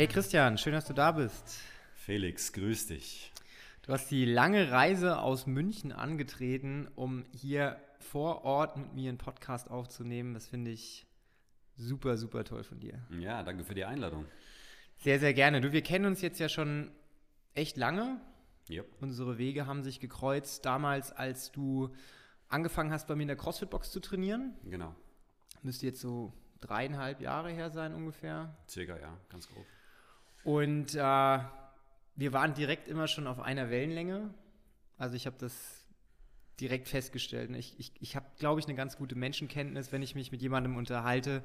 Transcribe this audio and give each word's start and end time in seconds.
Hey 0.00 0.08
Christian, 0.08 0.56
schön, 0.56 0.72
dass 0.72 0.86
du 0.86 0.94
da 0.94 1.12
bist. 1.12 1.60
Felix, 1.92 2.54
grüß 2.54 2.86
dich. 2.86 3.30
Du 3.82 3.92
hast 3.92 4.10
die 4.10 4.24
lange 4.24 4.70
Reise 4.70 5.18
aus 5.18 5.46
München 5.46 5.92
angetreten, 5.92 6.88
um 6.94 7.26
hier 7.32 7.78
vor 7.98 8.46
Ort 8.46 8.78
mit 8.78 8.94
mir 8.94 9.10
einen 9.10 9.18
Podcast 9.18 9.70
aufzunehmen. 9.70 10.32
Das 10.32 10.46
finde 10.46 10.70
ich 10.70 11.06
super, 11.76 12.16
super 12.16 12.44
toll 12.44 12.64
von 12.64 12.80
dir. 12.80 12.98
Ja, 13.10 13.42
danke 13.42 13.62
für 13.62 13.74
die 13.74 13.84
Einladung. 13.84 14.24
Sehr, 14.96 15.20
sehr 15.20 15.34
gerne. 15.34 15.60
Du, 15.60 15.70
wir 15.72 15.82
kennen 15.82 16.06
uns 16.06 16.22
jetzt 16.22 16.40
ja 16.40 16.48
schon 16.48 16.90
echt 17.52 17.76
lange. 17.76 18.22
Yep. 18.70 18.86
Unsere 19.02 19.36
Wege 19.36 19.66
haben 19.66 19.82
sich 19.82 20.00
gekreuzt. 20.00 20.64
Damals, 20.64 21.12
als 21.12 21.52
du 21.52 21.90
angefangen 22.48 22.90
hast, 22.90 23.06
bei 23.06 23.16
mir 23.16 23.24
in 23.24 23.28
der 23.28 23.36
CrossFit-Box 23.36 23.90
zu 23.90 24.00
trainieren. 24.00 24.54
Genau. 24.64 24.94
Müsste 25.60 25.84
jetzt 25.84 26.00
so 26.00 26.32
dreieinhalb 26.62 27.20
Jahre 27.20 27.50
her 27.50 27.68
sein 27.68 27.94
ungefähr. 27.94 28.56
Circa, 28.66 28.98
ja, 28.98 29.14
ganz 29.28 29.46
grob. 29.46 29.66
Und 30.44 30.94
äh, 30.94 30.98
wir 30.98 32.32
waren 32.32 32.54
direkt 32.54 32.88
immer 32.88 33.08
schon 33.08 33.26
auf 33.26 33.40
einer 33.40 33.70
Wellenlänge. 33.70 34.34
Also 34.98 35.16
ich 35.16 35.26
habe 35.26 35.36
das 35.38 35.86
direkt 36.60 36.88
festgestellt. 36.88 37.50
Ich, 37.56 37.78
ich, 37.78 37.92
ich 38.00 38.16
habe, 38.16 38.26
glaube 38.38 38.60
ich, 38.60 38.66
eine 38.66 38.74
ganz 38.74 38.96
gute 38.96 39.14
Menschenkenntnis, 39.14 39.92
wenn 39.92 40.02
ich 40.02 40.14
mich 40.14 40.30
mit 40.30 40.42
jemandem 40.42 40.76
unterhalte. 40.76 41.42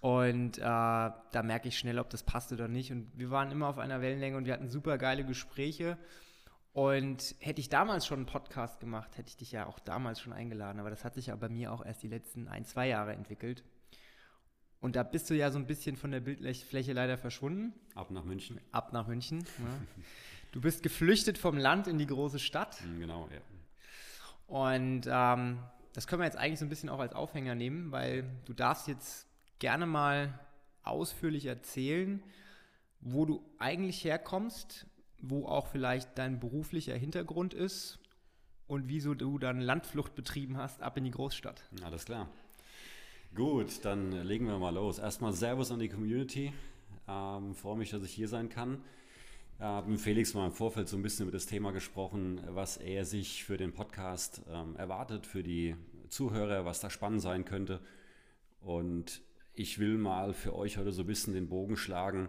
Und 0.00 0.58
äh, 0.58 0.62
da 0.62 1.42
merke 1.42 1.68
ich 1.68 1.78
schnell, 1.78 1.98
ob 1.98 2.08
das 2.10 2.22
passt 2.22 2.52
oder 2.52 2.68
nicht. 2.68 2.92
Und 2.92 3.10
wir 3.14 3.30
waren 3.30 3.50
immer 3.50 3.68
auf 3.68 3.78
einer 3.78 4.00
Wellenlänge 4.00 4.36
und 4.36 4.46
wir 4.46 4.54
hatten 4.54 4.70
super 4.70 4.96
geile 4.98 5.24
Gespräche. 5.24 5.98
Und 6.72 7.34
hätte 7.40 7.60
ich 7.60 7.68
damals 7.68 8.06
schon 8.06 8.20
einen 8.20 8.26
Podcast 8.26 8.80
gemacht, 8.80 9.18
hätte 9.18 9.28
ich 9.28 9.36
dich 9.36 9.52
ja 9.52 9.66
auch 9.66 9.80
damals 9.80 10.20
schon 10.20 10.32
eingeladen. 10.32 10.78
Aber 10.78 10.88
das 10.88 11.04
hat 11.04 11.14
sich 11.14 11.26
ja 11.26 11.36
bei 11.36 11.48
mir 11.48 11.72
auch 11.72 11.84
erst 11.84 12.02
die 12.02 12.08
letzten 12.08 12.48
ein, 12.48 12.64
zwei 12.64 12.88
Jahre 12.88 13.12
entwickelt. 13.12 13.64
Und 14.80 14.96
da 14.96 15.02
bist 15.02 15.28
du 15.28 15.34
ja 15.34 15.50
so 15.50 15.58
ein 15.58 15.66
bisschen 15.66 15.96
von 15.96 16.10
der 16.10 16.20
Bildfläche 16.20 16.92
leider 16.92 17.18
verschwunden. 17.18 17.74
Ab 17.94 18.10
nach 18.10 18.24
München. 18.24 18.60
Ab 18.72 18.92
nach 18.92 19.06
München. 19.06 19.40
Ja. 19.40 20.04
Du 20.52 20.60
bist 20.60 20.82
geflüchtet 20.82 21.38
vom 21.38 21.58
Land 21.58 21.86
in 21.86 21.98
die 21.98 22.06
große 22.06 22.38
Stadt. 22.38 22.82
Mhm, 22.84 23.00
genau, 23.00 23.28
ja. 23.32 23.40
Und 24.46 25.06
ähm, 25.06 25.58
das 25.92 26.06
können 26.06 26.22
wir 26.22 26.26
jetzt 26.26 26.38
eigentlich 26.38 26.58
so 26.58 26.64
ein 26.64 26.70
bisschen 26.70 26.88
auch 26.88 26.98
als 26.98 27.12
Aufhänger 27.12 27.54
nehmen, 27.54 27.92
weil 27.92 28.24
du 28.46 28.52
darfst 28.52 28.88
jetzt 28.88 29.26
gerne 29.58 29.86
mal 29.86 30.38
ausführlich 30.82 31.46
erzählen, 31.46 32.22
wo 33.00 33.26
du 33.26 33.44
eigentlich 33.58 34.02
herkommst, 34.02 34.86
wo 35.18 35.46
auch 35.46 35.66
vielleicht 35.66 36.18
dein 36.18 36.40
beruflicher 36.40 36.94
Hintergrund 36.94 37.54
ist 37.54 37.98
und 38.66 38.88
wieso 38.88 39.14
du 39.14 39.38
dann 39.38 39.60
Landflucht 39.60 40.14
betrieben 40.14 40.56
hast 40.56 40.82
ab 40.82 40.96
in 40.96 41.04
die 41.04 41.10
Großstadt. 41.10 41.62
Alles 41.84 42.06
klar. 42.06 42.28
Gut, 43.32 43.84
dann 43.84 44.10
legen 44.26 44.48
wir 44.48 44.58
mal 44.58 44.74
los. 44.74 44.98
Erstmal 44.98 45.32
Servus 45.32 45.70
an 45.70 45.78
die 45.78 45.88
Community. 45.88 46.52
Ähm, 47.06 47.54
freue 47.54 47.76
mich, 47.76 47.90
dass 47.90 48.02
ich 48.02 48.10
hier 48.10 48.26
sein 48.26 48.48
kann. 48.48 48.82
Ich 49.56 49.62
habe 49.62 49.88
mit 49.88 50.00
Felix 50.00 50.34
mal 50.34 50.46
im 50.46 50.52
Vorfeld 50.52 50.88
so 50.88 50.96
ein 50.96 51.02
bisschen 51.02 51.28
über 51.28 51.32
das 51.32 51.46
Thema 51.46 51.70
gesprochen, 51.70 52.40
was 52.48 52.76
er 52.76 53.04
sich 53.04 53.44
für 53.44 53.56
den 53.56 53.72
Podcast 53.72 54.42
ähm, 54.52 54.74
erwartet, 54.74 55.28
für 55.28 55.44
die 55.44 55.76
Zuhörer, 56.08 56.64
was 56.64 56.80
da 56.80 56.90
spannend 56.90 57.22
sein 57.22 57.44
könnte. 57.44 57.80
Und 58.62 59.22
ich 59.54 59.78
will 59.78 59.96
mal 59.96 60.34
für 60.34 60.56
euch 60.56 60.76
heute 60.76 60.90
so 60.90 61.04
ein 61.04 61.06
bisschen 61.06 61.32
den 61.32 61.48
Bogen 61.48 61.76
schlagen, 61.76 62.28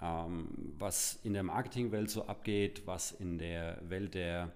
ähm, 0.00 0.74
was 0.78 1.18
in 1.24 1.32
der 1.32 1.42
Marketingwelt 1.42 2.08
so 2.08 2.26
abgeht, 2.26 2.86
was 2.86 3.10
in 3.10 3.38
der 3.38 3.80
Welt 3.90 4.14
der, 4.14 4.52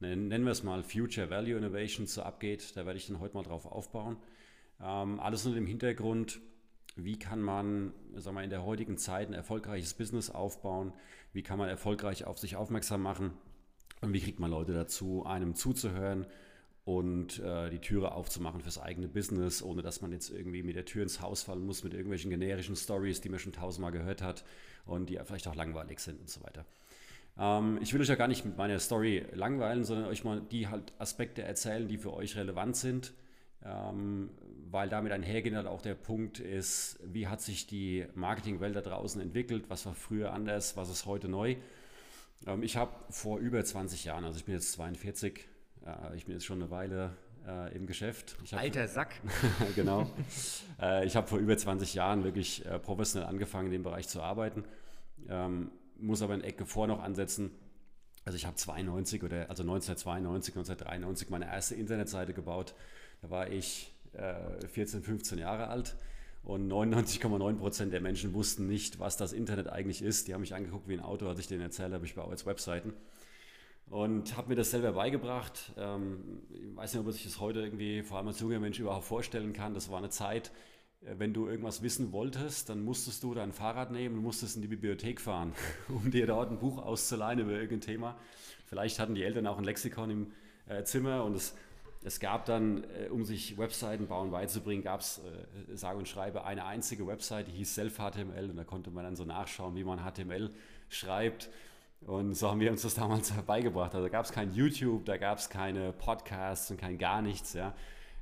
nennen 0.00 0.44
wir 0.44 0.52
es 0.52 0.62
mal 0.62 0.82
Future 0.82 1.28
Value 1.28 1.58
Innovation 1.58 2.06
so 2.06 2.22
abgeht. 2.22 2.74
Da 2.76 2.86
werde 2.86 2.96
ich 2.96 3.08
dann 3.08 3.20
heute 3.20 3.34
mal 3.34 3.42
drauf 3.42 3.66
aufbauen. 3.66 4.16
Ähm, 4.80 5.20
alles 5.20 5.44
unter 5.44 5.56
dem 5.56 5.66
Hintergrund, 5.66 6.40
wie 6.96 7.18
kann 7.18 7.40
man 7.40 7.92
sagen 8.16 8.36
wir, 8.36 8.42
in 8.42 8.50
der 8.50 8.64
heutigen 8.64 8.98
Zeit 8.98 9.28
ein 9.28 9.34
erfolgreiches 9.34 9.94
Business 9.94 10.30
aufbauen, 10.30 10.92
wie 11.32 11.42
kann 11.42 11.58
man 11.58 11.68
erfolgreich 11.68 12.24
auf 12.24 12.38
sich 12.38 12.56
aufmerksam 12.56 13.02
machen? 13.02 13.32
Und 14.00 14.12
wie 14.12 14.20
kriegt 14.20 14.38
man 14.38 14.50
Leute 14.50 14.72
dazu, 14.74 15.24
einem 15.26 15.54
zuzuhören 15.54 16.26
und 16.84 17.40
äh, 17.40 17.68
die 17.68 17.80
Türe 17.80 18.12
aufzumachen 18.12 18.60
fürs 18.62 18.78
eigene 18.78 19.08
Business, 19.08 19.62
ohne 19.62 19.82
dass 19.82 20.00
man 20.00 20.12
jetzt 20.12 20.30
irgendwie 20.30 20.62
mit 20.62 20.76
der 20.76 20.84
Tür 20.84 21.02
ins 21.02 21.20
Haus 21.20 21.42
fallen 21.42 21.66
muss 21.66 21.84
mit 21.84 21.92
irgendwelchen 21.92 22.30
generischen 22.30 22.76
Stories, 22.76 23.20
die 23.20 23.28
man 23.28 23.38
schon 23.40 23.52
tausendmal 23.52 23.92
gehört 23.92 24.22
hat 24.22 24.44
und 24.86 25.10
die 25.10 25.18
vielleicht 25.24 25.48
auch 25.48 25.54
langweilig 25.54 25.98
sind 25.98 26.20
und 26.20 26.30
so 26.30 26.42
weiter. 26.42 26.64
Ähm, 27.38 27.78
ich 27.82 27.92
will 27.92 28.00
euch 28.00 28.08
ja 28.08 28.14
gar 28.14 28.28
nicht 28.28 28.44
mit 28.44 28.56
meiner 28.56 28.78
Story 28.78 29.26
langweilen, 29.32 29.84
sondern 29.84 30.06
euch 30.06 30.24
mal 30.24 30.40
die 30.40 30.68
halt 30.68 30.92
Aspekte 30.98 31.42
erzählen, 31.42 31.88
die 31.88 31.98
für 31.98 32.14
euch 32.14 32.36
relevant 32.36 32.76
sind. 32.76 33.12
Ähm, 33.64 34.30
weil 34.70 34.88
damit 34.88 35.12
einhergehend 35.12 35.56
halt 35.56 35.66
auch 35.66 35.82
der 35.82 35.94
Punkt 35.94 36.40
ist, 36.40 36.98
wie 37.02 37.26
hat 37.26 37.40
sich 37.40 37.66
die 37.66 38.06
Marketingwelt 38.14 38.76
da 38.76 38.80
draußen 38.80 39.20
entwickelt, 39.20 39.64
was 39.68 39.86
war 39.86 39.94
früher 39.94 40.32
anders, 40.32 40.76
was 40.76 40.90
ist 40.90 41.06
heute 41.06 41.28
neu. 41.28 41.56
Ähm, 42.46 42.62
ich 42.62 42.76
habe 42.76 42.92
vor 43.10 43.38
über 43.38 43.64
20 43.64 44.04
Jahren, 44.04 44.24
also 44.24 44.38
ich 44.38 44.44
bin 44.44 44.54
jetzt 44.54 44.72
42, 44.72 45.48
äh, 45.86 46.16
ich 46.16 46.26
bin 46.26 46.34
jetzt 46.34 46.44
schon 46.44 46.60
eine 46.60 46.70
Weile 46.70 47.16
äh, 47.46 47.74
im 47.74 47.86
Geschäft. 47.86 48.36
Hab, 48.52 48.60
Alter 48.60 48.88
Sack. 48.88 49.14
genau. 49.74 50.10
äh, 50.80 51.06
ich 51.06 51.16
habe 51.16 51.26
vor 51.26 51.38
über 51.38 51.56
20 51.56 51.94
Jahren 51.94 52.24
wirklich 52.24 52.66
äh, 52.66 52.78
professionell 52.78 53.28
angefangen, 53.28 53.66
in 53.66 53.72
dem 53.72 53.82
Bereich 53.82 54.08
zu 54.08 54.20
arbeiten, 54.20 54.64
ähm, 55.28 55.70
muss 55.98 56.22
aber 56.22 56.34
in 56.34 56.42
Ecke 56.42 56.66
vor 56.66 56.86
noch 56.86 57.02
ansetzen. 57.02 57.50
Also 58.24 58.36
ich 58.36 58.44
habe 58.44 58.56
92 58.56 59.22
oder 59.22 59.48
also 59.48 59.62
1992, 59.62 60.54
1993 60.54 61.30
meine 61.30 61.46
erste 61.46 61.74
Internetseite 61.74 62.34
gebaut 62.34 62.74
da 63.20 63.30
war 63.30 63.50
ich 63.50 63.92
äh, 64.18 64.66
14, 64.66 65.02
15 65.02 65.38
Jahre 65.38 65.68
alt 65.68 65.96
und 66.42 66.70
99,9 66.70 67.56
Prozent 67.56 67.92
der 67.92 68.00
Menschen 68.00 68.32
wussten 68.32 68.66
nicht, 68.66 68.98
was 69.00 69.16
das 69.16 69.32
Internet 69.32 69.68
eigentlich 69.68 70.02
ist. 70.02 70.28
Die 70.28 70.34
haben 70.34 70.40
mich 70.40 70.54
angeguckt 70.54 70.88
wie 70.88 70.94
ein 70.94 71.00
Auto, 71.00 71.28
als 71.28 71.38
ich 71.40 71.46
denen 71.46 71.60
erzählt 71.60 71.92
habe, 71.92 72.06
ich 72.06 72.14
baue 72.14 72.30
jetzt 72.30 72.46
Webseiten. 72.46 72.94
Und 73.90 74.36
habe 74.36 74.48
mir 74.48 74.54
das 74.54 74.70
selber 74.70 74.92
beigebracht. 74.92 75.72
Ähm, 75.76 76.42
ich 76.50 76.76
weiß 76.76 76.94
nicht, 76.94 77.06
ob 77.06 77.14
ich 77.14 77.24
das 77.24 77.40
heute 77.40 77.60
irgendwie, 77.60 78.02
vor 78.02 78.18
allem 78.18 78.28
als 78.28 78.40
junger 78.40 78.60
Mensch, 78.60 78.78
überhaupt 78.78 79.04
vorstellen 79.04 79.52
kann. 79.52 79.74
Das 79.74 79.90
war 79.90 79.98
eine 79.98 80.10
Zeit, 80.10 80.50
äh, 81.02 81.14
wenn 81.18 81.32
du 81.32 81.48
irgendwas 81.48 81.82
wissen 81.82 82.12
wolltest, 82.12 82.68
dann 82.68 82.82
musstest 82.82 83.22
du 83.22 83.34
dein 83.34 83.52
Fahrrad 83.52 83.90
nehmen 83.90 84.16
und 84.16 84.22
musstest 84.22 84.56
in 84.56 84.62
die 84.62 84.68
Bibliothek 84.68 85.20
fahren, 85.20 85.52
um 85.88 86.10
dir 86.10 86.26
dort 86.26 86.50
ein 86.50 86.58
Buch 86.58 86.78
auszuleihen 86.78 87.40
über 87.40 87.52
irgendein 87.52 87.80
Thema. 87.80 88.16
Vielleicht 88.66 88.98
hatten 88.98 89.14
die 89.14 89.22
Eltern 89.22 89.46
auch 89.46 89.58
ein 89.58 89.64
Lexikon 89.64 90.10
im 90.10 90.32
äh, 90.66 90.82
Zimmer 90.84 91.24
und 91.24 91.34
es 91.34 91.54
es 92.08 92.20
gab 92.20 92.46
dann, 92.46 92.84
äh, 92.84 93.08
um 93.10 93.24
sich 93.24 93.58
Webseiten 93.58 94.06
bauen 94.06 94.30
beizubringen, 94.30 94.82
gab 94.82 95.00
es, 95.00 95.18
äh, 95.18 95.76
sage 95.76 95.98
und 95.98 96.08
schreibe, 96.08 96.44
eine 96.44 96.64
einzige 96.64 97.06
Website, 97.06 97.48
die 97.48 97.52
hieß 97.52 97.74
Self-HTML 97.74 98.50
und 98.50 98.56
da 98.56 98.64
konnte 98.64 98.90
man 98.90 99.04
dann 99.04 99.14
so 99.14 99.24
nachschauen, 99.24 99.76
wie 99.76 99.84
man 99.84 100.00
HTML 100.00 100.50
schreibt. 100.88 101.50
Und 102.00 102.34
so 102.34 102.50
haben 102.50 102.60
wir 102.60 102.70
uns 102.70 102.82
das 102.82 102.94
damals 102.94 103.30
beigebracht. 103.46 103.94
Also 103.94 104.06
da 104.06 104.10
gab 104.10 104.24
es 104.24 104.32
kein 104.32 104.52
YouTube, 104.54 105.04
da 105.04 105.18
gab 105.18 105.38
es 105.38 105.50
keine 105.50 105.92
Podcasts 105.92 106.70
und 106.70 106.78
kein 106.78 106.96
gar 106.96 107.20
nichts. 107.20 107.52
Ja. 107.52 107.74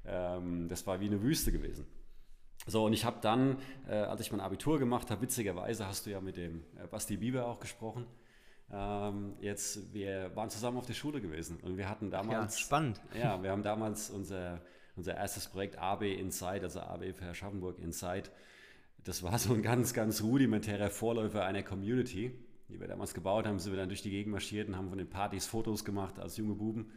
Ähm, 0.04 0.68
das 0.68 0.86
war 0.86 1.00
wie 1.00 1.06
eine 1.06 1.22
Wüste 1.22 1.52
gewesen. 1.52 1.86
So, 2.66 2.84
und 2.84 2.92
ich 2.92 3.04
habe 3.04 3.18
dann, 3.20 3.58
äh, 3.88 3.94
als 3.94 4.20
ich 4.20 4.32
mein 4.32 4.40
Abitur 4.40 4.80
gemacht 4.80 5.12
habe, 5.12 5.22
witzigerweise 5.22 5.86
hast 5.86 6.06
du 6.06 6.10
ja 6.10 6.20
mit 6.20 6.36
dem 6.36 6.64
äh, 6.82 6.88
Basti 6.88 7.16
Bieber 7.16 7.46
auch 7.46 7.60
gesprochen. 7.60 8.06
Ähm, 8.72 9.34
jetzt, 9.40 9.94
wir 9.94 10.34
waren 10.34 10.50
zusammen 10.50 10.78
auf 10.78 10.86
der 10.86 10.94
Schule 10.94 11.20
gewesen 11.20 11.58
und 11.62 11.76
wir 11.76 11.88
hatten 11.88 12.10
damals. 12.10 12.58
Ja, 12.58 12.64
spannend. 12.64 13.00
Ja, 13.18 13.42
wir 13.42 13.50
haben 13.50 13.62
damals 13.62 14.10
unser, 14.10 14.60
unser 14.96 15.16
erstes 15.16 15.46
Projekt 15.46 15.78
AB 15.78 16.02
Inside, 16.02 16.62
also 16.62 16.80
AB 16.80 17.12
für 17.14 17.26
Aschaffenburg 17.26 17.78
Inside. 17.78 18.30
Das 19.04 19.22
war 19.22 19.38
so 19.38 19.54
ein 19.54 19.62
ganz, 19.62 19.94
ganz 19.94 20.22
rudimentärer 20.22 20.90
Vorläufer 20.90 21.44
einer 21.44 21.62
Community, 21.62 22.32
die 22.68 22.80
wir 22.80 22.88
damals 22.88 23.14
gebaut 23.14 23.46
haben. 23.46 23.60
Sind 23.60 23.72
wir 23.72 23.78
dann 23.78 23.88
durch 23.88 24.02
die 24.02 24.10
Gegend 24.10 24.32
marschiert 24.32 24.68
und 24.68 24.76
haben 24.76 24.88
von 24.88 24.98
den 24.98 25.08
Partys 25.08 25.46
Fotos 25.46 25.84
gemacht 25.84 26.18
als 26.18 26.36
junge 26.36 26.54
Buben 26.54 26.90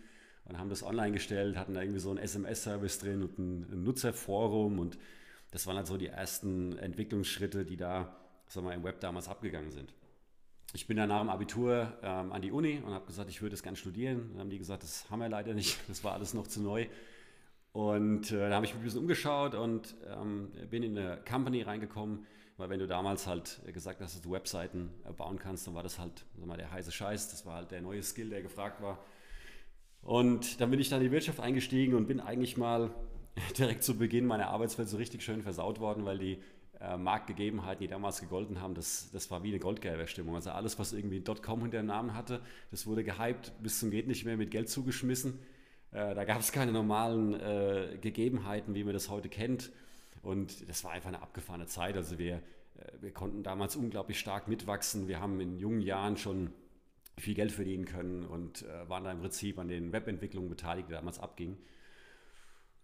und 0.46 0.58
haben 0.58 0.70
das 0.70 0.82
online 0.82 1.12
gestellt, 1.12 1.56
hatten 1.56 1.76
da 1.76 1.82
irgendwie 1.82 2.00
so 2.00 2.10
einen 2.10 2.18
SMS-Service 2.18 2.98
drin 2.98 3.22
und 3.22 3.38
ein, 3.38 3.84
Nutzerforum 3.84 4.80
und 4.80 4.98
das 5.52 5.68
waren 5.68 5.78
halt 5.78 5.86
so 5.86 5.98
die 5.98 6.08
ersten 6.08 6.78
Entwicklungsschritte, 6.80 7.64
die 7.66 7.78
da 7.78 8.16
sagen 8.48 8.66
wir, 8.66 8.74
im 8.74 8.84
Web 8.84 9.00
damals 9.02 9.28
abgegangen 9.28 9.72
sind 9.72 9.94
ich 10.74 10.88
bin 10.88 10.98
dann 10.98 11.10
nach 11.10 11.22
dem 11.22 11.30
Abitur 11.30 11.94
ähm, 12.04 12.32
an 12.32 12.42
die 12.42 12.52
Uni 12.52 12.82
und 12.86 12.94
habe 12.94 13.06
gesagt, 13.06 13.30
ich 13.30 13.42
würde 13.42 13.56
es 13.56 13.64
gerne 13.64 13.78
studieren. 13.78 14.30
Dann 14.32 14.42
haben 14.42 14.50
die 14.50 14.60
gesagt, 14.60 14.84
das 14.84 15.10
haben 15.10 15.20
wir 15.20 15.30
leider 15.30 15.54
nicht, 15.54 15.80
das 15.88 16.04
war 16.04 16.14
alles 16.14 16.34
noch 16.34 16.48
zu 16.48 16.62
neu. 16.62 16.88
Und 17.72 18.32
äh, 18.32 18.50
da 18.50 18.56
habe 18.56 18.66
ich 18.66 18.74
mich 18.74 18.82
ein 18.82 18.84
bisschen 18.84 19.02
umgeschaut 19.02 19.56
und 19.56 19.96
ähm, 20.08 20.52
bin 20.70 20.84
in 20.84 20.98
eine 20.98 21.20
Company 21.28 21.62
reingekommen, 21.62 22.26
weil 22.58 22.70
wenn 22.70 22.80
du 22.80 22.88
damals 22.88 23.26
halt 23.26 23.62
gesagt 23.74 24.02
hast, 24.02 24.16
dass 24.16 24.22
du 24.22 24.32
Webseiten 24.32 24.90
bauen 25.18 25.40
kannst, 25.40 25.66
dann 25.68 25.76
war 25.76 25.84
das 25.84 26.00
halt 26.00 26.26
mal, 26.36 26.58
der 26.58 26.72
heiße 26.72 26.92
Scheiß, 26.92 27.30
das 27.30 27.46
war 27.46 27.56
halt 27.56 27.72
der 27.72 27.82
neue 27.82 28.04
Skill, 28.04 28.30
der 28.30 28.42
gefragt 28.42 28.82
war. 28.82 29.00
Und 30.02 30.62
dann 30.62 30.72
bin 30.72 30.80
ich 30.80 30.90
dann 30.90 31.02
in 31.02 31.08
die 31.08 31.12
Wirtschaft 31.12 31.40
eingestiegen 31.40 31.94
und 31.94 32.08
bin 32.08 32.20
eigentlich 32.20 32.58
mal 32.58 32.92
direkt 33.58 33.84
zu 33.84 33.98
Beginn 33.98 34.26
meiner 34.26 34.48
Arbeitswelt 34.48 34.90
so 34.90 34.98
richtig 34.98 35.24
schön 35.24 35.42
versaut 35.42 35.80
worden, 35.80 36.06
weil 36.06 36.18
die 36.18 36.42
Marktgegebenheiten, 36.98 37.82
die 37.82 37.90
damals 37.90 38.22
gegolten 38.22 38.62
haben, 38.62 38.74
das, 38.74 39.10
das 39.12 39.30
war 39.30 39.44
wie 39.44 39.50
eine 39.50 39.60
Goldgräberstimmung. 39.60 40.36
Also 40.36 40.52
alles, 40.52 40.80
was 40.80 40.94
irgendwie 40.94 41.22
.com 41.22 41.62
hinter 41.62 41.78
dem 41.78 41.88
Namen 41.88 42.14
hatte, 42.14 42.42
das 42.72 42.88
wurde 42.88 43.04
gehypt 43.04 43.52
bis 43.62 43.80
zum 43.80 43.92
geht 43.92 44.08
nicht 44.08 44.24
mehr 44.24 44.38
mit 44.38 44.50
Geld 44.50 44.70
zugeschmissen. 44.70 45.40
Äh, 45.92 46.16
da 46.16 46.24
gab 46.24 46.40
es 46.40 46.52
keine 46.52 46.72
normalen 46.72 47.34
äh, 47.34 47.98
Gegebenheiten, 48.00 48.76
wie 48.76 48.84
man 48.84 48.94
das 48.94 49.10
heute 49.10 49.28
kennt. 49.28 49.72
Und 50.22 50.70
das 50.70 50.84
war 50.84 50.92
einfach 50.92 51.10
eine 51.10 51.22
abgefahrene 51.22 51.66
Zeit. 51.66 51.96
Also 51.96 52.18
wir, 52.18 52.36
äh, 52.36 52.42
wir 53.02 53.12
konnten 53.12 53.44
damals 53.44 53.76
unglaublich 53.76 54.20
stark 54.20 54.48
mitwachsen. 54.48 55.08
Wir 55.08 55.20
haben 55.20 55.40
in 55.42 55.58
jungen 55.58 55.82
Jahren 55.82 56.18
schon 56.18 56.52
viel 57.18 57.36
Geld 57.36 57.52
verdienen 57.52 57.86
können 57.86 58.24
und 58.24 58.64
äh, 58.64 58.88
waren 58.88 59.04
da 59.04 59.12
im 59.12 59.20
Prinzip 59.20 59.60
an 59.60 59.68
den 59.68 59.92
Webentwicklungen 59.92 60.50
beteiligt, 60.50 60.90
die 60.90 60.94
damals 60.94 61.20
abgingen. 61.20 61.58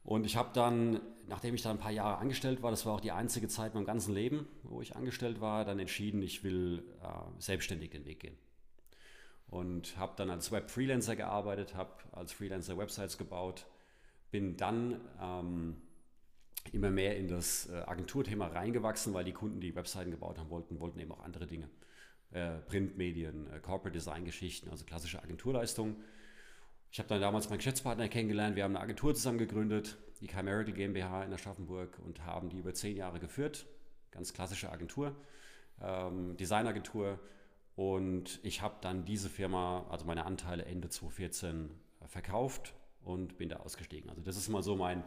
Und 0.05 0.25
ich 0.25 0.37
habe 0.37 0.51
dann, 0.53 1.01
nachdem 1.27 1.55
ich 1.55 1.63
da 1.63 1.71
ein 1.71 1.79
paar 1.79 1.91
Jahre 1.91 2.19
angestellt 2.19 2.61
war, 2.61 2.69
das 2.69 2.85
war 2.85 2.93
auch 2.93 3.01
die 3.01 3.11
einzige 3.11 3.47
Zeit 3.47 3.73
in 3.73 3.79
meinem 3.79 3.87
ganzen 3.87 4.13
Leben, 4.13 4.47
wo 4.61 4.81
ich 4.81 4.95
angestellt 4.95 5.41
war, 5.41 5.65
dann 5.65 5.79
entschieden, 5.79 6.21
ich 6.21 6.43
will 6.43 6.83
äh, 7.01 7.07
selbstständig 7.39 7.89
den 7.89 8.05
Weg 8.05 8.19
gehen. 8.19 8.37
Und 9.47 9.97
habe 9.97 10.13
dann 10.15 10.29
als 10.29 10.51
Web-Freelancer 10.51 11.15
gearbeitet, 11.15 11.75
habe 11.75 11.91
als 12.11 12.33
Freelancer 12.33 12.77
Websites 12.77 13.17
gebaut, 13.17 13.65
bin 14.29 14.57
dann 14.57 15.01
ähm, 15.19 15.77
immer 16.71 16.91
mehr 16.91 17.17
in 17.17 17.27
das 17.27 17.67
äh, 17.69 17.73
Agenturthema 17.85 18.47
reingewachsen, 18.47 19.13
weil 19.13 19.23
die 19.23 19.33
Kunden, 19.33 19.59
die 19.59 19.75
Webseiten 19.75 20.11
gebaut 20.11 20.37
haben 20.37 20.51
wollten, 20.51 20.79
wollten 20.79 20.99
eben 20.99 21.11
auch 21.11 21.23
andere 21.23 21.47
Dinge. 21.47 21.67
Äh, 22.31 22.57
Printmedien, 22.67 23.49
äh, 23.51 23.59
Corporate 23.59 23.97
Design 23.97 24.23
Geschichten, 24.23 24.69
also 24.69 24.85
klassische 24.85 25.23
Agenturleistungen. 25.23 25.95
Ich 26.91 26.99
habe 26.99 27.09
dann 27.09 27.21
damals 27.21 27.49
meinen 27.49 27.57
Geschäftspartner 27.57 28.07
kennengelernt, 28.07 28.55
wir 28.55 28.63
haben 28.63 28.75
eine 28.75 28.83
Agentur 28.83 29.13
zusammen 29.13 29.37
gegründet, 29.37 29.97
die 30.21 30.27
Chimerical 30.27 30.73
GmbH 30.73 31.23
in 31.23 31.33
Aschaffenburg 31.33 31.99
und 32.05 32.25
haben 32.25 32.49
die 32.49 32.57
über 32.57 32.73
zehn 32.73 32.95
Jahre 32.95 33.19
geführt. 33.19 33.65
Ganz 34.11 34.33
klassische 34.33 34.71
Agentur, 34.71 35.15
ähm, 35.81 36.37
Designagentur. 36.37 37.19
Und 37.75 38.39
ich 38.43 38.61
habe 38.61 38.75
dann 38.79 39.03
diese 39.03 39.29
Firma, 39.29 39.85
also 39.89 40.05
meine 40.05 40.25
Anteile 40.25 40.63
Ende 40.63 40.87
2014 40.87 41.69
verkauft 42.07 42.73
und 43.03 43.37
bin 43.37 43.49
da 43.49 43.57
ausgestiegen. 43.57 44.09
Also 44.09 44.21
das 44.21 44.37
ist 44.37 44.47
mal 44.47 44.63
so 44.63 44.77
mein, 44.77 45.03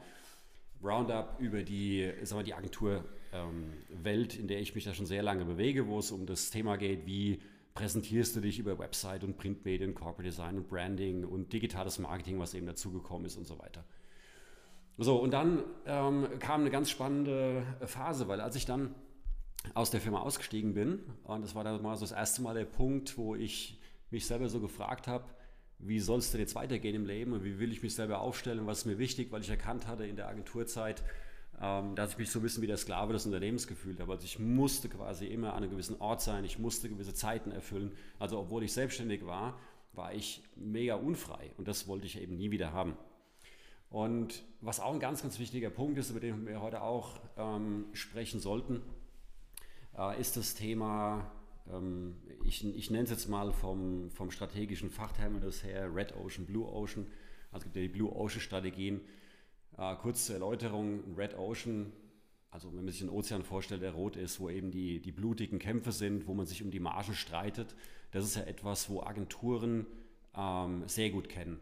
Roundup 0.83 1.37
über 1.41 1.63
die, 1.63 2.11
sagen 2.23 2.41
wir, 2.41 2.45
die 2.45 2.55
Agenturwelt, 2.55 3.05
ähm, 3.33 4.41
in 4.41 4.49
der 4.49 4.61
ich 4.61 4.75
mich 4.75 4.85
da 4.85 4.95
schon 4.95 5.07
sehr 5.07 5.23
lange 5.23 5.45
bewege, 5.45 5.87
wo 5.87 5.99
es 5.99 6.11
um 6.11 6.27
das 6.27 6.51
Thema 6.51 6.77
geht, 6.77 7.07
wie 7.07 7.41
präsentierst 7.79 8.35
du 8.35 8.41
dich 8.41 8.59
über 8.59 8.77
Website 8.81 9.23
und 9.23 9.37
Printmedien, 9.37 9.95
Corporate 9.95 10.25
Design 10.25 10.57
und 10.57 10.69
Branding 10.69 11.25
und 11.25 11.53
digitales 11.53 12.01
Marketing, 12.01 12.41
was 12.41 12.53
eben 12.55 12.67
dazugekommen 12.67 13.25
ist 13.25 13.37
und 13.37 13.47
so 13.47 13.57
weiter. 13.61 13.85
So, 14.97 15.17
und 15.17 15.31
dann 15.31 15.63
ähm, 15.87 16.27
kam 16.41 16.63
eine 16.63 16.71
ganz 16.71 16.91
spannende 16.91 17.63
Phase, 17.87 18.27
weil 18.27 18.41
als 18.41 18.57
ich 18.57 18.67
dann 18.67 18.97
aus 19.75 19.93
der 19.93 20.01
Firma 20.01 20.23
ausgestiegen 20.23 20.75
bin, 20.75 21.05
und 21.23 21.43
das 21.43 21.55
war 21.55 21.63
dann 21.63 21.81
mal 21.81 21.95
so 21.95 22.01
das 22.01 22.11
erste 22.11 22.43
Mal 22.43 22.55
der 22.55 22.65
Punkt, 22.65 23.17
wo 23.17 23.37
ich 23.37 23.79
mich 24.11 24.27
selber 24.27 24.49
so 24.49 24.59
gefragt 24.59 25.07
habe, 25.07 25.27
wie 25.79 26.01
soll 26.01 26.19
es 26.19 26.33
denn 26.33 26.41
jetzt 26.41 26.57
weitergehen 26.57 26.97
im 26.97 27.07
Leben 27.07 27.33
und 27.33 27.45
wie 27.45 27.61
will 27.61 27.71
ich 27.71 27.81
mich 27.85 27.95
selber 27.95 28.23
aufstellen, 28.23 28.67
was 28.67 28.79
ist 28.79 28.87
mir 28.87 28.99
wichtig, 28.99 29.31
weil 29.31 29.43
ich 29.43 29.51
erkannt 29.51 29.87
hatte 29.87 30.05
in 30.05 30.17
der 30.17 30.27
Agenturzeit, 30.27 31.05
ähm, 31.61 31.95
dass 31.95 32.13
ich 32.13 32.19
mich 32.19 32.31
so 32.31 32.39
ein 32.39 32.43
bisschen 32.43 32.63
wie 32.63 32.67
der 32.67 32.77
Sklave 32.77 33.13
des 33.13 33.27
Unternehmens 33.27 33.67
gefühlt 33.67 34.01
habe. 34.01 34.13
Also 34.13 34.25
ich 34.25 34.39
musste 34.39 34.89
quasi 34.89 35.27
immer 35.27 35.55
an 35.55 35.63
einem 35.63 35.71
gewissen 35.71 36.01
Ort 36.01 36.23
sein, 36.23 36.45
ich 36.45 36.59
musste 36.59 36.89
gewisse 36.89 37.15
Zeiten 37.15 37.51
erfüllen. 37.51 37.93
Also 38.19 38.39
obwohl 38.39 38.63
ich 38.63 38.73
selbstständig 38.73 39.27
war, 39.27 39.59
war 39.93 40.15
ich 40.15 40.43
mega 40.57 40.95
unfrei 40.95 41.51
und 41.57 41.67
das 41.67 41.89
wollte 41.89 42.07
ich 42.07 42.21
eben 42.21 42.37
nie 42.37 42.51
wieder 42.51 42.73
haben. 42.73 42.97
Und 43.91 44.45
was 44.61 44.81
auch 44.81 44.93
ein 44.93 45.01
ganz, 45.01 45.23
ganz 45.23 45.39
wichtiger 45.39 45.71
Punkt 45.71 45.99
ist, 45.99 46.11
über 46.11 46.21
den 46.21 46.47
wir 46.47 46.61
heute 46.61 46.83
auch 46.83 47.21
ähm, 47.37 47.87
sprechen 47.95 48.39
sollten, 48.39 48.83
äh, 49.97 50.21
ist 50.21 50.37
das 50.37 50.55
Thema 50.55 51.31
ähm, 51.73 52.17
ich, 52.45 52.65
ich 52.65 52.91
nenne 52.91 53.05
es 53.05 53.11
jetzt 53.11 53.29
mal 53.29 53.53
vom, 53.53 54.11
vom 54.11 54.31
strategischen 54.31 54.91
Fachterminus 54.91 55.65
her 55.65 55.95
Red 55.95 56.15
Ocean, 56.17 56.47
Blue 56.47 56.67
Ocean. 56.67 57.07
Also 57.51 57.59
es 57.59 57.65
gibt 57.65 57.77
ja 57.77 57.83
die 57.83 57.89
Blue 57.89 58.11
Ocean 58.11 58.41
Strategien. 58.41 59.01
Äh, 59.79 59.95
kurz 59.97 60.27
zur 60.27 60.35
Erläuterung, 60.35 61.15
Red 61.17 61.39
Ocean, 61.39 61.93
also 62.51 62.69
wenn 62.75 62.85
man 62.85 62.93
sich 62.93 63.03
einen 63.03 63.11
Ozean 63.11 63.45
vorstellt, 63.45 63.83
der 63.83 63.93
rot 63.93 64.17
ist, 64.17 64.41
wo 64.41 64.51
eben 64.51 64.71
die, 64.71 65.01
die 65.01 65.13
blutigen 65.13 65.59
Kämpfe 65.59 65.93
sind, 65.93 66.27
wo 66.27 66.35
man 66.35 66.47
sich 66.47 66.63
um 66.63 66.71
die 66.71 66.81
Margen 66.81 67.15
streitet, 67.15 67.75
das 68.11 68.25
ist 68.25 68.37
ja 68.37 68.43
etwas, 68.43 68.91
wo 68.91 69.03
Agenturen 69.03 69.87
ähm, 70.37 70.83
sehr 70.87 71.11
gut 71.11 71.29
kennen. 71.29 71.61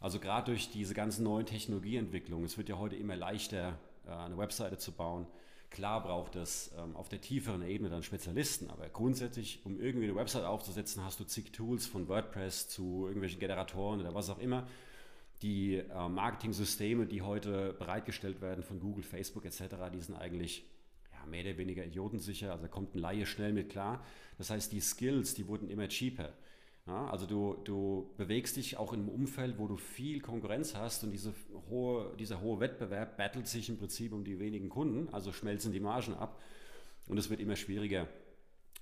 Also 0.00 0.18
gerade 0.18 0.46
durch 0.50 0.70
diese 0.70 0.94
ganzen 0.94 1.24
neuen 1.24 1.46
Technologieentwicklungen, 1.46 2.44
es 2.44 2.58
wird 2.58 2.68
ja 2.68 2.78
heute 2.78 2.96
immer 2.96 3.16
leichter, 3.16 3.78
äh, 4.06 4.10
eine 4.10 4.36
Webseite 4.36 4.78
zu 4.78 4.92
bauen, 4.92 5.26
Klar 5.74 6.04
braucht 6.04 6.36
es 6.36 6.70
ähm, 6.78 6.94
auf 6.94 7.08
der 7.08 7.20
tieferen 7.20 7.62
Ebene 7.62 7.90
dann 7.90 8.04
Spezialisten, 8.04 8.70
aber 8.70 8.88
grundsätzlich, 8.88 9.60
um 9.64 9.80
irgendwie 9.80 10.06
eine 10.06 10.14
Website 10.14 10.44
aufzusetzen, 10.44 11.02
hast 11.04 11.18
du 11.18 11.24
zig 11.24 11.50
Tools 11.50 11.84
von 11.84 12.06
WordPress 12.06 12.68
zu 12.68 13.06
irgendwelchen 13.06 13.40
Generatoren 13.40 13.98
oder 13.98 14.14
was 14.14 14.30
auch 14.30 14.38
immer. 14.38 14.68
Die 15.42 15.76
äh, 15.76 16.08
Marketing-Systeme, 16.08 17.06
die 17.06 17.22
heute 17.22 17.74
bereitgestellt 17.74 18.40
werden 18.40 18.62
von 18.62 18.80
Google, 18.80 19.02
Facebook 19.02 19.44
etc., 19.44 19.64
die 19.92 20.00
sind 20.00 20.16
eigentlich 20.16 20.64
ja, 21.12 21.26
mehr 21.26 21.44
oder 21.44 21.58
weniger 21.58 21.84
idiotensicher. 21.84 22.52
Also 22.52 22.62
da 22.62 22.68
kommt 22.68 22.94
ein 22.94 22.98
Laie 22.98 23.26
schnell 23.26 23.52
mit 23.52 23.70
klar. 23.70 24.04
Das 24.38 24.50
heißt, 24.50 24.72
die 24.72 24.80
Skills, 24.80 25.34
die 25.34 25.46
wurden 25.46 25.68
immer 25.68 25.88
cheaper. 25.88 26.32
Ja, 26.86 27.06
also 27.06 27.24
du, 27.24 27.56
du 27.64 28.12
bewegst 28.18 28.56
dich 28.56 28.76
auch 28.76 28.92
in 28.92 29.00
einem 29.00 29.08
Umfeld, 29.08 29.58
wo 29.58 29.66
du 29.66 29.78
viel 29.78 30.20
Konkurrenz 30.20 30.74
hast 30.74 31.02
und 31.02 31.12
diese 31.12 31.32
hohe, 31.70 32.14
dieser 32.18 32.42
hohe 32.42 32.60
Wettbewerb 32.60 33.16
battelt 33.16 33.48
sich 33.48 33.70
im 33.70 33.78
Prinzip 33.78 34.12
um 34.12 34.22
die 34.22 34.38
wenigen 34.38 34.68
Kunden, 34.68 35.08
also 35.12 35.32
schmelzen 35.32 35.72
die 35.72 35.80
Margen 35.80 36.12
ab 36.12 36.38
und 37.06 37.16
es 37.16 37.30
wird 37.30 37.40
immer 37.40 37.56
schwieriger, 37.56 38.06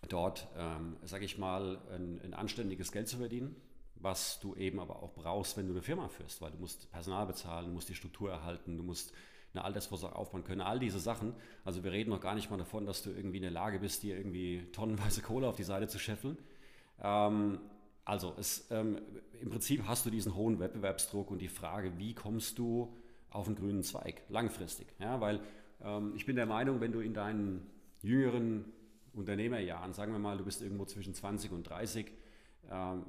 dort, 0.08 0.48
ähm, 0.56 0.96
sage 1.05 1.25
ich 1.25 1.38
mal, 1.38 1.78
ein, 1.94 2.20
ein 2.25 2.34
anständiges 2.34 2.90
Geld 2.90 3.06
zu 3.06 3.19
verdienen, 3.19 3.55
was 4.02 4.40
du 4.40 4.54
eben 4.56 4.81
aber 4.81 5.02
auch 5.02 5.12
brauchst, 5.14 5.56
wenn 5.56 5.66
du 5.66 5.72
eine 5.72 5.82
Firma 5.82 6.08
führst, 6.08 6.40
weil 6.43 6.50
du 6.50 6.58
musst 6.58 6.90
Personal 6.90 7.26
bezahlen, 7.26 7.66
du 7.66 7.72
musst 7.72 7.88
die 7.88 7.94
Struktur 7.94 8.31
erhalten, 8.31 8.76
du 8.76 8.82
musst 8.82 9.12
eine 9.54 9.64
Altersvorsorge 9.64 10.16
aufbauen 10.16 10.44
können, 10.44 10.60
all 10.60 10.78
diese 10.78 10.99
Sachen. 10.99 11.34
Also 11.64 11.84
wir 11.84 11.93
reden 11.93 12.10
noch 12.10 12.20
gar 12.20 12.34
nicht 12.34 12.50
mal 12.50 12.56
davon, 12.56 12.87
dass 12.87 13.02
du 13.02 13.10
irgendwie 13.10 13.37
in 13.37 13.43
der 13.43 13.50
Lage 13.50 13.78
bist, 13.78 14.02
dir 14.02 14.16
irgendwie 14.16 14.66
tonnenweise 14.72 15.22
Kohle 15.22 15.49
auf 15.49 15.56
die 15.56 15.64
Seite 15.64 15.88
zu 15.88 15.99
scheffeln. 15.99 16.38
Ähm, 17.02 17.60
also 18.04 18.34
es, 18.38 18.67
ähm, 18.70 19.00
im 19.41 19.50
Prinzip 19.50 19.86
hast 19.86 20.06
du 20.06 20.10
diesen 20.10 20.34
hohen 20.34 20.58
Wettbewerbsdruck 20.58 21.31
und 21.31 21.38
die 21.38 21.48
Frage, 21.48 21.98
wie 21.98 22.15
kommst 22.15 22.58
du 22.58 22.96
auf 23.31 23.46
einen 23.46 23.56
grünen 23.56 23.82
Zweig 23.82 24.22
langfristig? 24.29 24.88
Ja, 24.98 25.20
weil 25.20 25.41
ähm, 25.82 26.12
ich 26.17 26.27
bin 26.27 26.36
der 26.36 26.46
Meinung, 26.46 26.81
wenn 26.81 26.93
du 26.93 27.00
in 27.00 27.15
deinen 27.15 27.70
jüngeren 28.03 28.65
Unternehmerjahren, 29.12 29.93
sagen 29.93 30.12
wir 30.12 30.19
mal, 30.19 30.38
du 30.38 30.44
bist 30.44 30.62
irgendwo 30.62 30.84
zwischen 30.86 31.15
20 31.15 31.53
und 31.53 31.65
30, 31.65 32.06
ähm, 32.06 32.12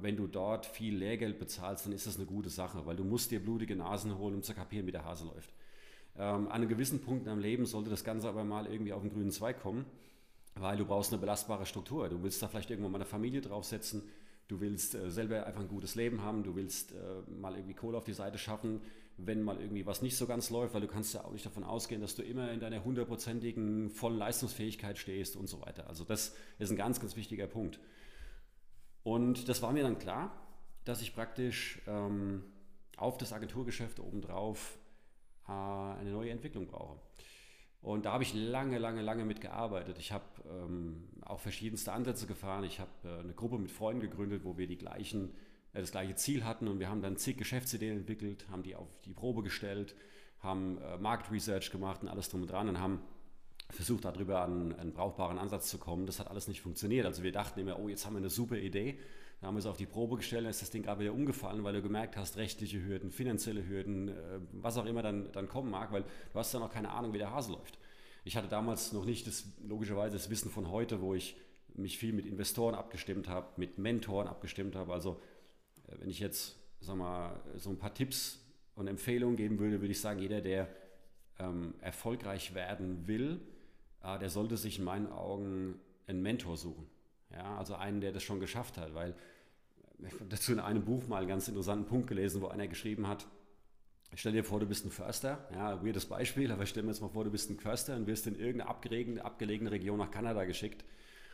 wenn 0.00 0.16
du 0.16 0.26
dort 0.26 0.66
viel 0.66 0.96
Lehrgeld 0.96 1.38
bezahlst, 1.38 1.86
dann 1.86 1.92
ist 1.92 2.06
das 2.06 2.16
eine 2.16 2.26
gute 2.26 2.50
Sache, 2.50 2.84
weil 2.84 2.96
du 2.96 3.04
musst 3.04 3.30
dir 3.30 3.40
blutige 3.40 3.76
Nasen 3.76 4.18
holen, 4.18 4.34
um 4.34 4.42
zu 4.42 4.52
kapieren, 4.52 4.86
wie 4.86 4.92
der 4.92 5.04
Hase 5.04 5.24
läuft. 5.24 5.54
Ähm, 6.16 6.46
an 6.46 6.52
einem 6.52 6.68
gewissen 6.68 7.00
Punkt 7.00 7.22
in 7.22 7.26
deinem 7.26 7.40
Leben 7.40 7.66
sollte 7.66 7.90
das 7.90 8.04
Ganze 8.04 8.28
aber 8.28 8.44
mal 8.44 8.66
irgendwie 8.66 8.92
auf 8.92 9.02
den 9.02 9.10
grünen 9.10 9.30
Zweig 9.30 9.60
kommen, 9.60 9.84
weil 10.54 10.76
du 10.76 10.84
brauchst 10.84 11.12
eine 11.12 11.20
belastbare 11.20 11.66
Struktur. 11.66 12.08
Du 12.08 12.22
willst 12.22 12.42
da 12.42 12.48
vielleicht 12.48 12.70
irgendwann 12.70 12.92
mal 12.92 12.98
eine 12.98 13.04
Familie 13.04 13.40
draufsetzen, 13.40 14.02
du 14.48 14.60
willst 14.60 14.94
äh, 14.94 15.10
selber 15.10 15.46
einfach 15.46 15.60
ein 15.60 15.68
gutes 15.68 15.94
Leben 15.94 16.22
haben, 16.22 16.44
du 16.44 16.54
willst 16.54 16.92
äh, 16.92 16.96
mal 17.30 17.54
irgendwie 17.54 17.74
Kohle 17.74 17.96
auf 17.96 18.04
die 18.04 18.12
Seite 18.12 18.38
schaffen, 18.38 18.80
wenn 19.16 19.42
mal 19.42 19.60
irgendwie 19.60 19.86
was 19.86 20.02
nicht 20.02 20.16
so 20.16 20.26
ganz 20.26 20.50
läuft, 20.50 20.74
weil 20.74 20.80
du 20.80 20.88
kannst 20.88 21.14
ja 21.14 21.24
auch 21.24 21.32
nicht 21.32 21.46
davon 21.46 21.64
ausgehen, 21.64 22.00
dass 22.00 22.14
du 22.14 22.22
immer 22.22 22.50
in 22.52 22.60
deiner 22.60 22.84
hundertprozentigen 22.84 23.90
vollen 23.90 24.18
Leistungsfähigkeit 24.18 24.98
stehst 24.98 25.36
und 25.36 25.48
so 25.48 25.60
weiter. 25.62 25.88
Also 25.88 26.04
das 26.04 26.34
ist 26.58 26.70
ein 26.70 26.76
ganz, 26.76 27.00
ganz 27.00 27.16
wichtiger 27.16 27.46
Punkt. 27.46 27.80
Und 29.04 29.48
das 29.48 29.62
war 29.62 29.72
mir 29.72 29.84
dann 29.84 29.98
klar, 29.98 30.32
dass 30.84 31.00
ich 31.00 31.14
praktisch 31.14 31.80
ähm, 31.86 32.42
auf 32.96 33.18
das 33.18 33.32
Agenturgeschäft 33.32 34.00
obendrauf 34.00 34.78
äh, 35.46 35.52
eine 35.52 36.10
neue 36.10 36.30
Entwicklung 36.30 36.66
brauche. 36.66 36.98
Und 37.84 38.06
da 38.06 38.12
habe 38.12 38.22
ich 38.22 38.32
lange, 38.32 38.78
lange, 38.78 39.02
lange 39.02 39.26
mitgearbeitet. 39.26 39.98
Ich 39.98 40.10
habe 40.10 40.24
ähm, 40.48 41.06
auch 41.20 41.38
verschiedenste 41.38 41.92
Ansätze 41.92 42.26
gefahren. 42.26 42.64
Ich 42.64 42.80
habe 42.80 42.90
äh, 43.04 43.20
eine 43.20 43.34
Gruppe 43.34 43.58
mit 43.58 43.70
Freunden 43.70 44.00
gegründet, 44.00 44.42
wo 44.44 44.56
wir 44.56 44.66
die 44.66 44.78
gleichen, 44.78 45.34
äh, 45.74 45.80
das 45.80 45.90
gleiche 45.90 46.14
Ziel 46.14 46.44
hatten 46.44 46.66
und 46.66 46.78
wir 46.78 46.88
haben 46.88 47.02
dann 47.02 47.18
zig 47.18 47.36
Geschäftsideen 47.36 47.98
entwickelt, 47.98 48.46
haben 48.50 48.62
die 48.62 48.74
auf 48.74 48.88
die 49.04 49.12
Probe 49.12 49.42
gestellt, 49.42 49.94
haben 50.40 50.78
äh, 50.78 50.96
Market 50.96 51.30
Research 51.30 51.70
gemacht 51.70 52.02
und 52.02 52.08
alles 52.08 52.30
drum 52.30 52.40
und 52.40 52.50
dran 52.50 52.70
und 52.70 52.80
haben 52.80 53.02
versucht, 53.74 54.04
darüber 54.04 54.42
an 54.42 54.74
einen 54.74 54.92
brauchbaren 54.92 55.38
Ansatz 55.38 55.68
zu 55.68 55.78
kommen. 55.78 56.06
Das 56.06 56.18
hat 56.20 56.28
alles 56.28 56.48
nicht 56.48 56.60
funktioniert. 56.60 57.06
Also 57.06 57.22
wir 57.22 57.32
dachten 57.32 57.60
immer, 57.60 57.78
oh, 57.78 57.88
jetzt 57.88 58.06
haben 58.06 58.14
wir 58.14 58.18
eine 58.18 58.30
super 58.30 58.56
Idee. 58.56 58.98
Dann 59.40 59.48
haben 59.48 59.54
wir 59.56 59.60
es 59.60 59.66
auf 59.66 59.76
die 59.76 59.86
Probe 59.86 60.16
gestellt, 60.16 60.44
dann 60.44 60.50
ist 60.50 60.62
das 60.62 60.70
Ding 60.70 60.82
gerade 60.82 61.00
wieder 61.00 61.12
umgefallen, 61.12 61.64
weil 61.64 61.74
du 61.74 61.82
gemerkt 61.82 62.16
hast, 62.16 62.36
rechtliche 62.36 62.82
Hürden, 62.82 63.10
finanzielle 63.10 63.66
Hürden, 63.66 64.08
äh, 64.08 64.12
was 64.52 64.78
auch 64.78 64.86
immer 64.86 65.02
dann, 65.02 65.30
dann 65.32 65.48
kommen 65.48 65.70
mag, 65.70 65.92
weil 65.92 66.02
du 66.02 66.38
hast 66.38 66.54
dann 66.54 66.62
auch 66.62 66.70
keine 66.70 66.90
Ahnung, 66.90 67.12
wie 67.12 67.18
der 67.18 67.30
Hase 67.30 67.52
läuft. 67.52 67.78
Ich 68.24 68.36
hatte 68.36 68.48
damals 68.48 68.92
noch 68.92 69.04
nicht 69.04 69.26
das, 69.26 69.44
logischerweise 69.66 70.16
das 70.16 70.30
Wissen 70.30 70.50
von 70.50 70.70
heute, 70.70 71.02
wo 71.02 71.14
ich 71.14 71.36
mich 71.74 71.98
viel 71.98 72.12
mit 72.12 72.24
Investoren 72.24 72.74
abgestimmt 72.74 73.28
habe, 73.28 73.48
mit 73.56 73.76
Mentoren 73.76 74.28
abgestimmt 74.28 74.76
habe. 74.76 74.92
Also 74.92 75.20
äh, 75.88 75.96
wenn 76.00 76.08
ich 76.08 76.20
jetzt 76.20 76.56
sag 76.84 76.96
mal, 76.96 77.40
so 77.56 77.70
ein 77.70 77.78
paar 77.78 77.94
Tipps 77.94 78.40
und 78.74 78.86
Empfehlungen 78.86 79.36
geben 79.36 79.58
würde, 79.58 79.80
würde 79.80 79.92
ich 79.92 80.00
sagen, 80.00 80.20
jeder, 80.20 80.40
der 80.40 80.68
ähm, 81.38 81.74
erfolgreich 81.80 82.54
werden 82.54 83.06
will, 83.06 83.40
äh, 84.04 84.18
der 84.18 84.30
sollte 84.30 84.56
sich 84.56 84.78
in 84.78 84.84
meinen 84.84 85.10
Augen 85.10 85.80
einen 86.06 86.22
Mentor 86.22 86.56
suchen. 86.56 86.86
Ja, 87.32 87.56
also 87.56 87.74
einen, 87.74 88.00
der 88.00 88.12
das 88.12 88.22
schon 88.22 88.40
geschafft 88.40 88.78
hat, 88.78 88.94
weil 88.94 89.14
ich 89.98 90.12
habe 90.12 90.26
dazu 90.28 90.52
in 90.52 90.60
einem 90.60 90.84
Buch 90.84 91.06
mal 91.08 91.18
einen 91.18 91.28
ganz 91.28 91.48
interessanten 91.48 91.86
Punkt 91.86 92.08
gelesen, 92.08 92.42
wo 92.42 92.48
einer 92.48 92.66
geschrieben 92.66 93.08
hat, 93.08 93.26
stell 94.14 94.32
dir 94.32 94.44
vor, 94.44 94.60
du 94.60 94.66
bist 94.66 94.84
ein 94.84 94.90
Förster, 94.90 95.48
ja, 95.52 95.84
weirdes 95.84 96.06
Beispiel, 96.06 96.52
aber 96.52 96.66
stell 96.66 96.82
mir 96.82 96.90
jetzt 96.90 97.00
mal 97.00 97.08
vor, 97.08 97.24
du 97.24 97.30
bist 97.30 97.50
ein 97.50 97.58
Förster 97.58 97.96
und 97.96 98.06
wirst 98.06 98.26
in 98.26 98.34
irgendeine 98.34 98.68
abgelegene, 98.68 99.24
abgelegene 99.24 99.70
Region 99.70 99.98
nach 99.98 100.10
Kanada 100.10 100.44
geschickt 100.44 100.84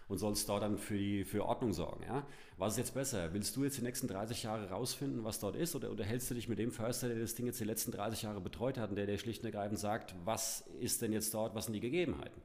und 0.08 0.18
sollst 0.18 0.48
dort 0.48 0.62
dann 0.62 0.78
für, 0.78 0.96
die, 0.96 1.24
für 1.24 1.44
Ordnung 1.44 1.72
sorgen. 1.72 2.04
Ja? 2.04 2.26
Was 2.56 2.72
ist 2.72 2.78
jetzt 2.78 2.94
besser? 2.94 3.32
Willst 3.32 3.56
du 3.56 3.64
jetzt 3.64 3.78
die 3.78 3.82
nächsten 3.82 4.08
30 4.08 4.42
Jahre 4.42 4.70
rausfinden, 4.70 5.24
was 5.24 5.38
dort 5.38 5.56
ist, 5.56 5.74
oder 5.74 5.90
unterhältst 5.90 6.30
du 6.30 6.34
dich 6.34 6.48
mit 6.48 6.58
dem 6.58 6.72
Förster, 6.72 7.08
der 7.08 7.18
das 7.18 7.34
Ding 7.34 7.46
jetzt 7.46 7.60
die 7.60 7.64
letzten 7.64 7.92
30 7.92 8.22
Jahre 8.22 8.40
betreut 8.40 8.78
hat 8.78 8.90
und 8.90 8.96
der 8.96 9.06
dir 9.06 9.18
schlicht 9.18 9.42
und 9.42 9.46
ergreifend 9.46 9.78
sagt, 9.78 10.14
was 10.24 10.64
ist 10.80 11.02
denn 11.02 11.12
jetzt 11.12 11.32
dort, 11.34 11.54
was 11.54 11.66
sind 11.66 11.74
die 11.74 11.80
Gegebenheiten? 11.80 12.40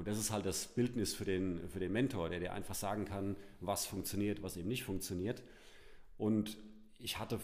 Und 0.00 0.08
das 0.08 0.18
ist 0.18 0.30
halt 0.30 0.46
das 0.46 0.66
Bildnis 0.66 1.12
für 1.12 1.26
den, 1.26 1.68
für 1.68 1.78
den 1.78 1.92
Mentor, 1.92 2.30
der 2.30 2.40
dir 2.40 2.54
einfach 2.54 2.74
sagen 2.74 3.04
kann, 3.04 3.36
was 3.60 3.84
funktioniert, 3.84 4.42
was 4.42 4.56
eben 4.56 4.66
nicht 4.68 4.82
funktioniert. 4.82 5.42
Und 6.16 6.56
ich 6.98 7.18
hatte 7.18 7.38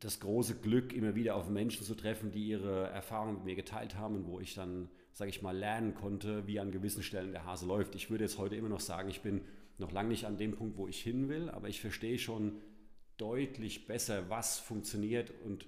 das 0.00 0.18
große 0.20 0.54
Glück, 0.54 0.94
immer 0.94 1.14
wieder 1.14 1.36
auf 1.36 1.50
Menschen 1.50 1.84
zu 1.84 1.94
treffen, 1.94 2.32
die 2.32 2.46
ihre 2.46 2.86
Erfahrungen 2.86 3.34
mit 3.34 3.44
mir 3.44 3.54
geteilt 3.54 3.96
haben 3.96 4.14
und 4.16 4.26
wo 4.26 4.40
ich 4.40 4.54
dann 4.54 4.88
sage 5.12 5.28
ich 5.28 5.42
mal, 5.42 5.54
lernen 5.54 5.94
konnte, 5.94 6.46
wie 6.46 6.58
an 6.58 6.72
gewissen 6.72 7.02
Stellen 7.02 7.32
der 7.32 7.44
Hase 7.44 7.66
läuft. 7.66 7.94
Ich 7.96 8.08
würde 8.08 8.24
jetzt 8.24 8.38
heute 8.38 8.56
immer 8.56 8.70
noch 8.70 8.80
sagen, 8.80 9.10
ich 9.10 9.20
bin 9.20 9.42
noch 9.76 9.92
lange 9.92 10.08
nicht 10.08 10.24
an 10.24 10.38
dem 10.38 10.52
Punkt, 10.52 10.78
wo 10.78 10.88
ich 10.88 11.02
hin 11.02 11.28
will, 11.28 11.50
aber 11.50 11.68
ich 11.68 11.82
verstehe 11.82 12.18
schon 12.18 12.62
deutlich 13.18 13.86
besser, 13.86 14.30
was 14.30 14.58
funktioniert 14.58 15.34
und 15.44 15.66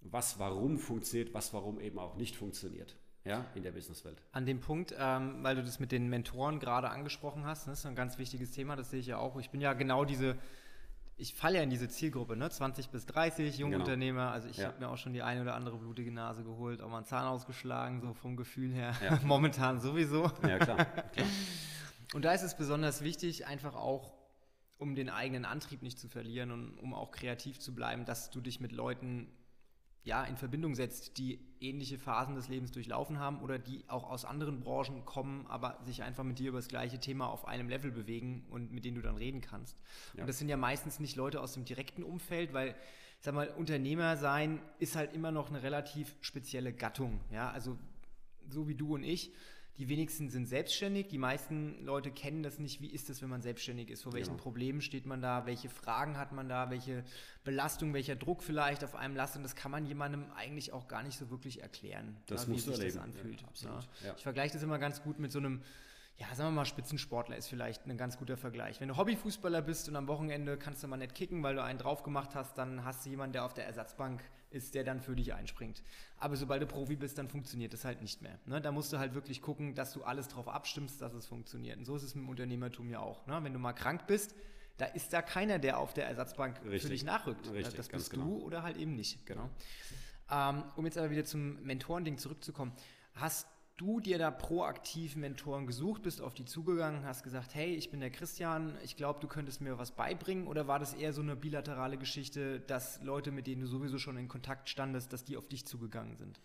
was 0.00 0.38
warum 0.38 0.78
funktioniert, 0.78 1.34
was 1.34 1.52
warum 1.52 1.78
eben 1.78 1.98
auch 1.98 2.16
nicht 2.16 2.36
funktioniert. 2.36 2.96
Ja, 3.24 3.44
in 3.54 3.62
der 3.62 3.72
Businesswelt. 3.72 4.20
An 4.32 4.46
dem 4.46 4.60
Punkt, 4.60 4.94
ähm, 4.98 5.42
weil 5.42 5.54
du 5.54 5.62
das 5.62 5.78
mit 5.78 5.92
den 5.92 6.08
Mentoren 6.08 6.58
gerade 6.58 6.90
angesprochen 6.90 7.44
hast, 7.44 7.68
das 7.68 7.80
ist 7.80 7.86
ein 7.86 7.94
ganz 7.94 8.18
wichtiges 8.18 8.50
Thema, 8.50 8.74
das 8.74 8.90
sehe 8.90 9.00
ich 9.00 9.06
ja 9.06 9.18
auch. 9.18 9.38
Ich 9.38 9.50
bin 9.50 9.60
ja 9.60 9.74
genau 9.74 10.04
diese 10.04 10.36
ich 11.22 11.34
falle 11.34 11.58
ja 11.58 11.62
in 11.62 11.70
diese 11.70 11.88
Zielgruppe, 11.88 12.36
ne? 12.36 12.50
20 12.50 12.88
bis 12.88 13.06
30, 13.06 13.56
Jungunternehmer. 13.58 14.22
Genau. 14.22 14.32
Also 14.32 14.48
ich 14.48 14.56
ja. 14.56 14.66
habe 14.66 14.80
mir 14.80 14.88
auch 14.88 14.96
schon 14.96 15.12
die 15.12 15.22
eine 15.22 15.42
oder 15.42 15.54
andere 15.54 15.78
blutige 15.78 16.10
Nase 16.10 16.42
geholt, 16.42 16.80
auch 16.82 16.88
mal 16.88 16.98
einen 16.98 17.06
Zahn 17.06 17.26
ausgeschlagen, 17.26 18.00
so 18.00 18.12
vom 18.14 18.36
Gefühl 18.36 18.72
her. 18.72 18.94
Ja. 19.02 19.20
Momentan 19.24 19.80
sowieso. 19.80 20.24
Ja, 20.42 20.58
klar, 20.58 20.84
klar. 20.84 21.26
Und 22.14 22.24
da 22.24 22.32
ist 22.32 22.42
es 22.42 22.56
besonders 22.56 23.02
wichtig, 23.02 23.46
einfach 23.46 23.74
auch, 23.74 24.12
um 24.78 24.94
den 24.94 25.08
eigenen 25.08 25.44
Antrieb 25.44 25.82
nicht 25.82 25.98
zu 25.98 26.08
verlieren 26.08 26.50
und 26.50 26.76
um 26.76 26.92
auch 26.92 27.12
kreativ 27.12 27.60
zu 27.60 27.72
bleiben, 27.72 28.04
dass 28.04 28.30
du 28.30 28.40
dich 28.40 28.60
mit 28.60 28.72
Leuten 28.72 29.28
ja, 30.04 30.24
in 30.24 30.36
Verbindung 30.36 30.74
setzt, 30.74 31.18
die 31.18 31.38
ähnliche 31.60 31.96
Phasen 31.96 32.34
des 32.34 32.48
Lebens 32.48 32.72
durchlaufen 32.72 33.20
haben 33.20 33.40
oder 33.40 33.58
die 33.58 33.84
auch 33.88 34.10
aus 34.10 34.24
anderen 34.24 34.60
Branchen 34.60 35.04
kommen, 35.04 35.46
aber 35.46 35.78
sich 35.84 36.02
einfach 36.02 36.24
mit 36.24 36.38
dir 36.40 36.48
über 36.48 36.58
das 36.58 36.68
gleiche 36.68 36.98
Thema 36.98 37.28
auf 37.28 37.46
einem 37.46 37.68
Level 37.68 37.92
bewegen 37.92 38.44
und 38.50 38.72
mit 38.72 38.84
denen 38.84 38.96
du 38.96 39.02
dann 39.02 39.16
reden 39.16 39.40
kannst. 39.40 39.80
Ja. 40.14 40.22
Und 40.22 40.26
das 40.26 40.38
sind 40.38 40.48
ja 40.48 40.56
meistens 40.56 40.98
nicht 40.98 41.14
Leute 41.14 41.40
aus 41.40 41.54
dem 41.54 41.64
direkten 41.64 42.02
Umfeld, 42.02 42.52
weil, 42.52 42.70
ich 42.70 43.24
sag 43.24 43.34
mal, 43.34 43.48
Unternehmer 43.50 44.16
sein 44.16 44.60
ist 44.80 44.96
halt 44.96 45.14
immer 45.14 45.30
noch 45.30 45.50
eine 45.50 45.62
relativ 45.62 46.16
spezielle 46.20 46.72
Gattung. 46.72 47.20
Ja, 47.30 47.50
also 47.50 47.78
so 48.48 48.66
wie 48.66 48.74
du 48.74 48.94
und 48.94 49.04
ich 49.04 49.32
die 49.78 49.88
wenigsten 49.88 50.28
sind 50.28 50.46
selbstständig. 50.46 51.08
Die 51.08 51.18
meisten 51.18 51.82
Leute 51.84 52.10
kennen 52.10 52.42
das 52.42 52.58
nicht. 52.58 52.82
Wie 52.82 52.90
ist 52.90 53.08
das, 53.08 53.22
wenn 53.22 53.30
man 53.30 53.40
selbstständig 53.40 53.88
ist? 53.88 54.02
Vor 54.02 54.12
welchen 54.12 54.32
genau. 54.32 54.42
Problemen 54.42 54.82
steht 54.82 55.06
man 55.06 55.22
da? 55.22 55.46
Welche 55.46 55.70
Fragen 55.70 56.18
hat 56.18 56.32
man 56.32 56.48
da? 56.48 56.70
Welche 56.70 57.04
Belastung, 57.42 57.94
welcher 57.94 58.14
Druck 58.14 58.42
vielleicht 58.42 58.84
auf 58.84 58.94
einem 58.94 59.16
lastet? 59.16 59.38
Und 59.38 59.44
das 59.44 59.56
kann 59.56 59.70
man 59.70 59.86
jemandem 59.86 60.30
eigentlich 60.36 60.72
auch 60.72 60.88
gar 60.88 61.02
nicht 61.02 61.16
so 61.16 61.30
wirklich 61.30 61.62
erklären, 61.62 62.16
das 62.26 62.46
ja, 62.46 62.52
wie 62.52 62.58
sich 62.58 62.72
erleben. 62.72 62.94
das 62.94 63.02
anfühlt. 63.02 63.40
Ja, 63.40 63.48
absolut. 63.48 63.88
Ja. 64.04 64.14
Ich 64.16 64.22
vergleiche 64.22 64.52
das 64.52 64.62
immer 64.62 64.78
ganz 64.78 65.02
gut 65.02 65.18
mit 65.18 65.32
so 65.32 65.38
einem 65.38 65.62
ja, 66.18 66.26
sagen 66.34 66.50
wir 66.50 66.56
mal, 66.56 66.66
Spitzensportler 66.66 67.36
ist 67.36 67.48
vielleicht 67.48 67.86
ein 67.86 67.96
ganz 67.96 68.18
guter 68.18 68.36
Vergleich. 68.36 68.80
Wenn 68.80 68.88
du 68.88 68.96
Hobbyfußballer 68.96 69.62
bist 69.62 69.88
und 69.88 69.96
am 69.96 70.06
Wochenende 70.08 70.56
kannst 70.56 70.82
du 70.82 70.86
mal 70.86 70.98
nicht 70.98 71.14
kicken, 71.14 71.42
weil 71.42 71.54
du 71.56 71.62
einen 71.64 71.78
drauf 71.78 72.02
gemacht 72.02 72.34
hast, 72.34 72.58
dann 72.58 72.84
hast 72.84 73.04
du 73.04 73.10
jemanden, 73.10 73.32
der 73.32 73.44
auf 73.44 73.54
der 73.54 73.66
Ersatzbank 73.66 74.22
ist, 74.52 74.74
der 74.74 74.84
dann 74.84 75.00
für 75.00 75.16
dich 75.16 75.34
einspringt. 75.34 75.82
Aber 76.18 76.36
sobald 76.36 76.62
du 76.62 76.66
Profi 76.66 76.96
bist, 76.96 77.18
dann 77.18 77.28
funktioniert 77.28 77.72
das 77.72 77.84
halt 77.84 78.00
nicht 78.00 78.22
mehr. 78.22 78.38
Ne? 78.46 78.60
Da 78.60 78.72
musst 78.72 78.92
du 78.92 78.98
halt 78.98 79.14
wirklich 79.14 79.42
gucken, 79.42 79.74
dass 79.74 79.92
du 79.92 80.04
alles 80.04 80.28
drauf 80.28 80.48
abstimmst, 80.48 81.00
dass 81.02 81.14
es 81.14 81.26
funktioniert. 81.26 81.78
Und 81.78 81.84
so 81.84 81.96
ist 81.96 82.02
es 82.02 82.14
mit 82.14 82.24
dem 82.24 82.28
Unternehmertum 82.28 82.88
ja 82.88 83.00
auch. 83.00 83.26
Ne? 83.26 83.38
Wenn 83.42 83.52
du 83.52 83.58
mal 83.58 83.72
krank 83.72 84.06
bist, 84.06 84.34
da 84.78 84.86
ist 84.86 85.12
da 85.12 85.22
keiner, 85.22 85.58
der 85.58 85.78
auf 85.78 85.94
der 85.94 86.06
Ersatzbank 86.06 86.60
Richtig. 86.64 86.82
für 86.82 86.88
dich 86.88 87.04
nachrückt. 87.04 87.50
Richtig, 87.52 87.74
das 87.74 87.88
bist 87.88 88.10
genau. 88.10 88.24
du 88.24 88.38
oder 88.38 88.62
halt 88.62 88.76
eben 88.76 88.94
nicht. 88.94 89.24
Genau. 89.26 89.50
Ähm, 90.30 90.64
um 90.76 90.84
jetzt 90.84 90.98
aber 90.98 91.10
wieder 91.10 91.24
zum 91.24 91.62
Mentorending 91.62 92.18
zurückzukommen. 92.18 92.72
Hast 93.14 93.46
du 93.82 93.98
dir 93.98 94.18
da 94.18 94.30
proaktiv 94.30 95.16
Mentoren 95.16 95.66
gesucht, 95.66 96.02
bist 96.02 96.20
auf 96.20 96.34
die 96.34 96.44
zugegangen, 96.44 97.04
hast 97.04 97.24
gesagt, 97.24 97.54
hey, 97.54 97.74
ich 97.74 97.90
bin 97.90 97.98
der 97.98 98.10
Christian, 98.10 98.76
ich 98.84 98.96
glaube, 98.96 99.18
du 99.20 99.26
könntest 99.26 99.60
mir 99.60 99.76
was 99.76 99.90
beibringen? 99.90 100.46
Oder 100.46 100.68
war 100.68 100.78
das 100.78 100.94
eher 100.94 101.12
so 101.12 101.20
eine 101.20 101.34
bilaterale 101.34 101.98
Geschichte, 101.98 102.60
dass 102.60 103.02
Leute, 103.02 103.32
mit 103.32 103.48
denen 103.48 103.62
du 103.62 103.66
sowieso 103.66 103.98
schon 103.98 104.16
in 104.16 104.28
Kontakt 104.28 104.68
standest, 104.68 105.12
dass 105.12 105.24
die 105.24 105.36
auf 105.36 105.48
dich 105.48 105.66
zugegangen 105.66 106.16
sind? 106.16 106.40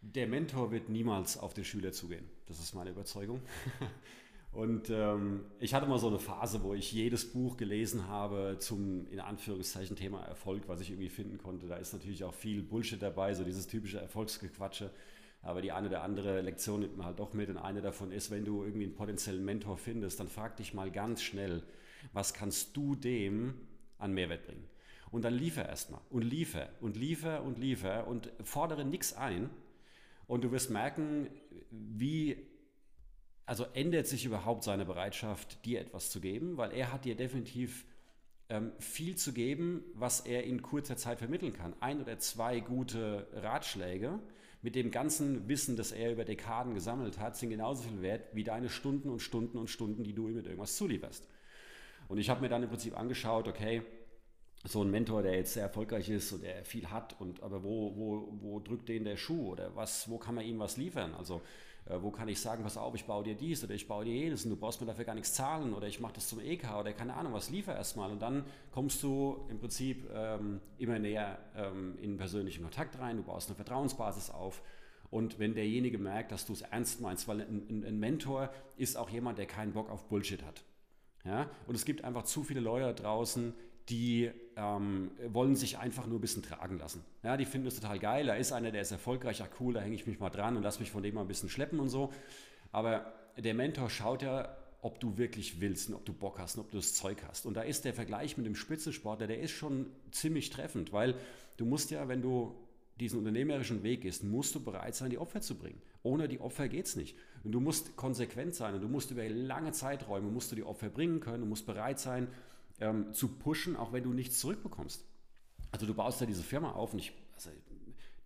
Der 0.00 0.26
Mentor 0.26 0.70
wird 0.70 0.88
niemals 0.88 1.36
auf 1.36 1.52
den 1.52 1.64
Schüler 1.64 1.92
zugehen. 1.92 2.24
Das 2.46 2.58
ist 2.58 2.74
meine 2.74 2.90
Überzeugung. 2.90 3.42
Und 4.52 4.88
ähm, 4.88 5.44
ich 5.60 5.74
hatte 5.74 5.86
mal 5.86 5.98
so 5.98 6.08
eine 6.08 6.18
Phase, 6.18 6.62
wo 6.62 6.72
ich 6.72 6.90
jedes 6.90 7.30
Buch 7.30 7.58
gelesen 7.58 8.08
habe 8.08 8.56
zum, 8.58 9.06
in 9.08 9.20
Anführungszeichen, 9.20 9.96
Thema 9.96 10.22
Erfolg, 10.22 10.62
was 10.66 10.80
ich 10.80 10.88
irgendwie 10.88 11.10
finden 11.10 11.36
konnte. 11.36 11.66
Da 11.66 11.76
ist 11.76 11.92
natürlich 11.92 12.24
auch 12.24 12.32
viel 12.32 12.62
Bullshit 12.62 13.02
dabei, 13.02 13.34
so 13.34 13.44
dieses 13.44 13.66
typische 13.66 14.00
Erfolgsgequatsche. 14.00 14.90
Aber 15.46 15.62
die 15.62 15.70
eine 15.70 15.86
oder 15.86 16.02
andere 16.02 16.40
Lektion 16.40 16.80
nimmt 16.80 16.96
man 16.96 17.06
halt 17.06 17.20
doch 17.20 17.32
mit. 17.32 17.48
Und 17.48 17.56
eine 17.56 17.80
davon 17.80 18.10
ist, 18.10 18.32
wenn 18.32 18.44
du 18.44 18.64
irgendwie 18.64 18.86
einen 18.86 18.96
potenziellen 18.96 19.44
Mentor 19.44 19.78
findest, 19.78 20.18
dann 20.18 20.26
frag 20.26 20.56
dich 20.56 20.74
mal 20.74 20.90
ganz 20.90 21.22
schnell, 21.22 21.62
was 22.12 22.34
kannst 22.34 22.76
du 22.76 22.96
dem 22.96 23.54
an 23.98 24.12
Mehrwert 24.12 24.44
bringen? 24.44 24.64
Und 25.12 25.22
dann 25.22 25.34
liefer 25.34 25.64
erstmal 25.64 26.00
und 26.10 26.22
liefer 26.22 26.68
und 26.80 26.96
liefer 26.96 27.44
und 27.44 27.58
liefer 27.58 28.08
und 28.08 28.28
fordere 28.42 28.84
nichts 28.84 29.12
ein. 29.12 29.48
Und 30.26 30.42
du 30.42 30.50
wirst 30.50 30.70
merken, 30.70 31.28
wie, 31.70 32.36
also 33.46 33.66
ändert 33.72 34.08
sich 34.08 34.24
überhaupt 34.24 34.64
seine 34.64 34.84
Bereitschaft, 34.84 35.64
dir 35.64 35.80
etwas 35.80 36.10
zu 36.10 36.20
geben, 36.20 36.56
weil 36.56 36.72
er 36.72 36.92
hat 36.92 37.04
dir 37.04 37.14
definitiv 37.14 37.84
ähm, 38.48 38.72
viel 38.80 39.14
zu 39.14 39.32
geben, 39.32 39.84
was 39.94 40.20
er 40.20 40.42
in 40.42 40.60
kurzer 40.60 40.96
Zeit 40.96 41.18
vermitteln 41.18 41.52
kann. 41.52 41.76
Ein 41.78 42.00
oder 42.00 42.18
zwei 42.18 42.58
gute 42.58 43.28
Ratschläge 43.32 44.18
mit 44.62 44.74
dem 44.74 44.90
ganzen 44.90 45.48
Wissen, 45.48 45.76
das 45.76 45.92
er 45.92 46.12
über 46.12 46.24
Dekaden 46.24 46.74
gesammelt 46.74 47.18
hat, 47.18 47.36
sind 47.36 47.50
genauso 47.50 47.82
viel 47.82 48.02
wert 48.02 48.34
wie 48.34 48.44
deine 48.44 48.68
Stunden 48.68 49.08
und 49.08 49.20
Stunden 49.20 49.58
und 49.58 49.68
Stunden, 49.68 50.02
die 50.02 50.14
du 50.14 50.28
ihm 50.28 50.36
mit 50.36 50.46
irgendwas 50.46 50.76
zulieferst. 50.76 51.28
Und 52.08 52.18
ich 52.18 52.30
habe 52.30 52.40
mir 52.40 52.48
dann 52.48 52.62
im 52.62 52.68
Prinzip 52.68 52.98
angeschaut, 52.98 53.48
okay, 53.48 53.82
so 54.64 54.82
ein 54.82 54.90
Mentor, 54.90 55.22
der 55.22 55.34
jetzt 55.34 55.54
sehr 55.54 55.64
erfolgreich 55.64 56.08
ist 56.08 56.32
und 56.32 56.42
der 56.42 56.64
viel 56.64 56.90
hat, 56.90 57.20
und 57.20 57.42
aber 57.42 57.62
wo, 57.62 57.94
wo, 57.96 58.38
wo 58.40 58.60
drückt 58.60 58.88
den 58.88 59.04
der 59.04 59.16
Schuh 59.16 59.52
oder 59.52 59.74
was, 59.76 60.08
wo 60.08 60.18
kann 60.18 60.34
man 60.34 60.44
ihm 60.44 60.58
was 60.58 60.76
liefern? 60.76 61.14
Also 61.14 61.42
wo 61.88 62.10
kann 62.10 62.28
ich 62.28 62.40
sagen, 62.40 62.62
pass 62.62 62.76
auf, 62.76 62.94
ich 62.94 63.04
baue 63.04 63.24
dir 63.24 63.34
dies 63.34 63.62
oder 63.62 63.74
ich 63.74 63.86
baue 63.86 64.04
dir 64.04 64.14
jenes 64.14 64.44
und 64.44 64.50
du 64.50 64.56
brauchst 64.56 64.80
mir 64.80 64.86
dafür 64.86 65.04
gar 65.04 65.14
nichts 65.14 65.34
zahlen 65.34 65.72
oder 65.72 65.86
ich 65.86 66.00
mache 66.00 66.14
das 66.14 66.28
zum 66.28 66.40
EK 66.40 66.74
oder 66.78 66.92
keine 66.92 67.14
Ahnung, 67.14 67.32
was 67.32 67.50
liefer 67.50 67.74
erstmal 67.74 68.10
und 68.10 68.20
dann 68.20 68.44
kommst 68.72 69.02
du 69.02 69.46
im 69.48 69.58
Prinzip 69.58 70.08
ähm, 70.12 70.60
immer 70.78 70.98
näher 70.98 71.38
ähm, 71.56 71.96
in 72.00 72.16
persönlichen 72.16 72.62
Kontakt 72.62 72.98
rein, 72.98 73.16
du 73.18 73.22
baust 73.22 73.48
eine 73.48 73.56
Vertrauensbasis 73.56 74.30
auf 74.30 74.62
und 75.10 75.38
wenn 75.38 75.54
derjenige 75.54 75.98
merkt, 75.98 76.32
dass 76.32 76.46
du 76.46 76.52
es 76.52 76.62
ernst 76.62 77.00
meinst, 77.00 77.28
weil 77.28 77.40
ein, 77.40 77.66
ein, 77.68 77.84
ein 77.84 77.98
Mentor 77.98 78.50
ist 78.76 78.96
auch 78.96 79.08
jemand, 79.10 79.38
der 79.38 79.46
keinen 79.46 79.72
Bock 79.72 79.88
auf 79.88 80.08
Bullshit 80.08 80.44
hat. 80.44 80.64
Ja? 81.24 81.48
Und 81.66 81.74
es 81.74 81.84
gibt 81.84 82.04
einfach 82.04 82.24
zu 82.24 82.42
viele 82.42 82.60
Leute 82.60 82.86
da 82.86 82.92
draußen, 82.92 83.54
die 83.88 84.30
ähm, 84.56 85.10
wollen 85.28 85.54
sich 85.54 85.78
einfach 85.78 86.06
nur 86.06 86.18
ein 86.18 86.20
bisschen 86.20 86.42
tragen 86.42 86.78
lassen. 86.78 87.04
Ja, 87.22 87.36
die 87.36 87.44
finden 87.44 87.68
es 87.68 87.76
total 87.76 87.98
geil. 87.98 88.26
Da 88.26 88.34
ist 88.34 88.52
einer, 88.52 88.72
der 88.72 88.82
ist 88.82 88.90
erfolgreich, 88.90 89.42
ach 89.42 89.60
cool, 89.60 89.74
da 89.74 89.80
hänge 89.80 89.94
ich 89.94 90.06
mich 90.06 90.18
mal 90.18 90.30
dran 90.30 90.56
und 90.56 90.62
lass 90.62 90.80
mich 90.80 90.90
von 90.90 91.02
dem 91.02 91.14
mal 91.14 91.20
ein 91.22 91.28
bisschen 91.28 91.48
schleppen 91.48 91.78
und 91.78 91.88
so. 91.88 92.12
Aber 92.72 93.12
der 93.36 93.54
Mentor 93.54 93.90
schaut 93.90 94.22
ja, 94.22 94.56
ob 94.82 95.00
du 95.00 95.18
wirklich 95.18 95.60
willst 95.60 95.88
und 95.88 95.94
ob 95.94 96.04
du 96.04 96.12
Bock 96.12 96.38
hast 96.38 96.56
und 96.56 96.62
ob 96.62 96.70
du 96.70 96.76
das 96.76 96.94
Zeug 96.94 97.18
hast. 97.28 97.46
Und 97.46 97.54
da 97.54 97.62
ist 97.62 97.84
der 97.84 97.94
Vergleich 97.94 98.36
mit 98.36 98.46
dem 98.46 98.54
Spitzensportler, 98.54 99.26
der 99.26 99.40
ist 99.40 99.52
schon 99.52 99.86
ziemlich 100.10 100.50
treffend, 100.50 100.92
weil 100.92 101.14
du 101.56 101.64
musst 101.64 101.90
ja, 101.90 102.08
wenn 102.08 102.22
du 102.22 102.54
diesen 103.00 103.18
unternehmerischen 103.18 103.82
Weg 103.82 104.02
gehst, 104.02 104.24
musst 104.24 104.54
du 104.54 104.60
bereit 104.62 104.94
sein, 104.94 105.10
die 105.10 105.18
Opfer 105.18 105.40
zu 105.40 105.56
bringen. 105.56 105.80
Ohne 106.02 106.28
die 106.28 106.40
Opfer 106.40 106.68
geht 106.68 106.86
es 106.86 106.96
nicht. 106.96 107.16
Und 107.44 107.52
du 107.52 107.60
musst 107.60 107.96
konsequent 107.96 108.54
sein 108.54 108.74
und 108.74 108.80
du 108.80 108.88
musst 108.88 109.10
über 109.10 109.28
lange 109.28 109.72
Zeiträume 109.72 110.30
musst 110.30 110.50
du 110.52 110.56
die 110.56 110.64
Opfer 110.64 110.88
bringen 110.88 111.20
können, 111.20 111.42
du 111.42 111.48
musst 111.48 111.66
bereit 111.66 111.98
sein, 111.98 112.28
ähm, 112.80 113.12
zu 113.12 113.28
pushen, 113.28 113.76
auch 113.76 113.92
wenn 113.92 114.04
du 114.04 114.12
nichts 114.12 114.38
zurückbekommst. 114.40 115.04
Also 115.70 115.86
du 115.86 115.94
baust 115.94 116.20
ja 116.20 116.26
diese 116.26 116.42
Firma 116.42 116.72
auf 116.72 116.92
und 116.92 116.98
ich, 116.98 117.12
also 117.34 117.50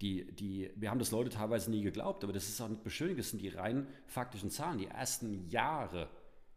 die, 0.00 0.30
die, 0.32 0.70
wir 0.76 0.90
haben 0.90 0.98
das 0.98 1.10
Leute 1.10 1.30
teilweise 1.30 1.70
nie 1.70 1.82
geglaubt, 1.82 2.24
aber 2.24 2.32
das 2.32 2.48
ist 2.48 2.60
auch 2.60 2.68
nicht 2.68 2.82
beschönigend, 2.82 3.20
das 3.20 3.30
sind 3.30 3.42
die 3.42 3.48
rein 3.48 3.86
faktischen 4.06 4.50
Zahlen. 4.50 4.78
Die 4.78 4.86
ersten 4.86 5.48
Jahre 5.50 6.08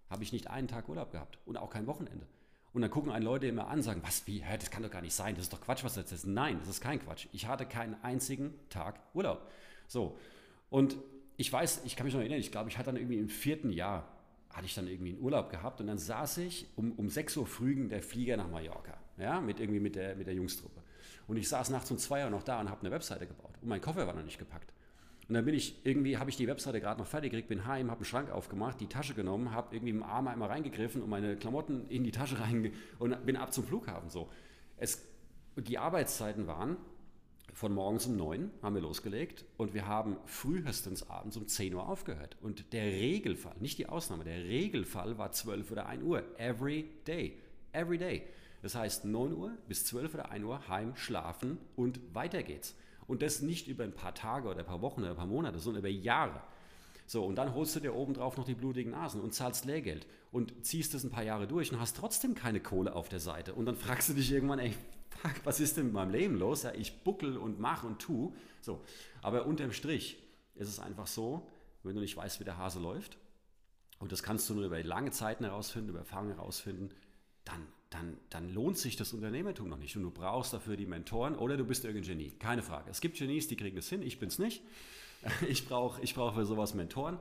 habe 0.09 0.23
ich 0.23 0.31
nicht 0.31 0.49
einen 0.49 0.67
Tag 0.67 0.87
Urlaub 0.87 1.11
gehabt 1.11 1.39
und 1.45 1.57
auch 1.57 1.69
kein 1.69 1.87
Wochenende. 1.87 2.25
Und 2.71 2.81
dann 2.81 2.89
gucken 2.89 3.11
einen 3.11 3.25
Leute 3.25 3.47
immer 3.47 3.67
an 3.67 3.77
und 3.77 3.83
sagen, 3.83 4.01
was, 4.03 4.25
wie, 4.25 4.39
das 4.41 4.71
kann 4.71 4.81
doch 4.81 4.89
gar 4.89 5.01
nicht 5.01 5.13
sein, 5.13 5.35
das 5.35 5.43
ist 5.45 5.53
doch 5.53 5.61
Quatsch, 5.61 5.83
was 5.83 5.95
jetzt 5.95 6.11
ist. 6.11 6.25
Nein, 6.25 6.57
das 6.59 6.69
ist 6.69 6.81
kein 6.81 6.99
Quatsch. 6.99 7.27
Ich 7.31 7.47
hatte 7.47 7.65
keinen 7.65 7.95
einzigen 8.03 8.53
Tag 8.69 8.99
Urlaub. 9.13 9.47
So, 9.87 10.17
und 10.69 10.97
ich 11.37 11.51
weiß, 11.51 11.81
ich 11.85 11.95
kann 11.95 12.05
mich 12.05 12.13
noch 12.13 12.21
erinnern, 12.21 12.39
ich 12.39 12.51
glaube, 12.51 12.69
ich 12.69 12.77
hatte 12.77 12.87
dann 12.87 12.95
irgendwie 12.95 13.17
im 13.17 13.29
vierten 13.29 13.71
Jahr, 13.71 14.07
hatte 14.53 14.65
ich 14.65 14.75
dann 14.75 14.87
irgendwie 14.87 15.13
einen 15.13 15.21
Urlaub 15.21 15.49
gehabt 15.49 15.81
und 15.81 15.87
dann 15.87 15.97
saß 15.97 16.37
ich 16.37 16.67
um, 16.75 16.91
um 16.93 17.09
6 17.09 17.37
Uhr 17.37 17.47
früh 17.47 17.87
der 17.87 18.01
Flieger 18.01 18.37
nach 18.37 18.49
Mallorca, 18.49 18.97
ja, 19.17 19.41
mit 19.41 19.59
irgendwie 19.59 19.79
mit 19.79 19.95
der, 19.95 20.15
mit 20.15 20.27
der 20.27 20.35
Jungstruppe. 20.35 20.81
Und 21.27 21.37
ich 21.37 21.49
saß 21.49 21.69
nachts 21.69 21.89
um 21.91 21.97
zwei 21.97 22.23
Uhr 22.23 22.29
noch 22.29 22.43
da 22.43 22.59
und 22.59 22.69
habe 22.69 22.81
eine 22.81 22.91
Webseite 22.91 23.25
gebaut 23.27 23.53
und 23.61 23.67
mein 23.67 23.81
Koffer 23.81 24.05
war 24.05 24.13
noch 24.13 24.23
nicht 24.23 24.39
gepackt. 24.39 24.73
Und 25.27 25.35
dann 25.35 25.45
bin 25.45 25.55
ich 25.55 25.85
irgendwie, 25.85 26.17
habe 26.17 26.29
ich 26.29 26.35
die 26.35 26.47
Webseite 26.47 26.81
gerade 26.81 26.99
noch 26.99 27.07
fertig 27.07 27.31
gekriegt, 27.31 27.47
bin 27.47 27.65
heim, 27.65 27.89
habe 27.89 27.99
einen 27.99 28.05
Schrank 28.05 28.29
aufgemacht, 28.29 28.79
die 28.81 28.87
Tasche 28.87 29.13
genommen, 29.13 29.51
habe 29.51 29.75
irgendwie 29.75 29.91
im 29.91 30.03
Arm 30.03 30.27
einmal 30.27 30.49
reingegriffen 30.49 31.01
und 31.01 31.09
meine 31.09 31.37
Klamotten 31.37 31.87
in 31.89 32.03
die 32.03 32.11
Tasche 32.11 32.39
rein 32.39 32.73
und 32.99 33.25
bin 33.25 33.37
ab 33.37 33.53
zum 33.53 33.63
Flughafen. 33.63 34.09
So. 34.09 34.29
Es, 34.77 35.07
die 35.55 35.77
Arbeitszeiten 35.77 36.45
waren 36.45 36.77
von 37.51 37.73
morgens 37.73 38.05
um 38.07 38.15
neun 38.15 38.51
haben 38.61 38.75
wir 38.75 38.81
losgelegt 38.81 39.45
und 39.57 39.73
wir 39.73 39.87
haben 39.87 40.17
frühestens 40.25 41.09
abends 41.09 41.37
um 41.37 41.47
10 41.47 41.73
Uhr 41.73 41.87
aufgehört. 41.87 42.37
Und 42.41 42.73
der 42.73 42.85
Regelfall, 42.85 43.55
nicht 43.59 43.77
die 43.77 43.87
Ausnahme, 43.87 44.23
der 44.23 44.43
Regelfall 44.43 45.17
war 45.17 45.31
12 45.31 45.71
oder 45.71 45.85
1 45.87 46.03
Uhr. 46.03 46.23
Every 46.39 46.89
day. 47.05 47.37
Every 47.71 47.97
day. 47.97 48.23
Das 48.61 48.75
heißt 48.75 49.05
9 49.05 49.33
Uhr 49.33 49.51
bis 49.67 49.85
12 49.85 50.13
oder 50.13 50.31
1 50.31 50.45
Uhr 50.45 50.67
heim, 50.67 50.95
schlafen 50.95 51.57
und 51.75 51.99
weiter 52.13 52.43
geht's. 52.43 52.75
Und 53.07 53.21
das 53.21 53.41
nicht 53.41 53.67
über 53.67 53.83
ein 53.83 53.93
paar 53.93 54.15
Tage 54.15 54.47
oder 54.47 54.59
ein 54.59 54.65
paar 54.65 54.81
Wochen 54.81 55.01
oder 55.01 55.11
ein 55.11 55.17
paar 55.17 55.27
Monate, 55.27 55.59
sondern 55.59 55.81
über 55.81 55.89
Jahre. 55.89 56.41
So, 57.13 57.23
und 57.23 57.35
dann 57.35 57.53
holst 57.53 57.75
du 57.75 57.79
dir 57.79 57.93
obendrauf 57.93 58.37
noch 58.37 58.43
die 58.43 58.55
blutigen 58.55 58.93
Nasen 58.93 59.21
und 59.21 59.35
zahlst 59.35 59.65
Lehrgeld 59.65 60.07
und 60.31 60.65
ziehst 60.65 60.95
das 60.95 61.03
ein 61.03 61.11
paar 61.11 61.21
Jahre 61.21 61.47
durch 61.47 61.71
und 61.71 61.79
hast 61.79 61.95
trotzdem 61.95 62.33
keine 62.33 62.59
Kohle 62.59 62.95
auf 62.95 63.07
der 63.07 63.19
Seite. 63.19 63.53
Und 63.53 63.67
dann 63.67 63.75
fragst 63.75 64.09
du 64.09 64.13
dich 64.15 64.31
irgendwann, 64.31 64.57
ey, 64.57 64.73
fuck, 65.21 65.35
was 65.43 65.59
ist 65.59 65.77
denn 65.77 65.85
mit 65.85 65.93
meinem 65.93 66.09
Leben 66.09 66.39
los? 66.39 66.63
Ja, 66.63 66.73
ich 66.73 67.03
buckel 67.03 67.37
und 67.37 67.59
mach 67.59 67.83
und 67.83 67.99
tu. 67.99 68.33
So, 68.61 68.81
aber 69.21 69.45
unterm 69.45 69.73
Strich 69.73 70.23
ist 70.55 70.69
es 70.69 70.79
einfach 70.79 71.05
so, 71.05 71.47
wenn 71.83 71.93
du 71.93 72.01
nicht 72.01 72.17
weißt, 72.17 72.39
wie 72.39 72.45
der 72.45 72.57
Hase 72.57 72.79
läuft, 72.79 73.19
und 73.99 74.11
das 74.11 74.23
kannst 74.23 74.49
du 74.49 74.55
nur 74.55 74.65
über 74.65 74.81
lange 74.83 75.11
Zeiten 75.11 75.43
herausfinden, 75.43 75.89
über 75.89 75.99
Erfahrung 75.99 76.29
herausfinden, 76.29 76.89
dann 77.45 77.67
dann, 77.91 78.17
dann 78.31 78.51
lohnt 78.51 78.79
sich 78.79 78.95
das 78.95 79.13
Unternehmertum 79.13 79.69
noch 79.69 79.77
nicht. 79.77 79.95
Und 79.95 80.01
du 80.01 80.09
brauchst 80.09 80.51
dafür 80.51 80.75
die 80.75 80.87
Mentoren 80.87 81.35
oder 81.35 81.57
du 81.57 81.63
bist 81.63 81.85
irgendein 81.85 82.17
Genie. 82.17 82.31
Keine 82.31 82.63
Frage. 82.63 82.89
Es 82.89 83.01
gibt 83.01 83.19
Genies, 83.19 83.47
die 83.49 83.55
kriegen 83.55 83.75
das 83.75 83.87
hin, 83.87 84.01
ich 84.01 84.17
bin 84.17 84.29
es 84.29 84.39
nicht. 84.39 84.63
Ich 85.47 85.67
brauche 85.67 86.01
ich 86.01 86.15
brauch 86.15 86.33
für 86.33 86.45
sowas 86.45 86.73
Mentoren. 86.73 87.19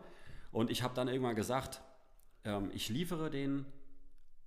Und 0.50 0.70
ich 0.70 0.82
habe 0.82 0.94
dann 0.94 1.08
irgendwann 1.08 1.36
gesagt, 1.36 1.80
ähm, 2.44 2.70
ich 2.74 2.88
liefere 2.88 3.30
den 3.30 3.64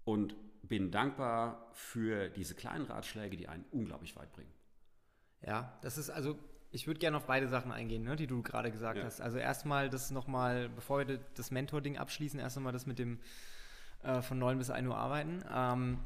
und 0.04 0.36
bin 0.62 0.92
dankbar 0.92 1.70
für 1.74 2.30
diese 2.30 2.56
kleinen 2.56 2.86
Ratschläge, 2.86 3.38
die 3.38 3.48
einen 3.48 3.66
unglaublich 3.72 4.16
weit 4.16 4.32
bringen. 4.34 4.52
Ja, 5.42 5.78
das 5.82 5.98
ist 5.98 6.10
also, 6.10 6.38
ich 6.72 6.88
würde 6.88 7.00
gerne 7.00 7.18
auf 7.18 7.26
beide 7.26 7.48
Sachen 7.48 7.72
eingehen, 7.72 8.04
ne, 8.04 8.16
die 8.16 8.28
du 8.28 8.42
gerade 8.42 8.72
gesagt 8.72 8.98
ja. 8.98 9.04
hast. 9.04 9.22
Also 9.22 9.38
erstmal 9.38 9.90
das 9.90 10.12
nochmal, 10.12 10.70
bevor 10.70 11.08
wir 11.08 11.20
das 11.36 11.52
Mentor-Ding 11.52 11.98
abschließen, 11.98 12.40
erst 12.40 12.56
nochmal 12.56 12.74
das 12.74 12.86
mit 12.86 13.00
dem 13.00 13.20
äh, 14.04 14.22
von 14.22 14.40
9 14.40 14.58
bis 14.58 14.70
1 14.70 14.88
Uhr 14.88 14.98
arbeiten. 14.98 15.44
Ähm, 15.52 16.00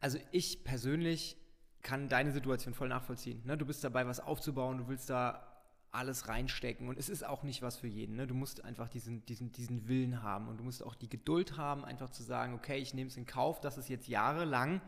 also 0.00 0.18
ich 0.32 0.64
persönlich 0.64 1.36
kann 1.82 2.08
deine 2.08 2.32
Situation 2.32 2.74
voll 2.74 2.88
nachvollziehen. 2.88 3.42
Ne? 3.44 3.58
Du 3.58 3.66
bist 3.66 3.84
dabei, 3.84 4.06
was 4.06 4.20
aufzubauen, 4.20 4.78
du 4.78 4.88
willst 4.88 5.10
da 5.10 5.51
alles 5.92 6.26
reinstecken 6.26 6.88
und 6.88 6.98
es 6.98 7.10
ist 7.10 7.24
auch 7.24 7.42
nicht 7.42 7.60
was 7.60 7.76
für 7.76 7.86
jeden. 7.86 8.16
Ne? 8.16 8.26
Du 8.26 8.34
musst 8.34 8.64
einfach 8.64 8.88
diesen, 8.88 9.24
diesen, 9.26 9.52
diesen 9.52 9.88
Willen 9.88 10.22
haben 10.22 10.48
und 10.48 10.56
du 10.56 10.64
musst 10.64 10.82
auch 10.82 10.94
die 10.94 11.08
Geduld 11.08 11.58
haben, 11.58 11.84
einfach 11.84 12.10
zu 12.10 12.22
sagen, 12.22 12.54
okay, 12.54 12.78
ich 12.78 12.94
nehme 12.94 13.08
es 13.08 13.16
in 13.18 13.26
Kauf, 13.26 13.60
dass 13.60 13.76
es 13.76 13.88
jetzt 13.88 14.08
jahrelang 14.08 14.80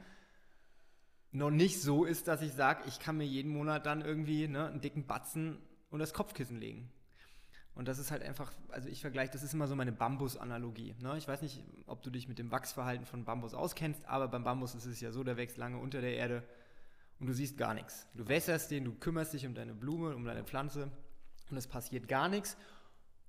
noch 1.31 1.51
nicht 1.51 1.83
so 1.83 2.05
ist, 2.05 2.27
dass 2.27 2.41
ich 2.41 2.53
sage, 2.53 2.85
ich 2.87 3.01
kann 3.01 3.19
mir 3.19 3.27
jeden 3.27 3.53
Monat 3.53 3.85
dann 3.85 4.01
irgendwie 4.01 4.49
ne, 4.49 4.69
einen 4.69 4.81
dicken 4.81 5.07
Batzen 5.07 5.59
und 5.91 5.99
das 5.99 6.15
Kopfkissen 6.15 6.59
legen. 6.59 6.91
Und 7.75 7.89
das 7.89 7.99
ist 7.99 8.11
halt 8.11 8.23
einfach, 8.23 8.53
also 8.69 8.89
ich 8.89 9.01
vergleiche, 9.01 9.33
das 9.33 9.43
ist 9.43 9.53
immer 9.53 9.67
so 9.67 9.75
meine 9.75 9.93
Bambus-Analogie. 9.93 10.95
Ne? 11.01 11.19
Ich 11.19 11.27
weiß 11.27 11.43
nicht, 11.43 11.63
ob 11.87 12.03
du 12.03 12.11
dich 12.11 12.29
mit 12.29 12.39
dem 12.39 12.51
Wachsverhalten 12.53 13.05
von 13.05 13.25
Bambus 13.25 13.53
auskennst, 13.53 14.07
aber 14.07 14.29
beim 14.29 14.45
Bambus 14.45 14.75
ist 14.75 14.87
es 14.87 15.01
ja 15.01 15.11
so, 15.11 15.25
der 15.25 15.37
wächst 15.37 15.59
lange 15.59 15.79
unter 15.79 16.01
der 16.01 16.17
Erde 16.17 16.45
und 17.21 17.27
du 17.27 17.33
siehst 17.33 17.57
gar 17.57 17.75
nichts. 17.75 18.07
Du 18.15 18.29
wässerst 18.29 18.71
den, 18.71 18.85
du 18.85 18.95
kümmerst 18.95 19.33
dich 19.33 19.47
um 19.47 19.55
deine 19.55 19.75
Blume, 19.75 20.15
um 20.15 20.25
deine 20.25 20.45
Pflanze 20.45 20.91
und 21.51 21.57
es 21.57 21.67
passiert 21.67 22.09
gar 22.09 22.29
nichts. 22.29 22.57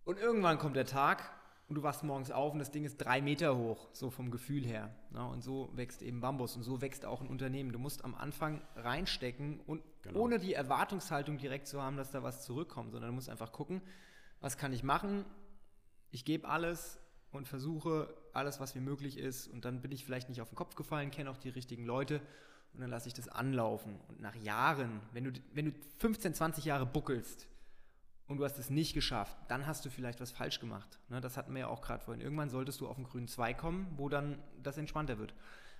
Und 0.04 0.20
irgendwann 0.20 0.58
kommt 0.58 0.76
der 0.76 0.86
Tag 0.86 1.32
und 1.68 1.76
du 1.76 1.84
wachst 1.84 2.04
morgens 2.04 2.30
auf 2.30 2.54
und 2.54 2.60
das 2.60 2.72
Ding 2.72 2.86
ist 2.86 2.98
drei 2.98 3.22
Meter 3.22 3.58
hoch, 3.58 3.90
so 3.92 4.12
vom 4.12 4.30
Gefühl 4.30 4.66
her. 4.66 4.94
Ne? 5.12 5.26
Und 5.26 5.44
so 5.44 5.72
wächst 5.74 6.02
eben 6.02 6.22
Bambus 6.22 6.56
und 6.56 6.64
so 6.64 6.82
wächst 6.82 7.06
auch 7.06 7.22
ein 7.22 7.28
Unternehmen. 7.28 7.72
Du 7.72 7.80
musst 7.80 8.06
am 8.06 8.14
Anfang 8.14 8.62
reinstecken 8.76 9.60
und 9.62 9.82
genau. 10.04 10.20
ohne 10.20 10.38
die 10.38 10.54
Erwartungshaltung 10.54 11.38
direkt 11.38 11.68
zu 11.68 11.82
haben, 11.82 11.98
dass 11.98 12.12
da 12.12 12.22
was 12.22 12.44
zurückkommt, 12.44 12.92
sondern 12.92 13.10
du 13.10 13.16
musst 13.16 13.30
einfach 13.30 13.52
gucken, 13.52 13.82
was 14.42 14.58
kann 14.58 14.74
ich 14.74 14.84
machen? 14.84 15.26
Ich 16.12 16.24
gebe 16.24 16.48
alles 16.48 17.00
und 17.32 17.48
versuche 17.48 18.16
alles, 18.34 18.60
was 18.60 18.76
mir 18.76 18.82
möglich 18.82 19.18
ist. 19.18 19.48
Und 19.48 19.66
dann 19.66 19.82
bin 19.82 19.92
ich 19.92 20.06
vielleicht 20.06 20.30
nicht 20.30 20.42
auf 20.42 20.50
den 20.50 20.56
Kopf 20.56 20.76
gefallen, 20.76 21.10
kenne 21.10 21.32
auch 21.32 21.38
die 21.38 21.50
richtigen 21.50 21.86
Leute 21.86 22.22
und 22.76 22.82
dann 22.82 22.90
lasse 22.90 23.08
ich 23.08 23.14
das 23.14 23.28
anlaufen. 23.28 24.00
Und 24.10 24.22
nach 24.22 24.36
Jahren, 24.36 25.02
wenn 25.14 25.24
du, 25.24 25.32
wenn 25.54 25.66
du 25.66 25.72
15, 25.98 26.34
20 26.34 26.66
Jahre 26.66 26.86
buckelst 26.86 27.48
und 28.28 28.38
du 28.38 28.44
hast 28.44 28.60
es 28.60 28.70
nicht 28.70 28.94
geschafft, 28.94 29.38
dann 29.48 29.66
hast 29.66 29.86
du 29.86 29.90
vielleicht 29.90 30.20
was 30.20 30.32
falsch 30.32 30.60
gemacht. 30.60 31.00
Ne, 31.10 31.22
das 31.22 31.38
hatten 31.38 31.54
wir 31.54 31.62
ja 31.62 31.68
auch 31.68 31.82
gerade 31.82 32.04
vorhin. 32.04 32.22
Irgendwann 32.22 32.50
solltest 32.50 32.82
du 32.82 32.88
auf 32.88 32.98
den 32.98 33.06
grünen 33.06 33.28
Zweig 33.28 33.58
kommen, 33.58 33.88
wo 33.96 34.10
dann 34.10 34.38
das 34.62 34.78
entspannter 34.78 35.18
wird. 35.18 35.34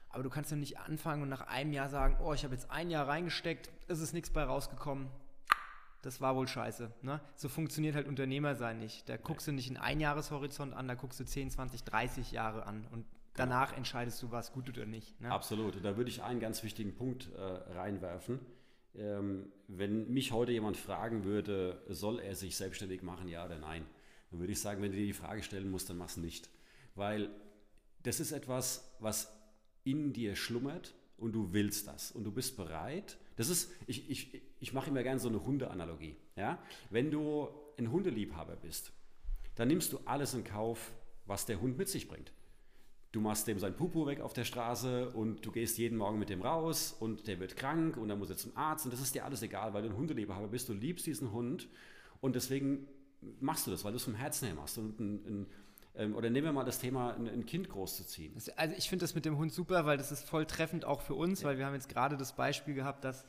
Aber 0.10 0.24
du 0.24 0.30
kannst 0.30 0.52
ja 0.52 0.58
nicht 0.58 0.80
anfangen 0.80 1.24
und 1.24 1.30
nach 1.30 1.48
einem 1.48 1.74
Jahr 1.74 1.90
sagen, 1.90 2.18
oh, 2.24 2.34
ich 2.34 2.46
habe 2.46 2.54
jetzt 2.54 2.72
ein 2.72 2.90
Jahr 2.90 3.08
reingesteckt, 3.08 3.70
es 3.88 4.00
ist 4.00 4.14
nichts 4.14 4.30
bei 4.30 4.44
rausgekommen, 4.44 5.10
das 6.06 6.22
war 6.22 6.36
wohl 6.36 6.48
scheiße. 6.48 6.92
Ne? 7.02 7.20
So 7.36 7.50
funktioniert 7.50 7.96
halt 7.96 8.08
Unternehmersein 8.08 8.78
nicht. 8.78 9.10
Da 9.10 9.18
guckst 9.18 9.48
du 9.48 9.52
nicht 9.52 9.68
einen 9.68 9.78
Einjahreshorizont 9.78 10.74
an, 10.74 10.88
da 10.88 10.94
guckst 10.94 11.20
du 11.20 11.26
10, 11.26 11.50
20, 11.50 11.84
30 11.84 12.32
Jahre 12.32 12.66
an 12.66 12.88
und 12.92 13.06
danach 13.36 13.70
genau. 13.70 13.78
entscheidest 13.80 14.22
du, 14.22 14.32
was 14.32 14.52
gut 14.52 14.70
oder 14.70 14.86
nicht. 14.86 15.20
Ne? 15.22 15.32
Absolut. 15.32 15.76
Und 15.76 15.84
da 15.84 15.98
würde 15.98 16.10
ich 16.10 16.24
einen 16.24 16.40
ganz 16.40 16.64
wichtigen 16.64 16.96
Punkt 16.96 17.30
äh, 17.36 17.42
reinwerfen. 17.42 18.40
Ähm, 18.96 19.52
wenn 19.68 20.12
mich 20.12 20.32
heute 20.32 20.52
jemand 20.52 20.78
fragen 20.78 21.24
würde, 21.24 21.82
soll 21.90 22.20
er 22.20 22.36
sich 22.36 22.56
selbstständig 22.56 23.04
machen, 23.04 23.28
ja 23.28 23.46
oder 23.46 23.58
nein, 23.58 23.86
dann 24.32 24.40
würde 24.40 24.54
ich 24.54 24.62
sagen, 24.62 24.82
wenn 24.82 24.92
du 24.92 24.98
dir 24.98 25.06
die 25.06 25.14
Frage 25.14 25.44
stellen 25.44 25.70
musst, 25.70 25.90
dann 25.90 25.98
mach 25.98 26.10
es 26.10 26.18
nicht. 26.18 26.50
Weil 26.96 27.30
das 28.04 28.20
ist 28.20 28.32
etwas, 28.32 28.96
was 29.00 29.32
in 29.84 30.14
dir 30.14 30.36
schlummert 30.36 30.96
und 31.18 31.34
du 31.34 31.54
willst 31.54 31.88
das 31.88 32.12
und 32.12 32.24
du 32.24 32.32
bist 32.32 32.58
bereit. 32.58 33.18
Das 33.36 33.50
ist, 33.50 33.72
ich, 33.88 34.10
ich, 34.10 34.42
ich 34.60 34.74
mache 34.74 34.90
immer 34.90 35.04
gerne 35.04 35.20
so 35.20 35.28
eine 35.28 35.44
Hundeanalogie. 35.44 36.16
Ja? 36.36 36.60
Wenn 36.90 37.12
du 37.12 37.50
ein 37.78 37.92
Hundeliebhaber 37.92 38.56
bist, 38.56 38.94
dann 39.56 39.68
nimmst 39.68 39.94
du 39.94 40.00
alles 40.06 40.34
in 40.34 40.44
Kauf, 40.44 40.94
was 41.26 41.46
der 41.46 41.60
Hund 41.62 41.78
mit 41.78 41.90
sich 41.90 42.08
bringt. 42.08 42.32
Du 43.16 43.22
machst 43.22 43.48
dem 43.48 43.60
sein 43.60 43.74
Pupu 43.74 44.06
weg 44.06 44.20
auf 44.20 44.34
der 44.34 44.44
Straße 44.44 45.10
und 45.12 45.46
du 45.46 45.52
gehst 45.54 45.78
jeden 45.78 45.98
Morgen 45.98 46.20
mit 46.20 46.28
dem 46.28 46.42
raus 46.42 46.94
und 47.00 47.28
der 47.28 47.40
wird 47.40 47.56
krank 47.56 47.96
und 47.96 48.10
dann 48.10 48.20
muss 48.20 48.30
er 48.30 48.36
zum 48.36 48.52
Arzt 48.58 48.84
und 48.84 48.92
das 48.92 49.00
ist 49.00 49.16
dir 49.16 49.24
alles 49.24 49.42
egal, 49.42 49.74
weil 49.74 49.84
du 49.84 49.90
ein 49.90 49.96
Hundeliebhaber 49.96 50.50
bist, 50.50 50.68
du 50.68 50.74
liebst 50.74 51.06
diesen 51.06 51.32
Hund 51.32 51.70
und 52.20 52.36
deswegen 52.36 52.90
machst 53.40 53.68
du 53.68 53.72
das, 53.72 53.86
weil 53.86 53.94
du 53.94 53.96
es 53.96 54.04
vom 54.04 54.16
Herzen 54.16 54.48
her 54.48 54.56
machst. 54.56 54.78
Und 54.78 55.00
ein, 55.00 55.14
ein 55.26 55.48
ähm, 55.96 56.14
oder 56.14 56.30
nehmen 56.30 56.48
wir 56.48 56.52
mal 56.52 56.66
das 56.66 56.80
Thema, 56.80 57.16
ein, 57.16 57.46
Kind 57.46 57.70
großzuziehen. 57.70 58.34
Also 58.36 58.52
ich 58.78 58.90
finde 58.90 59.04
das 59.04 59.16
mit 59.16 59.24
dem 59.24 59.38
Hund 59.38 59.54
super, 59.54 59.86
weil 59.86 59.96
das 59.96 60.12
ist 60.12 60.28
voll 60.28 60.46
treffend 60.46 60.84
auch 60.84 61.00
für 61.00 61.14
uns, 61.14 61.42
ja. 61.42 61.48
weil 61.48 61.58
wir 61.58 61.66
haben 61.66 61.74
jetzt 61.74 61.88
gerade 61.88 62.18
das 62.18 62.36
Beispiel 62.36 62.74
gehabt, 62.74 63.06
dass 63.06 63.24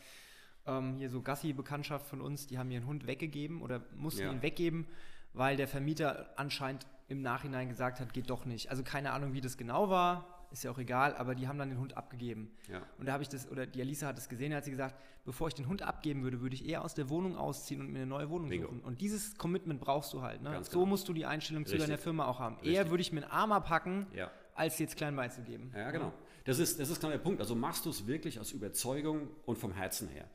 ähm, 0.67 0.97
hier 0.97 1.11
so 1.11 1.23
Gassi-Bekanntschaft 1.23 2.09
von 2.09 2.21
uns, 2.21 2.49
die 2.49 2.59
haben 2.59 2.73
ihren 2.73 2.87
Hund 2.87 3.07
weggegeben 3.07 3.63
oder 3.63 3.85
mussten 3.95 4.23
ja. 4.23 4.33
ihn 4.33 4.43
weggeben, 4.43 4.89
weil 5.33 5.57
der 5.57 5.69
Vermieter 5.69 6.31
anscheinend 6.35 6.87
im 7.09 7.23
Nachhinein 7.23 7.69
gesagt 7.69 8.01
hat, 8.01 8.13
geht 8.13 8.31
doch 8.31 8.45
nicht. 8.45 8.71
Also 8.71 8.83
keine 8.83 9.13
Ahnung, 9.13 9.33
wie 9.33 9.41
das 9.41 9.57
genau 9.57 9.91
war 9.91 10.37
ist 10.51 10.65
ja 10.65 10.71
auch 10.71 10.79
egal, 10.79 11.15
aber 11.17 11.35
die 11.35 11.49
haben 11.49 11.59
dann 11.59 11.71
den 11.71 11.79
Hund 11.79 11.97
abgegeben. 11.97 12.51
Ja. 12.71 12.83
Und 12.99 13.07
da 13.07 13.13
habe 13.13 13.23
ich 13.23 13.29
das, 13.29 13.51
oder 13.51 13.67
die 13.67 13.81
Alisa 13.81 14.07
hat 14.07 14.19
es 14.19 14.29
gesehen, 14.29 14.51
da 14.51 14.59
hat 14.59 14.65
sie 14.65 14.71
gesagt, 14.71 14.95
bevor 15.25 15.49
ich 15.49 15.55
den 15.55 15.69
Hund 15.69 15.83
abgeben 15.83 16.23
würde, 16.23 16.41
würde 16.41 16.55
ich 16.55 16.67
eher 16.67 16.85
aus 16.85 16.95
der 16.95 17.09
Wohnung 17.09 17.37
ausziehen 17.37 17.81
und 17.81 17.91
mir 17.91 17.99
eine 17.99 18.07
neue 18.07 18.31
Wohnung 18.31 18.49
Bingo. 18.49 18.69
suchen. 18.69 18.81
Und 18.81 19.01
dieses 19.01 19.37
Commitment 19.37 19.81
brauchst 19.81 20.13
du 20.13 20.23
halt. 20.23 20.43
Ne? 20.43 20.59
So 20.63 20.71
genau. 20.71 20.87
musst 20.87 21.09
du 21.09 21.13
die 21.13 21.27
Einstellung 21.27 21.65
Richtig. 21.65 21.81
zu 21.81 21.87
deiner 21.87 21.99
Firma 21.99 22.27
auch 22.27 22.39
haben. 22.39 22.57
Richtig. 22.57 22.75
Eher 22.75 22.91
würde 22.91 23.01
ich 23.03 23.13
mir 23.13 23.23
einen 23.23 23.31
Armer 23.31 23.61
packen, 23.61 24.07
ja. 24.15 24.31
als 24.55 24.79
jetzt 24.79 24.97
klein 24.97 25.17
beizugeben. 25.17 25.73
Ja, 25.75 25.91
genau. 25.91 26.13
Das 26.45 26.59
ist, 26.59 26.79
das 26.79 26.91
ist 26.91 27.01
genau 27.01 27.13
der 27.13 27.19
Punkt. 27.19 27.41
Also 27.41 27.55
machst 27.55 27.85
du 27.87 27.91
es 27.91 28.07
wirklich 28.07 28.39
aus 28.39 28.53
Überzeugung 28.53 29.29
und 29.47 29.59
vom 29.59 29.73
Herzen 29.73 30.09
her. 30.09 30.31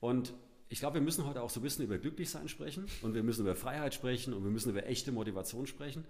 Und 0.00 0.32
ich 0.68 0.80
glaube, 0.80 0.94
wir 0.94 1.02
müssen 1.02 1.26
heute 1.26 1.42
auch 1.42 1.50
so 1.50 1.60
ein 1.60 1.62
bisschen 1.62 1.84
über 1.84 1.98
Glücklichsein 1.98 2.48
sprechen 2.48 2.86
und 3.02 3.14
wir 3.14 3.22
müssen 3.22 3.42
über 3.42 3.54
Freiheit 3.54 3.94
sprechen 3.94 4.34
und 4.34 4.42
wir 4.42 4.50
müssen 4.50 4.70
über 4.70 4.86
echte 4.86 5.12
Motivation 5.12 5.66
sprechen, 5.66 6.04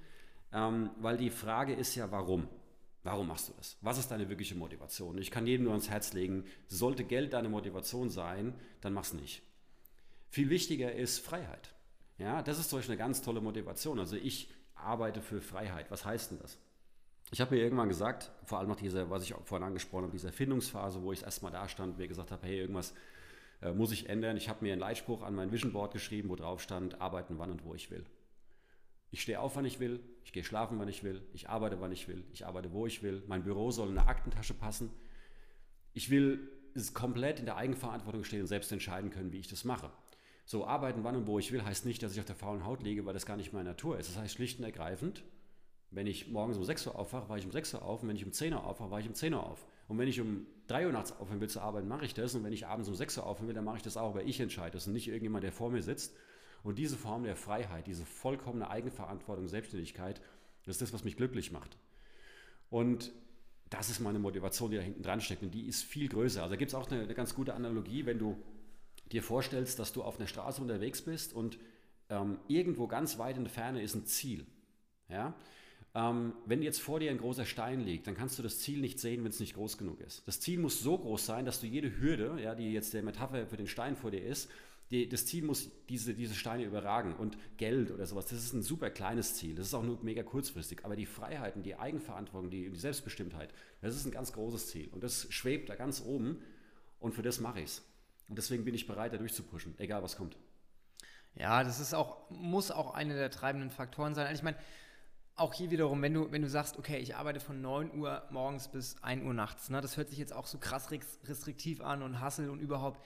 ähm, 0.53 0.91
weil 0.99 1.17
die 1.17 1.31
Frage 1.31 1.75
ist 1.75 1.95
ja, 1.95 2.11
warum? 2.11 2.49
Warum 3.03 3.29
machst 3.29 3.49
du 3.49 3.53
das? 3.57 3.77
Was 3.83 3.99
ist 3.99 4.11
deine 4.11 4.29
wirkliche 4.29 4.57
Motivation? 4.57 5.19
Ich 5.19 5.31
kann 5.31 5.47
jedem 5.47 5.65
nur 5.65 5.73
ans 5.73 5.91
Herz 5.91 6.13
legen, 6.13 6.45
sollte 6.67 7.05
Geld 7.05 7.35
deine 7.35 7.49
Motivation 7.49 8.11
sein, 8.11 8.55
dann 8.81 8.95
mach's 8.95 9.13
nicht. 9.13 9.43
Viel 10.29 10.51
wichtiger 10.51 10.93
ist 10.93 11.21
Freiheit. 11.21 11.75
Ja, 12.19 12.43
das 12.43 12.59
ist 12.59 12.71
zum 12.71 12.79
Beispiel 12.79 12.95
eine 12.95 12.99
ganz 12.99 13.23
tolle 13.23 13.41
Motivation. 13.41 14.01
Also 14.01 14.17
ich 14.17 14.49
arbeite 14.75 15.21
für 15.21 15.41
Freiheit. 15.41 15.91
Was 15.91 16.05
heißt 16.05 16.33
denn 16.33 16.39
das? 16.41 16.59
Ich 17.31 17.41
habe 17.41 17.55
mir 17.55 17.63
irgendwann 17.63 17.89
gesagt, 17.89 18.31
vor 18.45 18.59
allem 18.59 18.69
nach 18.69 18.77
dieser, 18.77 19.11
was 19.11 19.23
ich 19.25 19.35
vorhin 19.45 19.67
angesprochen 19.67 20.05
habe, 20.05 20.13
dieser 20.13 20.29
Erfindungsphase, 20.29 21.03
wo 21.03 21.13
ich 21.13 21.23
erstmal 21.23 21.53
da 21.53 21.69
stand, 21.69 21.99
mir 21.99 22.09
gesagt 22.09 22.31
habe, 22.31 22.47
hey, 22.47 22.59
irgendwas 22.59 22.95
äh, 23.63 23.73
muss 23.73 23.93
ich 23.93 24.09
ändern. 24.09 24.37
Ich 24.37 24.49
habe 24.49 24.65
mir 24.65 24.73
einen 24.73 24.81
Leitspruch 24.81 25.23
an 25.23 25.35
mein 25.35 25.53
Vision 25.53 25.73
Board 25.73 25.93
geschrieben, 25.93 26.29
wo 26.29 26.37
drauf 26.37 26.63
stand, 26.63 27.01
arbeiten 27.01 27.39
wann 27.39 27.51
und 27.51 27.65
wo 27.65 27.75
ich 27.75 27.91
will. 27.91 28.05
Ich 29.11 29.23
stehe 29.23 29.41
auf, 29.41 29.57
wann 29.57 29.65
ich 29.65 29.81
will, 29.81 30.01
ich 30.25 30.33
gehe 30.33 30.45
schlafen, 30.45 30.79
wann 30.79 30.89
ich 30.89 31.03
will, 31.03 31.23
ich 31.33 31.49
arbeite, 31.49 31.81
wann 31.81 31.93
ich 31.93 32.09
will, 32.09 32.25
ich 32.33 32.45
arbeite, 32.45 32.73
wo 32.73 32.87
ich 32.87 33.03
will. 33.03 33.23
Mein 33.27 33.45
Büro 33.45 33.71
soll 33.71 33.89
in 33.89 33.99
eine 33.99 34.09
Aktentasche 34.09 34.55
passen. 34.55 34.91
Ich 35.95 36.11
will 36.11 36.51
es 36.75 36.93
komplett 36.93 37.39
in 37.39 37.47
der 37.47 37.57
Eigenverantwortung 37.57 38.25
stehen 38.25 38.43
und 38.43 38.47
selbst 38.47 38.71
entscheiden 38.73 39.11
können, 39.11 39.33
wie 39.33 39.39
ich 39.39 39.49
das 39.49 39.65
mache. 39.65 39.91
So, 40.45 40.67
arbeiten 40.67 41.03
wann 41.03 41.17
und 41.17 41.27
wo 41.27 41.39
ich 41.39 41.51
will, 41.51 41.65
heißt 41.65 41.87
nicht, 41.87 42.03
dass 42.03 42.13
ich 42.13 42.21
auf 42.21 42.27
der 42.27 42.37
faulen 42.37 42.65
Haut 42.65 42.83
liege, 42.83 43.05
weil 43.07 43.15
das 43.15 43.27
gar 43.27 43.37
nicht 43.37 43.53
meine 43.53 43.71
Natur 43.71 43.99
ist. 43.99 44.11
Das 44.11 44.19
heißt 44.19 44.35
schlicht 44.35 44.59
und 44.59 44.65
ergreifend, 44.65 45.25
wenn 45.91 46.07
ich 46.07 46.29
morgens 46.29 46.57
um 46.57 46.65
6 46.65 46.87
Uhr 46.89 46.97
aufwache, 46.97 47.29
war 47.29 47.39
ich 47.39 47.47
um 47.47 47.53
6 47.53 47.75
Uhr 47.75 47.83
auf 47.83 48.03
und 48.03 48.09
wenn 48.09 48.17
ich 48.17 48.25
um 48.25 48.33
10 48.33 48.53
Uhr 48.53 48.65
aufwache, 48.65 48.91
war 48.91 49.01
ich 49.01 49.09
um 49.09 49.15
10 49.15 49.35
Uhr 49.35 49.45
auf. 49.45 49.67
Und 49.89 49.99
wenn 49.99 50.09
ich 50.09 50.21
um 50.21 50.47
3 50.67 50.87
Uhr 50.87 50.93
nachts 50.93 51.13
aufhören 51.13 51.41
will 51.41 51.49
zu 51.49 51.61
arbeiten, 51.61 51.89
mache 51.89 52.05
ich 52.05 52.15
das. 52.15 52.35
Und 52.35 52.45
wenn 52.45 52.53
ich 52.53 52.67
abends 52.67 52.89
um 52.89 52.95
6 52.95 53.19
Uhr 53.19 53.27
aufhören 53.27 53.49
will, 53.49 53.55
dann 53.55 53.65
mache 53.65 53.77
ich 53.77 53.83
das 53.83 53.97
auch, 53.97 54.15
weil 54.15 54.29
ich 54.29 54.41
entscheide. 54.41 54.73
Das 54.73 54.87
ist 54.87 54.93
nicht 54.93 55.09
irgendjemand, 55.09 55.45
der 55.45 55.53
vor 55.53 55.71
mir 55.71 55.83
sitzt. 55.83 56.17
Und 56.63 56.79
diese 56.79 56.97
Form 56.97 57.23
der 57.23 57.37
Freiheit, 57.37 57.87
diese 57.87 58.05
vollkommene 58.05 58.69
Eigenverantwortung, 58.69 59.47
Selbstständigkeit, 59.47 60.21
das 60.65 60.77
ist 60.77 60.83
das, 60.83 60.93
was 60.93 61.05
mich 61.05 61.17
glücklich 61.17 61.53
macht. 61.53 61.79
Und 62.71 63.13
das 63.71 63.89
ist 63.89 64.01
meine 64.01 64.19
Motivation, 64.19 64.71
die 64.71 64.77
da 64.77 64.83
hinten 64.83 65.03
dran 65.03 65.21
steckt. 65.21 65.43
Und 65.43 65.53
die 65.53 65.67
ist 65.67 65.85
viel 65.85 66.09
größer. 66.09 66.43
Also 66.43 66.55
da 66.55 66.57
gibt 66.57 66.71
es 66.71 66.75
auch 66.75 66.91
eine, 66.91 67.03
eine, 67.03 67.15
ganz 67.15 67.35
gute 67.35 67.55
Analogie, 67.55 68.07
wenn 68.07 68.19
du 68.19 68.37
dir 69.13 69.23
vorstellst, 69.23 69.79
dass 69.79 69.93
du 69.93 70.03
auf 70.03 70.19
einer 70.19 70.27
Straße 70.27 70.61
unterwegs 70.61 71.03
bist 71.03 71.33
und 71.33 71.59
ähm, 72.09 72.39
irgendwo 72.49 72.87
ganz 72.89 73.19
weit 73.19 73.37
in 73.37 73.45
der 73.45 73.53
Ferne 73.53 73.83
ist 73.83 73.95
ein 73.95 74.07
Ziel. 74.07 74.47
Ja? 75.09 75.35
Ähm, 75.97 76.35
wenn 76.45 76.61
jetzt 76.61 76.83
vor 76.83 77.01
dir 77.01 77.11
ein 77.11 77.17
großer 77.17 77.47
Stein 77.47 77.81
liegt, 77.81 78.07
dann 78.07 78.15
kannst 78.15 78.39
du 78.39 78.43
das 78.43 78.59
Ziel 78.59 78.81
nicht 78.81 79.01
sehen, 79.01 79.25
wenn 79.25 79.31
es 79.31 79.41
nicht 79.41 79.55
groß 79.55 79.79
genug 79.79 80.03
ist. 80.03 80.29
Das 80.29 80.41
Ziel 80.41 80.59
muss 80.59 80.83
so 80.83 80.99
groß 80.99 81.25
sein, 81.25 81.47
dass 81.47 81.59
du 81.59 81.67
jede 81.67 81.99
Hürde, 81.99 82.39
ja, 82.39 82.55
die 82.55 82.71
jetzt 82.71 82.93
der 82.93 83.03
Metapher 83.03 83.47
für 83.47 83.57
den 83.57 83.67
Stein 83.67 83.97
vor 83.97 84.11
dir 84.11 84.23
ist, 84.23 84.51
die, 84.91 85.09
das 85.09 85.25
Ziel 85.25 85.43
muss 85.43 85.71
diese, 85.89 86.13
diese 86.13 86.35
Steine 86.35 86.65
überragen. 86.65 87.15
Und 87.15 87.39
Geld 87.57 87.91
oder 87.91 88.05
sowas, 88.05 88.27
das 88.27 88.41
ist 88.41 88.53
ein 88.53 88.63
super 88.63 88.91
kleines 88.91 89.37
Ziel. 89.37 89.55
Das 89.55 89.69
ist 89.69 89.75
auch 89.75 89.83
nur 89.83 89.99
mega 90.03 90.23
kurzfristig. 90.23 90.85
Aber 90.85 90.97
die 90.97 91.07
Freiheiten, 91.07 91.63
die 91.63 91.77
Eigenverantwortung, 91.77 92.51
die, 92.51 92.69
die 92.69 92.79
Selbstbestimmtheit, 92.79 93.55
das 93.81 93.97
ist 93.97 94.05
ein 94.05 94.13
ganz 94.13 94.35
großes 94.35 94.69
Ziel. 94.69 94.91
Und 94.93 95.03
das 95.03 95.27
schwebt 95.31 95.71
da 95.71 95.77
ganz 95.77 96.03
oben. 96.05 96.43
Und 97.01 97.15
für 97.15 97.23
das 97.23 97.41
mache 97.41 97.61
ich 97.61 97.67
es. 97.67 97.83
Und 98.29 98.37
deswegen 98.37 98.67
bin 98.67 98.75
ich 98.75 98.87
bereit, 98.87 99.15
da 99.15 99.17
durchzupushen, 99.17 99.75
egal 99.79 100.03
was 100.03 100.17
kommt. 100.17 100.37
Ja, 101.35 101.65
das 101.65 101.81
ist 101.81 101.95
auch, 101.95 102.29
muss 102.31 102.71
auch 102.71 102.93
einer 102.93 103.15
der 103.15 103.31
treibenden 103.31 103.71
Faktoren 103.71 104.15
sein. 104.15 104.27
Also 104.27 104.41
ich 104.41 104.45
meine, 104.45 104.59
auch 105.37 105.53
hier 105.53 105.71
wiederum, 105.71 106.01
wenn 106.01 106.15
du, 106.15 106.33
wenn 106.33 106.43
du 106.43 106.49
sagst, 106.49 106.79
okay, 106.79 106.99
ich 106.99 107.15
arbeite 107.15 107.41
von 107.41 107.61
9 107.61 107.99
Uhr 107.99 108.23
morgens 108.31 108.69
bis 108.69 108.97
1 109.03 109.23
Uhr 109.23 109.35
nachts, 109.35 109.69
ne, 109.69 109.81
das 109.81 109.97
hört 109.97 110.09
sich 110.09 110.19
jetzt 110.19 110.33
auch 110.33 110.47
so 110.47 110.59
krass 110.59 110.91
restriktiv 110.91 111.83
an 111.83 112.03
und 112.03 112.21
Hassel 112.21 112.49
und 112.49 112.61
überhaupt. 112.61 113.01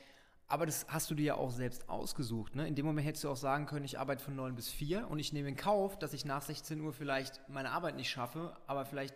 Aber 0.47 0.67
das 0.67 0.87
hast 0.89 1.11
du 1.11 1.15
dir 1.15 1.25
ja 1.27 1.35
auch 1.35 1.51
selbst 1.51 1.89
ausgesucht. 1.89 2.57
Ne? 2.57 2.67
In 2.67 2.75
dem 2.75 2.85
Moment 2.85 3.07
hättest 3.07 3.23
du 3.23 3.31
auch 3.31 3.37
sagen 3.37 3.67
können, 3.67 3.85
ich 3.85 4.01
arbeite 4.01 4.23
von 4.23 4.35
9 4.35 4.57
bis 4.57 4.69
4 4.69 5.09
und 5.09 5.19
ich 5.21 5.33
nehme 5.33 5.49
in 5.49 5.57
Kauf, 5.57 5.99
dass 5.99 6.13
ich 6.13 6.25
nach 6.25 6.43
16 6.43 6.81
Uhr 6.81 6.93
vielleicht 6.93 7.41
meine 7.49 7.71
Arbeit 7.71 7.95
nicht 7.97 8.11
schaffe, 8.11 8.57
aber 8.67 8.85
vielleicht 8.85 9.15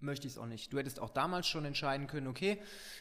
möchte 0.00 0.26
ich 0.26 0.34
es 0.34 0.38
auch 0.38 0.46
nicht. 0.46 0.72
Du 0.72 0.78
hättest 0.78 1.00
auch 1.00 1.10
damals 1.10 1.46
schon 1.46 1.64
entscheiden 1.64 2.06
können, 2.06 2.26
okay, 2.26 2.60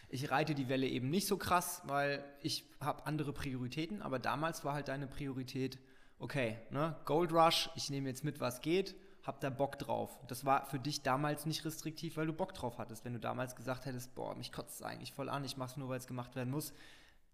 ich 0.09 0.31
reite 0.31 0.53
die 0.55 0.67
Welle 0.67 0.87
eben 0.87 1.09
nicht 1.09 1.27
so 1.27 1.37
krass, 1.37 1.81
weil 1.85 2.23
ich 2.41 2.65
habe 2.79 3.05
andere 3.05 3.33
Prioritäten, 3.33 4.01
aber 4.01 4.19
damals 4.19 4.65
war 4.65 4.73
halt 4.73 4.87
deine 4.87 5.07
Priorität, 5.07 5.79
okay, 6.17 6.57
ne, 6.71 6.95
Gold 7.05 7.31
Rush, 7.31 7.69
ich 7.75 7.89
nehme 7.89 8.09
jetzt 8.09 8.23
mit, 8.23 8.39
was 8.39 8.61
geht, 8.61 8.95
hab 9.23 9.39
da 9.41 9.49
Bock 9.49 9.77
drauf. 9.77 10.17
Das 10.27 10.45
war 10.45 10.65
für 10.65 10.79
dich 10.79 11.03
damals 11.03 11.45
nicht 11.45 11.65
restriktiv, 11.65 12.17
weil 12.17 12.27
du 12.27 12.33
Bock 12.33 12.53
drauf 12.53 12.77
hattest. 12.77 13.05
Wenn 13.05 13.13
du 13.13 13.19
damals 13.19 13.55
gesagt 13.55 13.85
hättest, 13.85 14.15
boah, 14.15 14.35
mich 14.35 14.51
kotzt 14.51 14.79
es 14.79 14.81
eigentlich 14.81 15.13
voll 15.13 15.29
an, 15.29 15.43
ich 15.43 15.57
mach's 15.57 15.77
nur, 15.77 15.89
weil 15.89 15.97
es 15.97 16.07
gemacht 16.07 16.35
werden 16.35 16.51
muss, 16.51 16.73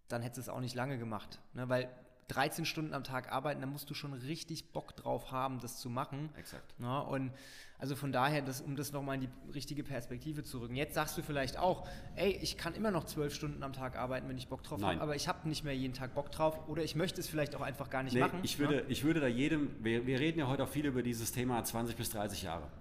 dann 0.08 0.21
hättest 0.21 0.38
du 0.38 0.41
es 0.52 0.56
auch 0.56 0.62
nicht 0.62 0.76
lange 0.76 0.98
gemacht. 0.98 1.39
Ne? 1.54 1.69
Weil 1.69 1.89
13 2.28 2.66
Stunden 2.66 2.94
am 2.94 3.04
Tag 3.04 3.32
arbeiten, 3.32 3.62
da 3.62 3.68
musst 3.68 3.90
du 3.90 3.94
schon 3.94 4.14
richtig 4.14 4.72
Bock 4.72 4.96
drauf 4.96 5.32
haben, 5.32 5.60
das 5.60 5.80
zu 5.80 5.90
machen. 5.90 6.30
Exakt. 6.38 6.74
Ja, 6.80 7.00
und 7.00 7.32
also 7.78 7.96
von 7.96 8.12
daher, 8.12 8.42
das, 8.42 8.62
um 8.62 8.76
das 8.76 8.92
nochmal 8.94 9.16
in 9.16 9.22
die 9.22 9.52
richtige 9.54 9.84
Perspektive 9.84 10.44
zu 10.44 10.60
rücken. 10.60 10.76
Jetzt 10.76 10.96
sagst 10.96 11.18
du 11.18 11.22
vielleicht 11.22 11.58
auch, 11.58 11.88
ey, 12.16 12.32
ich 12.42 12.58
kann 12.58 12.74
immer 12.74 12.90
noch 12.90 13.04
zwölf 13.04 13.34
Stunden 13.34 13.62
am 13.64 13.74
Tag 13.74 13.98
arbeiten, 13.98 14.28
wenn 14.28 14.38
ich 14.38 14.48
Bock 14.48 14.64
drauf 14.64 14.82
habe, 14.82 15.02
aber 15.02 15.16
ich 15.16 15.28
habe 15.28 15.48
nicht 15.48 15.64
mehr 15.64 15.76
jeden 15.76 15.94
Tag 15.94 16.16
Bock 16.16 16.32
drauf 16.32 16.68
oder 16.68 16.84
ich 16.84 16.96
möchte 16.96 17.20
es 17.20 17.28
vielleicht 17.28 17.56
auch 17.56 17.62
einfach 17.62 17.90
gar 17.90 18.02
nicht 18.02 18.14
nee, 18.14 18.22
machen. 18.22 18.40
Ich 18.44 18.58
würde, 18.58 18.78
ja? 18.78 18.84
ich 18.88 19.04
würde 19.04 19.20
da 19.20 19.28
jedem, 19.28 19.72
wir, 19.84 20.08
wir 20.08 20.20
reden 20.20 20.40
ja 20.40 20.48
heute 20.48 20.64
auch 20.64 20.70
viel 20.70 20.86
über 20.86 21.04
dieses 21.04 21.32
Thema 21.32 21.64
20 21.64 21.96
bis 21.96 22.10
30 22.10 22.44
Jahre. 22.44 22.72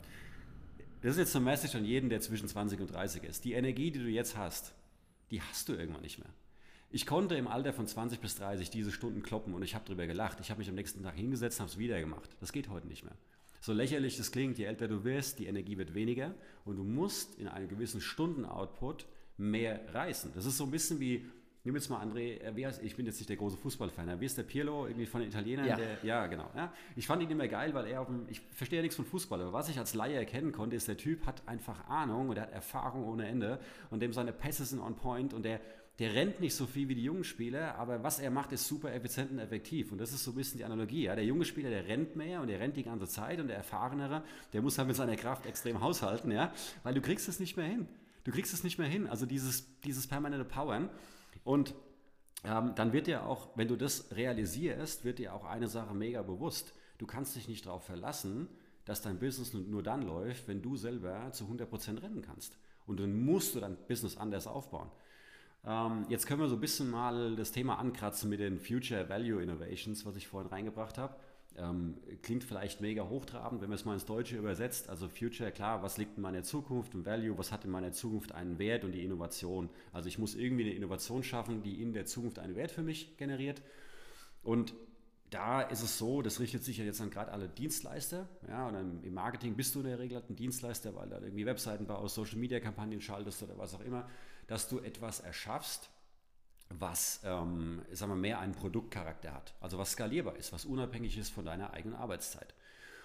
Das 1.03 1.13
ist 1.13 1.19
jetzt 1.19 1.37
eine 1.37 1.45
Message 1.45 1.75
an 1.75 1.85
jeden, 1.85 2.09
der 2.09 2.23
zwischen 2.23 2.49
20 2.49 2.81
und 2.81 2.91
30 2.91 3.25
ist. 3.25 3.45
Die 3.45 3.53
Energie, 3.53 3.91
die 3.91 3.99
du 3.99 4.09
jetzt 4.09 4.39
hast, 4.39 4.73
die 5.31 5.43
hast 5.43 5.69
du 5.69 5.75
irgendwann 5.75 6.03
nicht 6.03 6.19
mehr. 6.19 6.31
Ich 6.95 7.07
konnte 7.07 7.35
im 7.35 7.49
Alter 7.49 7.73
von 7.73 7.89
20 7.89 8.21
bis 8.21 8.37
30 8.37 8.71
diese 8.71 8.93
Stunden 8.93 9.25
kloppen 9.25 9.53
und 9.53 9.65
ich 9.65 9.75
habe 9.75 9.85
darüber 9.85 10.07
gelacht. 10.07 10.39
Ich 10.41 10.51
habe 10.51 10.59
mich 10.59 10.69
am 10.69 10.77
nächsten 10.77 11.03
Tag 11.03 11.17
hingesetzt 11.17 11.59
und 11.59 11.65
habe 11.65 11.73
es 11.73 11.77
wieder 11.77 11.99
gemacht. 11.99 12.31
Das 12.39 12.53
geht 12.53 12.69
heute 12.69 12.87
nicht 12.87 13.03
mehr. 13.03 13.17
So 13.61 13.73
lächerlich 13.73 14.17
das 14.17 14.31
klingt, 14.31 14.59
je 14.59 14.67
älter 14.67 14.87
du 14.87 15.03
wirst, 15.03 15.41
die 15.41 15.47
Energie 15.47 15.77
wird 15.77 15.95
weniger 15.95 16.37
und 16.65 16.77
du 16.77 16.85
musst 16.85 17.35
in 17.35 17.49
einem 17.49 17.67
gewissen 17.67 18.01
Stunden-Output 18.01 19.07
mehr 19.39 19.81
reißen. 19.93 20.31
Das 20.37 20.47
ist 20.47 20.57
so 20.57 20.63
ein 20.63 20.71
bisschen 20.71 21.01
wie, 21.01 21.27
nimm 21.65 21.75
jetzt 21.75 21.89
mal 21.89 22.01
André, 22.01 22.41
äh, 22.41 22.55
wie 22.55 22.65
heißt, 22.65 22.81
ich 22.81 22.95
bin 22.95 23.07
jetzt 23.07 23.19
nicht 23.19 23.29
der 23.29 23.39
große 23.39 23.57
Fußballfan, 23.57 24.21
wie 24.21 24.27
ist 24.27 24.39
der 24.39 24.45
Pirlo, 24.45 24.87
irgendwie 24.87 25.07
von 25.07 25.21
den 25.21 25.31
Italienern? 25.31 25.67
Ja, 25.67 25.75
der, 25.75 25.99
ja 26.05 26.27
genau. 26.29 26.49
Ja. 26.55 26.73
Ich 26.95 27.09
fand 27.09 27.25
ihn 27.25 27.31
immer 27.31 27.49
geil, 27.49 27.75
weil 27.75 27.89
er 27.89 28.03
auf 28.03 28.07
dem, 28.07 28.29
ich 28.29 28.41
verstehe 28.53 28.79
ja 28.79 28.83
nichts 28.83 28.95
von 28.95 29.05
Fußball, 29.05 29.41
aber 29.41 29.53
was 29.53 29.69
ich 29.69 29.81
als 29.81 29.95
Laie 29.95 30.15
erkennen 30.15 30.53
konnte, 30.53 30.77
ist, 30.77 30.87
der 30.87 30.97
Typ 30.97 31.27
hat 31.27 31.43
einfach 31.49 31.89
Ahnung 31.89 32.29
und 32.29 32.37
er 32.37 32.45
hat 32.45 32.53
Erfahrung 32.53 33.09
ohne 33.09 33.27
Ende 33.27 33.59
und 33.91 34.01
dem 34.01 34.13
seine 34.13 34.33
Pässe 34.33 34.65
sind 34.65 34.79
on 34.79 34.95
point 34.95 35.35
und 35.35 35.43
der 35.43 35.61
der 35.99 36.15
rennt 36.15 36.41
nicht 36.41 36.55
so 36.55 36.67
viel 36.67 36.89
wie 36.89 36.97
die 36.97 37.05
jungen 37.05 37.23
Spieler, 37.23 37.77
aber 37.77 38.03
was 38.03 38.19
er 38.19 38.31
macht, 38.31 38.51
ist 38.53 38.67
super 38.67 38.93
effizient 38.93 39.31
und 39.31 39.39
effektiv. 39.39 39.93
Und 39.93 39.99
das 39.99 40.13
ist 40.13 40.25
so 40.25 40.33
ein 40.33 40.35
bisschen 40.35 40.59
die 40.59 40.65
Analogie. 40.65 41.05
Ja? 41.05 41.15
Der 41.15 41.25
junge 41.25 41.45
Spieler, 41.45 41.71
der 41.71 41.87
rennt 41.87 42.17
mehr 42.17 42.41
und 42.41 42.49
der 42.49 42.59
rennt 42.59 42.77
die 42.77 42.83
ganze 42.83 43.07
Zeit 43.07 43.39
und 43.39 43.47
der 43.47 43.57
Erfahrenere, 43.57 44.25
der 44.53 44.63
muss 44.63 44.77
halt 44.77 44.89
mit 44.89 44.97
seiner 44.97 45.17
Kraft 45.17 45.47
extrem 45.47 45.81
haushalten, 45.81 46.33
ja? 46.33 46.53
weil 46.83 46.95
du 46.95 47.01
kriegst 47.01 47.29
es 47.29 47.39
nicht 47.39 47.57
mehr 47.57 47.67
hin. 47.67 47.87
Du 48.25 48.33
kriegst 48.33 48.53
es 48.53 48.65
nicht 48.65 48.79
mehr 48.79 48.89
hin. 48.89 49.07
Also 49.07 49.25
dieses, 49.25 49.81
dieses 49.83 50.09
permanente 50.09 50.45
Powern. 50.45 50.91
Und 51.45 51.75
ähm, 52.43 52.73
dann 52.75 52.93
wird 52.93 53.07
dir 53.07 53.27
auch, 53.27 53.51
wenn 53.55 53.69
du 53.69 53.77
das 53.77 54.11
realisierst, 54.17 55.05
wird 55.05 55.21
dir 55.21 55.33
auch 55.33 55.45
eine 55.45 55.69
Sache 55.69 55.95
mega 55.95 56.23
bewusst. 56.23 56.75
Du 56.99 57.07
kannst 57.07 57.37
dich 57.37 57.49
nicht 57.49 57.67
darauf 57.67 57.85
verlassen, 57.85 58.49
dass 58.85 59.01
dein 59.01 59.19
Business 59.19 59.55
nur 59.55 59.83
dann 59.83 60.03
läuft, 60.03 60.49
wenn 60.49 60.61
du 60.61 60.77
selber 60.77 61.31
zu 61.33 61.45
100% 61.45 62.03
rennen 62.03 62.23
kannst. 62.23 62.59
Und 62.87 63.01
dann 63.01 63.25
musst 63.25 63.55
du 63.55 63.61
dein 63.61 63.77
Business 63.87 64.17
anders 64.17 64.47
aufbauen. 64.47 64.91
Ähm, 65.67 66.05
jetzt 66.09 66.27
können 66.27 66.41
wir 66.41 66.49
so 66.49 66.57
ein 66.57 66.61
bisschen 66.61 66.91
mal 66.91 67.37
das 67.37 67.53
Thema 67.53 67.79
ankratzen 67.79 68.29
mit 68.29 68.41
den 68.41 68.59
Future 68.59 69.09
Value 69.09 69.43
Innovations, 69.43 70.05
was 70.05 70.17
ich 70.17 70.27
vorhin 70.27 70.51
reingebracht 70.51 70.99
habe. 70.99 71.17
Ähm, 71.57 71.97
klingt 72.23 72.43
vielleicht 72.43 72.81
mega 72.81 73.09
hochtrabend, 73.09 73.63
wenn 73.63 73.69
man 73.69 73.77
es 73.77 73.85
mal 73.85 73.95
ins 73.95 74.05
Deutsche 74.05 74.37
übersetzt. 74.37 74.91
Also 74.91 75.09
Future, 75.09 75.53
klar, 75.53 75.83
was 75.83 75.97
liegt 75.97 76.17
in 76.17 76.23
meiner 76.23 76.43
Zukunft 76.43 76.95
und 76.95 77.07
Value, 77.07 77.39
was 77.39 77.53
hat 77.53 77.65
in 77.65 77.71
meiner 77.71 77.93
Zukunft 77.93 78.33
einen 78.33 78.59
Wert 78.59 78.85
und 78.85 78.93
die 78.93 79.05
Innovation. 79.05 79.71
Also 79.93 80.09
ich 80.09 80.19
muss 80.19 80.35
irgendwie 80.35 80.65
eine 80.65 80.75
Innovation 80.75 81.23
schaffen, 81.23 81.63
die 81.63 81.81
in 81.81 81.93
der 81.93 82.07
Zukunft 82.07 82.41
einen 82.41 82.57
Wert 82.57 82.73
für 82.73 82.83
mich 82.83 83.17
generiert. 83.17 83.63
Und 84.43 84.75
da 85.31 85.63
ist 85.63 85.83
es 85.83 85.97
so, 85.97 86.23
das 86.23 86.41
richtet 86.41 86.65
sich 86.65 86.79
ja 86.79 86.85
jetzt 86.85 87.01
an 87.01 87.11
gerade 87.11 87.33
alle 87.33 87.49
Dienstleister. 87.49 88.29
Ja, 88.49 88.69
und 88.69 89.05
im 89.05 89.15
Marketing 89.15 89.55
bist 89.55 89.75
du 89.75 89.81
in 89.81 89.87
der 89.87 89.99
Regel 89.99 90.23
ein 90.29 90.37
Dienstleister, 90.37 90.95
weil 90.95 91.09
du 91.09 91.17
irgendwie 91.17 91.47
Webseiten 91.47 91.87
baust, 91.87 92.17
Social 92.17 92.39
Media 92.39 92.61
Kampagnen 92.61 93.01
schaltest 93.01 93.43
oder 93.43 93.57
was 93.57 93.75
auch 93.75 93.81
immer 93.81 94.07
dass 94.47 94.69
du 94.69 94.79
etwas 94.81 95.21
erschaffst, 95.21 95.91
was 96.69 97.21
ähm, 97.25 97.83
sagen 97.93 98.13
wir, 98.13 98.17
mehr 98.17 98.41
einen 98.41 98.55
Produktcharakter 98.55 99.33
hat, 99.33 99.55
also 99.61 99.79
was 99.79 99.93
skalierbar 99.93 100.37
ist, 100.37 100.53
was 100.53 100.65
unabhängig 100.65 101.17
ist 101.19 101.31
von 101.31 101.45
deiner 101.45 101.73
eigenen 101.73 101.97
Arbeitszeit. 101.97 102.55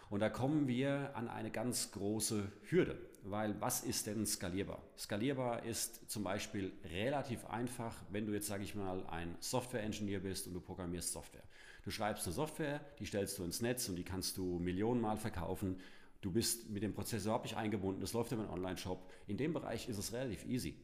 Und 0.10 0.22
da 0.22 0.30
kommen 0.30 0.68
wir 0.68 1.12
an 1.16 1.28
eine 1.28 1.52
ganz 1.52 1.92
große 1.92 2.52
Hürde, 2.70 2.98
weil 3.24 3.60
was 3.62 3.84
ist 3.84 4.08
denn 4.08 4.26
skalierbar? 4.26 4.82
Skalierbar 4.98 5.64
ist 5.64 6.10
zum 6.10 6.24
Beispiel 6.24 6.74
relativ 6.86 7.46
einfach, 7.46 7.96
wenn 8.10 8.26
du 8.26 8.34
jetzt, 8.34 8.48
sage 8.48 8.64
ich 8.64 8.74
mal, 8.74 9.06
ein 9.08 9.36
Software-Engineer 9.40 10.22
bist 10.22 10.48
und 10.48 10.56
du 10.56 10.62
programmierst 10.62 11.12
Software. 11.12 11.44
Du 11.84 11.92
schreibst 11.92 12.26
eine 12.26 12.34
Software, 12.34 12.82
die 12.98 13.06
stellst 13.06 13.38
du 13.38 13.44
ins 13.44 13.62
Netz 13.62 13.88
und 13.88 13.98
die 13.98 14.04
kannst 14.04 14.38
du 14.38 14.58
Millionenmal 14.58 15.18
verkaufen. 15.18 15.80
Du 16.22 16.32
bist 16.32 16.70
mit 16.70 16.82
dem 16.82 16.94
Prozess 16.94 17.24
überhaupt 17.26 17.46
nicht 17.46 17.56
eingebunden, 17.56 18.02
das 18.02 18.14
läuft 18.14 18.32
über 18.32 18.42
einen 18.42 18.52
Online-Shop. 18.52 19.12
In 19.28 19.38
dem 19.38 19.54
Bereich 19.54 19.88
ist 19.88 20.00
es 20.00 20.12
relativ 20.12 20.44
easy. 20.46 20.76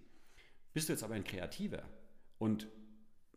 Bist 0.75 0.89
du 0.89 0.93
jetzt 0.93 1.03
aber 1.03 1.15
ein 1.15 1.23
Kreativer 1.23 1.83
und 2.37 2.67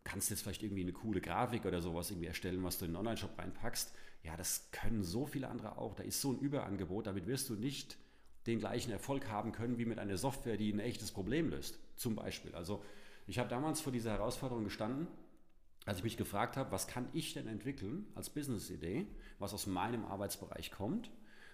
kannst 0.03 0.29
jetzt 0.29 0.41
vielleicht 0.41 0.61
irgendwie 0.61 0.81
eine 0.81 0.91
coole 0.91 1.21
Grafik 1.21 1.63
oder 1.65 1.81
sowas 1.81 2.11
irgendwie 2.11 2.27
erstellen, 2.27 2.61
was 2.65 2.77
du 2.77 2.83
in 2.83 2.91
den 2.91 2.97
Online-Shop 2.97 3.39
reinpackst, 3.39 3.93
ja, 4.23 4.35
das 4.35 4.69
können 4.73 5.03
so 5.03 5.25
viele 5.25 5.47
andere 5.47 5.77
auch. 5.77 5.95
Da 5.95 6.03
ist 6.03 6.19
so 6.19 6.33
ein 6.33 6.39
Überangebot, 6.39 7.07
damit 7.07 7.27
wirst 7.27 7.49
du 7.49 7.55
nicht 7.55 7.97
den 8.45 8.59
gleichen 8.59 8.91
Erfolg 8.91 9.29
haben 9.29 9.53
können 9.53 9.77
wie 9.77 9.85
mit 9.85 9.99
einer 9.99 10.17
Software, 10.17 10.57
die 10.57 10.73
ein 10.73 10.81
echtes 10.81 11.11
Problem 11.11 11.49
löst. 11.49 11.79
Zum 11.95 12.13
Beispiel. 12.13 12.53
Also 12.55 12.83
ich 13.25 13.39
habe 13.39 13.47
damals 13.47 13.79
vor 13.79 13.93
dieser 13.93 14.11
Herausforderung 14.11 14.65
gestanden, 14.65 15.07
als 15.85 15.99
ich 15.99 16.03
mich 16.03 16.17
gefragt 16.17 16.57
habe, 16.57 16.73
was 16.73 16.87
kann 16.87 17.07
ich 17.13 17.33
denn 17.33 17.47
entwickeln 17.47 18.05
als 18.15 18.29
Business-Idee, 18.29 19.07
was 19.37 19.53
aus 19.53 19.65
meinem 19.65 20.03
Arbeitsbereich 20.03 20.71
kommt, 20.71 21.09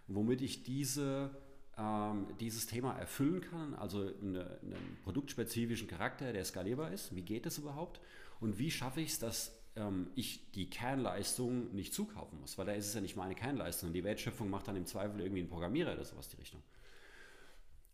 womit 0.08 0.41
ich 0.41 0.63
diese, 0.63 1.38
ähm, 1.77 2.27
dieses 2.39 2.67
Thema 2.67 2.97
erfüllen 2.97 3.41
kann, 3.41 3.73
also 3.75 3.99
eine, 3.99 4.59
einen 4.61 4.97
produktspezifischen 5.03 5.88
Charakter, 5.88 6.31
der 6.31 6.45
skalierbar 6.45 6.91
ist. 6.91 7.15
Wie 7.15 7.21
geht 7.21 7.45
das 7.45 7.57
überhaupt? 7.57 7.99
Und 8.39 8.59
wie 8.59 8.71
schaffe 8.71 9.01
ich 9.01 9.11
es, 9.11 9.19
dass 9.19 9.57
ähm, 9.75 10.07
ich 10.15 10.51
die 10.51 10.69
Kernleistung 10.69 11.73
nicht 11.73 11.93
zukaufen 11.93 12.39
muss? 12.39 12.57
Weil 12.57 12.65
da 12.65 12.73
ist 12.73 12.88
es 12.88 12.93
ja 12.93 13.01
nicht 13.01 13.15
meine 13.15 13.35
Kernleistung. 13.35 13.93
Die 13.93 14.03
Wertschöpfung 14.03 14.49
macht 14.49 14.67
dann 14.67 14.75
im 14.75 14.85
Zweifel 14.85 15.19
irgendwie 15.19 15.41
ein 15.41 15.49
Programmierer 15.49 15.93
oder 15.93 16.05
sowas 16.05 16.29
die 16.29 16.38
Richtung. 16.38 16.61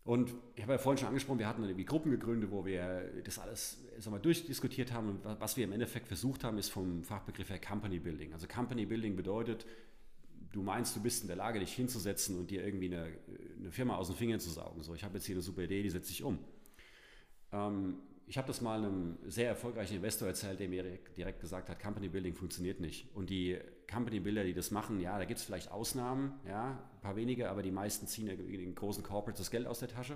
Und 0.04 0.34
ich 0.56 0.62
habe 0.62 0.72
ja 0.72 0.78
vorhin 0.78 0.98
schon 0.98 1.08
angesprochen, 1.08 1.38
wir 1.38 1.46
hatten 1.46 1.62
irgendwie 1.62 1.84
Gruppen 1.84 2.10
gegründet, 2.10 2.50
wo 2.50 2.64
wir 2.64 3.22
das 3.24 3.38
alles 3.38 3.84
sag 3.98 4.10
mal, 4.10 4.18
durchdiskutiert 4.18 4.92
haben. 4.92 5.10
Und 5.10 5.40
was 5.40 5.56
wir 5.56 5.64
im 5.64 5.72
Endeffekt 5.72 6.08
versucht 6.08 6.42
haben, 6.42 6.58
ist 6.58 6.70
vom 6.70 7.04
Fachbegriff 7.04 7.50
her 7.50 7.60
Company 7.60 8.00
Building. 8.00 8.32
Also 8.32 8.48
Company 8.48 8.84
Building 8.84 9.14
bedeutet, 9.14 9.64
du 10.52 10.62
meinst, 10.62 10.94
du 10.94 11.02
bist 11.02 11.22
in 11.22 11.28
der 11.28 11.36
Lage, 11.36 11.58
dich 11.58 11.72
hinzusetzen 11.72 12.38
und 12.38 12.50
dir 12.50 12.64
irgendwie 12.64 12.86
eine, 12.86 13.08
eine 13.58 13.70
Firma 13.70 13.96
aus 13.96 14.08
den 14.08 14.16
Fingern 14.16 14.40
zu 14.40 14.50
saugen. 14.50 14.82
So, 14.82 14.94
ich 14.94 15.04
habe 15.04 15.14
jetzt 15.14 15.26
hier 15.26 15.34
eine 15.34 15.42
super 15.42 15.62
Idee, 15.62 15.82
die 15.82 15.90
setze 15.90 16.12
ich 16.12 16.22
um. 16.22 16.38
Ähm, 17.52 17.98
ich 18.26 18.38
habe 18.38 18.46
das 18.46 18.60
mal 18.60 18.78
einem 18.78 19.18
sehr 19.26 19.48
erfolgreichen 19.48 19.96
Investor 19.96 20.28
erzählt, 20.28 20.60
der 20.60 20.68
mir 20.68 20.98
direkt 21.16 21.40
gesagt 21.40 21.68
hat, 21.68 21.82
Company 21.82 22.08
Building 22.08 22.34
funktioniert 22.34 22.80
nicht. 22.80 23.14
Und 23.14 23.30
die 23.30 23.58
Company 23.92 24.20
Builder, 24.20 24.44
die 24.44 24.54
das 24.54 24.70
machen, 24.70 25.00
ja, 25.00 25.18
da 25.18 25.24
gibt 25.24 25.38
es 25.38 25.44
vielleicht 25.44 25.70
Ausnahmen, 25.70 26.40
ja, 26.46 26.70
ein 26.94 27.00
paar 27.00 27.16
wenige, 27.16 27.50
aber 27.50 27.62
die 27.62 27.72
meisten 27.72 28.06
ziehen 28.06 28.28
in 28.28 28.58
den 28.58 28.74
großen 28.74 29.02
Corporates 29.02 29.38
das 29.38 29.50
Geld 29.50 29.66
aus 29.66 29.80
der 29.80 29.88
Tasche. 29.88 30.14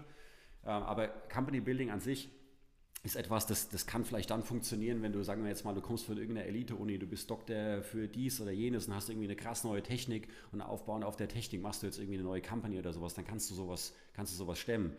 Ähm, 0.65 0.83
aber 0.83 1.09
Company 1.09 1.61
Building 1.61 1.91
an 1.91 2.01
sich 2.01 2.31
ist 3.07 3.17
etwas, 3.17 3.47
das, 3.47 3.69
das 3.69 3.87
kann 3.87 4.05
vielleicht 4.05 4.31
dann 4.31 4.43
funktionieren, 4.43 5.01
wenn 5.01 5.13
du, 5.13 5.23
sagen 5.23 5.43
wir 5.43 5.49
jetzt 5.49 5.65
mal, 5.65 5.75
du 5.75 5.81
kommst 5.81 6.05
von 6.05 6.19
irgendeiner 6.19 6.47
Elite-Uni, 6.49 6.99
du 6.99 7.07
bist 7.07 7.31
Doktor 7.31 7.83
für 7.83 8.09
dies 8.09 8.41
oder 8.41 8.51
jenes 8.51 8.89
und 8.89 8.95
hast 8.95 9.09
irgendwie 9.09 9.29
eine 9.29 9.37
krass 9.37 9.65
neue 9.65 9.83
Technik 9.83 10.29
und 10.53 10.61
aufbauend 10.61 11.05
auf 11.05 11.17
der 11.17 11.29
Technik 11.29 11.63
machst 11.63 11.83
du 11.83 11.87
jetzt 11.87 11.99
irgendwie 11.99 12.19
eine 12.19 12.25
neue 12.25 12.43
Company 12.43 12.79
oder 12.79 12.93
sowas, 12.93 13.15
dann 13.15 13.25
kannst 13.25 13.49
du 13.51 13.55
sowas, 13.55 13.95
kannst 14.13 14.33
du 14.33 14.37
sowas 14.37 14.59
stemmen. 14.59 14.93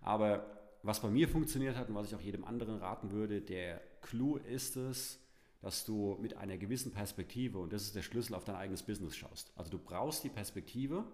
Aber 0.00 0.46
was 0.82 1.00
bei 1.00 1.10
mir 1.10 1.28
funktioniert 1.28 1.76
hat 1.76 1.88
und 1.88 1.94
was 1.96 2.06
ich 2.06 2.14
auch 2.14 2.20
jedem 2.20 2.44
anderen 2.44 2.78
raten 2.78 3.10
würde, 3.10 3.40
der 3.40 3.80
Clou 4.00 4.36
ist 4.36 4.76
es, 4.76 5.18
dass 5.60 5.84
du 5.84 6.16
mit 6.22 6.36
einer 6.36 6.56
gewissen 6.56 6.92
Perspektive, 6.92 7.58
und 7.58 7.72
das 7.72 7.82
ist 7.82 7.96
der 7.96 8.02
Schlüssel, 8.02 8.34
auf 8.34 8.44
dein 8.44 8.56
eigenes 8.56 8.82
Business 8.82 9.16
schaust. 9.16 9.52
Also 9.56 9.70
du 9.72 9.78
brauchst 9.78 10.24
die 10.24 10.30
Perspektive, 10.30 11.04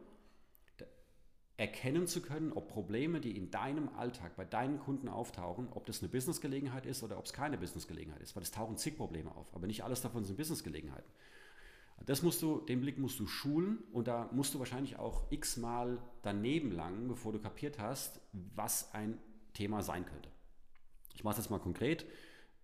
erkennen 1.57 2.07
zu 2.07 2.21
können, 2.21 2.53
ob 2.53 2.69
Probleme, 2.69 3.21
die 3.21 3.37
in 3.37 3.51
deinem 3.51 3.89
Alltag 3.97 4.37
bei 4.37 4.45
deinen 4.45 4.79
Kunden 4.79 5.09
auftauchen, 5.09 5.69
ob 5.71 5.87
das 5.87 6.01
eine 6.01 6.11
Businessgelegenheit 6.11 6.85
ist 6.85 7.03
oder 7.03 7.19
ob 7.19 7.25
es 7.25 7.33
keine 7.33 7.57
Businessgelegenheit 7.57 8.21
ist, 8.21 8.37
weil 8.37 8.43
es 8.43 8.51
tauchen 8.51 8.77
zig 8.77 8.97
Probleme 8.97 9.35
auf, 9.35 9.55
aber 9.55 9.67
nicht 9.67 9.83
alles 9.83 10.03
davon 10.03 10.25
sind 10.25 10.37
Businessgelegenheiten. 10.37 11.11
Das 12.05 12.23
musst 12.23 12.43
du, 12.43 12.61
den 12.61 12.83
Blick 12.83 12.99
musst 12.99 13.19
du 13.21 13.27
schulen 13.27 13.79
und 13.93 14.07
da 14.07 14.29
musst 14.33 14.53
du 14.53 14.59
wahrscheinlich 14.59 14.99
auch 14.99 15.31
x-mal 15.31 15.99
daneben 16.23 16.71
langen, 16.71 17.09
bevor 17.09 17.33
du 17.33 17.39
kapiert 17.39 17.79
hast, 17.79 18.21
was 18.55 18.93
ein 18.93 19.19
Thema 19.55 19.83
sein 19.83 20.05
könnte. 20.05 20.29
Ich 21.15 21.25
mache 21.25 21.37
das 21.37 21.49
mal 21.49 21.59
konkret. 21.59 22.05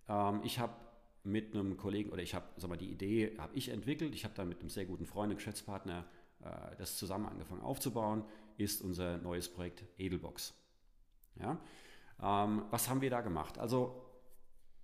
Ähm, 0.07 0.41
ich 0.43 0.59
habe 0.59 0.75
mit 1.23 1.55
einem 1.55 1.77
Kollegen 1.77 2.11
oder 2.11 2.21
ich 2.21 2.35
habe, 2.35 2.45
sag 2.57 2.69
mal, 2.69 2.77
die 2.77 2.91
Idee 2.91 3.35
habe 3.39 3.55
ich 3.55 3.69
entwickelt. 3.69 4.13
Ich 4.13 4.23
habe 4.23 4.35
dann 4.35 4.49
mit 4.49 4.59
einem 4.59 4.69
sehr 4.69 4.85
guten 4.85 5.07
Freund 5.07 5.31
und 5.31 5.37
Geschäftspartner 5.37 6.05
äh, 6.41 6.75
das 6.77 6.97
zusammen 6.97 7.25
angefangen 7.25 7.61
aufzubauen, 7.61 8.23
ist 8.57 8.81
unser 8.81 9.17
neues 9.17 9.49
Projekt 9.49 9.83
Edelbox. 9.97 10.53
Ja? 11.39 11.59
Ähm, 12.21 12.63
was 12.69 12.89
haben 12.89 13.01
wir 13.01 13.09
da 13.09 13.21
gemacht? 13.21 13.57
Also 13.57 14.03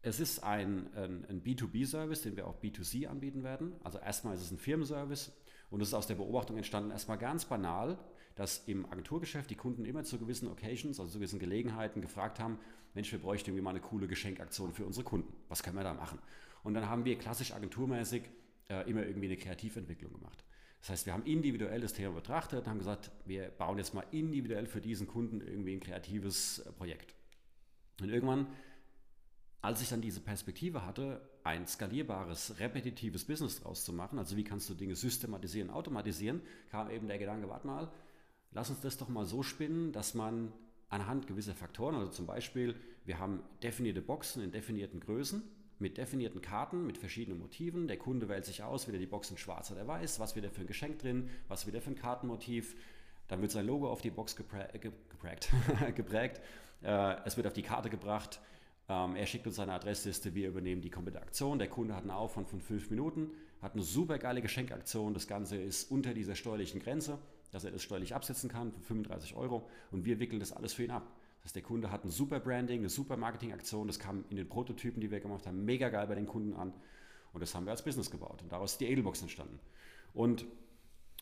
es 0.01 0.19
ist 0.19 0.43
ein, 0.43 0.93
ein, 0.95 1.25
ein 1.25 1.43
B2B-Service, 1.43 2.21
den 2.21 2.36
wir 2.36 2.47
auch 2.47 2.62
B2C 2.62 3.08
anbieten 3.08 3.43
werden. 3.43 3.73
Also 3.84 3.99
erstmal 3.99 4.36
ist 4.36 4.41
es 4.41 4.51
ein 4.51 4.58
Firmenservice 4.58 5.32
und 5.69 5.82
es 5.82 5.89
ist 5.89 5.93
aus 5.93 6.08
der 6.08 6.15
Beobachtung 6.15 6.58
entstanden, 6.58 6.91
erstmal 6.91 7.17
ganz 7.17 7.45
banal, 7.45 7.97
dass 8.36 8.60
im 8.67 8.86
Agenturgeschäft 8.86 9.49
die 9.49 9.55
Kunden 9.55 9.84
immer 9.84 10.03
zu 10.03 10.17
gewissen 10.17 10.47
Occasions, 10.47 10.99
also 10.99 11.12
zu 11.12 11.19
gewissen 11.19 11.39
Gelegenheiten 11.39 12.01
gefragt 12.01 12.39
haben, 12.39 12.58
Mensch, 12.93 13.12
wir 13.12 13.19
bräuchten 13.19 13.49
irgendwie 13.49 13.63
mal 13.63 13.71
eine 13.71 13.82
coole 13.82 14.08
Geschenkaktion 14.08 14.71
für 14.71 14.86
unsere 14.86 15.03
Kunden. 15.03 15.34
Was 15.49 15.62
können 15.62 15.75
wir 15.75 15.84
da 15.84 15.93
machen? 15.93 16.19
Und 16.63 16.73
dann 16.73 16.89
haben 16.89 17.05
wir 17.05 17.17
klassisch 17.17 17.53
agenturmäßig 17.53 18.23
äh, 18.69 18.89
immer 18.89 19.05
irgendwie 19.05 19.27
eine 19.27 19.38
Kreativentwicklung 19.38 20.13
gemacht. 20.13 20.43
Das 20.79 20.89
heißt, 20.89 21.05
wir 21.05 21.13
haben 21.13 21.25
individuell 21.25 21.81
das 21.81 21.93
Thema 21.93 22.13
betrachtet 22.13 22.59
und 22.59 22.67
haben 22.67 22.79
gesagt, 22.79 23.11
wir 23.25 23.49
bauen 23.49 23.77
jetzt 23.77 23.93
mal 23.93 24.05
individuell 24.11 24.65
für 24.65 24.81
diesen 24.81 25.07
Kunden 25.07 25.41
irgendwie 25.41 25.73
ein 25.73 25.79
kreatives 25.79 26.59
äh, 26.59 26.71
Projekt. 26.71 27.13
Und 28.01 28.09
irgendwann, 28.09 28.47
als 29.61 29.81
ich 29.81 29.89
dann 29.89 30.01
diese 30.01 30.21
Perspektive 30.21 30.85
hatte, 30.85 31.21
ein 31.43 31.67
skalierbares, 31.67 32.59
repetitives 32.59 33.25
Business 33.25 33.59
draus 33.59 33.83
zu 33.83 33.91
machen, 33.91 34.19
also 34.19 34.37
wie 34.37 34.43
kannst 34.43 34.69
du 34.69 34.73
Dinge 34.73 34.95
systematisieren, 34.95 35.69
automatisieren, 35.69 36.41
kam 36.69 36.89
eben 36.89 37.07
der 37.07 37.17
Gedanke, 37.17 37.49
warte 37.49 37.67
mal, 37.67 37.91
lass 38.51 38.69
uns 38.69 38.79
das 38.79 38.97
doch 38.97 39.09
mal 39.09 39.25
so 39.25 39.43
spinnen, 39.43 39.91
dass 39.91 40.13
man 40.13 40.53
anhand 40.87 41.27
gewisser 41.27 41.55
Faktoren, 41.55 41.95
also 41.95 42.11
zum 42.11 42.25
Beispiel, 42.25 42.75
wir 43.05 43.19
haben 43.19 43.43
definierte 43.63 44.01
Boxen 44.01 44.41
in 44.43 44.51
definierten 44.51 45.01
Größen, 45.01 45.43
mit 45.79 45.97
definierten 45.97 46.41
Karten, 46.41 46.85
mit 46.85 46.97
verschiedenen 46.97 47.39
Motiven. 47.39 47.87
Der 47.87 47.97
Kunde 47.97 48.29
wählt 48.29 48.45
sich 48.45 48.63
aus, 48.63 48.87
wieder 48.87 48.97
die 48.97 49.05
Box 49.05 49.31
in 49.31 49.37
schwarz 49.37 49.71
oder 49.71 49.87
weiß, 49.87 50.19
was 50.19 50.35
wieder 50.35 50.49
für 50.49 50.61
ein 50.61 50.67
Geschenk 50.67 50.99
drin, 50.99 51.29
was 51.47 51.65
wieder 51.67 51.81
für 51.81 51.91
ein 51.91 51.95
Kartenmotiv. 51.95 52.75
Dann 53.27 53.41
wird 53.41 53.51
sein 53.51 53.65
Logo 53.65 53.89
auf 53.89 54.01
die 54.01 54.09
Box 54.09 54.35
geprä 54.35 54.67
geprägt. 54.79 55.49
geprägt. 55.95 56.41
Äh, 56.83 57.15
es 57.25 57.37
wird 57.37 57.47
auf 57.47 57.53
die 57.53 57.61
Karte 57.61 57.89
gebracht. 57.89 58.41
Ähm, 58.89 59.15
er 59.15 59.25
schickt 59.25 59.45
uns 59.45 59.55
seine 59.55 59.73
Adressliste, 59.73 60.33
wir 60.33 60.49
übernehmen 60.49 60.81
die 60.81 60.89
komplette 60.89 61.21
Aktion. 61.21 61.59
Der 61.59 61.69
Kunde 61.69 61.95
hat 61.95 62.01
einen 62.01 62.11
Aufwand 62.11 62.49
von 62.49 62.59
fünf 62.59 62.89
Minuten, 62.89 63.31
hat 63.61 63.73
eine 63.73 63.83
super 63.83 64.17
geile 64.17 64.41
Geschenkaktion. 64.41 65.13
Das 65.13 65.27
Ganze 65.27 65.57
ist 65.57 65.91
unter 65.91 66.13
dieser 66.13 66.35
steuerlichen 66.35 66.81
Grenze, 66.81 67.19
dass 67.51 67.63
er 67.63 67.71
das 67.71 67.83
steuerlich 67.83 68.15
absetzen 68.15 68.49
kann 68.49 68.71
für 68.71 68.81
35 68.81 69.35
Euro 69.35 69.69
und 69.91 70.05
wir 70.05 70.19
wickeln 70.19 70.39
das 70.39 70.51
alles 70.51 70.73
für 70.73 70.83
ihn 70.83 70.91
ab. 70.91 71.07
Das 71.41 71.49
heißt, 71.49 71.56
der 71.56 71.63
Kunde 71.63 71.91
hat 71.91 72.04
ein 72.04 72.12
super 72.12 72.39
Branding, 72.39 72.80
eine 72.80 72.89
super 72.89 73.17
Marketingaktion. 73.17 73.88
Das 73.88 73.99
kam 73.99 74.25
in 74.30 74.38
den 74.38 74.47
Prototypen, 74.47 75.02
die 75.02 75.10
wir 75.10 75.19
gemacht 75.19 75.47
haben, 75.47 75.63
mega 75.65 75.89
geil 75.89 76.08
bei 76.08 76.15
den 76.15 76.25
Kunden 76.25 76.54
an. 76.54 76.73
Und 77.34 77.41
das 77.41 77.56
haben 77.56 77.65
wir 77.65 77.71
als 77.71 77.84
Business 77.84 78.12
gebaut. 78.12 78.41
Und 78.41 78.52
daraus 78.52 78.73
ist 78.73 78.82
die 78.82 78.88
Edelbox 78.88 79.21
entstanden. 79.21 79.60
Und 80.13 80.45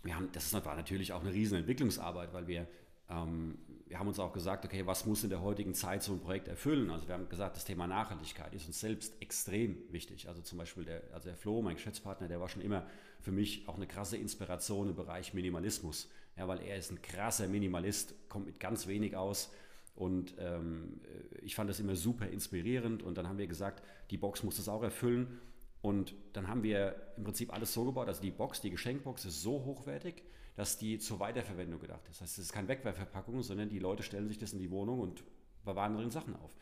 wir 0.04 0.16
haben, 0.16 0.30
das 0.32 0.54
war 0.54 0.76
natürlich 0.76 1.14
auch 1.14 1.22
eine 1.22 1.34
riesen 1.34 1.58
Entwicklungsarbeit, 1.58 2.34
weil 2.34 2.48
wir 2.48 2.68
ähm, 3.10 3.58
wir 3.88 4.00
haben 4.00 4.08
uns 4.08 4.20
auch 4.20 4.34
gesagt, 4.34 4.66
okay, 4.66 4.86
was 4.86 5.06
muss 5.06 5.24
in 5.24 5.30
der 5.30 5.42
heutigen 5.42 5.74
Zeit 5.74 6.04
so 6.04 6.12
ein 6.12 6.20
Projekt 6.20 6.48
erfüllen? 6.48 6.90
Also 6.90 7.08
wir 7.08 7.16
haben 7.16 7.30
gesagt, 7.30 7.56
das 7.56 7.64
Thema 7.64 7.88
Nachhaltigkeit 7.88 8.54
ist 8.54 8.68
uns 8.68 8.80
selbst 8.80 9.14
extrem 9.22 9.78
wichtig. 9.92 10.28
Also 10.28 10.42
zum 10.42 10.58
Beispiel 10.58 10.84
der, 10.84 11.04
also 11.14 11.30
der 11.30 11.38
Flo, 11.38 11.62
mein 11.62 11.76
Geschäftspartner, 11.76 12.28
der 12.28 12.42
war 12.42 12.50
schon 12.50 12.62
immer 12.62 12.86
für 13.22 13.32
mich 13.32 13.68
auch 13.68 13.76
eine 13.76 13.88
krasse 13.88 14.18
Inspiration 14.18 14.90
im 14.90 14.96
Bereich 14.96 15.34
Minimalismus. 15.34 16.10
Ja, 16.36 16.48
weil 16.48 16.62
er 16.62 16.78
ist 16.78 16.92
ein 16.92 17.02
krasser 17.02 17.48
Minimalist, 17.48 18.14
kommt 18.30 18.46
mit 18.46 18.60
ganz 18.60 18.88
wenig 18.88 19.16
aus. 19.16 19.52
Und 19.98 20.36
ähm, 20.38 21.02
ich 21.42 21.56
fand 21.56 21.70
das 21.70 21.80
immer 21.80 21.96
super 21.96 22.28
inspirierend. 22.28 23.04
Und 23.04 23.18
dann 23.18 23.28
haben 23.28 23.40
wir 23.40 23.48
gesagt, 23.48 23.84
die 24.12 24.18
Box 24.18 24.44
muss 24.44 24.58
das 24.58 24.70
auch 24.70 24.84
erfüllen. 24.84 25.40
Und 25.82 26.16
dann 26.34 26.48
haben 26.48 26.64
wir 26.64 26.96
im 27.18 27.24
Prinzip 27.24 27.52
alles 27.52 27.74
so 27.74 27.84
gebaut. 27.86 28.08
Also 28.08 28.22
die 28.22 28.32
Box, 28.32 28.62
die 28.62 28.70
Geschenkbox 28.70 29.26
ist 29.26 29.42
so 29.42 29.66
hochwertig, 29.66 30.24
dass 30.56 30.78
die 30.78 31.00
zur 31.00 31.20
Weiterverwendung 31.20 31.80
gedacht 31.80 32.02
ist. 32.10 32.22
Das 32.22 32.22
heißt, 32.22 32.38
es 32.40 32.46
ist 32.46 32.54
keine 32.54 32.68
Wegwerfverpackung, 32.68 33.42
sondern 33.42 33.70
die 33.70 33.80
Leute 33.80 34.04
stellen 34.04 34.28
sich 34.28 34.38
das 34.38 34.54
in 34.54 34.60
die 34.60 34.72
Wohnung 34.72 35.00
und 35.00 35.24
bewahren 35.66 35.96
drin 35.96 36.12
Sachen 36.12 36.36
auf. 36.36 36.56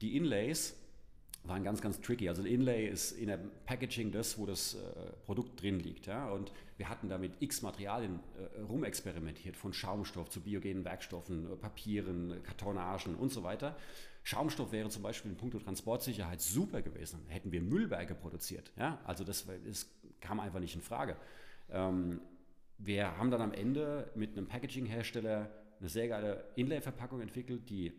Die 0.00 0.16
Inlays 0.16 0.76
waren 1.44 1.62
ganz, 1.62 1.80
ganz 1.82 2.00
tricky. 2.00 2.28
Also 2.28 2.42
ein 2.42 2.46
Inlay 2.46 2.88
ist 2.88 3.12
in 3.12 3.26
der 3.26 3.38
Packaging 3.66 4.10
das, 4.10 4.38
wo 4.38 4.46
das 4.46 4.74
äh, 4.74 4.78
Produkt 5.24 5.60
drin 5.60 5.78
liegt. 5.78 6.06
Ja? 6.06 6.30
Und 6.30 6.52
wir 6.78 6.88
hatten 6.88 7.08
damit 7.08 7.34
x 7.40 7.62
Materialien 7.62 8.20
äh, 8.38 8.60
rumexperimentiert, 8.62 9.56
von 9.56 9.72
Schaumstoff 9.72 10.30
zu 10.30 10.40
biogenen 10.40 10.84
Werkstoffen, 10.84 11.52
äh, 11.52 11.56
Papieren, 11.56 12.42
Kartonagen 12.42 13.14
und 13.14 13.30
so 13.30 13.42
weiter. 13.42 13.76
Schaumstoff 14.22 14.72
wäre 14.72 14.88
zum 14.88 15.02
Beispiel 15.02 15.30
in 15.30 15.36
puncto 15.36 15.58
Transportsicherheit 15.58 16.40
super 16.40 16.80
gewesen. 16.80 17.20
Hätten 17.28 17.52
wir 17.52 17.60
Müllberge 17.60 18.14
produziert. 18.14 18.72
Ja? 18.76 18.98
Also 19.04 19.22
das, 19.22 19.46
das 19.66 19.90
kam 20.20 20.40
einfach 20.40 20.60
nicht 20.60 20.74
in 20.74 20.80
Frage. 20.80 21.16
Ähm, 21.70 22.20
wir 22.78 23.18
haben 23.18 23.30
dann 23.30 23.42
am 23.42 23.52
Ende 23.52 24.10
mit 24.14 24.36
einem 24.36 24.46
Packaging-Hersteller 24.46 25.50
eine 25.78 25.88
sehr 25.88 26.08
geile 26.08 26.44
Inlay-Verpackung 26.56 27.20
entwickelt, 27.20 27.68
die 27.68 27.92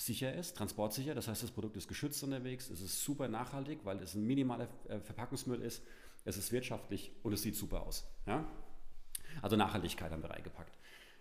sicher 0.00 0.34
ist, 0.34 0.56
transportsicher. 0.56 1.14
Das 1.14 1.28
heißt, 1.28 1.42
das 1.42 1.50
Produkt 1.50 1.76
ist 1.76 1.88
geschützt 1.88 2.22
unterwegs, 2.22 2.70
es 2.70 2.80
ist 2.80 3.04
super 3.04 3.28
nachhaltig, 3.28 3.80
weil 3.84 3.98
es 4.02 4.14
ein 4.14 4.26
minimaler 4.26 4.68
äh, 4.88 4.98
Verpackungsmüll 5.00 5.60
ist, 5.62 5.82
es 6.24 6.36
ist 6.36 6.52
wirtschaftlich 6.52 7.12
und 7.22 7.32
es 7.32 7.42
sieht 7.42 7.56
super 7.56 7.82
aus. 7.82 8.06
Ja? 8.26 8.44
Also 9.42 9.56
Nachhaltigkeit 9.56 10.10
haben 10.10 10.22
wir 10.22 10.30
reingepackt. 10.30 10.76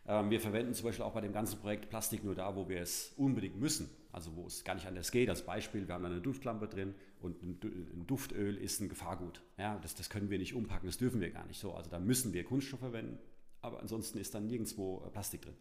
Ähm, 0.07 0.29
wir 0.29 0.39
verwenden 0.39 0.73
zum 0.73 0.85
Beispiel 0.85 1.05
auch 1.05 1.13
bei 1.13 1.21
dem 1.21 1.33
ganzen 1.33 1.59
Projekt 1.59 1.89
Plastik 1.89 2.23
nur 2.23 2.35
da, 2.35 2.55
wo 2.55 2.67
wir 2.67 2.81
es 2.81 3.13
unbedingt 3.17 3.59
müssen. 3.59 3.89
Also 4.11 4.35
wo 4.35 4.47
es 4.47 4.63
gar 4.63 4.73
nicht 4.73 4.87
anders 4.87 5.11
geht. 5.11 5.29
Als 5.29 5.45
Beispiel, 5.45 5.87
wir 5.87 5.93
haben 5.93 6.05
eine 6.05 6.19
Duftlampe 6.19 6.67
drin 6.67 6.95
und 7.21 7.43
ein 7.43 8.07
Duftöl 8.07 8.57
ist 8.57 8.81
ein 8.81 8.89
Gefahrgut. 8.89 9.41
Ja, 9.57 9.77
das, 9.79 9.93
das 9.93 10.09
können 10.09 10.31
wir 10.31 10.39
nicht 10.39 10.55
umpacken, 10.55 10.87
das 10.87 10.97
dürfen 10.97 11.21
wir 11.21 11.29
gar 11.29 11.45
nicht 11.45 11.59
so. 11.59 11.73
Also 11.73 11.91
da 11.91 11.99
müssen 11.99 12.33
wir 12.33 12.43
Kunststoff 12.43 12.79
verwenden, 12.79 13.19
aber 13.61 13.79
ansonsten 13.79 14.17
ist 14.17 14.33
dann 14.33 14.47
nirgendwo 14.47 15.03
äh, 15.05 15.09
Plastik 15.11 15.43
drin. 15.43 15.55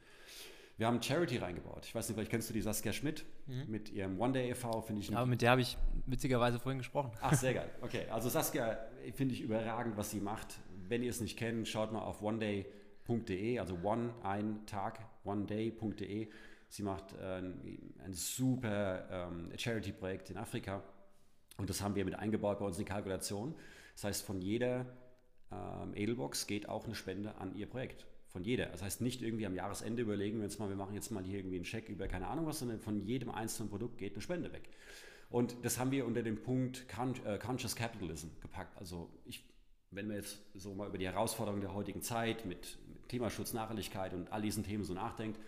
Wir 0.79 0.87
haben 0.87 1.03
Charity 1.03 1.39
reingebaut. 1.39 1.85
Ich 1.87 1.95
weiß 1.95 2.09
nicht, 2.09 2.15
vielleicht 2.15 2.31
kennst 2.31 2.49
du 2.49 2.55
die 2.55 2.61
Saskia 2.61 2.93
Schmidt 2.93 3.25
mhm. 3.47 3.65
mit 3.69 3.91
ihrem 3.91 4.19
One 4.21 4.33
Day 4.33 4.49
e.V., 4.51 4.81
finde 4.81 5.03
ich. 5.03 5.09
Ja, 5.11 5.27
mit 5.27 5.43
der 5.43 5.51
habe 5.51 5.61
ich 5.61 5.77
witzigerweise 6.07 6.61
vorhin 6.61 6.79
gesprochen. 6.79 7.11
Ach, 7.21 7.35
sehr 7.35 7.53
geil. 7.55 7.69
Okay, 7.81 8.07
also 8.11 8.29
Saskia 8.29 8.79
finde 9.15 9.35
ich 9.35 9.41
überragend, 9.41 9.97
was 9.97 10.11
sie 10.11 10.21
macht. 10.21 10.55
Wenn 10.89 11.03
ihr 11.03 11.11
es 11.11 11.21
nicht 11.21 11.37
kennt, 11.37 11.67
schaut 11.67 11.93
mal 11.93 12.03
auf 12.03 12.23
oneday.de, 12.23 13.59
also 13.59 13.77
one, 13.83 14.15
ein 14.23 14.65
Tag, 14.67 15.01
oneday.de. 15.25 16.29
Sie 16.69 16.83
macht 16.85 17.13
äh, 17.15 17.39
ein 17.39 18.13
super 18.13 19.09
ähm, 19.11 19.51
Charity-Projekt 19.57 20.31
in 20.31 20.37
Afrika 20.37 20.83
und 21.57 21.69
das 21.69 21.83
haben 21.83 21.97
wir 21.97 22.05
mit 22.05 22.15
eingebaut 22.15 22.61
bei 22.61 22.67
uns 22.67 22.79
in 22.79 22.85
die 22.85 22.91
Kalkulation. 22.91 23.57
Das 23.95 24.05
heißt, 24.05 24.25
von 24.25 24.41
jeder 24.41 24.87
ähm, 25.51 25.93
Edelbox 25.95 26.47
geht 26.47 26.69
auch 26.69 26.85
eine 26.85 26.95
Spende 26.95 27.35
an 27.37 27.57
ihr 27.57 27.67
Projekt. 27.67 28.07
Von 28.31 28.45
jeder. 28.45 28.67
Das 28.67 28.83
heißt, 28.83 29.01
nicht 29.01 29.23
irgendwie 29.23 29.47
am 29.47 29.55
Jahresende 29.55 30.03
überlegen 30.03 30.39
wir 30.39 30.45
uns 30.45 30.59
mal, 30.59 30.69
wir 30.69 30.77
machen 30.77 30.95
jetzt 30.95 31.11
mal 31.11 31.25
hier 31.25 31.39
irgendwie 31.39 31.57
einen 31.57 31.65
Check 31.65 31.89
über 31.89 32.09
keine 32.09 32.29
Ahnung 32.29 32.47
was, 32.47 32.59
sondern 32.59 32.81
von 32.81 33.01
jedem 33.01 33.31
einzelnen 33.31 33.71
Produkt 33.71 33.99
geht 33.99 34.13
eine 34.13 34.23
Spende 34.23 34.53
weg. 34.53 34.69
Und 35.31 35.57
das 35.63 35.79
haben 35.79 35.91
wir 35.91 36.07
unter 36.07 36.23
dem 36.23 36.41
Punkt 36.43 36.85
äh, 37.25 37.39
Conscious 37.39 37.75
Capitalism 37.77 38.29
gepackt. 38.41 38.77
Also 38.79 39.11
ich, 39.25 39.45
wenn 39.91 40.09
wir 40.09 40.17
jetzt 40.17 40.41
so 40.55 40.75
mal 40.75 40.89
über 40.89 40.99
die 40.99 41.07
Herausforderungen 41.07 41.63
der 41.63 41.75
heutigen 41.75 42.03
Zeit 42.03 42.45
mit 42.45 42.79
Klimaschutz, 43.09 43.53
Nachhaltigkeit 43.53 44.15
und 44.15 44.33
all 44.33 44.43
diesen 44.43 44.65
Themen 44.65 44.85
so 44.85 44.95
nachdenkt, 44.95 45.39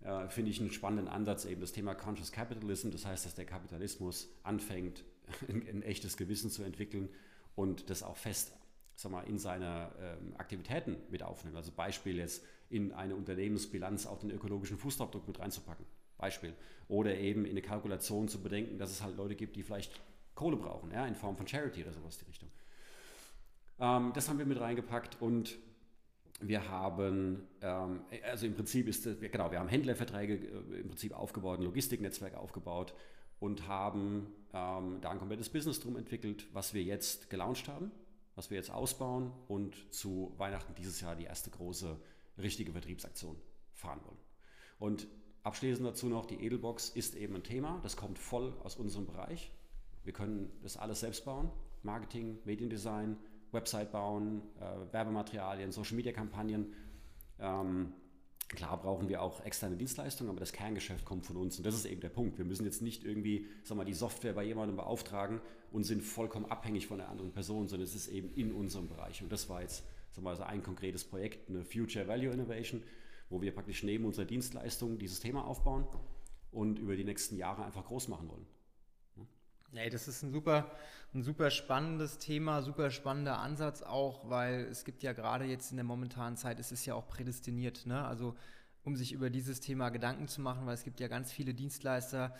äh, 0.00 0.28
finde 0.28 0.50
ich 0.50 0.60
einen 0.60 0.70
spannenden 0.70 1.08
Ansatz 1.08 1.44
eben 1.44 1.60
das 1.60 1.72
Thema 1.72 1.94
Conscious 1.94 2.32
Capitalism. 2.32 2.90
Das 2.90 3.04
heißt, 3.04 3.26
dass 3.26 3.34
der 3.34 3.46
Kapitalismus 3.46 4.28
anfängt, 4.42 5.04
ein, 5.48 5.66
ein 5.68 5.82
echtes 5.82 6.16
Gewissen 6.16 6.50
zu 6.50 6.62
entwickeln 6.62 7.08
und 7.54 7.90
das 7.90 8.02
auch 8.02 8.16
fest 8.16 8.52
sag 8.98 9.12
mal, 9.12 9.22
in 9.28 9.38
seine 9.38 9.92
ähm, 10.00 10.34
Aktivitäten 10.38 10.96
mit 11.08 11.22
aufnehmen. 11.22 11.56
Also 11.56 11.70
Beispiel 11.70 12.16
jetzt 12.16 12.44
in 12.68 12.92
eine 12.92 13.14
Unternehmensbilanz 13.14 14.06
auch 14.06 14.18
den 14.18 14.32
ökologischen 14.32 14.76
Fußabdruck 14.76 15.28
mit 15.28 15.38
reinzupacken. 15.38 15.86
Beispiel. 16.18 16.52
Oder 16.88 17.16
eben 17.16 17.44
in 17.44 17.52
eine 17.52 17.62
Kalkulation 17.62 18.26
zu 18.26 18.42
bedenken, 18.42 18.76
dass 18.76 18.90
es 18.90 19.00
halt 19.00 19.16
Leute 19.16 19.36
gibt, 19.36 19.54
die 19.54 19.62
vielleicht 19.62 19.92
Kohle 20.34 20.56
brauchen, 20.56 20.90
ja, 20.90 21.06
in 21.06 21.14
Form 21.14 21.36
von 21.36 21.46
Charity 21.46 21.82
oder 21.82 21.92
sowas 21.92 22.16
in 22.16 22.24
die 22.24 22.30
Richtung. 22.30 22.48
Ähm, 23.78 24.10
das 24.14 24.28
haben 24.28 24.38
wir 24.40 24.46
mit 24.46 24.58
reingepackt 24.58 25.22
und 25.22 25.56
wir 26.40 26.68
haben, 26.68 27.46
ähm, 27.60 28.00
also 28.28 28.46
im 28.46 28.54
Prinzip 28.56 28.88
ist, 28.88 29.06
das, 29.06 29.20
genau, 29.20 29.52
wir 29.52 29.60
haben 29.60 29.68
Händlerverträge 29.68 30.34
äh, 30.34 30.80
im 30.80 30.88
Prinzip 30.88 31.12
aufgebaut, 31.12 31.60
ein 31.60 31.64
Logistiknetzwerk 31.64 32.34
aufgebaut 32.34 32.94
und 33.38 33.68
haben 33.68 34.26
ähm, 34.52 34.98
da 35.00 35.10
ein 35.10 35.18
komplettes 35.18 35.48
Business 35.50 35.78
drum 35.78 35.96
entwickelt, 35.96 36.48
was 36.52 36.74
wir 36.74 36.82
jetzt 36.82 37.30
gelauncht 37.30 37.68
haben 37.68 37.92
was 38.38 38.50
wir 38.50 38.56
jetzt 38.56 38.70
ausbauen 38.70 39.32
und 39.48 39.92
zu 39.92 40.32
Weihnachten 40.38 40.72
dieses 40.76 41.00
Jahr 41.00 41.16
die 41.16 41.24
erste 41.24 41.50
große 41.50 41.98
richtige 42.38 42.70
Vertriebsaktion 42.70 43.36
fahren 43.72 44.00
wollen. 44.04 44.16
Und 44.78 45.08
abschließend 45.42 45.84
dazu 45.84 46.08
noch, 46.08 46.24
die 46.24 46.36
Edelbox 46.36 46.90
ist 46.90 47.16
eben 47.16 47.34
ein 47.34 47.42
Thema, 47.42 47.80
das 47.82 47.96
kommt 47.96 48.16
voll 48.16 48.54
aus 48.62 48.76
unserem 48.76 49.06
Bereich. 49.06 49.50
Wir 50.04 50.12
können 50.12 50.52
das 50.62 50.76
alles 50.76 51.00
selbst 51.00 51.24
bauen, 51.24 51.50
Marketing, 51.82 52.38
Mediendesign, 52.44 53.16
Website 53.50 53.90
bauen, 53.90 54.42
äh, 54.60 54.92
Werbematerialien, 54.92 55.72
Social-Media-Kampagnen. 55.72 56.74
Ähm, 57.40 57.92
Klar 58.48 58.80
brauchen 58.80 59.10
wir 59.10 59.20
auch 59.20 59.44
externe 59.44 59.76
Dienstleistungen, 59.76 60.30
aber 60.30 60.40
das 60.40 60.52
Kerngeschäft 60.52 61.04
kommt 61.04 61.26
von 61.26 61.36
uns 61.36 61.58
und 61.58 61.66
das 61.66 61.74
ist 61.74 61.84
eben 61.84 62.00
der 62.00 62.08
Punkt. 62.08 62.38
Wir 62.38 62.46
müssen 62.46 62.64
jetzt 62.64 62.80
nicht 62.80 63.04
irgendwie 63.04 63.46
sag 63.62 63.76
mal, 63.76 63.84
die 63.84 63.92
Software 63.92 64.32
bei 64.32 64.42
jemandem 64.42 64.76
beauftragen 64.76 65.42
und 65.72 65.84
sind 65.84 66.02
vollkommen 66.02 66.46
abhängig 66.46 66.86
von 66.86 67.00
einer 67.00 67.10
anderen 67.10 67.32
Person, 67.32 67.68
sondern 67.68 67.86
es 67.86 67.94
ist 67.94 68.08
eben 68.08 68.32
in 68.34 68.52
unserem 68.52 68.88
Bereich. 68.88 69.22
Und 69.22 69.30
das 69.30 69.48
war 69.48 69.62
jetzt 69.62 69.84
mal, 70.20 70.36
so 70.36 70.42
ein 70.42 70.62
konkretes 70.62 71.04
Projekt, 71.04 71.48
eine 71.48 71.64
Future 71.64 72.08
Value 72.08 72.32
Innovation, 72.32 72.82
wo 73.30 73.40
wir 73.40 73.54
praktisch 73.54 73.82
neben 73.82 74.04
unserer 74.04 74.24
Dienstleistung 74.24 74.98
dieses 74.98 75.20
Thema 75.20 75.44
aufbauen 75.44 75.86
und 76.50 76.78
über 76.78 76.96
die 76.96 77.04
nächsten 77.04 77.36
Jahre 77.36 77.64
einfach 77.64 77.84
groß 77.84 78.08
machen 78.08 78.28
wollen. 78.28 78.46
Ja, 79.72 79.88
das 79.90 80.08
ist 80.08 80.22
ein 80.22 80.32
super, 80.32 80.70
ein 81.12 81.22
super 81.22 81.50
spannendes 81.50 82.16
Thema, 82.16 82.62
super 82.62 82.90
spannender 82.90 83.38
Ansatz 83.38 83.82
auch, 83.82 84.28
weil 84.30 84.62
es 84.64 84.84
gibt 84.84 85.02
ja 85.02 85.12
gerade 85.12 85.44
jetzt 85.44 85.70
in 85.70 85.76
der 85.76 85.84
momentanen 85.84 86.38
Zeit, 86.38 86.58
es 86.58 86.72
ist 86.72 86.86
ja 86.86 86.94
auch 86.94 87.06
prädestiniert, 87.06 87.84
ne? 87.84 88.02
also 88.02 88.34
um 88.82 88.96
sich 88.96 89.12
über 89.12 89.28
dieses 89.28 89.60
Thema 89.60 89.90
Gedanken 89.90 90.26
zu 90.26 90.40
machen, 90.40 90.64
weil 90.64 90.72
es 90.72 90.84
gibt 90.84 91.00
ja 91.00 91.08
ganz 91.08 91.30
viele 91.30 91.52
Dienstleister, 91.52 92.34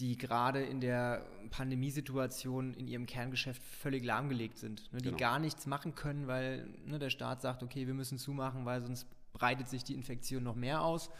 die 0.00 0.18
gerade 0.18 0.62
in 0.62 0.80
der 0.80 1.24
Pandemiesituation 1.50 2.74
in 2.74 2.86
ihrem 2.86 3.06
Kerngeschäft 3.06 3.62
völlig 3.62 4.04
lahmgelegt 4.04 4.58
sind, 4.58 4.92
ne? 4.92 4.98
die 4.98 5.04
genau. 5.06 5.16
gar 5.16 5.38
nichts 5.38 5.66
machen 5.66 5.94
können, 5.94 6.26
weil 6.26 6.68
ne, 6.84 6.98
der 6.98 7.10
Staat 7.10 7.40
sagt, 7.40 7.62
okay, 7.62 7.86
wir 7.86 7.94
müssen 7.94 8.18
zumachen, 8.18 8.66
weil 8.66 8.82
sonst 8.82 9.06
breitet 9.32 9.68
sich 9.68 9.84
die 9.84 9.94
Infektion 9.94 10.42
noch 10.42 10.54
mehr 10.54 10.82
aus. 10.82 11.10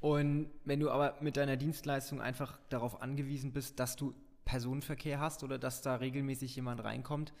Und 0.00 0.50
wenn 0.64 0.80
du 0.80 0.90
aber 0.90 1.16
mit 1.20 1.36
deiner 1.36 1.56
Dienstleistung 1.56 2.20
einfach 2.20 2.58
darauf 2.68 3.02
angewiesen 3.02 3.52
bist, 3.52 3.78
dass 3.78 3.96
du 3.96 4.14
Personenverkehr 4.44 5.20
hast 5.20 5.44
oder 5.44 5.58
dass 5.58 5.82
da 5.82 5.96
regelmäßig 5.96 6.56
jemand 6.56 6.82
reinkommt 6.82 7.32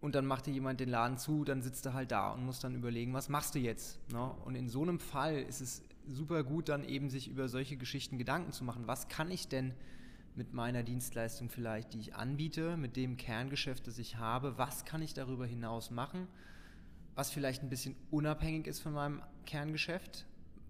und 0.00 0.14
dann 0.14 0.26
macht 0.26 0.46
dir 0.46 0.52
jemand 0.52 0.78
den 0.78 0.88
Laden 0.88 1.18
zu, 1.18 1.44
dann 1.44 1.62
sitzt 1.62 1.86
er 1.86 1.94
halt 1.94 2.12
da 2.12 2.32
und 2.32 2.44
muss 2.44 2.60
dann 2.60 2.74
überlegen, 2.74 3.12
was 3.14 3.28
machst 3.28 3.54
du 3.54 3.58
jetzt? 3.58 3.98
Ne? 4.12 4.30
Und 4.44 4.54
in 4.54 4.68
so 4.68 4.82
einem 4.82 5.00
Fall 5.00 5.40
ist 5.42 5.60
es 5.60 5.82
super 6.06 6.44
gut, 6.44 6.68
dann 6.68 6.84
eben 6.84 7.10
sich 7.10 7.28
über 7.28 7.48
solche 7.48 7.76
Geschichten 7.76 8.18
Gedanken 8.18 8.52
zu 8.52 8.64
machen. 8.64 8.86
Was 8.86 9.08
kann 9.08 9.30
ich 9.30 9.48
denn 9.48 9.74
mit 10.34 10.52
meiner 10.52 10.82
Dienstleistung 10.82 11.50
vielleicht, 11.50 11.92
die 11.94 12.00
ich 12.00 12.14
anbiete, 12.14 12.76
mit 12.76 12.96
dem 12.96 13.16
Kerngeschäft, 13.16 13.86
das 13.86 13.98
ich 13.98 14.16
habe, 14.16 14.56
was 14.58 14.84
kann 14.84 15.02
ich 15.02 15.14
darüber 15.14 15.46
hinaus 15.46 15.90
machen, 15.90 16.28
was 17.14 17.30
vielleicht 17.30 17.62
ein 17.62 17.68
bisschen 17.68 17.96
unabhängig 18.10 18.66
ist 18.66 18.80
von 18.80 18.92
meinem 18.92 19.22
Kerngeschäft, 19.44 20.26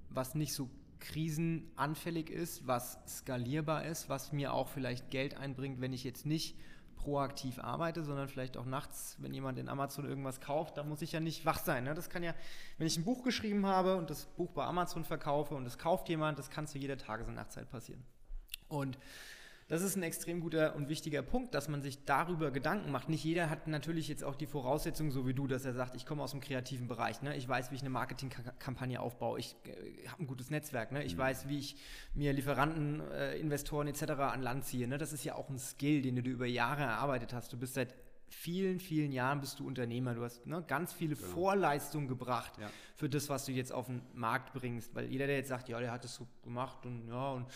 was 0.08 0.34
nicht 0.34 0.54
so 0.54 0.68
krisenanfällig 0.98 2.30
ist, 2.30 2.66
was 2.66 2.98
skalierbar 3.06 3.84
ist, 3.84 4.08
was 4.08 4.32
mir 4.32 4.52
auch 4.52 4.68
vielleicht 4.68 5.10
Geld 5.10 5.36
einbringt, 5.36 5.80
wenn 5.80 5.92
ich 5.92 6.04
jetzt 6.04 6.26
nicht 6.26 6.56
proaktiv 7.02 7.58
arbeite, 7.58 8.04
sondern 8.04 8.28
vielleicht 8.28 8.56
auch 8.56 8.64
nachts, 8.64 9.16
wenn 9.18 9.32
jemand 9.32 9.58
in 9.58 9.68
Amazon 9.68 10.08
irgendwas 10.08 10.40
kauft, 10.40 10.76
da 10.76 10.84
muss 10.84 11.02
ich 11.02 11.12
ja 11.12 11.20
nicht 11.20 11.44
wach 11.46 11.58
sein. 11.58 11.84
Ne? 11.84 11.94
Das 11.94 12.10
kann 12.10 12.22
ja, 12.22 12.34
wenn 12.78 12.86
ich 12.86 12.96
ein 12.96 13.04
Buch 13.04 13.22
geschrieben 13.22 13.66
habe 13.66 13.96
und 13.96 14.10
das 14.10 14.26
Buch 14.26 14.50
bei 14.50 14.64
Amazon 14.64 15.04
verkaufe 15.04 15.54
und 15.54 15.66
es 15.66 15.78
kauft 15.78 16.08
jemand, 16.08 16.38
das 16.38 16.50
kann 16.50 16.66
zu 16.66 16.78
jeder 16.78 16.98
Tages- 16.98 17.28
und 17.28 17.34
Nachtzeit 17.34 17.70
passieren. 17.70 18.02
Und 18.68 18.98
das 19.70 19.82
ist 19.82 19.96
ein 19.96 20.02
extrem 20.02 20.40
guter 20.40 20.74
und 20.74 20.88
wichtiger 20.88 21.22
Punkt, 21.22 21.54
dass 21.54 21.68
man 21.68 21.80
sich 21.80 22.04
darüber 22.04 22.50
Gedanken 22.50 22.90
macht. 22.90 23.08
Nicht 23.08 23.22
jeder 23.22 23.48
hat 23.48 23.68
natürlich 23.68 24.08
jetzt 24.08 24.24
auch 24.24 24.34
die 24.34 24.46
Voraussetzungen, 24.46 25.12
so 25.12 25.28
wie 25.28 25.32
du, 25.32 25.46
dass 25.46 25.64
er 25.64 25.74
sagt, 25.74 25.94
ich 25.94 26.04
komme 26.04 26.24
aus 26.24 26.32
dem 26.32 26.40
kreativen 26.40 26.88
Bereich, 26.88 27.22
ne? 27.22 27.36
ich 27.36 27.48
weiß, 27.48 27.70
wie 27.70 27.76
ich 27.76 27.82
eine 27.82 27.90
Marketingkampagne 27.90 29.00
aufbaue, 29.00 29.38
ich 29.38 29.54
äh, 29.66 30.08
habe 30.08 30.24
ein 30.24 30.26
gutes 30.26 30.50
Netzwerk, 30.50 30.90
ne? 30.90 31.04
ich 31.04 31.14
mhm. 31.14 31.20
weiß, 31.20 31.48
wie 31.48 31.58
ich 31.60 31.76
mir 32.14 32.32
Lieferanten, 32.32 33.00
äh, 33.12 33.38
Investoren 33.38 33.86
etc. 33.86 34.02
an 34.10 34.42
Land 34.42 34.64
ziehe. 34.64 34.88
Ne? 34.88 34.98
Das 34.98 35.12
ist 35.12 35.22
ja 35.22 35.36
auch 35.36 35.48
ein 35.48 35.58
Skill, 35.58 36.02
den 36.02 36.16
du 36.16 36.28
über 36.28 36.46
Jahre 36.46 36.82
erarbeitet 36.82 37.32
hast. 37.32 37.52
Du 37.52 37.56
bist 37.56 37.74
seit 37.74 37.94
vielen, 38.28 38.80
vielen 38.80 39.12
Jahren 39.12 39.40
bist 39.40 39.60
du 39.60 39.66
Unternehmer. 39.66 40.14
Du 40.14 40.24
hast 40.24 40.46
ne, 40.46 40.64
ganz 40.66 40.92
viele 40.92 41.14
genau. 41.14 41.28
Vorleistungen 41.28 42.08
gebracht 42.08 42.52
ja. 42.60 42.70
für 42.96 43.08
das, 43.08 43.28
was 43.28 43.44
du 43.44 43.52
jetzt 43.52 43.72
auf 43.72 43.86
den 43.86 44.02
Markt 44.14 44.52
bringst. 44.52 44.94
Weil 44.96 45.06
jeder, 45.06 45.28
der 45.28 45.36
jetzt 45.36 45.48
sagt, 45.48 45.68
ja, 45.68 45.78
der 45.78 45.92
hat 45.92 46.04
es 46.04 46.14
so 46.14 46.26
gemacht 46.42 46.86
und 46.86 47.06
ja, 47.08 47.30
und 47.32 47.46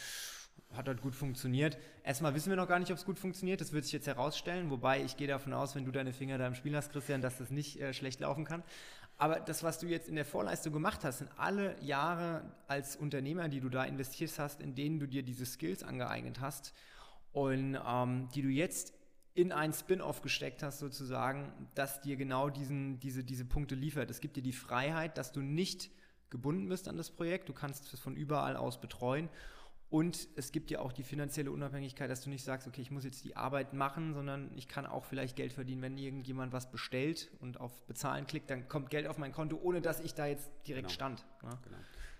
hat 0.76 0.88
halt 0.88 1.02
gut 1.02 1.14
funktioniert. 1.14 1.78
Erstmal 2.02 2.34
wissen 2.34 2.50
wir 2.50 2.56
noch 2.56 2.68
gar 2.68 2.78
nicht, 2.78 2.90
ob 2.90 2.98
es 2.98 3.04
gut 3.04 3.18
funktioniert. 3.18 3.60
Das 3.60 3.72
wird 3.72 3.84
sich 3.84 3.92
jetzt 3.92 4.06
herausstellen. 4.06 4.70
Wobei 4.70 5.02
ich 5.02 5.16
gehe 5.16 5.28
davon 5.28 5.52
aus, 5.52 5.74
wenn 5.74 5.84
du 5.84 5.92
deine 5.92 6.12
Finger 6.12 6.38
da 6.38 6.46
im 6.46 6.54
Spiel 6.54 6.76
hast, 6.76 6.92
Christian, 6.92 7.22
dass 7.22 7.38
das 7.38 7.50
nicht 7.50 7.80
äh, 7.80 7.92
schlecht 7.92 8.20
laufen 8.20 8.44
kann. 8.44 8.62
Aber 9.16 9.38
das, 9.38 9.62
was 9.62 9.78
du 9.78 9.86
jetzt 9.86 10.08
in 10.08 10.16
der 10.16 10.24
Vorleistung 10.24 10.72
gemacht 10.72 11.04
hast, 11.04 11.18
sind 11.18 11.30
alle 11.36 11.80
Jahre 11.80 12.52
als 12.66 12.96
Unternehmer, 12.96 13.48
die 13.48 13.60
du 13.60 13.68
da 13.68 13.84
investiert 13.84 14.32
hast, 14.38 14.60
in 14.60 14.74
denen 14.74 14.98
du 14.98 15.06
dir 15.06 15.22
diese 15.22 15.46
Skills 15.46 15.84
angeeignet 15.84 16.40
hast 16.40 16.74
und 17.32 17.78
ähm, 17.86 18.28
die 18.34 18.42
du 18.42 18.48
jetzt 18.48 18.92
in 19.34 19.52
ein 19.52 19.72
Spin-off 19.72 20.22
gesteckt 20.22 20.62
hast, 20.62 20.78
sozusagen, 20.78 21.52
das 21.74 22.00
dir 22.00 22.16
genau 22.16 22.50
diesen, 22.50 23.00
diese, 23.00 23.24
diese 23.24 23.44
Punkte 23.44 23.74
liefert. 23.74 24.10
Es 24.10 24.20
gibt 24.20 24.36
dir 24.36 24.42
die 24.42 24.52
Freiheit, 24.52 25.16
dass 25.18 25.32
du 25.32 25.40
nicht 25.40 25.90
gebunden 26.30 26.68
bist 26.68 26.88
an 26.88 26.96
das 26.96 27.10
Projekt. 27.10 27.48
Du 27.48 27.52
kannst 27.52 27.92
es 27.92 28.00
von 28.00 28.16
überall 28.16 28.56
aus 28.56 28.80
betreuen 28.80 29.28
und 29.94 30.26
es 30.34 30.50
gibt 30.50 30.72
ja 30.72 30.80
auch 30.80 30.90
die 30.90 31.04
finanzielle 31.04 31.52
Unabhängigkeit, 31.52 32.10
dass 32.10 32.20
du 32.20 32.28
nicht 32.28 32.42
sagst, 32.42 32.66
okay, 32.66 32.80
ich 32.80 32.90
muss 32.90 33.04
jetzt 33.04 33.22
die 33.24 33.36
Arbeit 33.36 33.74
machen, 33.74 34.12
sondern 34.12 34.50
ich 34.56 34.66
kann 34.66 34.86
auch 34.86 35.04
vielleicht 35.04 35.36
Geld 35.36 35.52
verdienen, 35.52 35.82
wenn 35.82 35.96
irgendjemand 35.96 36.52
was 36.52 36.68
bestellt 36.68 37.30
und 37.38 37.60
auf 37.60 37.80
Bezahlen 37.86 38.26
klickt, 38.26 38.50
dann 38.50 38.66
kommt 38.68 38.90
Geld 38.90 39.06
auf 39.06 39.18
mein 39.18 39.30
Konto, 39.30 39.56
ohne 39.62 39.80
dass 39.80 40.00
ich 40.00 40.12
da 40.12 40.26
jetzt 40.26 40.50
direkt 40.66 40.88
genau. 40.88 40.94
stand. 40.94 41.24
Ja? 41.44 41.48
Ne? 41.48 41.58
Genau. 41.62 41.76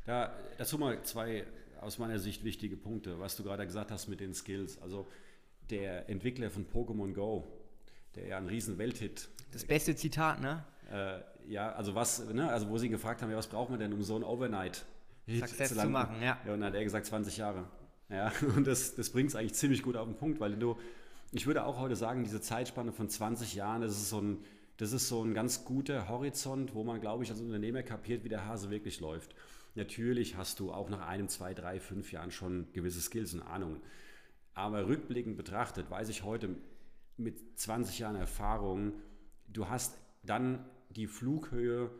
Da, 0.07 0.32
dazu 0.57 0.78
mal 0.78 1.03
zwei 1.03 1.48
aus 1.80 1.98
meiner 1.98 2.20
Sicht 2.20 2.44
wichtige 2.44 2.76
Punkte, 2.76 3.18
was 3.18 3.34
du 3.34 3.42
gerade 3.42 3.66
gesagt 3.66 3.90
hast 3.90 4.07
mit 4.07 4.20
den 4.20 4.34
Skills. 4.34 4.80
Also 4.80 5.09
der 5.68 6.09
Entwickler 6.09 6.51
von 6.51 6.68
Pokémon 6.68 7.12
Go, 7.12 7.44
der 8.14 8.28
ja 8.28 8.36
ein 8.36 8.46
riesen 8.46 8.78
Welthit. 8.78 9.28
Das 9.51 9.64
beste 9.64 9.96
Zitat, 9.96 10.40
ne? 10.40 10.62
Äh, 10.92 11.53
ja, 11.53 11.72
also 11.72 11.96
was, 11.96 12.24
ne, 12.28 12.48
also 12.53 12.68
wo 12.68 12.78
sie 12.78 12.86
ihn 12.86 12.92
gefragt 12.92 13.20
haben, 13.20 13.32
ja, 13.32 13.36
was 13.36 13.48
braucht 13.48 13.70
man 13.70 13.80
denn, 13.80 13.92
um 13.92 14.01
so 14.05 14.14
ein 14.14 14.22
Overnight 14.22 14.86
Success 15.28 15.70
zu, 15.70 15.80
zu 15.80 15.88
machen, 15.88 16.16
ja. 16.20 16.38
ja. 16.44 16.52
Und 16.52 16.60
dann 16.60 16.64
hat 16.64 16.74
er 16.74 16.84
gesagt 16.84 17.06
20 17.06 17.36
Jahre. 17.36 17.66
Ja, 18.08 18.32
und 18.56 18.66
das, 18.66 18.94
das 18.94 19.10
bringt 19.10 19.30
es 19.30 19.36
eigentlich 19.36 19.54
ziemlich 19.54 19.82
gut 19.82 19.96
auf 19.96 20.06
den 20.06 20.16
Punkt, 20.16 20.40
weil 20.40 20.56
du, 20.56 20.78
ich 21.32 21.46
würde 21.46 21.64
auch 21.64 21.78
heute 21.78 21.96
sagen, 21.96 22.24
diese 22.24 22.40
Zeitspanne 22.40 22.92
von 22.92 23.08
20 23.08 23.54
Jahren, 23.54 23.82
das 23.82 23.92
ist 23.92 24.10
so 24.10 24.20
ein, 24.20 24.44
das 24.76 24.92
ist 24.92 25.08
so 25.08 25.22
ein 25.22 25.34
ganz 25.34 25.64
guter 25.64 26.08
Horizont, 26.08 26.74
wo 26.74 26.84
man, 26.84 27.00
glaube 27.00 27.24
ich, 27.24 27.30
als 27.30 27.40
Unternehmer 27.40 27.82
kapiert, 27.82 28.24
wie 28.24 28.28
der 28.28 28.46
Hase 28.46 28.70
wirklich 28.70 29.00
läuft. 29.00 29.34
Natürlich 29.76 30.36
hast 30.36 30.60
du 30.60 30.72
auch 30.72 30.88
nach 30.88 31.06
einem, 31.06 31.28
zwei, 31.28 31.54
drei, 31.54 31.80
fünf 31.80 32.12
Jahren 32.12 32.30
schon 32.30 32.66
gewisse 32.72 33.00
Skills 33.00 33.34
und 33.34 33.42
Ahnungen. 33.42 33.80
Aber 34.52 34.86
rückblickend 34.86 35.36
betrachtet 35.36 35.90
weiß 35.90 36.08
ich 36.08 36.22
heute 36.22 36.50
mit 37.16 37.58
20 37.58 37.98
Jahren 37.98 38.16
Erfahrung, 38.16 38.92
du 39.48 39.68
hast 39.68 39.98
dann 40.22 40.64
die 40.90 41.06
Flughöhe 41.06 41.90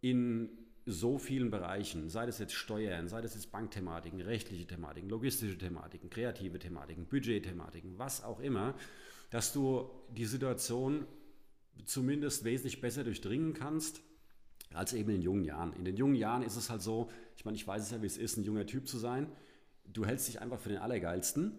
in 0.00 0.50
so 0.84 1.18
vielen 1.18 1.50
Bereichen, 1.50 2.08
sei 2.08 2.26
das 2.26 2.38
jetzt 2.38 2.54
Steuern, 2.54 3.08
sei 3.08 3.20
das 3.20 3.34
jetzt 3.34 3.52
Bankthematiken, 3.52 4.20
rechtliche 4.20 4.66
Thematiken, 4.66 5.08
logistische 5.08 5.56
Thematiken, 5.56 6.10
kreative 6.10 6.58
Thematiken, 6.58 7.06
Budgetthematiken, 7.06 7.98
was 7.98 8.24
auch 8.24 8.40
immer, 8.40 8.74
dass 9.30 9.52
du 9.52 9.90
die 10.10 10.24
Situation 10.24 11.06
zumindest 11.84 12.44
wesentlich 12.44 12.80
besser 12.80 13.04
durchdringen 13.04 13.54
kannst 13.54 14.02
als 14.74 14.92
eben 14.92 15.10
in 15.10 15.22
jungen 15.22 15.44
Jahren. 15.44 15.72
In 15.74 15.84
den 15.84 15.96
jungen 15.96 16.14
Jahren 16.14 16.42
ist 16.42 16.56
es 16.56 16.70
halt 16.70 16.82
so, 16.82 17.10
ich 17.36 17.44
meine, 17.44 17.56
ich 17.56 17.66
weiß 17.66 17.82
es 17.82 17.90
ja, 17.90 18.02
wie 18.02 18.06
es 18.06 18.18
ist, 18.18 18.36
ein 18.36 18.44
junger 18.44 18.66
Typ 18.66 18.88
zu 18.88 18.98
sein. 18.98 19.30
Du 19.84 20.04
hältst 20.04 20.28
dich 20.28 20.40
einfach 20.40 20.58
für 20.58 20.70
den 20.70 20.78
Allergeilsten 20.78 21.58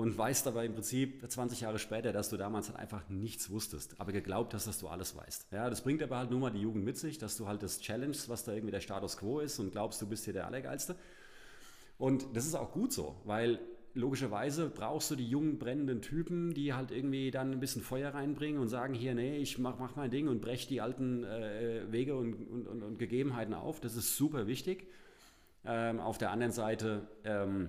und 0.00 0.16
weißt 0.16 0.46
aber 0.46 0.64
im 0.64 0.72
Prinzip 0.72 1.30
20 1.30 1.60
Jahre 1.60 1.78
später, 1.78 2.10
dass 2.10 2.30
du 2.30 2.38
damals 2.38 2.70
halt 2.70 2.78
einfach 2.78 3.06
nichts 3.10 3.50
wusstest, 3.50 4.00
aber 4.00 4.12
geglaubt 4.12 4.54
hast, 4.54 4.66
dass 4.66 4.78
du 4.78 4.88
alles 4.88 5.14
weißt. 5.14 5.48
Ja, 5.52 5.68
das 5.68 5.82
bringt 5.82 6.02
aber 6.02 6.16
halt 6.16 6.30
nur 6.30 6.40
mal 6.40 6.48
die 6.48 6.62
Jugend 6.62 6.86
mit 6.86 6.96
sich, 6.96 7.18
dass 7.18 7.36
du 7.36 7.46
halt 7.46 7.62
das 7.62 7.80
Challenge, 7.80 8.16
was 8.28 8.44
da 8.44 8.54
irgendwie 8.54 8.70
der 8.70 8.80
Status 8.80 9.18
Quo 9.18 9.40
ist 9.40 9.58
und 9.58 9.72
glaubst, 9.72 10.00
du 10.00 10.06
bist 10.06 10.24
hier 10.24 10.32
der 10.32 10.46
Allergeilste. 10.46 10.96
Und 11.98 12.24
das 12.32 12.46
ist 12.46 12.54
auch 12.54 12.72
gut 12.72 12.94
so, 12.94 13.14
weil 13.26 13.60
logischerweise 13.92 14.70
brauchst 14.70 15.10
du 15.10 15.16
die 15.16 15.28
jungen, 15.28 15.58
brennenden 15.58 16.00
Typen, 16.00 16.54
die 16.54 16.72
halt 16.72 16.92
irgendwie 16.92 17.30
dann 17.30 17.52
ein 17.52 17.60
bisschen 17.60 17.82
Feuer 17.82 18.14
reinbringen 18.14 18.58
und 18.58 18.68
sagen, 18.68 18.94
hier, 18.94 19.14
nee, 19.14 19.36
ich 19.36 19.58
mach, 19.58 19.78
mach 19.78 19.96
mein 19.96 20.10
Ding 20.10 20.28
und 20.28 20.40
brech 20.40 20.66
die 20.66 20.80
alten 20.80 21.24
äh, 21.24 21.82
Wege 21.92 22.16
und, 22.16 22.32
und, 22.48 22.66
und, 22.68 22.82
und, 22.82 22.98
Gegebenheiten 22.98 23.52
auf. 23.52 23.80
Das 23.80 23.96
ist 23.96 24.16
super 24.16 24.46
wichtig. 24.46 24.86
Ähm, 25.66 26.00
auf 26.00 26.16
der 26.16 26.30
anderen 26.30 26.52
Seite 26.52 27.06
ähm, 27.24 27.68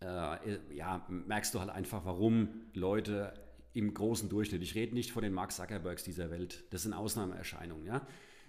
äh, 0.00 0.58
ja, 0.74 1.06
merkst 1.08 1.54
du 1.54 1.60
halt 1.60 1.70
einfach, 1.70 2.04
warum 2.04 2.48
Leute 2.74 3.34
im 3.72 3.94
großen 3.94 4.28
Durchschnitt, 4.28 4.62
ich 4.62 4.74
rede 4.74 4.94
nicht 4.94 5.12
von 5.12 5.22
den 5.22 5.32
Mark 5.32 5.52
Zuckerbergs 5.52 6.02
dieser 6.02 6.30
Welt, 6.30 6.64
das 6.70 6.82
sind 6.82 6.92
Ausnahmeerscheinungen, 6.92 7.86
ja, 7.86 8.06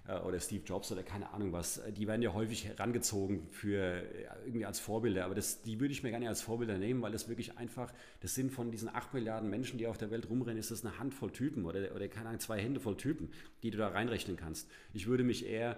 äh, 0.08 0.18
oder 0.20 0.40
Steve 0.40 0.64
Jobs 0.66 0.92
oder 0.92 1.04
keine 1.04 1.32
Ahnung 1.32 1.52
was, 1.52 1.82
die 1.96 2.08
werden 2.08 2.22
ja 2.22 2.34
häufig 2.34 2.66
herangezogen 2.66 3.48
für 3.52 4.04
irgendwie 4.46 4.66
als 4.66 4.80
Vorbilder, 4.80 5.26
aber 5.26 5.36
das, 5.36 5.62
die 5.62 5.80
würde 5.80 5.92
ich 5.92 6.04
mir 6.04 6.18
nicht 6.18 6.28
als 6.28 6.42
Vorbilder 6.42 6.78
nehmen, 6.78 7.02
weil 7.02 7.12
das 7.12 7.28
wirklich 7.28 7.58
einfach, 7.58 7.94
das 8.22 8.34
sind 8.34 8.52
von 8.52 8.72
diesen 8.72 8.90
8 8.90 9.14
Milliarden 9.14 9.50
Menschen, 9.50 9.78
die 9.78 9.88
auf 9.88 9.98
der 9.98 10.10
Welt 10.10 10.30
rumrennen, 10.30 10.58
ist 10.58 10.72
das 10.72 10.86
eine 10.86 10.98
Handvoll 10.98 11.32
Typen 11.32 11.66
oder, 11.66 11.94
oder 11.94 12.08
keine 12.08 12.30
Ahnung, 12.30 12.40
zwei 12.40 12.60
Hände 12.60 12.80
voll 12.80 12.98
Typen, 12.98 13.30
die 13.62 13.72
du 13.72 13.78
da 13.78 13.90
reinrechnen 13.90 14.38
kannst. 14.38 14.70
Ich 14.94 15.08
würde 15.08 15.24
mich 15.24 15.46
eher 15.46 15.78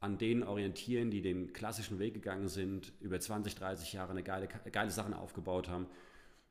an 0.00 0.16
denen 0.16 0.42
orientieren, 0.42 1.10
die 1.10 1.20
den 1.20 1.52
klassischen 1.52 1.98
Weg 1.98 2.14
gegangen 2.14 2.48
sind, 2.48 2.92
über 3.00 3.20
20, 3.20 3.54
30 3.54 3.92
Jahre 3.92 4.12
eine 4.12 4.22
geile, 4.22 4.48
geile 4.48 4.90
Sachen 4.90 5.12
aufgebaut 5.12 5.68
haben. 5.68 5.86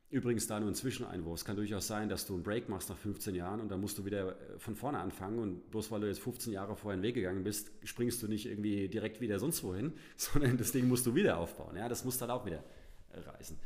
Übrigens 0.08 0.46
da 0.46 0.58
nur 0.58 0.68
ein 0.68 0.74
Zwischeneinwurf. 0.74 1.40
Es 1.40 1.44
kann 1.44 1.56
durchaus 1.56 1.86
sein, 1.86 2.08
dass 2.08 2.26
du 2.26 2.34
einen 2.34 2.42
Break 2.42 2.68
machst 2.68 2.88
nach 2.88 2.96
15 2.96 3.34
Jahren 3.34 3.60
und 3.60 3.68
dann 3.68 3.80
musst 3.80 3.98
du 3.98 4.04
wieder 4.04 4.30
äh, 4.30 4.58
von 4.58 4.74
vorne 4.74 4.98
anfangen 4.98 5.38
und 5.38 5.70
bloß 5.70 5.90
weil 5.90 6.00
du 6.00 6.06
jetzt 6.08 6.20
15 6.20 6.52
Jahre 6.52 6.76
vorher 6.76 6.94
einen 6.94 7.02
Weg 7.02 7.14
gegangen 7.14 7.44
bist, 7.44 7.70
springst 7.84 8.22
du 8.22 8.28
nicht 8.28 8.46
irgendwie 8.46 8.88
direkt 8.88 9.20
wieder 9.20 9.38
sonst 9.38 9.62
wohin, 9.62 9.92
sondern 10.16 10.56
das 10.56 10.72
Ding 10.72 10.88
musst 10.88 11.06
du 11.06 11.14
wieder 11.14 11.38
aufbauen. 11.38 11.76
Ja, 11.76 11.88
das 11.88 12.04
musst 12.04 12.20
du 12.20 12.22
halt 12.22 12.32
auch 12.32 12.46
wieder 12.46 12.62
äh, 13.12 13.20
reißen. 13.20 13.58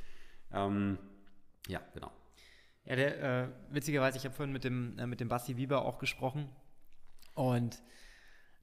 Ähm, 0.53 0.99
ja, 1.67 1.81
genau. 1.93 2.11
Ja, 2.87 2.97
der, 2.97 3.45
äh, 3.45 3.49
witzigerweise, 3.71 4.19
ich 4.19 4.25
habe 4.25 4.35
vorhin 4.35 4.53
mit 4.53 4.65
dem, 4.65 4.99
äh, 4.99 5.07
mit 5.07 5.21
dem 5.21 5.29
Basti 5.29 5.57
Wieber 5.57 5.85
auch 5.85 5.99
gesprochen 5.99 6.49
und 7.35 7.83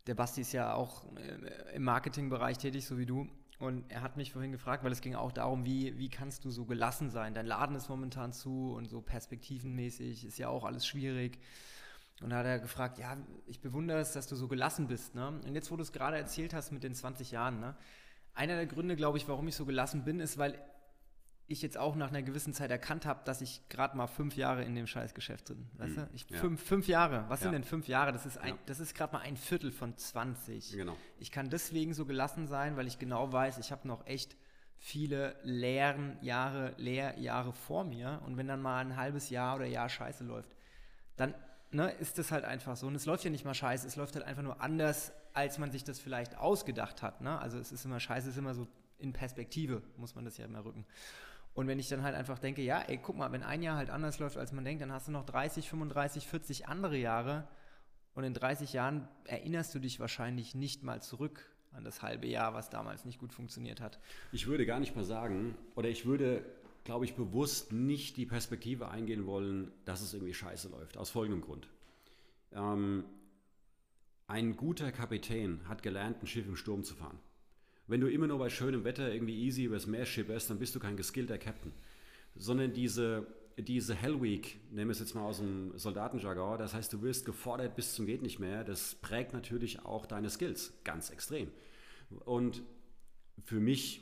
der 0.07 0.15
Basti 0.15 0.41
ist 0.41 0.51
ja 0.51 0.73
auch 0.73 1.05
äh, 1.15 1.75
im 1.75 1.83
Marketingbereich 1.83 2.57
tätig, 2.57 2.85
so 2.85 2.97
wie 2.97 3.05
du. 3.05 3.27
Und 3.59 3.89
er 3.91 4.01
hat 4.01 4.17
mich 4.17 4.31
vorhin 4.31 4.51
gefragt, 4.51 4.83
weil 4.83 4.91
es 4.91 5.01
ging 5.01 5.13
auch 5.13 5.31
darum, 5.31 5.65
wie, 5.65 5.97
wie 5.99 6.09
kannst 6.09 6.45
du 6.45 6.49
so 6.49 6.65
gelassen 6.65 7.11
sein? 7.11 7.35
Dein 7.35 7.45
Laden 7.45 7.75
ist 7.75 7.89
momentan 7.89 8.33
zu 8.33 8.73
und 8.73 8.89
so 8.89 9.01
perspektivenmäßig 9.01 10.25
ist 10.25 10.39
ja 10.39 10.49
auch 10.49 10.65
alles 10.65 10.87
schwierig. 10.87 11.37
Und 12.21 12.31
da 12.31 12.37
hat 12.37 12.45
er 12.45 12.59
gefragt, 12.59 12.97
ja, 12.97 13.17
ich 13.45 13.61
bewundere 13.61 13.99
es, 13.99 14.13
dass 14.13 14.27
du 14.27 14.35
so 14.35 14.47
gelassen 14.47 14.87
bist. 14.87 15.13
Ne? 15.13 15.27
Und 15.27 15.53
jetzt, 15.53 15.69
wo 15.71 15.75
du 15.75 15.83
es 15.83 15.91
gerade 15.91 16.17
erzählt 16.17 16.53
hast 16.55 16.71
mit 16.71 16.83
den 16.83 16.95
20 16.95 17.31
Jahren, 17.31 17.59
ne? 17.59 17.75
einer 18.33 18.55
der 18.55 18.65
Gründe, 18.65 18.95
glaube 18.95 19.17
ich, 19.17 19.27
warum 19.27 19.47
ich 19.47 19.55
so 19.55 19.65
gelassen 19.65 20.03
bin, 20.03 20.19
ist, 20.19 20.37
weil 20.37 20.59
ich 21.51 21.61
jetzt 21.61 21.77
auch 21.77 21.95
nach 21.95 22.09
einer 22.09 22.21
gewissen 22.21 22.53
Zeit 22.53 22.71
erkannt 22.71 23.05
habe, 23.05 23.21
dass 23.25 23.41
ich 23.41 23.61
gerade 23.69 23.95
mal 23.97 24.07
fünf 24.07 24.35
Jahre 24.35 24.63
in 24.63 24.75
dem 24.75 24.87
Scheißgeschäft 24.87 25.47
bin. 25.47 25.67
Weißt 25.77 25.97
du? 25.97 26.09
Ich, 26.13 26.29
ja. 26.29 26.37
fünf, 26.37 26.63
fünf 26.63 26.87
Jahre. 26.87 27.25
Was 27.27 27.39
ja. 27.39 27.45
sind 27.45 27.53
denn 27.53 27.63
fünf 27.63 27.87
Jahre? 27.87 28.11
Das 28.11 28.25
ist, 28.25 28.37
ein, 28.37 28.57
ja. 28.67 28.73
ist 28.73 28.95
gerade 28.95 29.13
mal 29.13 29.19
ein 29.19 29.37
Viertel 29.37 29.71
von 29.71 29.95
20. 29.97 30.73
Genau. 30.73 30.95
Ich 31.19 31.31
kann 31.31 31.49
deswegen 31.49 31.93
so 31.93 32.05
gelassen 32.05 32.47
sein, 32.47 32.77
weil 32.77 32.87
ich 32.87 32.99
genau 32.99 33.31
weiß, 33.31 33.57
ich 33.57 33.71
habe 33.71 33.87
noch 33.87 34.05
echt 34.07 34.35
viele 34.77 35.35
leeren 35.43 36.17
Jahre, 36.21 36.73
Lehrjahre 36.77 37.53
vor 37.53 37.83
mir. 37.83 38.21
Und 38.25 38.37
wenn 38.37 38.47
dann 38.47 38.61
mal 38.61 38.79
ein 38.79 38.97
halbes 38.97 39.29
Jahr 39.29 39.55
oder 39.55 39.65
Jahr 39.65 39.89
Scheiße 39.89 40.23
läuft, 40.23 40.55
dann 41.17 41.35
ne, 41.71 41.91
ist 41.91 42.17
das 42.17 42.31
halt 42.31 42.45
einfach 42.45 42.75
so. 42.75 42.87
Und 42.87 42.95
es 42.95 43.05
läuft 43.05 43.23
ja 43.23 43.29
nicht 43.29 43.45
mal 43.45 43.53
scheiße, 43.53 43.87
es 43.87 43.95
läuft 43.95 44.15
halt 44.15 44.25
einfach 44.25 44.43
nur 44.43 44.61
anders, 44.61 45.13
als 45.33 45.57
man 45.57 45.71
sich 45.71 45.83
das 45.83 45.99
vielleicht 45.99 46.37
ausgedacht 46.37 47.01
hat. 47.01 47.21
Ne? 47.21 47.39
Also 47.39 47.57
es 47.57 47.71
ist 47.71 47.85
immer 47.85 47.99
scheiße, 47.99 48.29
es 48.29 48.35
ist 48.35 48.39
immer 48.39 48.53
so 48.53 48.67
in 48.97 49.13
Perspektive, 49.13 49.81
muss 49.97 50.15
man 50.15 50.25
das 50.25 50.37
ja 50.37 50.45
immer 50.45 50.63
rücken. 50.63 50.85
Und 51.53 51.67
wenn 51.67 51.79
ich 51.79 51.89
dann 51.89 52.03
halt 52.03 52.15
einfach 52.15 52.39
denke, 52.39 52.61
ja, 52.61 52.79
ey, 52.81 52.97
guck 52.97 53.17
mal, 53.17 53.31
wenn 53.31 53.43
ein 53.43 53.61
Jahr 53.61 53.75
halt 53.75 53.89
anders 53.89 54.19
läuft, 54.19 54.37
als 54.37 54.53
man 54.53 54.63
denkt, 54.63 54.81
dann 54.81 54.91
hast 54.91 55.07
du 55.07 55.11
noch 55.11 55.25
30, 55.25 55.69
35, 55.69 56.27
40 56.27 56.67
andere 56.67 56.97
Jahre. 56.97 57.47
Und 58.13 58.23
in 58.23 58.33
30 58.33 58.73
Jahren 58.73 59.07
erinnerst 59.25 59.75
du 59.75 59.79
dich 59.79 59.99
wahrscheinlich 59.99 60.55
nicht 60.55 60.83
mal 60.83 61.01
zurück 61.01 61.49
an 61.73 61.83
das 61.83 62.01
halbe 62.01 62.27
Jahr, 62.27 62.53
was 62.53 62.69
damals 62.69 63.05
nicht 63.05 63.19
gut 63.19 63.33
funktioniert 63.33 63.81
hat. 63.81 63.99
Ich 64.31 64.47
würde 64.47 64.65
gar 64.65 64.79
nicht 64.79 64.95
mal 64.95 65.05
sagen, 65.05 65.55
oder 65.75 65.89
ich 65.89 66.05
würde, 66.05 66.45
glaube 66.83 67.05
ich, 67.05 67.15
bewusst 67.15 67.71
nicht 67.71 68.17
die 68.17 68.25
Perspektive 68.25 68.89
eingehen 68.89 69.25
wollen, 69.25 69.71
dass 69.85 70.01
es 70.01 70.13
irgendwie 70.13 70.33
scheiße 70.33 70.69
läuft. 70.69 70.97
Aus 70.97 71.09
folgendem 71.09 71.41
Grund. 71.41 71.67
Ähm, 72.53 73.05
ein 74.27 74.55
guter 74.55 74.91
Kapitän 74.91 75.61
hat 75.67 75.83
gelernt, 75.83 76.21
ein 76.21 76.27
Schiff 76.27 76.47
im 76.47 76.55
Sturm 76.55 76.83
zu 76.83 76.95
fahren. 76.95 77.19
Wenn 77.91 77.99
du 77.99 78.09
immer 78.09 78.25
nur 78.25 78.39
bei 78.39 78.49
schönem 78.49 78.85
Wetter 78.85 79.13
irgendwie 79.13 79.37
easy 79.37 79.65
übers 79.65 79.85
Meer 79.85 80.05
schipperst, 80.05 80.49
dann 80.49 80.59
bist 80.59 80.73
du 80.73 80.79
kein 80.79 80.95
geskillter 80.95 81.37
Captain. 81.37 81.73
Sondern 82.37 82.71
diese, 82.71 83.27
diese 83.57 83.93
Hell 83.93 84.21
Week, 84.21 84.61
nehmen 84.71 84.87
wir 84.87 84.93
es 84.93 84.99
jetzt 84.99 85.13
mal 85.13 85.23
aus 85.23 85.39
dem 85.39 85.77
Soldatenjargon, 85.77 86.57
das 86.57 86.73
heißt, 86.73 86.93
du 86.93 87.01
wirst 87.01 87.25
gefordert 87.25 87.75
bis 87.75 87.93
zum 87.93 88.05
geht 88.05 88.21
nicht 88.21 88.39
mehr, 88.39 88.63
das 88.63 88.95
prägt 88.95 89.33
natürlich 89.33 89.83
auch 89.83 90.05
deine 90.05 90.29
Skills 90.29 90.71
ganz 90.85 91.09
extrem. 91.09 91.51
Und 92.23 92.63
für 93.43 93.59
mich 93.59 94.01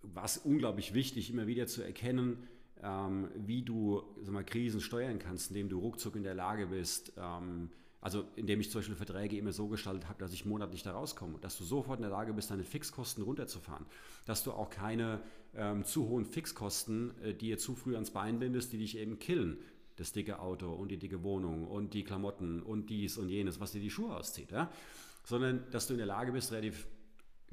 war 0.00 0.24
es 0.24 0.38
unglaublich 0.38 0.92
wichtig, 0.92 1.30
immer 1.30 1.46
wieder 1.46 1.68
zu 1.68 1.82
erkennen, 1.82 2.48
ähm, 2.82 3.28
wie 3.36 3.62
du 3.62 4.02
sag 4.22 4.32
mal, 4.32 4.42
Krisen 4.42 4.80
steuern 4.80 5.20
kannst, 5.20 5.52
indem 5.52 5.68
du 5.68 5.78
ruckzuck 5.78 6.16
in 6.16 6.24
der 6.24 6.34
Lage 6.34 6.66
bist, 6.66 7.12
ähm, 7.16 7.70
also 8.02 8.24
indem 8.34 8.60
ich 8.60 8.70
zum 8.70 8.80
Beispiel 8.80 8.96
Verträge 8.96 9.38
immer 9.38 9.52
so 9.52 9.68
gestaltet 9.68 10.08
habe, 10.08 10.18
dass 10.18 10.32
ich 10.32 10.44
monatlich 10.44 10.82
da 10.82 10.90
rauskomme, 10.90 11.38
dass 11.40 11.56
du 11.56 11.62
sofort 11.62 12.00
in 12.00 12.02
der 12.02 12.10
Lage 12.10 12.34
bist, 12.34 12.50
deine 12.50 12.64
Fixkosten 12.64 13.22
runterzufahren, 13.22 13.86
dass 14.26 14.42
du 14.42 14.50
auch 14.50 14.70
keine 14.70 15.20
ähm, 15.54 15.84
zu 15.84 16.08
hohen 16.08 16.24
Fixkosten 16.24 17.16
äh, 17.22 17.32
dir 17.32 17.58
zu 17.58 17.76
früh 17.76 17.94
ans 17.94 18.10
Bein 18.10 18.40
bindest, 18.40 18.72
die 18.72 18.78
dich 18.78 18.98
eben 18.98 19.20
killen. 19.20 19.58
Das 19.96 20.12
dicke 20.12 20.40
Auto 20.40 20.72
und 20.72 20.90
die 20.90 20.96
dicke 20.96 21.22
Wohnung 21.22 21.64
und 21.64 21.94
die 21.94 22.02
Klamotten 22.02 22.60
und 22.60 22.90
dies 22.90 23.18
und 23.18 23.28
jenes, 23.28 23.60
was 23.60 23.70
dir 23.70 23.80
die 23.80 23.90
Schuhe 23.90 24.16
auszieht. 24.16 24.50
Ja? 24.50 24.72
Sondern 25.24 25.64
dass 25.70 25.86
du 25.86 25.94
in 25.94 25.98
der 25.98 26.06
Lage 26.06 26.32
bist, 26.32 26.50
relativ 26.50 26.88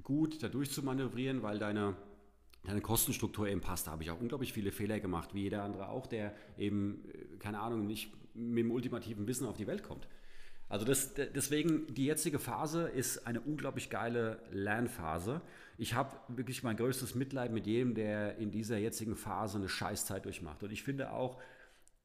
gut 0.02 0.42
da 0.42 0.50
durchzumanövrieren, 0.50 1.44
weil 1.44 1.60
deine 1.60 1.96
deine 2.64 2.82
Kostenstruktur 2.82 3.48
eben 3.48 3.62
passt. 3.62 3.88
Da 3.88 3.92
habe 3.92 4.04
ich 4.04 4.12
auch 4.12 4.20
unglaublich 4.20 4.52
viele 4.52 4.72
Fehler 4.72 5.00
gemacht, 5.00 5.34
wie 5.34 5.44
jeder 5.44 5.64
andere 5.64 5.90
auch, 5.90 6.08
der 6.08 6.36
eben, 6.58 7.06
äh, 7.14 7.38
keine 7.38 7.60
Ahnung, 7.60 7.86
nicht 7.86 8.12
mit 8.34 8.64
dem 8.64 8.72
ultimativen 8.72 9.28
Wissen 9.28 9.48
auf 9.48 9.58
die 9.58 9.68
Welt 9.68 9.84
kommt. 9.84 10.08
Also 10.70 10.86
das, 10.86 11.16
deswegen, 11.16 11.92
die 11.94 12.06
jetzige 12.06 12.38
Phase 12.38 12.88
ist 12.88 13.26
eine 13.26 13.42
unglaublich 13.42 13.90
geile 13.90 14.40
Lernphase. 14.52 15.42
Ich 15.80 15.96
habe 15.96 16.16
wirklich 16.28 16.62
mein 16.62 16.78
größtes 16.78 17.16
Mitleid 17.16 17.52
mit 17.52 17.66
jedem, 17.66 17.96
der 17.96 18.38
in 18.38 18.52
dieser 18.52 18.78
jetzigen 18.78 19.16
Phase 19.16 19.58
eine 19.58 19.68
Scheißzeit 19.68 20.26
durchmacht. 20.26 20.62
Und 20.62 20.72
ich 20.72 20.84
finde 20.84 21.12
auch, 21.12 21.42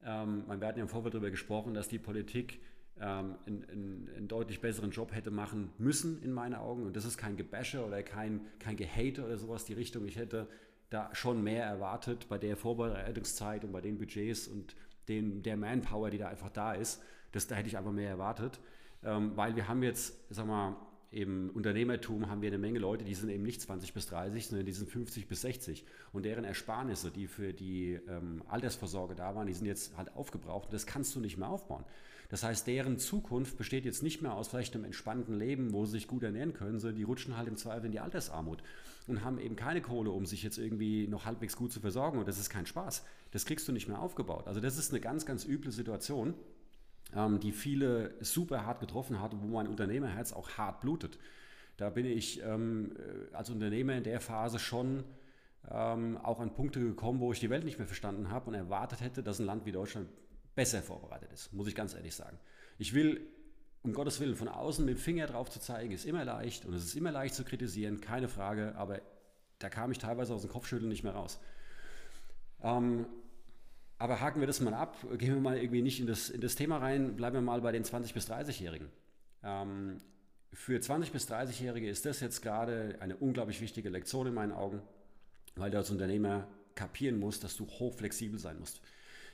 ähm, 0.03 0.45
wir 0.47 0.67
hatten 0.67 0.79
ja 0.79 0.83
im 0.83 0.89
Vorfeld 0.89 1.13
darüber 1.13 1.29
gesprochen, 1.29 1.75
dass 1.75 1.87
die 1.87 1.99
Politik 1.99 2.59
ähm, 2.99 3.35
einen, 3.45 4.09
einen, 4.15 4.27
deutlich 4.27 4.61
besseren 4.61 4.89
Job 4.89 5.13
hätte 5.13 5.29
machen 5.29 5.71
müssen, 5.77 6.23
in 6.23 6.31
meinen 6.31 6.55
Augen. 6.55 6.87
Und 6.87 6.95
das 6.95 7.05
ist 7.05 7.17
kein 7.17 7.37
Gebäsche 7.37 7.85
oder 7.85 8.01
kein, 8.01 8.41
kein 8.57 8.77
Gehate 8.77 9.23
oder 9.23 9.37
sowas, 9.37 9.65
die 9.65 9.73
Richtung. 9.73 10.05
Ich 10.05 10.15
hätte 10.15 10.47
da 10.89 11.13
schon 11.13 11.43
mehr 11.43 11.65
erwartet 11.65 12.27
bei 12.29 12.37
der 12.37 12.55
Vorbereitungszeit 12.57 13.63
und 13.63 13.71
bei 13.71 13.81
den 13.81 13.97
Budgets 13.97 14.47
und 14.47 14.75
den, 15.07 15.43
der 15.43 15.57
Manpower, 15.57 16.09
die 16.09 16.17
da 16.17 16.29
einfach 16.29 16.49
da 16.49 16.73
ist. 16.73 17.01
Das, 17.35 17.47
da 17.47 17.55
hätte 17.55 17.67
ich 17.67 17.77
einfach 17.77 17.91
mehr 17.91 18.09
erwartet, 18.09 18.59
ähm, 19.03 19.33
weil 19.35 19.55
wir 19.55 19.67
haben 19.67 19.83
jetzt, 19.83 20.13
sag 20.29 20.47
mal, 20.47 20.75
im 21.11 21.49
Unternehmertum 21.51 22.29
haben 22.29 22.41
wir 22.41 22.49
eine 22.49 22.57
Menge 22.57 22.79
Leute, 22.79 23.05
die 23.05 23.13
sind 23.13 23.29
eben 23.29 23.43
nicht 23.43 23.61
20 23.61 23.93
bis 23.93 24.07
30, 24.07 24.47
sondern 24.47 24.65
die 24.65 24.73
sind 24.73 24.89
50 24.89 25.27
bis 25.27 25.41
60. 25.41 25.85
Und 26.11 26.25
deren 26.25 26.43
Ersparnisse, 26.43 27.11
die 27.11 27.27
für 27.27 27.53
die 27.53 27.99
ähm, 28.09 28.41
Altersvorsorge 28.47 29.15
da 29.15 29.33
waren, 29.33 29.47
die 29.47 29.53
sind 29.53 29.65
jetzt 29.65 29.95
halt 29.95 30.13
aufgebraucht. 30.15 30.65
Und 30.65 30.73
das 30.73 30.85
kannst 30.85 31.15
du 31.15 31.21
nicht 31.21 31.37
mehr 31.37 31.49
aufbauen. 31.49 31.85
Das 32.29 32.43
heißt, 32.43 32.67
deren 32.67 32.97
Zukunft 32.97 33.57
besteht 33.57 33.85
jetzt 33.85 34.03
nicht 34.03 34.21
mehr 34.21 34.33
aus 34.33 34.47
vielleicht 34.47 34.75
einem 34.75 34.83
entspannten 34.83 35.37
Leben, 35.37 35.73
wo 35.73 35.85
sie 35.85 35.93
sich 35.93 36.07
gut 36.07 36.23
ernähren 36.23 36.53
können, 36.53 36.79
sondern 36.79 36.97
die 36.97 37.03
rutschen 37.03 37.37
halt 37.37 37.47
im 37.47 37.55
Zweifel 37.55 37.85
in 37.85 37.91
die 37.91 37.99
Altersarmut 37.99 38.63
und 39.07 39.23
haben 39.23 39.39
eben 39.39 39.55
keine 39.55 39.81
Kohle, 39.81 40.11
um 40.11 40.25
sich 40.25 40.41
jetzt 40.43 40.57
irgendwie 40.57 41.07
noch 41.07 41.25
halbwegs 41.25 41.55
gut 41.55 41.71
zu 41.71 41.79
versorgen. 41.79 42.17
Und 42.17 42.27
das 42.27 42.39
ist 42.39 42.49
kein 42.49 42.65
Spaß. 42.65 43.05
Das 43.31 43.45
kriegst 43.45 43.67
du 43.67 43.71
nicht 43.71 43.87
mehr 43.87 43.99
aufgebaut. 43.99 44.47
Also 44.47 44.59
das 44.59 44.77
ist 44.77 44.91
eine 44.91 44.99
ganz, 44.99 45.25
ganz 45.25 45.45
üble 45.45 45.71
Situation 45.71 46.33
ähm, 47.15 47.39
die 47.39 47.51
viele 47.51 48.13
super 48.23 48.65
hart 48.65 48.79
getroffen 48.79 49.21
hat, 49.21 49.31
wo 49.39 49.47
mein 49.47 49.67
Unternehmerherz 49.67 50.33
auch 50.33 50.49
hart 50.57 50.81
blutet. 50.81 51.17
Da 51.77 51.89
bin 51.89 52.05
ich 52.05 52.41
ähm, 52.43 52.95
äh, 52.97 53.35
als 53.35 53.49
Unternehmer 53.49 53.93
in 53.95 54.03
der 54.03 54.21
Phase 54.21 54.59
schon 54.59 55.03
ähm, 55.69 56.17
auch 56.17 56.39
an 56.39 56.53
Punkte 56.53 56.79
gekommen, 56.79 57.19
wo 57.19 57.31
ich 57.31 57.39
die 57.39 57.49
Welt 57.49 57.65
nicht 57.65 57.77
mehr 57.77 57.87
verstanden 57.87 58.29
habe 58.29 58.47
und 58.47 58.53
erwartet 58.53 59.01
hätte, 59.01 59.23
dass 59.23 59.39
ein 59.39 59.45
Land 59.45 59.65
wie 59.65 59.71
Deutschland 59.71 60.09
besser 60.55 60.81
vorbereitet 60.81 61.31
ist, 61.33 61.53
muss 61.53 61.67
ich 61.67 61.75
ganz 61.75 61.93
ehrlich 61.93 62.15
sagen. 62.15 62.37
Ich 62.77 62.93
will, 62.93 63.21
um 63.83 63.93
Gottes 63.93 64.19
Willen, 64.19 64.35
von 64.35 64.47
außen 64.47 64.85
mit 64.85 64.97
dem 64.97 65.01
Finger 65.01 65.27
drauf 65.27 65.49
zu 65.49 65.59
zeigen, 65.59 65.91
ist 65.91 66.05
immer 66.05 66.23
leicht 66.23 66.65
und 66.65 66.73
es 66.73 66.85
ist 66.85 66.95
immer 66.95 67.11
leicht 67.11 67.35
zu 67.35 67.43
kritisieren, 67.43 67.99
keine 67.99 68.27
Frage, 68.27 68.75
aber 68.75 69.01
da 69.59 69.69
kam 69.69 69.91
ich 69.91 69.97
teilweise 69.97 70.33
aus 70.33 70.41
dem 70.41 70.51
Kopfschütteln 70.51 70.89
nicht 70.89 71.03
mehr 71.03 71.13
raus. 71.13 71.39
Ähm, 72.61 73.05
aber 73.97 74.19
haken 74.19 74.39
wir 74.39 74.47
das 74.47 74.59
mal 74.59 74.73
ab, 74.73 74.97
gehen 75.17 75.33
wir 75.33 75.41
mal 75.41 75.57
irgendwie 75.57 75.81
nicht 75.81 75.99
in 75.99 76.07
das, 76.07 76.29
in 76.29 76.41
das 76.41 76.55
Thema 76.55 76.77
rein, 76.77 77.15
bleiben 77.15 77.35
wir 77.35 77.41
mal 77.41 77.61
bei 77.61 77.71
den 77.71 77.83
20- 77.83 78.13
bis 78.13 78.29
30-Jährigen. 78.29 78.89
Ähm, 79.43 79.97
für 80.53 80.79
20- 80.79 81.11
bis 81.11 81.29
30-Jährige 81.29 81.89
ist 81.89 82.05
das 82.05 82.19
jetzt 82.19 82.41
gerade 82.41 82.97
eine 82.99 83.15
unglaublich 83.15 83.61
wichtige 83.61 83.89
Lektion 83.89 84.27
in 84.27 84.33
meinen 84.33 84.51
Augen, 84.51 84.81
weil 85.55 85.71
du 85.71 85.77
als 85.77 85.91
Unternehmer 85.91 86.47
kapieren 86.75 87.19
musst, 87.19 87.43
dass 87.43 87.55
du 87.55 87.65
hochflexibel 87.65 88.39
sein 88.39 88.59
musst. 88.59 88.81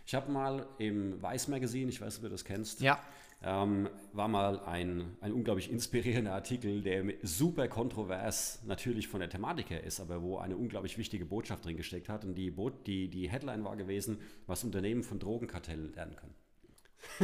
Ich 0.05 0.15
habe 0.15 0.31
mal 0.31 0.67
im 0.77 1.21
Weiß 1.21 1.47
Magazine, 1.47 1.89
ich 1.89 2.01
weiß 2.01 2.17
ob 2.17 2.23
du 2.23 2.29
das 2.29 2.45
kennst, 2.45 2.81
ja. 2.81 2.99
Ähm, 3.43 3.89
war 4.13 4.27
mal 4.27 4.59
ein, 4.61 5.17
ein 5.19 5.33
unglaublich 5.33 5.71
inspirierender 5.71 6.33
Artikel, 6.33 6.81
der 6.81 7.03
super 7.23 7.67
kontrovers 7.67 8.61
natürlich 8.65 9.07
von 9.07 9.19
der 9.19 9.29
Thematik 9.29 9.71
her 9.71 9.83
ist, 9.83 9.99
aber 9.99 10.21
wo 10.21 10.37
eine 10.37 10.55
unglaublich 10.55 10.97
wichtige 10.97 11.25
Botschaft 11.25 11.65
drin 11.65 11.75
gesteckt 11.75 12.07
hat. 12.07 12.23
Und 12.23 12.35
die, 12.35 12.51
Bo 12.51 12.69
die, 12.69 13.07
die 13.07 13.29
Headline 13.29 13.63
war 13.63 13.75
gewesen, 13.75 14.19
was 14.45 14.63
Unternehmen 14.63 15.03
von 15.03 15.19
Drogenkartellen 15.19 15.93
lernen 15.93 16.15
können. 16.15 16.35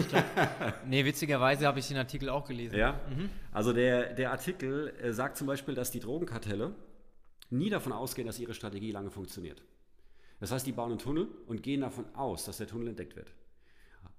Glaub, 0.07 0.23
nee, 0.87 1.05
witzigerweise 1.05 1.67
habe 1.67 1.77
ich 1.79 1.87
den 1.87 1.97
Artikel 1.97 2.29
auch 2.29 2.45
gelesen. 2.45 2.77
Ja, 2.77 2.99
mhm. 3.09 3.29
also 3.51 3.73
der, 3.73 4.13
der 4.13 4.31
Artikel 4.31 4.93
äh, 5.01 5.13
sagt 5.13 5.37
zum 5.37 5.45
Beispiel, 5.45 5.75
dass 5.75 5.91
die 5.91 5.99
Drogenkartelle 5.99 6.73
nie 7.51 7.69
davon 7.69 7.93
ausgehen, 7.93 8.25
dass 8.25 8.39
ihre 8.39 8.55
Strategie 8.55 8.91
lange 8.91 9.11
funktioniert. 9.11 9.63
Das 10.39 10.51
heißt, 10.51 10.65
die 10.65 10.71
bauen 10.71 10.91
einen 10.91 10.99
Tunnel 10.99 11.27
und 11.45 11.61
gehen 11.63 11.81
davon 11.81 12.05
aus, 12.15 12.45
dass 12.45 12.57
der 12.57 12.67
Tunnel 12.67 12.89
entdeckt 12.89 13.15
wird. 13.15 13.33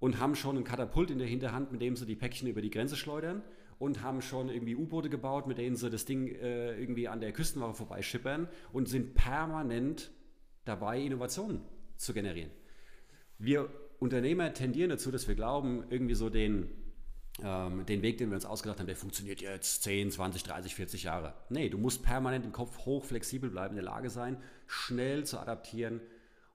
Und 0.00 0.20
haben 0.20 0.34
schon 0.34 0.56
ein 0.56 0.64
Katapult 0.64 1.10
in 1.10 1.18
der 1.18 1.26
Hinterhand, 1.26 1.72
mit 1.72 1.82
dem 1.82 1.96
sie 1.96 2.06
die 2.06 2.14
Päckchen 2.14 2.48
über 2.48 2.62
die 2.62 2.70
Grenze 2.70 2.96
schleudern 2.96 3.42
und 3.78 4.02
haben 4.02 4.22
schon 4.22 4.48
irgendwie 4.48 4.76
U-Boote 4.76 5.08
gebaut, 5.08 5.46
mit 5.46 5.58
denen 5.58 5.76
sie 5.76 5.90
das 5.90 6.04
Ding 6.04 6.28
äh, 6.28 6.78
irgendwie 6.78 7.08
an 7.08 7.20
der 7.20 7.32
Küstenwache 7.32 7.74
vorbeischippern 7.74 8.48
und 8.72 8.88
sind 8.88 9.14
permanent 9.14 10.10
dabei, 10.64 11.00
Innovationen 11.00 11.62
zu 11.96 12.12
generieren. 12.12 12.50
Wir 13.38 13.68
Unternehmer 14.00 14.52
tendieren 14.52 14.90
dazu, 14.90 15.10
dass 15.10 15.26
wir 15.26 15.34
glauben, 15.34 15.84
irgendwie 15.90 16.14
so 16.14 16.30
den 16.30 16.68
ähm, 17.42 17.86
den 17.86 18.02
Weg, 18.02 18.18
den 18.18 18.30
wir 18.30 18.34
uns 18.34 18.44
ausgedacht 18.44 18.80
haben, 18.80 18.86
der 18.86 18.96
funktioniert 18.96 19.40
jetzt 19.40 19.84
10, 19.84 20.10
20, 20.10 20.42
30, 20.42 20.74
40 20.74 21.02
Jahre. 21.04 21.34
Nee, 21.50 21.68
du 21.68 21.78
musst 21.78 22.02
permanent 22.02 22.44
im 22.44 22.52
Kopf 22.52 22.78
hoch 22.78 23.04
flexibel 23.04 23.50
bleiben, 23.50 23.76
in 23.76 23.84
der 23.84 23.84
Lage 23.84 24.10
sein, 24.10 24.38
schnell 24.66 25.24
zu 25.24 25.38
adaptieren 25.38 26.00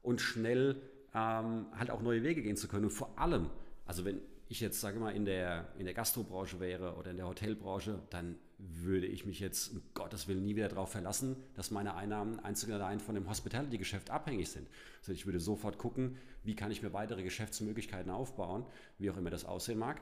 und 0.02 0.20
schnell 0.20 0.82
ähm, 1.14 1.68
halt 1.78 1.92
auch 1.92 2.02
neue 2.02 2.24
Wege 2.24 2.42
gehen 2.42 2.58
zu 2.58 2.68
können. 2.68 2.86
Und 2.86 2.92
vor 2.92 3.18
allem, 3.18 3.50
also 3.86 4.06
wenn 4.06 4.20
ich 4.50 4.60
jetzt, 4.60 4.82
sage 4.82 5.00
mal, 5.00 5.16
in 5.16 5.26
der, 5.26 5.68
in 5.78 5.86
der 5.86 5.94
Gastrobranche 5.94 6.60
wäre 6.60 6.96
oder 6.96 7.12
in 7.12 7.18
der 7.18 7.28
Hotelbranche, 7.28 8.00
dann 8.10 8.36
würde 8.58 9.08
ich 9.08 9.26
mich 9.26 9.40
jetzt, 9.40 9.74
um 9.74 9.82
Gottes 9.94 10.28
Willen, 10.28 10.44
nie 10.46 10.56
wieder 10.56 10.70
darauf 10.70 10.92
verlassen, 10.92 11.36
dass 11.56 11.72
meine 11.72 11.96
Einnahmen 11.96 12.40
einzig 12.40 12.70
und 12.70 12.76
allein 12.76 13.00
von 13.00 13.16
dem 13.16 13.30
Hospitality-Geschäft 13.30 14.10
abhängig 14.10 14.50
sind. 14.50 14.68
Also 15.00 15.12
ich 15.12 15.26
würde 15.26 15.40
sofort 15.40 15.78
gucken, 15.78 16.18
wie 16.44 16.56
kann 16.56 16.72
ich 16.72 16.82
mir 16.82 16.94
weitere 16.94 17.24
Geschäftsmöglichkeiten 17.24 18.12
aufbauen, 18.12 18.66
wie 19.00 19.10
auch 19.10 19.18
immer 19.18 19.30
das 19.30 19.46
aussehen 19.46 19.80
mag. 19.80 20.02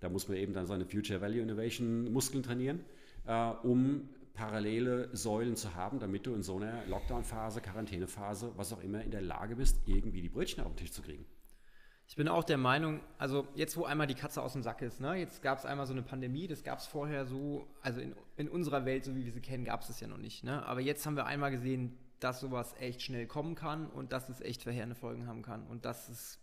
Da 0.00 0.08
muss 0.08 0.28
man 0.28 0.38
eben 0.38 0.54
dann 0.54 0.66
seine 0.66 0.86
Future 0.86 1.20
Value 1.20 1.42
Innovation 1.42 2.10
Muskeln 2.12 2.42
trainieren, 2.42 2.80
äh, 3.26 3.50
um 3.62 4.08
parallele 4.38 5.08
Säulen 5.12 5.56
zu 5.56 5.74
haben, 5.74 5.98
damit 5.98 6.24
du 6.24 6.34
in 6.34 6.44
so 6.44 6.56
einer 6.56 6.86
Lockdown-Phase, 6.86 7.60
Quarantänephase, 7.60 8.52
was 8.56 8.72
auch 8.72 8.80
immer, 8.82 9.02
in 9.02 9.10
der 9.10 9.20
Lage 9.20 9.56
bist, 9.56 9.80
irgendwie 9.86 10.22
die 10.22 10.28
Brötchen 10.28 10.62
auf 10.62 10.72
den 10.72 10.76
Tisch 10.76 10.92
zu 10.92 11.02
kriegen. 11.02 11.26
Ich 12.06 12.14
bin 12.14 12.28
auch 12.28 12.44
der 12.44 12.56
Meinung, 12.56 13.00
also 13.18 13.48
jetzt, 13.54 13.76
wo 13.76 13.84
einmal 13.84 14.06
die 14.06 14.14
Katze 14.14 14.40
aus 14.40 14.52
dem 14.52 14.62
Sack 14.62 14.80
ist, 14.80 15.00
ne, 15.00 15.16
jetzt 15.16 15.42
gab 15.42 15.58
es 15.58 15.66
einmal 15.66 15.86
so 15.86 15.92
eine 15.92 16.02
Pandemie, 16.02 16.46
das 16.46 16.62
gab 16.62 16.78
es 16.78 16.86
vorher 16.86 17.26
so, 17.26 17.66
also 17.82 18.00
in, 18.00 18.14
in 18.36 18.48
unserer 18.48 18.84
Welt, 18.84 19.04
so 19.04 19.14
wie 19.16 19.24
wir 19.24 19.32
sie 19.32 19.40
kennen, 19.40 19.64
gab 19.64 19.82
es 19.82 19.88
das 19.88 20.00
ja 20.00 20.06
noch 20.06 20.16
nicht. 20.16 20.44
Ne? 20.44 20.64
Aber 20.64 20.80
jetzt 20.80 21.04
haben 21.04 21.16
wir 21.16 21.26
einmal 21.26 21.50
gesehen, 21.50 21.98
dass 22.20 22.40
sowas 22.40 22.74
echt 22.78 23.02
schnell 23.02 23.26
kommen 23.26 23.56
kann 23.56 23.88
und 23.88 24.12
dass 24.12 24.28
es 24.28 24.40
echt 24.40 24.62
verheerende 24.62 24.94
Folgen 24.94 25.26
haben 25.26 25.42
kann. 25.42 25.66
Und 25.66 25.84
dass 25.84 26.08
es 26.08 26.38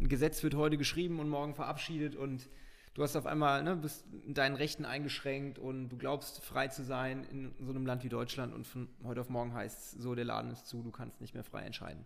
ein 0.00 0.08
Gesetz 0.08 0.42
wird 0.42 0.56
heute 0.56 0.76
geschrieben 0.76 1.20
und 1.20 1.28
morgen 1.28 1.54
verabschiedet 1.54 2.16
und 2.16 2.48
du 2.94 3.02
hast 3.02 3.16
auf 3.16 3.26
einmal, 3.26 3.62
ne, 3.62 3.76
bist 3.76 4.04
in 4.24 4.34
deinen 4.34 4.54
Rechten 4.54 4.84
eingeschränkt 4.84 5.58
und 5.58 5.88
du 5.88 5.96
glaubst 5.96 6.42
frei 6.42 6.68
zu 6.68 6.84
sein 6.84 7.24
in 7.24 7.52
so 7.60 7.70
einem 7.70 7.86
Land 7.86 8.04
wie 8.04 8.08
Deutschland 8.08 8.54
und 8.54 8.66
von 8.66 8.88
heute 9.04 9.20
auf 9.20 9.28
morgen 9.28 9.52
heißt 9.52 9.94
es 9.96 10.02
so, 10.02 10.14
der 10.14 10.24
Laden 10.24 10.50
ist 10.50 10.66
zu, 10.66 10.82
du 10.82 10.90
kannst 10.90 11.20
nicht 11.20 11.34
mehr 11.34 11.44
frei 11.44 11.62
entscheiden. 11.62 12.04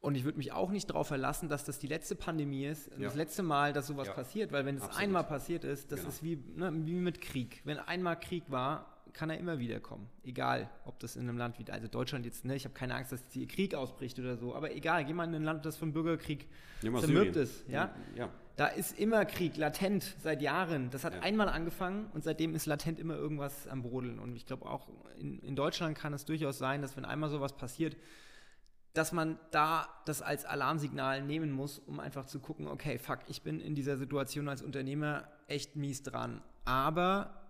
Und 0.00 0.16
ich 0.16 0.24
würde 0.24 0.36
mich 0.36 0.52
auch 0.52 0.70
nicht 0.70 0.90
darauf 0.90 1.06
verlassen, 1.06 1.48
dass 1.48 1.64
das 1.64 1.78
die 1.78 1.86
letzte 1.86 2.14
Pandemie 2.14 2.66
ist, 2.66 2.90
ja. 2.92 3.04
das 3.04 3.14
letzte 3.14 3.42
Mal, 3.42 3.72
dass 3.72 3.86
sowas 3.86 4.08
ja. 4.08 4.12
passiert, 4.12 4.52
weil 4.52 4.66
wenn 4.66 4.76
es 4.76 4.96
einmal 4.96 5.24
passiert 5.24 5.64
ist, 5.64 5.90
das 5.90 6.00
genau. 6.00 6.10
ist 6.10 6.22
wie, 6.22 6.36
ne, 6.56 6.70
wie 6.84 6.92
mit 6.94 7.22
Krieg. 7.22 7.62
Wenn 7.64 7.78
einmal 7.78 8.20
Krieg 8.20 8.44
war, 8.48 8.94
kann 9.14 9.30
er 9.30 9.38
immer 9.38 9.60
wieder 9.60 9.80
kommen. 9.80 10.10
Egal, 10.22 10.68
ob 10.84 10.98
das 10.98 11.16
in 11.16 11.22
einem 11.22 11.38
Land 11.38 11.58
wie, 11.58 11.70
also 11.70 11.88
Deutschland 11.88 12.26
jetzt, 12.26 12.44
ne, 12.44 12.54
ich 12.54 12.64
habe 12.64 12.74
keine 12.74 12.96
Angst, 12.96 13.12
dass 13.12 13.22
hier 13.30 13.46
Krieg 13.46 13.74
ausbricht 13.74 14.18
oder 14.18 14.36
so, 14.36 14.54
aber 14.54 14.74
egal, 14.74 15.06
geh 15.06 15.14
mal 15.14 15.24
in 15.24 15.34
ein 15.36 15.44
Land, 15.44 15.64
das 15.64 15.78
vom 15.78 15.92
Bürgerkrieg 15.92 16.48
zermürbt 16.82 17.36
ist, 17.36 17.66
ja? 17.68 17.94
ja? 18.14 18.28
Da 18.56 18.68
ist 18.68 18.96
immer 18.98 19.24
Krieg, 19.24 19.56
latent, 19.56 20.14
seit 20.22 20.40
Jahren. 20.40 20.90
Das 20.90 21.04
hat 21.04 21.14
ja. 21.14 21.20
einmal 21.20 21.48
angefangen 21.48 22.06
und 22.14 22.22
seitdem 22.22 22.54
ist 22.54 22.66
latent 22.66 23.00
immer 23.00 23.16
irgendwas 23.16 23.66
am 23.66 23.82
Brodeln. 23.82 24.18
Und 24.20 24.36
ich 24.36 24.46
glaube 24.46 24.66
auch 24.66 24.88
in, 25.18 25.40
in 25.40 25.56
Deutschland 25.56 25.98
kann 25.98 26.12
es 26.12 26.24
durchaus 26.24 26.58
sein, 26.58 26.80
dass 26.80 26.96
wenn 26.96 27.04
einmal 27.04 27.30
sowas 27.30 27.56
passiert, 27.56 27.96
dass 28.92 29.10
man 29.10 29.40
da 29.50 29.88
das 30.06 30.22
als 30.22 30.44
Alarmsignal 30.44 31.22
nehmen 31.22 31.50
muss, 31.50 31.80
um 31.80 31.98
einfach 31.98 32.26
zu 32.26 32.38
gucken, 32.38 32.68
okay, 32.68 32.98
fuck, 32.98 33.18
ich 33.26 33.42
bin 33.42 33.60
in 33.60 33.74
dieser 33.74 33.96
Situation 33.96 34.48
als 34.48 34.62
Unternehmer 34.62 35.26
echt 35.48 35.74
mies 35.74 36.04
dran. 36.04 36.40
Aber 36.64 37.44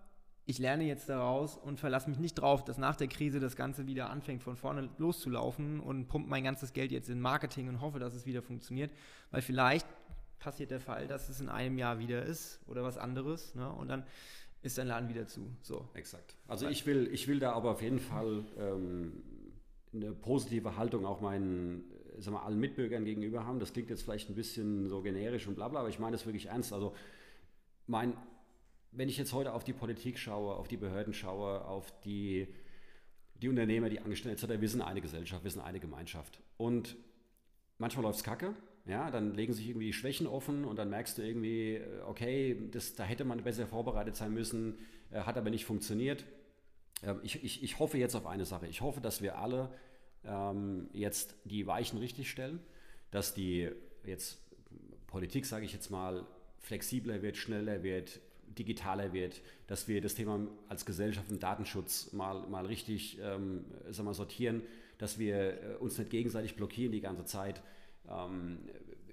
ich 0.47 0.59
lerne 0.59 0.83
jetzt 0.85 1.09
daraus 1.09 1.55
und 1.55 1.79
verlasse 1.79 2.09
mich 2.09 2.19
nicht 2.19 2.35
drauf, 2.35 2.63
dass 2.63 2.77
nach 2.77 2.95
der 2.95 3.07
Krise 3.07 3.39
das 3.39 3.55
Ganze 3.55 3.87
wieder 3.87 4.09
anfängt 4.09 4.43
von 4.43 4.55
vorne 4.55 4.89
loszulaufen 4.97 5.79
und 5.79 6.07
pumpe 6.07 6.29
mein 6.29 6.43
ganzes 6.43 6.73
Geld 6.73 6.91
jetzt 6.91 7.09
in 7.09 7.19
Marketing 7.19 7.67
und 7.67 7.81
hoffe, 7.81 7.99
dass 7.99 8.13
es 8.13 8.25
wieder 8.25 8.41
funktioniert, 8.41 8.91
weil 9.29 9.41
vielleicht 9.41 9.87
passiert 10.45 10.71
der 10.71 10.79
Fall, 10.79 11.07
dass 11.07 11.27
es 11.27 11.41
in 11.41 11.49
einem 11.49 11.77
Jahr 11.77 11.99
wieder 11.99 12.23
ist 12.23 12.59
oder 12.67 12.83
was 12.83 12.97
anderes 12.97 13.53
ne? 13.55 13.69
und 13.69 13.89
dann 13.89 14.03
ist 14.61 14.77
dein 14.77 14.87
Laden 14.87 15.09
wieder 15.09 15.27
zu. 15.27 15.41
So. 15.61 15.89
Exakt. 15.93 16.35
Also 16.47 16.67
ich 16.67 16.85
will, 16.85 17.09
ich 17.11 17.27
will 17.27 17.39
da 17.39 17.51
aber 17.51 17.71
auf 17.71 17.81
jeden 17.81 17.99
Fall 17.99 18.45
ähm, 18.57 19.23
eine 19.93 20.11
positive 20.13 20.77
Haltung 20.77 21.05
auch 21.05 21.19
meinen 21.19 21.83
sag 22.19 22.33
mal, 22.33 22.43
allen 22.43 22.59
Mitbürgern 22.59 23.05
gegenüber 23.05 23.45
haben. 23.45 23.59
Das 23.59 23.73
klingt 23.73 23.89
jetzt 23.89 24.03
vielleicht 24.03 24.29
ein 24.29 24.35
bisschen 24.35 24.87
so 24.87 25.01
generisch 25.01 25.47
und 25.47 25.55
bla 25.55 25.67
bla, 25.67 25.81
aber 25.81 25.89
ich 25.89 25.99
meine 25.99 26.13
das 26.13 26.25
wirklich 26.25 26.45
ernst. 26.45 26.71
Also 26.71 26.95
mein 27.87 28.13
wenn 28.97 29.09
ich 29.09 29.17
jetzt 29.17 29.33
heute 29.33 29.53
auf 29.53 29.63
die 29.63 29.73
Politik 29.73 30.17
schaue, 30.17 30.55
auf 30.55 30.67
die 30.67 30.77
Behörden 30.77 31.13
schaue, 31.13 31.65
auf 31.65 31.93
die, 32.01 32.47
die 33.41 33.49
Unternehmer, 33.49 33.89
die 33.89 33.99
Angestellten 33.99 34.41
etc., 34.41 34.61
wir 34.61 34.69
sind 34.69 34.81
eine 34.81 35.01
Gesellschaft, 35.01 35.43
wir 35.43 35.51
sind 35.51 35.61
eine 35.61 35.79
Gemeinschaft. 35.79 36.41
Und 36.57 36.95
manchmal 37.77 38.03
läuft 38.03 38.19
es 38.19 38.23
kacke, 38.23 38.53
ja, 38.85 39.09
dann 39.09 39.33
legen 39.33 39.53
sich 39.53 39.67
irgendwie 39.67 39.87
die 39.87 39.93
Schwächen 39.93 40.27
offen 40.27 40.63
und 40.63 40.77
dann 40.77 40.89
merkst 40.89 41.17
du 41.17 41.23
irgendwie, 41.23 41.75
äh, 41.75 42.01
okay, 42.05 42.69
das, 42.71 42.95
da 42.95 43.03
hätte 43.03 43.25
man 43.25 43.43
besser 43.43 43.67
vorbereitet 43.67 44.15
sein 44.15 44.33
müssen, 44.33 44.77
äh, 45.11 45.21
hat 45.21 45.37
aber 45.37 45.49
nicht 45.49 45.65
funktioniert. 45.65 46.25
Ähm, 47.03 47.19
ich, 47.23 47.43
ich, 47.43 47.63
ich 47.63 47.79
hoffe 47.79 47.97
jetzt 47.97 48.15
auf 48.15 48.25
eine 48.25 48.45
Sache. 48.45 48.67
Ich 48.67 48.81
hoffe, 48.81 49.01
dass 49.01 49.21
wir 49.21 49.37
alle 49.37 49.69
ähm, 50.23 50.89
jetzt 50.93 51.35
die 51.45 51.65
Weichen 51.67 51.97
richtig 51.99 52.29
stellen, 52.29 52.59
dass 53.11 53.33
die 53.33 53.69
jetzt 54.05 54.39
Politik, 55.07 55.45
sage 55.45 55.65
ich 55.65 55.73
jetzt 55.73 55.89
mal, 55.89 56.25
flexibler 56.59 57.21
wird, 57.21 57.37
schneller 57.37 57.83
wird, 57.83 58.19
digitaler 58.57 59.13
wird, 59.13 59.41
dass 59.67 59.87
wir 59.87 60.01
das 60.01 60.15
Thema 60.15 60.47
als 60.69 60.85
Gesellschaft 60.85 61.29
im 61.29 61.39
Datenschutz 61.39 62.13
mal, 62.13 62.47
mal 62.47 62.65
richtig 62.65 63.19
ähm, 63.21 63.65
sag 63.89 64.05
mal, 64.05 64.13
sortieren, 64.13 64.61
dass 64.97 65.19
wir 65.19 65.61
äh, 65.61 65.75
uns 65.79 65.97
nicht 65.97 66.09
gegenseitig 66.09 66.55
blockieren 66.55 66.91
die 66.91 67.01
ganze 67.01 67.25
Zeit. 67.25 67.61
Ähm, 68.09 68.59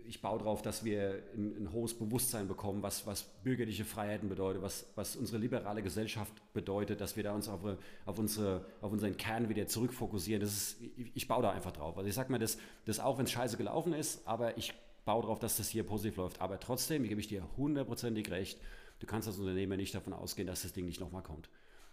ich 0.07 0.21
baue 0.21 0.39
darauf, 0.39 0.63
dass 0.63 0.85
wir 0.85 1.23
ein, 1.35 1.65
ein, 1.65 1.73
hohes 1.73 1.95
Bewusstsein 1.95 2.49
bekommen, 2.49 2.83
was, 2.83 3.07
was 3.07 3.23
bürgerliche 3.23 3.85
Freiheiten 3.85 4.29
bedeutet, 4.29 4.63
was, 4.63 4.87
was 4.95 5.17
unsere 5.17 5.39
liberale 5.39 5.83
Gesellschaft 5.83 6.33
bedeutet, 6.53 7.01
dass 7.01 7.17
wir 7.17 7.23
da 7.23 7.33
uns 7.33 7.49
auf, 7.49 7.61
auf, 8.05 8.19
unsere, 8.19 8.67
auf 8.81 8.93
unseren 8.93 9.17
Kern 9.17 9.49
wieder 9.49 9.67
zurückfokussieren. 9.67 10.43
Das 10.43 10.53
ist, 10.53 10.83
ich, 10.97 11.13
ich 11.15 11.29
baue 11.29 11.43
da 11.43 11.51
einfach 11.51 11.73
drauf. 11.73 11.97
Also 11.97 12.09
ich 12.09 12.15
sage 12.15 12.33
mir 12.33 12.39
das, 12.39 12.59
das 12.85 13.01
auch, 13.01 13.19
wenn 13.19 13.25
es 13.25 13.33
scheiße 13.33 13.57
gelaufen 13.57 13.93
ist, 13.93 14.27
aber 14.27 14.57
ich 14.59 14.75
baue 15.05 15.23
darauf, 15.23 15.39
dass 15.39 15.57
das 15.57 15.69
hier 15.69 15.85
positiv 15.85 16.17
läuft. 16.17 16.41
Aber 16.41 16.61
trotzdem 16.61 17.05
gebe 17.05 17.21
ich 17.21 17.29
dir 17.29 17.47
hundertprozentig 17.57 18.31
recht, 18.31 18.61
du 18.99 19.07
kannst 19.07 19.29
als 19.29 19.39
Unternehmer 19.39 19.77
nicht 19.77 19.95
davon 19.95 20.13
ausgehen, 20.13 20.47
dass 20.47 20.63
das 20.63 20.73
Ding 20.73 20.87
nicht 20.87 21.01
nochmal 21.01 21.23
kommt. 21.23 21.49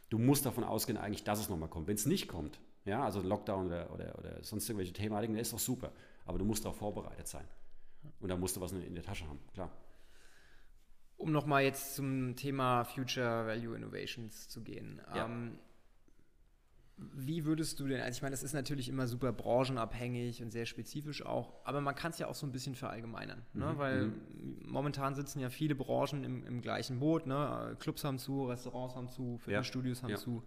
Du 0.09 0.17
musst 0.17 0.45
davon 0.45 0.63
ausgehen, 0.63 0.97
eigentlich, 0.97 1.23
dass 1.23 1.39
es 1.39 1.49
nochmal 1.49 1.69
kommt. 1.69 1.87
Wenn 1.87 1.95
es 1.95 2.05
nicht 2.05 2.27
kommt, 2.27 2.59
ja, 2.85 3.03
also 3.03 3.21
Lockdown 3.21 3.67
oder, 3.67 3.93
oder, 3.93 4.17
oder 4.17 4.43
sonst 4.43 4.67
irgendwelche 4.67 4.93
Thematiken, 4.93 5.35
das 5.35 5.47
ist 5.47 5.53
doch 5.53 5.59
super. 5.59 5.91
Aber 6.29 6.37
du 6.37 6.45
musst 6.45 6.63
darauf 6.63 6.77
vorbereitet 6.77 7.27
sein. 7.27 7.47
Und 8.19 8.29
da 8.29 8.37
musst 8.37 8.55
du 8.55 8.61
was 8.61 8.71
in 8.71 8.93
der 8.93 9.03
Tasche 9.03 9.27
haben, 9.27 9.39
klar. 9.51 9.71
Um 11.17 11.31
nochmal 11.31 11.63
jetzt 11.63 11.95
zum 11.95 12.35
Thema 12.35 12.83
Future 12.83 13.47
Value 13.47 13.75
Innovations 13.75 14.47
zu 14.47 14.61
gehen. 14.61 15.01
Ja. 15.15 15.25
Ähm, 15.25 15.57
wie 16.97 17.45
würdest 17.45 17.79
du 17.79 17.87
denn, 17.87 17.99
also 17.99 18.15
ich 18.15 18.21
meine, 18.21 18.33
das 18.33 18.43
ist 18.43 18.53
natürlich 18.53 18.89
immer 18.89 19.07
super 19.07 19.33
branchenabhängig 19.33 20.43
und 20.43 20.51
sehr 20.51 20.67
spezifisch 20.67 21.25
auch, 21.25 21.65
aber 21.65 21.81
man 21.81 21.95
kann 21.95 22.11
es 22.11 22.19
ja 22.19 22.27
auch 22.27 22.35
so 22.35 22.45
ein 22.45 22.51
bisschen 22.51 22.75
verallgemeinern, 22.75 23.41
ne? 23.53 23.65
mhm. 23.65 23.71
ne? 23.71 23.77
weil 23.79 24.05
mhm. 24.05 24.61
momentan 24.67 25.15
sitzen 25.15 25.39
ja 25.39 25.49
viele 25.49 25.73
Branchen 25.73 26.23
im, 26.23 26.45
im, 26.45 26.61
gleichen 26.61 26.99
Boot, 26.99 27.25
ne? 27.25 27.75
Clubs 27.79 28.03
haben 28.03 28.19
zu, 28.19 28.45
Restaurants 28.45 28.95
haben 28.95 29.09
zu, 29.09 29.39
Fitnessstudios 29.39 29.99
ja. 29.99 30.03
haben 30.03 30.11
ja. 30.11 30.17
zu. 30.17 30.43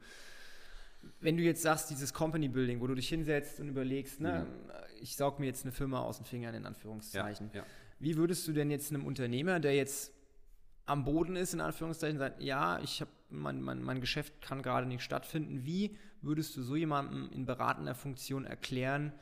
Wenn 1.20 1.36
du 1.36 1.42
jetzt 1.42 1.62
sagst, 1.62 1.90
dieses 1.90 2.12
Company 2.12 2.48
Building, 2.48 2.80
wo 2.80 2.86
du 2.86 2.94
dich 2.94 3.08
hinsetzt 3.08 3.60
und 3.60 3.68
überlegst, 3.68 4.20
ne, 4.20 4.46
mhm. 4.46 4.70
ich 5.00 5.16
saug 5.16 5.38
mir 5.38 5.46
jetzt 5.46 5.64
eine 5.64 5.72
Firma 5.72 6.00
aus 6.00 6.18
den 6.18 6.26
Fingern, 6.26 6.54
in 6.54 6.66
Anführungszeichen. 6.66 7.50
Ja, 7.52 7.64
wie 8.02 8.16
würdest 8.16 8.48
du 8.48 8.52
denn 8.52 8.70
jetzt 8.70 8.90
einem 8.90 9.06
Unternehmer, 9.06 9.60
der 9.60 9.76
jetzt 9.76 10.12
am 10.86 11.04
Boden 11.04 11.36
ist, 11.36 11.54
in 11.54 11.60
Anführungszeichen, 11.60 12.18
sagt, 12.18 12.42
ja, 12.42 12.80
ich 12.80 13.00
habe 13.00 13.10
mein, 13.30 13.62
mein, 13.62 13.80
mein 13.80 14.00
Geschäft 14.00 14.40
kann 14.40 14.60
gerade 14.60 14.86
nicht 14.88 15.02
stattfinden. 15.02 15.64
Wie 15.64 15.96
würdest 16.20 16.56
du 16.56 16.62
so 16.62 16.74
jemandem 16.74 17.30
in 17.30 17.46
beratender 17.46 17.94
Funktion 17.94 18.44
erklären, 18.44 19.12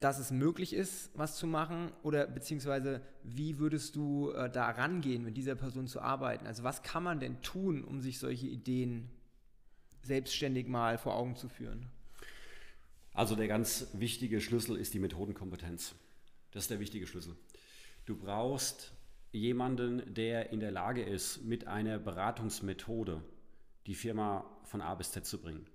dass 0.00 0.18
es 0.18 0.32
möglich 0.32 0.72
ist, 0.72 1.10
was 1.14 1.36
zu 1.36 1.46
machen? 1.46 1.92
Oder 2.02 2.26
beziehungsweise 2.26 3.02
wie 3.22 3.58
würdest 3.58 3.94
du 3.94 4.32
äh, 4.32 4.50
da 4.50 4.68
rangehen, 4.70 5.22
mit 5.22 5.36
dieser 5.36 5.54
Person 5.54 5.86
zu 5.86 6.00
arbeiten? 6.00 6.48
Also 6.48 6.64
was 6.64 6.82
kann 6.82 7.04
man 7.04 7.20
denn 7.20 7.40
tun, 7.42 7.84
um 7.84 8.00
sich 8.00 8.18
solche 8.18 8.48
Ideen 8.48 9.10
selbstständig 10.02 10.66
mal 10.66 10.98
vor 10.98 11.16
Augen 11.16 11.36
zu 11.36 11.48
führen? 11.48 11.86
Also 13.12 13.34
der 13.34 13.48
ganz 13.48 13.88
wichtige 13.92 14.40
Schlüssel 14.40 14.76
ist 14.76 14.94
die 14.94 14.98
Methodenkompetenz. 14.98 15.94
Das 16.52 16.64
ist 16.64 16.70
der 16.70 16.80
wichtige 16.80 17.06
Schlüssel. 17.06 17.36
Du 18.06 18.16
brauchst 18.16 18.92
jemanden, 19.32 20.14
der 20.14 20.50
in 20.50 20.60
der 20.60 20.70
Lage 20.70 21.02
ist, 21.02 21.44
mit 21.44 21.66
einer 21.66 21.98
Beratungsmethode 21.98 23.22
die 23.86 23.94
Firma 23.94 24.44
von 24.64 24.80
A 24.80 24.94
bis 24.94 25.12
Z 25.12 25.26
zu 25.26 25.40
bringen. 25.40 25.66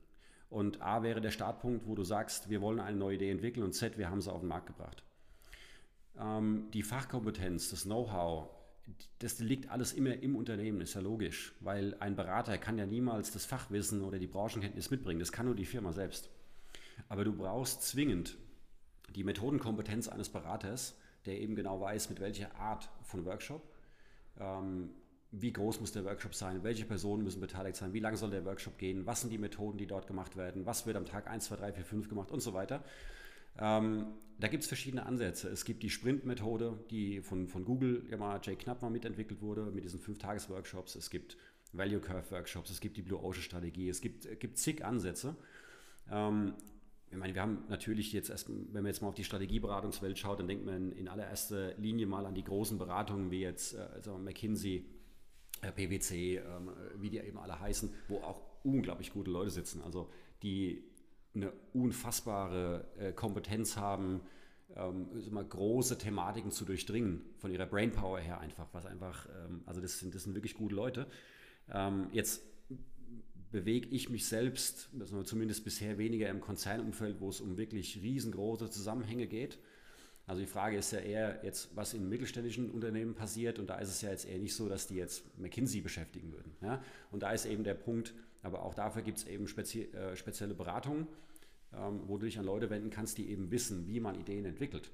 Und 0.49 0.82
A 0.82 1.03
wäre 1.03 1.21
der 1.21 1.32
Startpunkt, 1.32 1.88
wo 1.88 1.95
du 1.95 2.03
sagst, 2.03 2.49
wir 2.49 2.61
wollen 2.61 2.80
eine 2.80 2.97
neue 2.97 3.15
Idee 3.15 3.32
entwickeln 3.32 3.63
und 3.63 3.73
Z, 3.73 3.97
wir 3.97 4.09
haben 4.09 4.21
sie 4.21 4.32
auf 4.32 4.41
den 4.41 4.49
Markt 4.49 4.67
gebracht. 4.67 5.03
Ähm, 6.17 6.69
die 6.73 6.84
Fachkompetenz, 6.84 7.69
das 7.71 7.84
Know-how, 7.84 8.49
das 9.19 9.39
liegt 9.39 9.69
alles 9.69 9.93
immer 9.93 10.13
im 10.13 10.36
Unternehmen, 10.36 10.81
ist 10.81 10.93
ja 10.93 11.01
logisch, 11.01 11.53
weil 11.59 11.95
ein 11.99 12.15
Berater 12.15 12.57
kann 12.57 12.77
ja 12.77 12.86
niemals 12.86 13.31
das 13.31 13.45
Fachwissen 13.45 14.03
oder 14.03 14.19
die 14.19 14.27
Branchenkenntnis 14.27 14.91
mitbringen, 14.91 15.19
das 15.19 15.31
kann 15.31 15.45
nur 15.45 15.55
die 15.55 15.65
Firma 15.65 15.91
selbst. 15.91 16.29
Aber 17.09 17.23
du 17.23 17.33
brauchst 17.33 17.83
zwingend 17.83 18.38
die 19.15 19.23
Methodenkompetenz 19.23 20.07
eines 20.07 20.29
Beraters, 20.29 20.95
der 21.25 21.39
eben 21.39 21.55
genau 21.55 21.81
weiß, 21.81 22.09
mit 22.09 22.19
welcher 22.19 22.55
Art 22.55 22.89
von 23.03 23.25
Workshop, 23.25 23.63
ähm, 24.39 24.91
wie 25.31 25.51
groß 25.51 25.81
muss 25.81 25.91
der 25.91 26.05
Workshop 26.05 26.36
sein, 26.36 26.63
welche 26.63 26.86
Personen 26.86 27.23
müssen 27.23 27.41
beteiligt 27.41 27.75
sein, 27.75 27.93
wie 27.93 27.99
lang 27.99 28.15
soll 28.15 28.29
der 28.29 28.45
Workshop 28.45 28.77
gehen, 28.77 29.05
was 29.05 29.21
sind 29.21 29.31
die 29.31 29.38
Methoden, 29.38 29.77
die 29.77 29.88
dort 29.88 30.07
gemacht 30.07 30.38
werden, 30.38 30.65
was 30.65 30.86
wird 30.86 30.95
am 30.95 31.05
Tag 31.05 31.27
1, 31.27 31.45
2, 31.45 31.55
3, 31.57 31.73
4, 31.73 31.86
5 31.86 32.09
gemacht 32.09 32.31
und 32.31 32.41
so 32.41 32.53
weiter. 32.53 32.83
Ähm, 33.59 34.07
da 34.39 34.47
gibt 34.47 34.63
es 34.63 34.67
verschiedene 34.67 35.05
Ansätze. 35.05 35.49
Es 35.49 35.63
gibt 35.63 35.81
die 35.83 35.89
Sprint-Methode, 35.89 36.77
die 36.91 37.21
von, 37.21 37.47
von 37.47 37.63
Google, 37.63 38.05
ja 38.09 38.17
mal 38.17 38.39
Jay 38.43 38.55
Knapp 38.55 38.81
mal 38.81 38.89
mitentwickelt 38.89 39.41
wurde, 39.41 39.71
mit 39.71 39.83
diesen 39.83 39.99
5-Tages-Workshops. 39.99 40.95
Es 40.95 41.09
gibt 41.09 41.37
Value 41.71 41.99
Curve-Workshops, 41.99 42.69
es 42.69 42.81
gibt 42.81 42.97
die 42.97 43.01
Blue 43.01 43.21
Ocean-Strategie, 43.21 43.89
es 43.89 44.01
gibt, 44.01 44.39
gibt 44.39 44.57
zig 44.57 44.83
Ansätze. 44.83 45.35
Ähm, 46.11 46.53
ich 47.11 47.17
meine, 47.17 47.33
wir 47.33 47.41
haben 47.41 47.63
natürlich 47.69 48.11
jetzt 48.11 48.29
erst, 48.29 48.49
wenn 48.49 48.73
man 48.73 48.87
jetzt 48.87 49.01
mal 49.01 49.07
auf 49.07 49.15
die 49.15 49.23
Strategieberatungswelt 49.23 50.17
schaut, 50.17 50.39
dann 50.39 50.47
denkt 50.47 50.65
man 50.65 50.91
in 50.91 51.07
allererster 51.07 51.73
Linie 51.75 52.07
mal 52.07 52.25
an 52.25 52.35
die 52.35 52.43
großen 52.43 52.77
Beratungen 52.77 53.31
wie 53.31 53.41
jetzt 53.41 53.75
äh, 53.75 53.87
also 53.93 54.17
McKinsey, 54.17 54.85
äh, 55.61 55.71
PwC, 55.71 56.37
ähm, 56.37 56.71
wie 56.97 57.09
die 57.09 57.19
eben 57.19 57.37
alle 57.37 57.59
heißen, 57.59 57.93
wo 58.09 58.17
auch 58.17 58.41
unglaublich 58.63 59.13
gute 59.13 59.31
Leute 59.31 59.51
sitzen, 59.51 59.81
also 59.81 60.09
die 60.43 60.83
eine 61.36 61.51
unfassbare 61.73 62.86
äh, 62.97 63.11
Kompetenz 63.11 63.77
haben, 63.77 64.21
ähm, 64.75 65.07
mal 65.31 65.45
große 65.45 65.97
Thematiken 65.97 66.51
zu 66.51 66.65
durchdringen, 66.65 67.21
von 67.38 67.51
ihrer 67.51 67.65
Brainpower 67.65 68.19
her 68.19 68.39
einfach, 68.39 68.67
was 68.71 68.86
einfach, 68.86 69.27
ähm, 69.27 69.61
also 69.65 69.81
das 69.81 69.99
sind, 69.99 70.15
das 70.15 70.23
sind 70.23 70.36
wirklich 70.36 70.55
gute 70.55 70.75
Leute. 70.75 71.07
Ähm, 71.71 72.07
jetzt 72.11 72.41
bewege 73.51 73.88
ich 73.89 74.09
mich 74.09 74.27
selbst, 74.27 74.89
also 74.99 75.23
zumindest 75.23 75.63
bisher 75.63 75.97
weniger 75.97 76.29
im 76.29 76.41
Konzernumfeld, 76.41 77.21
wo 77.21 77.29
es 77.29 77.39
um 77.39 77.57
wirklich 77.57 78.01
riesengroße 78.01 78.69
Zusammenhänge 78.69 79.27
geht. 79.27 79.59
Also 80.27 80.41
die 80.41 80.47
Frage 80.47 80.77
ist 80.77 80.91
ja 80.91 80.99
eher 80.99 81.39
jetzt, 81.43 81.75
was 81.75 81.93
in 81.93 82.09
mittelständischen 82.09 82.71
Unternehmen 82.71 83.13
passiert 83.13 83.59
und 83.59 83.69
da 83.69 83.77
ist 83.77 83.89
es 83.89 84.01
ja 84.01 84.09
jetzt 84.09 84.27
eher 84.27 84.39
nicht 84.39 84.55
so, 84.55 84.67
dass 84.67 84.88
die 84.88 84.95
jetzt 84.95 85.23
McKinsey 85.39 85.81
beschäftigen 85.81 86.33
würden. 86.33 86.51
Ja? 86.61 86.83
Und 87.11 87.21
da 87.21 87.31
ist 87.31 87.45
eben 87.45 87.63
der 87.63 87.75
Punkt, 87.75 88.13
aber 88.45 88.63
auch 88.63 88.73
dafür 88.73 89.01
gibt 89.01 89.17
es 89.17 89.27
eben 89.27 89.47
spezie 89.47 89.91
äh, 89.93 90.15
spezielle 90.15 90.53
Beratungen, 90.53 91.07
ähm, 91.73 92.01
wo 92.05 92.17
du 92.17 92.25
dich 92.25 92.37
an 92.39 92.45
Leute 92.45 92.69
wenden 92.69 92.91
kannst, 92.91 93.17
die 93.17 93.29
eben 93.29 93.51
wissen, 93.51 93.87
wie 93.87 93.99
man 93.99 94.19
Ideen 94.19 94.45
entwickelt. 94.45 94.91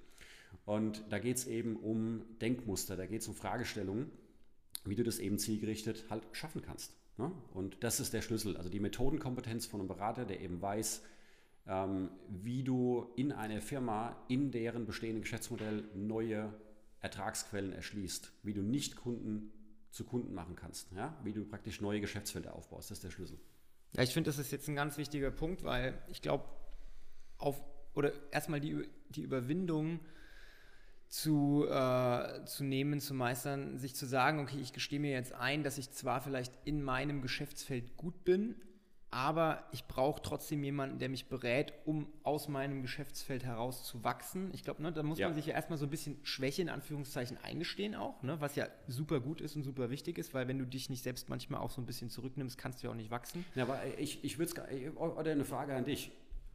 Und 0.65 1.03
da 1.09 1.19
geht 1.19 1.37
es 1.37 1.47
eben 1.47 1.75
um 1.75 2.23
Denkmuster, 2.39 2.95
da 2.95 3.05
geht 3.05 3.21
es 3.21 3.27
um 3.27 3.35
Fragestellungen, 3.35 4.09
wie 4.85 4.95
du 4.95 5.03
das 5.03 5.19
eben 5.19 5.37
zielgerichtet 5.37 6.05
halt 6.09 6.23
schaffen 6.31 6.61
kannst. 6.61 6.95
Ne? 7.17 7.31
Und 7.53 7.77
das 7.83 7.99
ist 7.99 8.13
der 8.13 8.21
Schlüssel, 8.21 8.57
also 8.57 8.69
die 8.69 8.79
Methodenkompetenz 8.79 9.65
von 9.65 9.81
einem 9.81 9.87
Berater, 9.87 10.25
der 10.25 10.41
eben 10.41 10.61
weiß, 10.61 11.03
ähm, 11.67 12.09
wie 12.29 12.63
du 12.63 13.07
in 13.15 13.31
einer 13.31 13.61
Firma, 13.61 14.15
in 14.27 14.51
deren 14.51 14.85
bestehenden 14.85 15.21
Geschäftsmodell 15.21 15.83
neue 15.93 16.53
Ertragsquellen 17.01 17.73
erschließt, 17.73 18.31
wie 18.43 18.53
du 18.53 18.61
nicht 18.61 18.95
Kunden 18.95 19.51
zu 19.91 20.05
Kunden 20.05 20.33
machen 20.33 20.55
kannst, 20.55 20.91
ja? 20.93 21.15
wie 21.23 21.33
du 21.33 21.43
praktisch 21.45 21.81
neue 21.81 22.01
Geschäftsfelder 22.01 22.55
aufbaust. 22.55 22.89
Das 22.89 22.97
ist 22.97 23.03
der 23.03 23.11
Schlüssel. 23.11 23.39
Ja, 23.93 24.03
ich 24.03 24.13
finde, 24.13 24.29
das 24.29 24.39
ist 24.39 24.51
jetzt 24.51 24.67
ein 24.69 24.75
ganz 24.75 24.97
wichtiger 24.97 25.31
Punkt, 25.31 25.63
weil 25.63 26.01
ich 26.07 26.21
glaube, 26.21 26.45
auf 27.37 27.61
oder 27.93 28.13
erstmal 28.31 28.61
die, 28.61 28.87
die 29.09 29.21
Überwindung 29.21 29.99
zu, 31.09 31.65
äh, 31.67 32.45
zu 32.45 32.63
nehmen, 32.63 33.01
zu 33.01 33.13
meistern, 33.13 33.77
sich 33.77 33.95
zu 33.95 34.05
sagen, 34.05 34.39
okay, 34.39 34.59
ich 34.61 34.71
gestehe 34.71 34.99
mir 34.99 35.11
jetzt 35.11 35.33
ein, 35.33 35.61
dass 35.63 35.77
ich 35.77 35.91
zwar 35.91 36.21
vielleicht 36.21 36.57
in 36.63 36.81
meinem 36.81 37.21
Geschäftsfeld 37.21 37.97
gut 37.97 38.23
bin, 38.23 38.55
aber 39.11 39.67
ich 39.73 39.85
brauche 39.87 40.21
trotzdem 40.21 40.63
jemanden, 40.63 40.97
der 40.97 41.09
mich 41.09 41.27
berät, 41.27 41.73
um 41.83 42.07
aus 42.23 42.47
meinem 42.47 42.81
Geschäftsfeld 42.81 43.43
heraus 43.43 43.83
zu 43.83 44.05
wachsen. 44.05 44.49
Ich 44.53 44.63
glaube, 44.63 44.81
ne, 44.81 44.93
da 44.93 45.03
muss 45.03 45.19
ja. 45.19 45.27
man 45.27 45.35
sich 45.35 45.45
ja 45.47 45.53
erstmal 45.53 45.77
so 45.77 45.85
ein 45.85 45.89
bisschen 45.89 46.17
Schwäche 46.23 46.61
in 46.61 46.69
Anführungszeichen 46.69 47.37
eingestehen 47.43 47.93
auch, 47.93 48.23
ne, 48.23 48.39
was 48.39 48.55
ja 48.55 48.67
super 48.87 49.19
gut 49.19 49.41
ist 49.41 49.57
und 49.57 49.63
super 49.63 49.89
wichtig 49.89 50.17
ist, 50.17 50.33
weil 50.33 50.47
wenn 50.47 50.57
du 50.57 50.65
dich 50.65 50.89
nicht 50.89 51.03
selbst 51.03 51.27
manchmal 51.27 51.59
auch 51.59 51.71
so 51.71 51.81
ein 51.81 51.85
bisschen 51.85 52.09
zurücknimmst, 52.09 52.57
kannst 52.57 52.81
du 52.81 52.87
ja 52.87 52.91
auch 52.91 52.97
nicht 52.97 53.11
wachsen. 53.11 53.43
Ja, 53.53 53.63
aber 53.63 53.81
ich, 53.97 54.23
ich 54.23 54.39
würde 54.39 54.53
es, 54.53 54.95
oder 54.95 55.31
eine 55.31 55.45
Frage 55.45 55.75
an 55.75 55.83
dich. 55.83 56.11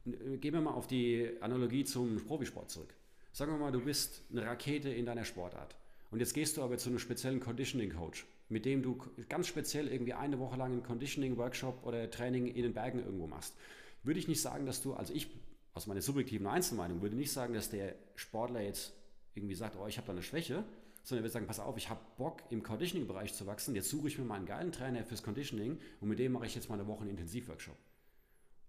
Gehen 0.07 0.55
wir 0.55 0.61
mal 0.61 0.73
auf 0.73 0.87
die 0.87 1.31
Analogie 1.41 1.85
zum 1.85 2.25
Profisport 2.25 2.71
zurück. 2.71 2.95
Sagen 3.33 3.53
wir 3.53 3.59
mal, 3.59 3.73
du 3.73 3.81
bist 3.81 4.23
eine 4.31 4.47
Rakete 4.47 4.89
in 4.89 5.05
deiner 5.05 5.25
Sportart. 5.25 5.77
Und 6.11 6.21
jetzt 6.21 6.35
gehst 6.35 6.57
du 6.57 6.63
aber 6.63 6.79
zu 6.79 6.89
einem 6.89 6.99
speziellen 6.99 7.41
Conditioning-Coach, 7.41 8.27
mit 8.49 8.65
dem 8.65 8.83
du 8.83 8.99
ganz 9.29 9.49
speziell 9.49 9.89
irgendwie 9.89 10.15
eine 10.15 10.39
Woche 10.39 10.57
lang 10.57 10.73
einen 10.73 10.83
Conditioning-Workshop 10.83 11.85
oder 11.85 12.11
Training 12.11 12.47
in 12.47 12.63
den 12.63 12.75
Bergen 12.75 13.01
irgendwo 13.01 13.27
machst. 13.27 13.55
Würde 14.03 14.21
ich 14.21 14.29
nicht 14.29 14.41
sagen, 14.41 14.67
dass 14.67 14.83
du, 14.83 14.95
also 14.95 15.13
ich 15.13 15.29
aus 15.75 15.87
meiner 15.87 16.01
subjektiven 16.01 16.47
Einzelmeinung, 16.47 17.03
würde 17.03 17.17
nicht 17.17 17.33
sagen, 17.33 17.53
dass 17.53 17.69
der 17.69 17.95
Sportler 18.15 18.63
jetzt 18.63 18.95
irgendwie 19.35 19.55
sagt, 19.55 19.77
oh, 19.77 19.87
ich 19.87 19.99
habe 19.99 20.07
da 20.07 20.13
eine 20.13 20.23
Schwäche, 20.23 20.65
sondern 21.03 21.21
er 21.21 21.25
würde 21.25 21.33
sagen, 21.33 21.47
pass 21.47 21.61
auf, 21.61 21.77
ich 21.77 21.91
habe 21.91 22.01
Bock 22.17 22.43
im 22.49 22.63
Conditioning-Bereich 22.63 23.35
zu 23.35 23.47
wachsen, 23.47 23.75
jetzt 23.75 23.91
suche 23.91 24.09
ich 24.09 24.19
mir 24.19 24.25
mal 24.25 24.37
einen 24.37 24.47
geilen 24.47 24.73
Trainer 24.73 25.05
fürs 25.05 25.23
Conditioning 25.23 25.79
und 26.01 26.09
mit 26.09 26.19
dem 26.19 26.33
mache 26.33 26.47
ich 26.47 26.55
jetzt 26.55 26.71
mal 26.71 26.77
eine 26.77 26.87
Woche 26.87 27.03
einen 27.03 27.11
Intensivworkshop. 27.11 27.77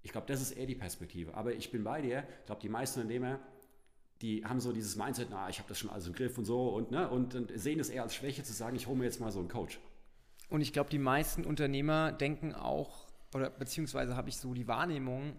Ich 0.03 0.11
glaube, 0.11 0.27
das 0.27 0.41
ist 0.41 0.51
eher 0.51 0.65
die 0.65 0.75
Perspektive. 0.75 1.33
Aber 1.33 1.53
ich 1.53 1.71
bin 1.71 1.83
bei 1.83 2.01
dir, 2.01 2.25
ich 2.41 2.45
glaube, 2.45 2.61
die 2.61 2.69
meisten 2.69 2.99
Unternehmer 2.99 3.39
die 4.21 4.43
haben 4.45 4.59
so 4.59 4.71
dieses 4.71 4.95
Mindset, 4.95 5.27
na, 5.29 5.49
ich 5.49 5.59
habe 5.59 5.69
das 5.69 5.79
schon 5.79 5.89
alles 5.89 6.07
im 6.07 6.13
Griff 6.13 6.37
und 6.37 6.45
so 6.45 6.69
und, 6.69 6.91
ne, 6.91 7.09
und, 7.09 7.35
und 7.35 7.51
sehen 7.55 7.79
es 7.79 7.89
eher 7.89 8.03
als 8.03 8.15
Schwäche 8.15 8.43
zu 8.43 8.53
sagen, 8.53 8.75
ich 8.75 8.87
hole 8.87 8.97
mir 8.97 9.05
jetzt 9.05 9.19
mal 9.19 9.31
so 9.31 9.39
einen 9.39 9.47
Coach. 9.47 9.79
Und 10.49 10.61
ich 10.61 10.73
glaube, 10.73 10.89
die 10.89 10.99
meisten 10.99 11.45
Unternehmer 11.45 12.11
denken 12.11 12.55
auch, 12.55 13.07
oder 13.33 13.49
beziehungsweise 13.49 14.15
habe 14.15 14.29
ich 14.29 14.37
so 14.37 14.53
die 14.53 14.67
Wahrnehmung, 14.67 15.35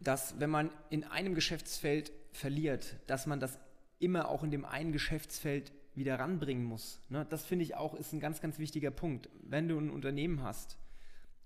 dass 0.00 0.38
wenn 0.38 0.50
man 0.50 0.70
in 0.90 1.04
einem 1.04 1.34
Geschäftsfeld 1.34 2.12
verliert, 2.32 2.96
dass 3.06 3.26
man 3.26 3.40
das 3.40 3.58
immer 3.98 4.28
auch 4.28 4.44
in 4.44 4.50
dem 4.50 4.64
einen 4.64 4.92
Geschäftsfeld 4.92 5.72
wieder 5.94 6.18
ranbringen 6.18 6.64
muss. 6.64 7.00
Ne? 7.08 7.26
Das 7.28 7.44
finde 7.44 7.64
ich 7.64 7.74
auch 7.74 7.94
ist 7.94 8.12
ein 8.12 8.20
ganz, 8.20 8.40
ganz 8.40 8.58
wichtiger 8.58 8.90
Punkt. 8.92 9.28
Wenn 9.42 9.68
du 9.68 9.78
ein 9.78 9.90
Unternehmen 9.90 10.42
hast 10.42 10.78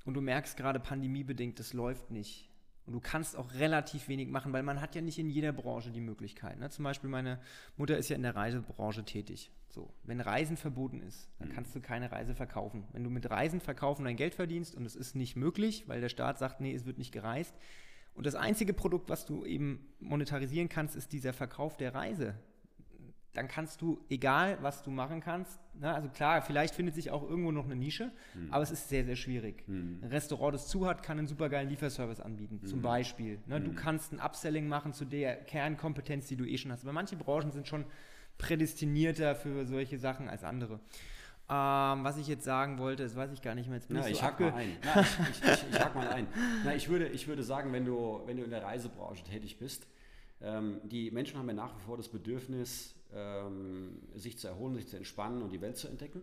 und 0.05 0.15
du 0.15 0.21
merkst 0.21 0.57
gerade 0.57 0.81
pandemiebedingt, 0.81 1.59
das 1.59 1.73
läuft 1.73 2.11
nicht, 2.11 2.52
und 2.87 2.95
du 2.95 3.01
kannst 3.01 3.37
auch 3.37 3.55
relativ 3.55 4.09
wenig 4.09 4.29
machen, 4.29 4.53
weil 4.53 4.63
man 4.63 4.81
hat 4.81 4.95
ja 4.95 5.01
nicht 5.01 5.19
in 5.19 5.31
jeder 5.31 5.53
Branche 5.53 5.91
die 5.91 6.01
Möglichkeit. 6.01 6.59
Ne? 6.59 6.69
Zum 6.71 6.85
Beispiel 6.85 7.09
meine 7.09 7.39
Mutter 7.77 7.97
ist 7.97 8.09
ja 8.09 8.17
in 8.17 8.23
der 8.23 8.35
Reisebranche 8.35 9.05
tätig. 9.05 9.53
So, 9.69 9.93
wenn 10.03 10.21
Reisen 10.21 10.57
verboten 10.57 11.01
ist, 11.01 11.31
dann 11.39 11.49
mhm. 11.49 11.53
kannst 11.53 11.75
du 11.75 11.81
keine 11.81 12.11
Reise 12.11 12.35
verkaufen. 12.35 12.85
Wenn 12.93 13.05
du 13.05 13.11
mit 13.11 13.31
Reisen 13.31 13.61
verkaufen 13.61 14.05
dein 14.05 14.17
Geld 14.17 14.35
verdienst 14.35 14.75
und 14.75 14.85
es 14.85 14.97
ist 14.97 15.15
nicht 15.15 15.37
möglich, 15.37 15.85
weil 15.87 16.01
der 16.01 16.09
Staat 16.09 16.39
sagt, 16.39 16.61
nee, 16.61 16.75
es 16.75 16.85
wird 16.85 16.99
nicht 16.99 17.13
gereist. 17.13 17.55
Und 18.15 18.27
das 18.27 18.35
einzige 18.35 18.75
Produkt, 18.75 19.09
was 19.09 19.25
du 19.25 19.47
eben 19.47 19.87
monetarisieren 20.01 20.69
kannst, 20.69 20.97
ist 20.97 21.13
dieser 21.13 21.33
Verkauf 21.33 21.77
der 21.77 21.95
Reise 21.95 22.35
dann 23.35 23.49
kannst 23.49 23.81
du, 23.81 23.99
egal 24.11 24.59
was 24.61 24.83
du 24.83 24.91
machen 24.91 25.21
kannst, 25.21 25.59
ne, 25.75 25.93
also 25.95 26.09
klar, 26.09 26.43
vielleicht 26.43 26.75
findet 26.75 26.95
sich 26.95 27.11
auch 27.11 27.23
irgendwo 27.23 27.51
noch 27.51 27.65
eine 27.65 27.77
Nische, 27.77 28.11
mhm. 28.35 28.53
aber 28.53 28.63
es 28.63 28.71
ist 28.71 28.89
sehr, 28.89 29.05
sehr 29.05 29.17
schwierig. 29.17 29.67
Mhm. 29.67 30.01
Ein 30.03 30.09
Restaurant, 30.11 30.55
das 30.55 30.69
zu 30.69 30.87
hat, 30.87 31.03
kann 31.03 31.19
einen 31.19 31.29
supergeilen 31.29 31.69
Lieferservice 31.71 32.21
anbieten, 32.21 32.61
mhm. 32.63 32.67
zum 32.67 32.83
Beispiel. 32.83 33.39
Ne, 33.47 33.61
du 33.61 33.71
hm. 33.71 33.77
kannst 33.77 34.13
ein 34.13 34.21
Upselling 34.21 34.69
machen 34.69 34.93
zu 34.93 35.05
der 35.05 35.37
Kernkompetenz, 35.37 36.27
die 36.27 36.37
du 36.37 36.45
eh 36.45 36.59
schon 36.59 36.73
hast. 36.73 36.83
Aber 36.85 36.93
manche 36.93 37.17
Branchen 37.17 37.53
sind 37.53 37.67
schon 37.67 37.85
prädestinierter 38.39 39.35
für 39.35 39.65
solche 39.67 39.99
Sachen 39.99 40.29
als 40.29 40.45
andere. 40.45 40.81
Ähm, 41.49 42.05
was 42.05 42.19
ich 42.19 42.29
jetzt 42.29 42.45
sagen 42.45 42.79
wollte, 42.79 43.03
das 43.03 43.17
weiß 43.17 43.33
ich 43.33 43.43
gar 43.43 43.55
nicht 43.55 43.67
mehr. 43.67 43.77
Jetzt 43.77 43.89
bin 43.89 43.97
Na, 43.97 44.09
ich, 44.09 44.19
so 44.19 44.23
hack 44.23 44.41
mal 44.41 44.53
ein. 44.55 44.77
Na, 44.85 45.01
ich, 45.01 45.19
ich, 45.19 45.53
ich, 45.53 45.71
ich 45.71 45.81
hack 45.81 45.95
mal 45.95 46.09
ein. 46.09 46.27
Na, 46.65 46.75
ich, 46.75 46.89
würde, 46.89 47.09
ich 47.09 47.29
würde 47.29 47.43
sagen, 47.43 47.73
wenn 47.73 47.85
du, 47.85 48.21
wenn 48.27 48.37
du 48.37 48.45
in 48.45 48.51
der 48.51 48.63
Reisebranche 48.63 49.25
tätig 49.25 49.59
bist, 49.59 49.87
ähm, 50.41 50.81
die 50.85 51.11
Menschen 51.11 51.39
haben 51.39 51.49
ja 51.49 51.55
nach 51.55 51.77
wie 51.77 51.83
vor 51.83 51.97
das 51.97 52.09
Bedürfnis, 52.09 52.95
ähm, 53.15 53.99
sich 54.15 54.39
zu 54.39 54.49
erholen, 54.49 54.75
sich 54.75 54.89
zu 54.89 54.97
entspannen 54.97 55.43
und 55.43 55.51
die 55.51 55.61
Welt 55.61 55.77
zu 55.77 55.89
entdecken. 55.89 56.23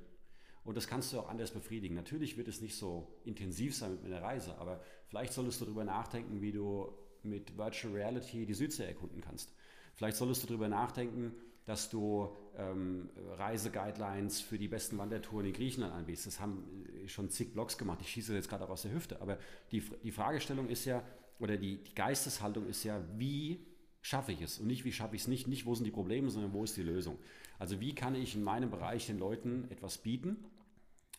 Und 0.63 0.77
das 0.77 0.87
kannst 0.87 1.13
du 1.13 1.19
auch 1.19 1.29
anders 1.29 1.51
befriedigen. 1.51 1.95
Natürlich 1.95 2.37
wird 2.37 2.47
es 2.47 2.61
nicht 2.61 2.75
so 2.75 3.07
intensiv 3.23 3.75
sein 3.75 3.95
mit 3.95 4.05
einer 4.05 4.21
Reise, 4.21 4.57
aber 4.57 4.81
vielleicht 5.07 5.33
solltest 5.33 5.61
du 5.61 5.65
darüber 5.65 5.83
nachdenken, 5.83 6.41
wie 6.41 6.51
du 6.51 6.93
mit 7.23 7.57
Virtual 7.57 7.93
Reality 7.93 8.45
die 8.45 8.53
Südsee 8.53 8.85
erkunden 8.85 9.21
kannst. 9.21 9.53
Vielleicht 9.95 10.17
solltest 10.17 10.43
du 10.43 10.47
darüber 10.47 10.67
nachdenken, 10.67 11.33
dass 11.65 11.89
du 11.89 12.35
ähm, 12.57 13.09
Reiseguidelines 13.37 14.41
für 14.41 14.57
die 14.57 14.67
besten 14.67 14.97
Wandertouren 14.97 15.45
in 15.45 15.53
Griechenland 15.53 15.93
anbietest. 15.93 16.27
Das 16.27 16.39
haben 16.39 16.85
schon 17.05 17.29
zig 17.29 17.53
Blogs 17.53 17.77
gemacht. 17.77 17.99
Ich 18.01 18.09
schieße 18.09 18.33
jetzt 18.33 18.49
gerade 18.49 18.65
auch 18.65 18.69
aus 18.69 18.81
der 18.83 18.93
Hüfte. 18.93 19.21
Aber 19.21 19.37
die, 19.71 19.81
die 20.03 20.11
Fragestellung 20.11 20.67
ist 20.67 20.85
ja, 20.85 21.03
oder 21.39 21.57
die, 21.57 21.83
die 21.83 21.93
Geisteshaltung 21.93 22.67
ist 22.67 22.83
ja, 22.83 23.03
wie 23.17 23.65
schaffe 24.01 24.31
ich 24.31 24.41
es 24.41 24.59
und 24.59 24.67
nicht, 24.67 24.85
wie 24.85 24.91
schaffe 24.91 25.15
ich 25.15 25.23
es 25.23 25.27
nicht, 25.27 25.47
nicht, 25.47 25.65
wo 25.65 25.75
sind 25.75 25.85
die 25.85 25.91
Probleme, 25.91 26.29
sondern 26.29 26.53
wo 26.53 26.63
ist 26.63 26.77
die 26.77 26.83
Lösung. 26.83 27.17
Also 27.57 27.79
wie 27.79 27.93
kann 27.93 28.15
ich 28.15 28.35
in 28.35 28.43
meinem 28.43 28.69
Bereich 28.69 29.07
den 29.07 29.19
Leuten 29.19 29.67
etwas 29.69 29.97
bieten, 29.97 30.37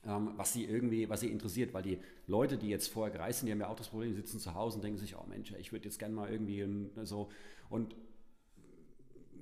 ähm, 0.06 0.32
was 0.36 0.52
sie 0.52 0.64
irgendwie, 0.64 1.08
was 1.08 1.20
sie 1.20 1.28
interessiert, 1.28 1.74
weil 1.74 1.82
die 1.82 1.98
Leute, 2.26 2.56
die 2.56 2.68
jetzt 2.68 2.88
vorher 2.88 3.12
gereist 3.12 3.40
sind, 3.40 3.46
die 3.46 3.52
haben 3.52 3.60
ja 3.60 3.68
auch 3.68 3.76
das 3.76 3.88
Problem, 3.88 4.10
die 4.10 4.16
sitzen 4.16 4.38
zu 4.38 4.54
Hause 4.54 4.76
und 4.76 4.84
denken 4.84 4.98
sich, 4.98 5.16
oh 5.16 5.24
Mensch, 5.28 5.52
ich 5.58 5.72
würde 5.72 5.84
jetzt 5.84 5.98
gerne 5.98 6.14
mal 6.14 6.30
irgendwie 6.30 6.66
so 7.04 7.28
und 7.68 7.94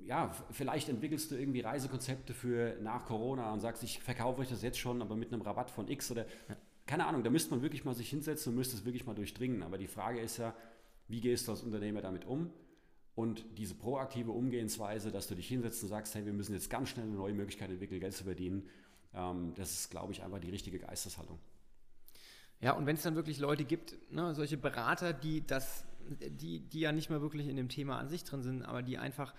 ja, 0.05 0.31
vielleicht 0.49 0.89
entwickelst 0.89 1.29
du 1.29 1.35
irgendwie 1.35 1.61
Reisekonzepte 1.61 2.33
für 2.33 2.77
nach 2.81 3.05
Corona 3.05 3.53
und 3.53 3.59
sagst, 3.59 3.83
ich 3.83 3.99
verkaufe 3.99 4.41
euch 4.41 4.49
das 4.49 4.63
jetzt 4.63 4.79
schon, 4.79 5.03
aber 5.03 5.15
mit 5.15 5.31
einem 5.31 5.43
Rabatt 5.43 5.69
von 5.69 5.87
X 5.87 6.09
oder 6.09 6.25
keine 6.87 7.05
Ahnung, 7.05 7.23
da 7.23 7.29
müsste 7.29 7.51
man 7.51 7.61
wirklich 7.61 7.85
mal 7.85 7.93
sich 7.93 8.09
hinsetzen 8.09 8.49
und 8.51 8.57
müsste 8.57 8.75
es 8.75 8.83
wirklich 8.83 9.05
mal 9.05 9.13
durchdringen. 9.13 9.61
Aber 9.61 9.77
die 9.77 9.85
Frage 9.85 10.19
ist 10.19 10.37
ja, 10.37 10.55
wie 11.07 11.21
gehst 11.21 11.47
du 11.47 11.51
als 11.51 11.61
Unternehmer 11.61 12.01
damit 12.01 12.25
um? 12.25 12.49
Und 13.19 13.43
diese 13.57 13.75
proaktive 13.75 14.31
Umgehensweise, 14.31 15.11
dass 15.11 15.27
du 15.27 15.35
dich 15.35 15.49
hinsetzt 15.49 15.83
und 15.83 15.89
sagst, 15.89 16.15
hey, 16.15 16.25
wir 16.25 16.31
müssen 16.31 16.53
jetzt 16.53 16.69
ganz 16.69 16.87
schnell 16.87 17.05
eine 17.05 17.15
neue 17.15 17.33
Möglichkeit 17.33 17.69
entwickeln, 17.69 17.99
Geld 17.99 18.13
zu 18.13 18.23
verdienen, 18.23 18.69
ähm, 19.13 19.51
das 19.55 19.73
ist, 19.73 19.91
glaube 19.91 20.13
ich, 20.13 20.23
einfach 20.23 20.39
die 20.39 20.49
richtige 20.49 20.79
Geisteshaltung. 20.79 21.37
Ja, 22.61 22.71
und 22.77 22.85
wenn 22.85 22.95
es 22.95 23.01
dann 23.01 23.15
wirklich 23.15 23.37
Leute 23.39 23.65
gibt, 23.65 23.97
ne, 24.09 24.33
solche 24.35 24.55
Berater, 24.55 25.11
die 25.11 25.45
das, 25.45 25.83
die, 26.09 26.61
die 26.61 26.79
ja 26.79 26.93
nicht 26.93 27.09
mehr 27.09 27.19
wirklich 27.19 27.49
in 27.49 27.57
dem 27.57 27.67
Thema 27.67 27.99
an 27.99 28.07
sich 28.07 28.23
drin 28.23 28.41
sind, 28.41 28.63
aber 28.63 28.83
die 28.83 28.97
einfach 28.97 29.33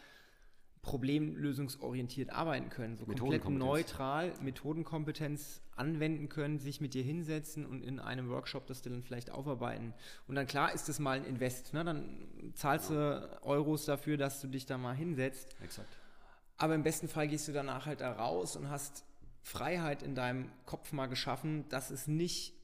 problemlösungsorientiert 0.83 2.31
arbeiten 2.31 2.71
können, 2.71 2.97
so 2.97 3.05
komplett 3.05 3.49
neutral 3.49 4.33
Methodenkompetenz 4.41 5.61
anwenden 5.77 6.29
können, 6.29 6.59
sich 6.59 6.81
mit 6.81 6.95
dir 6.95 7.03
hinsetzen 7.03 7.67
und 7.67 7.83
in 7.83 8.01
einem 8.01 8.31
Workshop 8.31 8.67
das 8.67 8.81
dann 8.83 9.03
vielleicht 9.03 9.31
aufarbeiten. 9.31 9.93
Und 10.27 10.37
dann 10.37 10.47
klar 10.47 10.73
ist 10.73 10.89
es 10.89 10.99
mal 10.99 11.19
ein 11.19 11.25
Invest, 11.25 11.75
ne? 11.75 11.85
dann 11.85 12.53
zahlst 12.55 12.91
ja. 12.91 13.21
du 13.21 13.43
Euros 13.43 13.85
dafür, 13.85 14.17
dass 14.17 14.41
du 14.41 14.49
dich 14.49 14.67
da 14.67 14.79
mal 14.79 14.95
hinsetzt. 14.95 15.55
Exakt. 15.63 15.97
Aber 16.57 16.75
im 16.75 16.83
besten 16.83 17.09
Fall 17.09 17.29
gehst 17.29 17.49
du 17.49 17.53
danach 17.53 17.87
halt 17.87 18.01
da 18.01 18.13
raus 18.13 18.57
und 18.57 18.71
hast 18.71 19.05
Freiheit 19.43 20.03
in 20.03 20.15
deinem 20.15 20.51
Kopf 20.67 20.93
mal 20.93 21.07
geschaffen, 21.07 21.69
dass 21.69 21.91
es 21.91 22.07
nicht 22.07 22.55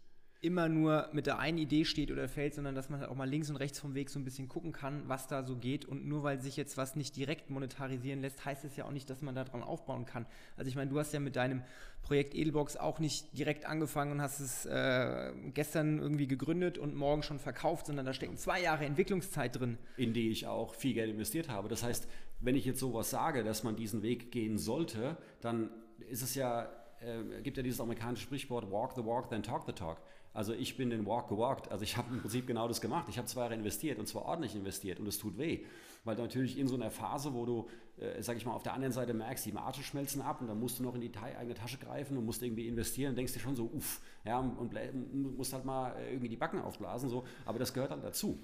immer 0.46 0.68
nur 0.68 1.08
mit 1.12 1.26
der 1.26 1.38
einen 1.38 1.58
Idee 1.58 1.84
steht 1.84 2.10
oder 2.10 2.28
fällt, 2.28 2.54
sondern 2.54 2.74
dass 2.74 2.88
man 2.88 3.00
halt 3.00 3.10
auch 3.10 3.16
mal 3.16 3.28
links 3.28 3.50
und 3.50 3.56
rechts 3.56 3.80
vom 3.80 3.94
Weg 3.94 4.08
so 4.08 4.18
ein 4.18 4.24
bisschen 4.24 4.48
gucken 4.48 4.72
kann, 4.72 5.02
was 5.06 5.26
da 5.26 5.42
so 5.42 5.56
geht. 5.56 5.84
Und 5.84 6.06
nur 6.06 6.22
weil 6.22 6.40
sich 6.40 6.56
jetzt 6.56 6.76
was 6.76 6.96
nicht 6.96 7.16
direkt 7.16 7.50
monetarisieren 7.50 8.20
lässt, 8.20 8.44
heißt 8.44 8.64
es 8.64 8.76
ja 8.76 8.84
auch 8.84 8.92
nicht, 8.92 9.10
dass 9.10 9.20
man 9.20 9.34
daran 9.34 9.62
aufbauen 9.62 10.06
kann. 10.06 10.24
Also 10.56 10.68
ich 10.68 10.76
meine, 10.76 10.90
du 10.90 10.98
hast 10.98 11.12
ja 11.12 11.20
mit 11.20 11.36
deinem 11.36 11.62
Projekt 12.02 12.34
Edelbox 12.34 12.76
auch 12.76 13.00
nicht 13.00 13.36
direkt 13.36 13.66
angefangen 13.66 14.12
und 14.12 14.22
hast 14.22 14.38
es 14.38 14.64
äh, 14.66 15.32
gestern 15.52 15.98
irgendwie 15.98 16.28
gegründet 16.28 16.78
und 16.78 16.94
morgen 16.94 17.24
schon 17.24 17.40
verkauft, 17.40 17.86
sondern 17.86 18.06
da 18.06 18.12
stecken 18.12 18.36
zwei 18.36 18.62
Jahre 18.62 18.84
Entwicklungszeit 18.84 19.58
drin. 19.58 19.76
In 19.96 20.14
die 20.14 20.30
ich 20.30 20.46
auch 20.46 20.74
viel 20.74 20.94
Geld 20.94 21.10
investiert 21.10 21.48
habe. 21.48 21.68
Das 21.68 21.82
heißt, 21.82 22.08
wenn 22.40 22.54
ich 22.54 22.64
jetzt 22.64 22.78
sowas 22.78 23.10
sage, 23.10 23.42
dass 23.42 23.64
man 23.64 23.76
diesen 23.76 24.02
Weg 24.02 24.30
gehen 24.30 24.58
sollte, 24.58 25.16
dann 25.40 25.70
ist 26.08 26.22
es 26.22 26.34
ja, 26.34 26.68
äh, 27.00 27.42
gibt 27.42 27.56
ja 27.56 27.62
dieses 27.62 27.80
amerikanische 27.80 28.22
Sprichwort, 28.22 28.70
walk 28.70 28.92
the 28.94 29.04
walk, 29.04 29.28
then 29.28 29.42
talk 29.42 29.64
the 29.66 29.72
talk. 29.72 30.00
Also 30.36 30.52
ich 30.52 30.76
bin 30.76 30.90
den 30.90 31.06
Walk 31.06 31.28
gewalkt. 31.28 31.70
Also 31.72 31.82
ich 31.82 31.96
habe 31.96 32.12
im 32.12 32.20
Prinzip 32.20 32.46
genau 32.46 32.68
das 32.68 32.82
gemacht. 32.82 33.06
Ich 33.08 33.16
habe 33.16 33.26
zwei 33.26 33.40
Jahre 33.40 33.54
investiert 33.54 33.98
und 33.98 34.06
zwar 34.06 34.26
ordentlich 34.26 34.54
investiert 34.54 35.00
und 35.00 35.06
es 35.06 35.18
tut 35.18 35.38
weh. 35.38 35.64
Weil 36.04 36.16
natürlich 36.16 36.58
in 36.58 36.68
so 36.68 36.74
einer 36.74 36.90
Phase, 36.90 37.32
wo 37.32 37.46
du, 37.46 37.68
äh, 37.96 38.22
sag 38.22 38.36
ich 38.36 38.44
mal, 38.44 38.52
auf 38.52 38.62
der 38.62 38.74
anderen 38.74 38.92
Seite 38.92 39.14
merkst, 39.14 39.46
die 39.46 39.52
Marge 39.52 39.82
schmelzen 39.82 40.20
ab 40.20 40.42
und 40.42 40.48
dann 40.48 40.60
musst 40.60 40.78
du 40.78 40.82
noch 40.82 40.94
in 40.94 41.00
die 41.00 41.10
eigene 41.16 41.54
Tasche 41.54 41.78
greifen 41.78 42.18
und 42.18 42.26
musst 42.26 42.42
irgendwie 42.42 42.68
investieren 42.68 43.10
und 43.10 43.16
denkst 43.16 43.32
dir 43.32 43.40
schon 43.40 43.56
so, 43.56 43.64
uff, 43.64 44.02
ja, 44.24 44.38
und, 44.38 44.58
und 44.58 45.36
musst 45.38 45.54
halt 45.54 45.64
mal 45.64 45.96
äh, 45.96 46.10
irgendwie 46.10 46.28
die 46.28 46.36
Backen 46.36 46.60
aufblasen, 46.60 47.08
so. 47.08 47.24
Aber 47.46 47.58
das 47.58 47.72
gehört 47.72 47.90
halt 47.90 48.04
dazu. 48.04 48.38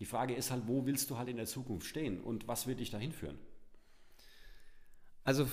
Die 0.00 0.04
Frage 0.04 0.34
ist 0.34 0.50
halt, 0.50 0.64
wo 0.66 0.84
willst 0.84 1.08
du 1.08 1.16
halt 1.16 1.30
in 1.30 1.38
der 1.38 1.46
Zukunft 1.46 1.86
stehen 1.86 2.20
und 2.20 2.46
was 2.46 2.66
wird 2.66 2.78
dich 2.78 2.90
dahin 2.90 3.10
führen? 3.10 3.38
Also 5.28 5.46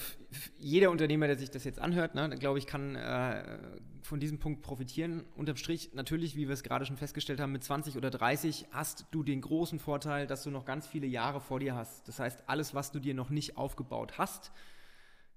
jeder 0.58 0.90
Unternehmer, 0.90 1.28
der 1.28 1.38
sich 1.38 1.52
das 1.52 1.66
jetzt 1.66 1.80
anhört, 1.80 2.16
ne, 2.16 2.30
glaube 2.40 2.60
ich, 2.60 2.66
kann 2.66 2.96
äh, 2.96 3.58
von 4.04 4.22
diesem 4.22 4.40
Punkt 4.40 4.62
profitieren. 4.62 5.26
Unterm 5.36 5.58
Strich, 5.58 5.90
natürlich, 5.94 6.38
wie 6.38 6.48
wir 6.48 6.54
es 6.54 6.64
gerade 6.64 6.86
schon 6.86 6.96
festgestellt 6.96 7.42
haben, 7.42 7.52
mit 7.52 7.62
20 7.62 7.98
oder 7.98 8.10
30 8.10 8.68
hast 8.72 9.08
du 9.12 9.22
den 9.22 9.42
großen 9.42 9.80
Vorteil, 9.80 10.28
dass 10.28 10.44
du 10.44 10.50
noch 10.50 10.64
ganz 10.64 10.88
viele 10.88 11.08
Jahre 11.08 11.42
vor 11.42 11.60
dir 11.60 11.76
hast. 11.76 12.08
Das 12.08 12.20
heißt, 12.20 12.46
alles, 12.48 12.74
was 12.74 12.94
du 12.94 13.02
dir 13.02 13.14
noch 13.14 13.30
nicht 13.30 13.58
aufgebaut 13.58 14.18
hast, 14.18 14.54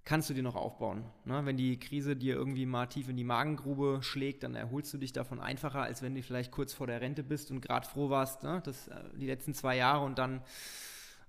kannst 0.05 0.31
du 0.31 0.35
dir 0.35 0.45
noch 0.45 0.55
aufbauen. 0.55 1.05
Ne? 1.25 1.45
Wenn 1.45 1.57
die 1.57 1.77
Krise 1.81 2.15
dir 2.15 2.37
irgendwie 2.37 2.65
mal 2.65 2.87
tief 2.87 3.09
in 3.09 3.17
die 3.17 3.25
Magengrube 3.25 4.05
schlägt, 4.05 4.45
dann 4.45 4.55
erholst 4.55 4.95
du 4.95 4.99
dich 4.99 5.13
davon 5.13 5.41
einfacher, 5.41 5.83
als 5.83 6.01
wenn 6.01 6.15
du 6.15 6.23
vielleicht 6.23 6.53
kurz 6.53 6.73
vor 6.73 6.87
der 6.87 7.01
Rente 7.01 7.25
bist 7.25 7.51
und 7.51 7.61
gerade 7.61 7.89
froh 7.89 8.09
warst, 8.09 8.45
ne? 8.45 8.63
das, 8.65 8.87
äh, 8.87 9.03
die 9.17 9.27
letzten 9.27 9.53
zwei 9.53 9.77
Jahre 9.77 10.05
und 10.05 10.17
dann 10.17 10.43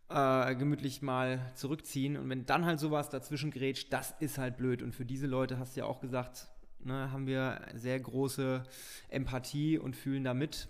äh, 0.09 0.55
gemütlich 0.55 1.01
mal 1.01 1.51
zurückziehen. 1.55 2.17
Und 2.17 2.29
wenn 2.29 2.45
dann 2.45 2.65
halt 2.65 2.79
sowas 2.79 3.09
dazwischen 3.09 3.51
grätscht, 3.51 3.93
das 3.93 4.15
ist 4.19 4.37
halt 4.37 4.57
blöd. 4.57 4.81
Und 4.81 4.93
für 4.93 5.05
diese 5.05 5.27
Leute 5.27 5.59
hast 5.59 5.75
du 5.75 5.81
ja 5.81 5.85
auch 5.85 5.99
gesagt, 5.99 6.49
ne, 6.79 7.11
haben 7.11 7.27
wir 7.27 7.61
sehr 7.75 7.99
große 7.99 8.63
Empathie 9.09 9.77
und 9.77 9.95
fühlen 9.95 10.23
da 10.23 10.33
mit. 10.33 10.67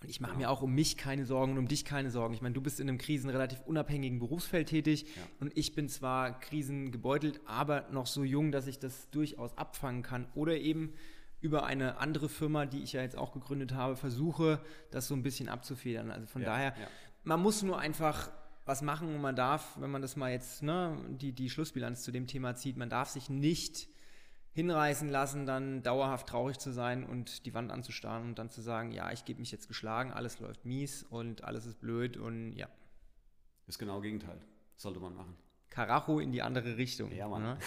Und 0.00 0.10
ich 0.10 0.20
mache 0.20 0.32
ja. 0.32 0.38
mir 0.38 0.50
auch 0.50 0.62
um 0.62 0.74
mich 0.74 0.96
keine 0.96 1.24
Sorgen 1.24 1.52
und 1.52 1.58
um 1.58 1.68
dich 1.68 1.84
keine 1.84 2.10
Sorgen. 2.10 2.34
Ich 2.34 2.42
meine, 2.42 2.54
du 2.54 2.60
bist 2.60 2.78
in 2.78 2.88
einem 2.88 2.98
krisenrelativ 2.98 3.60
unabhängigen 3.66 4.20
Berufsfeld 4.20 4.68
tätig 4.68 5.06
ja. 5.16 5.22
und 5.40 5.56
ich 5.56 5.74
bin 5.74 5.88
zwar 5.88 6.38
krisengebeutelt, 6.38 7.40
aber 7.46 7.88
noch 7.90 8.06
so 8.06 8.22
jung, 8.22 8.52
dass 8.52 8.66
ich 8.68 8.78
das 8.78 9.10
durchaus 9.10 9.56
abfangen 9.58 10.02
kann. 10.02 10.28
Oder 10.34 10.56
eben 10.58 10.92
über 11.40 11.64
eine 11.64 11.98
andere 11.98 12.28
Firma, 12.28 12.66
die 12.66 12.82
ich 12.82 12.92
ja 12.92 13.02
jetzt 13.02 13.16
auch 13.16 13.32
gegründet 13.32 13.74
habe, 13.74 13.96
versuche, 13.96 14.60
das 14.90 15.08
so 15.08 15.14
ein 15.14 15.22
bisschen 15.22 15.48
abzufedern. 15.48 16.10
Also 16.10 16.26
von 16.26 16.42
ja, 16.42 16.48
daher, 16.48 16.74
man 17.24 17.40
muss 17.40 17.62
nur 17.62 17.78
einfach 17.78 18.30
was 18.68 18.82
machen 18.82 19.14
und 19.14 19.20
man 19.20 19.34
darf, 19.34 19.76
wenn 19.80 19.90
man 19.90 20.02
das 20.02 20.14
mal 20.14 20.30
jetzt, 20.30 20.62
ne, 20.62 20.96
die, 21.08 21.32
die 21.32 21.48
Schlussbilanz 21.48 22.02
zu 22.02 22.12
dem 22.12 22.26
Thema 22.26 22.54
zieht, 22.54 22.76
man 22.76 22.90
darf 22.90 23.08
sich 23.08 23.30
nicht 23.30 23.88
hinreißen 24.52 25.08
lassen, 25.08 25.46
dann 25.46 25.82
dauerhaft 25.82 26.28
traurig 26.28 26.58
zu 26.58 26.70
sein 26.72 27.04
und 27.04 27.46
die 27.46 27.54
Wand 27.54 27.72
anzustarren 27.72 28.28
und 28.28 28.38
dann 28.38 28.50
zu 28.50 28.60
sagen, 28.60 28.92
ja, 28.92 29.10
ich 29.10 29.24
gebe 29.24 29.40
mich 29.40 29.50
jetzt 29.50 29.68
geschlagen, 29.68 30.12
alles 30.12 30.38
läuft 30.38 30.64
mies 30.66 31.02
und 31.02 31.44
alles 31.44 31.64
ist 31.64 31.80
blöd 31.80 32.16
und 32.16 32.52
ja. 32.52 32.68
Ist 33.66 33.78
genau 33.78 34.00
Gegenteil. 34.00 34.40
Sollte 34.76 35.00
man 35.00 35.14
machen. 35.14 35.34
Karacho 35.70 36.20
in 36.20 36.32
die 36.32 36.42
andere 36.42 36.76
Richtung. 36.76 37.12
Ja, 37.12 37.28
Mann. 37.28 37.42
Ne? 37.42 37.58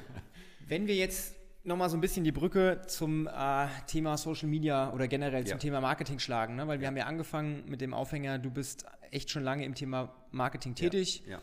Wenn 0.66 0.86
wir 0.86 0.96
jetzt 0.96 1.36
nochmal 1.64 1.90
so 1.90 1.96
ein 1.96 2.00
bisschen 2.00 2.24
die 2.24 2.32
Brücke 2.32 2.82
zum 2.86 3.26
äh, 3.26 3.66
Thema 3.86 4.16
Social 4.16 4.48
Media 4.48 4.92
oder 4.92 5.08
generell 5.08 5.44
zum 5.44 5.56
ja. 5.56 5.58
Thema 5.58 5.80
Marketing 5.80 6.18
schlagen, 6.18 6.56
ne? 6.56 6.66
weil 6.66 6.78
wir 6.78 6.84
ja. 6.84 6.88
haben 6.88 6.96
ja 6.96 7.06
angefangen 7.06 7.64
mit 7.66 7.80
dem 7.80 7.94
Aufhänger, 7.94 8.38
du 8.38 8.50
bist 8.50 8.86
echt 9.10 9.30
schon 9.30 9.42
lange 9.42 9.64
im 9.64 9.74
Thema 9.74 10.14
Marketing 10.30 10.74
tätig. 10.74 11.22
Ja. 11.28 11.40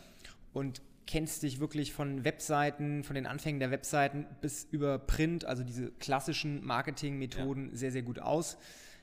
Und 0.52 0.82
kennst 1.06 1.42
dich 1.42 1.58
wirklich 1.58 1.94
von 1.94 2.24
Webseiten, 2.24 3.02
von 3.02 3.14
den 3.14 3.26
Anfängen 3.26 3.60
der 3.60 3.70
Webseiten 3.70 4.26
bis 4.42 4.64
über 4.70 4.98
Print, 4.98 5.46
also 5.46 5.64
diese 5.64 5.90
klassischen 5.92 6.64
Marketingmethoden, 6.64 7.74
sehr, 7.74 7.90
sehr 7.92 8.02
gut 8.02 8.18
aus. 8.18 8.58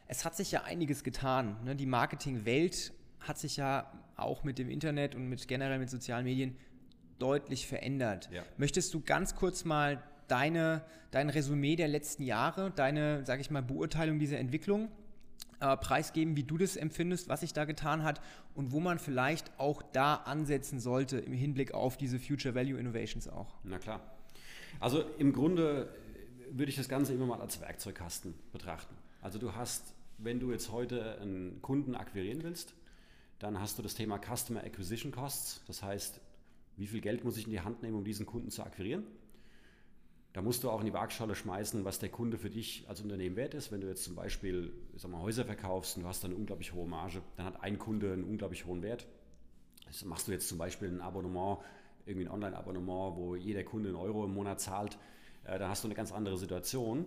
Es 0.07 0.24
hat 0.24 0.36
sich 0.36 0.51
ja 0.51 0.63
einiges 0.63 1.03
getan. 1.03 1.57
Ne? 1.63 1.76
Die 1.76 1.88
Marketingwelt 1.88 2.93
hat 3.22 3.39
sich 3.39 3.57
ja 3.57 3.91
auch 4.18 4.43
mit 4.43 4.59
dem 4.59 4.70
Internet 4.70 5.16
und 5.16 5.30
mit 5.30 5.47
generell 5.47 5.80
mit 5.80 5.89
sozialen 5.89 6.26
Medien 6.26 6.55
deutlich 7.18 7.66
verändert. 7.66 8.30
Möchtest 8.57 8.93
du 8.93 9.01
ganz 9.01 9.36
kurz 9.36 9.66
mal 9.66 10.03
deine, 10.28 10.84
dein 11.11 11.30
Resümee 11.30 11.76
der 11.76 11.88
letzten 11.88 12.23
Jahre, 12.23 12.71
deine, 12.71 13.26
sage 13.26 13.41
ich 13.41 13.51
mal, 13.51 13.61
Beurteilung 13.61 14.19
dieser 14.19 14.39
Entwicklung 14.39 14.89
äh, 15.59 15.78
preisgeben, 15.78 16.36
wie 16.36 16.43
du 16.43 16.57
das 16.57 16.76
empfindest, 16.76 17.30
was 17.30 17.41
sich 17.41 17.53
da 17.53 17.65
getan 17.65 18.03
hat 18.03 18.21
und 18.53 18.71
wo 18.71 18.80
man 18.80 18.99
vielleicht 18.99 19.51
auch 19.59 19.82
da 19.82 20.15
ansetzen 20.15 20.80
sollte 20.80 21.17
im 21.17 21.34
Hinblick 21.34 21.73
auf 21.73 21.97
diese 21.97 22.19
Future 22.19 22.55
Value 22.55 22.80
Innovations 22.80 23.28
auch? 23.28 23.55
Na 23.63 23.80
klar. 23.80 24.01
Also 24.80 25.03
im 25.17 25.34
Grunde 25.34 25.89
würde 26.51 26.69
ich 26.69 26.76
das 26.76 26.89
Ganze 26.89 27.13
immer 27.13 27.26
mal 27.26 27.41
als 27.41 27.61
Werkzeugkasten 27.61 28.34
betrachten. 28.51 28.95
Also 29.21 29.39
du 29.39 29.55
hast, 29.55 29.93
wenn 30.17 30.39
du 30.39 30.51
jetzt 30.51 30.71
heute 30.71 31.19
einen 31.19 31.61
Kunden 31.61 31.95
akquirieren 31.95 32.43
willst, 32.43 32.73
dann 33.39 33.59
hast 33.59 33.78
du 33.78 33.82
das 33.82 33.95
Thema 33.95 34.19
Customer 34.19 34.63
Acquisition 34.63 35.11
Costs. 35.11 35.61
Das 35.67 35.84
heißt, 35.84 36.21
wie 36.78 36.88
viel 36.88 37.01
Geld 37.01 37.23
muss 37.23 37.38
ich 37.38 37.45
in 37.45 37.51
die 37.51 37.61
Hand 37.61 37.82
nehmen, 37.82 37.95
um 37.95 38.03
diesen 38.03 38.26
Kunden 38.26 38.49
zu 38.49 38.63
akquirieren? 38.63 39.03
Da 40.36 40.42
musst 40.42 40.66
du 40.66 40.70
auch 40.70 40.82
in 40.82 40.86
die 40.86 40.92
Waagschale 40.92 41.34
schmeißen, 41.34 41.86
was 41.86 42.00
der 42.00 42.10
Kunde 42.10 42.38
für 42.38 42.50
dich 42.50 42.84
als 42.90 43.00
Unternehmen 43.00 43.38
wert 43.38 43.54
ist. 43.54 43.72
Wenn 43.72 43.80
du 43.80 43.88
jetzt 43.88 44.04
zum 44.04 44.16
Beispiel 44.16 44.74
sag 44.98 45.10
mal, 45.10 45.22
Häuser 45.22 45.46
verkaufst 45.46 45.96
und 45.96 46.04
du 46.04 46.10
hast 46.10 46.26
dann 46.26 46.32
eine 46.32 46.38
unglaublich 46.38 46.74
hohe 46.74 46.86
Marge, 46.86 47.22
dann 47.38 47.46
hat 47.46 47.64
ein 47.64 47.80
Kunde 47.80 48.12
einen 48.12 48.26
unglaublich 48.26 48.66
hohen 48.66 48.82
Wert. 48.82 49.08
Das 49.86 50.04
machst 50.04 50.28
du 50.28 50.34
jetzt 50.34 50.50
zum 50.50 50.58
Beispiel 50.58 50.90
ein 50.90 51.00
Abonnement, 51.00 51.60
irgendwie 52.06 52.28
ein 52.28 52.32
Online-Abonnement, 52.32 53.16
wo 53.16 53.38
jeder 53.38 53.64
Kunde 53.64 53.88
einen 53.88 53.98
Euro 53.98 54.26
im 54.26 54.34
Monat 54.34 54.60
zahlt, 54.60 54.98
äh, 55.46 55.58
dann 55.58 55.70
hast 55.70 55.86
du 55.86 55.88
eine 55.88 55.96
ganz 55.96 56.12
andere 56.12 56.38
Situation. 56.38 57.06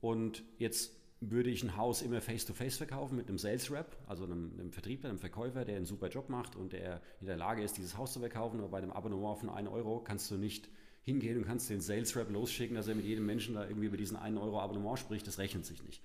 Und 0.00 0.44
jetzt 0.58 0.94
würde 1.18 1.50
ich 1.50 1.64
ein 1.64 1.76
Haus 1.76 2.02
immer 2.02 2.20
face-to-face 2.20 2.74
-face 2.74 2.76
verkaufen 2.76 3.16
mit 3.16 3.26
einem 3.26 3.38
Sales 3.38 3.68
Rep, 3.72 3.96
also 4.06 4.22
einem, 4.22 4.52
einem, 4.60 4.70
Vertriebler, 4.70 5.10
einem 5.10 5.18
Verkäufer, 5.18 5.64
der 5.64 5.74
einen 5.74 5.86
super 5.86 6.06
Job 6.06 6.28
macht 6.28 6.54
und 6.54 6.72
der 6.72 7.02
in 7.20 7.26
der 7.26 7.36
Lage 7.36 7.64
ist, 7.64 7.78
dieses 7.78 7.98
Haus 7.98 8.12
zu 8.12 8.20
verkaufen. 8.20 8.60
Aber 8.60 8.68
bei 8.68 8.78
einem 8.78 8.92
Abonnement 8.92 9.38
von 9.38 9.50
1 9.50 9.68
Euro 9.68 9.98
kannst 10.04 10.30
du 10.30 10.36
nicht 10.36 10.68
hingehen 11.10 11.38
und 11.38 11.46
kannst 11.46 11.70
den 11.70 11.80
Sales 11.80 12.16
Rep 12.16 12.30
losschicken, 12.30 12.76
dass 12.76 12.88
er 12.88 12.94
mit 12.94 13.04
jedem 13.04 13.26
Menschen 13.26 13.54
da 13.54 13.66
irgendwie 13.66 13.86
über 13.86 13.96
diesen 13.96 14.16
1 14.16 14.38
Euro 14.38 14.60
Abonnement 14.60 14.98
spricht, 14.98 15.26
das 15.26 15.38
rechnet 15.38 15.66
sich 15.66 15.82
nicht. 15.82 16.02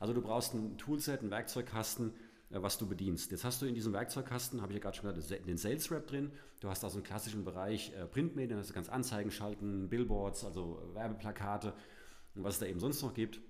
Also 0.00 0.12
du 0.12 0.20
brauchst 0.20 0.54
ein 0.54 0.76
Toolset, 0.78 1.20
einen 1.20 1.30
Werkzeugkasten, 1.30 2.12
äh, 2.50 2.62
was 2.62 2.78
du 2.78 2.86
bedienst. 2.86 3.30
Jetzt 3.30 3.44
hast 3.44 3.62
du 3.62 3.66
in 3.66 3.74
diesem 3.74 3.92
Werkzeugkasten, 3.92 4.62
habe 4.62 4.72
ich 4.72 4.76
ja 4.76 4.82
gerade 4.82 4.96
schon 4.96 5.14
gesagt, 5.14 5.46
den 5.46 5.58
Sales 5.58 5.90
Rep 5.90 6.06
drin. 6.06 6.30
Du 6.60 6.68
hast 6.68 6.84
also 6.84 6.96
einen 6.96 7.04
klassischen 7.04 7.44
Bereich 7.44 7.92
äh, 7.94 8.06
Printmedien, 8.06 8.58
also 8.58 8.72
ganz 8.72 8.88
Anzeigen 8.88 9.30
schalten, 9.30 9.88
Billboards, 9.88 10.44
also 10.44 10.82
Werbeplakate 10.94 11.72
und 12.34 12.44
was 12.44 12.54
es 12.54 12.60
da 12.60 12.66
eben 12.66 12.80
sonst 12.80 13.02
noch 13.02 13.14
gibt. 13.14 13.40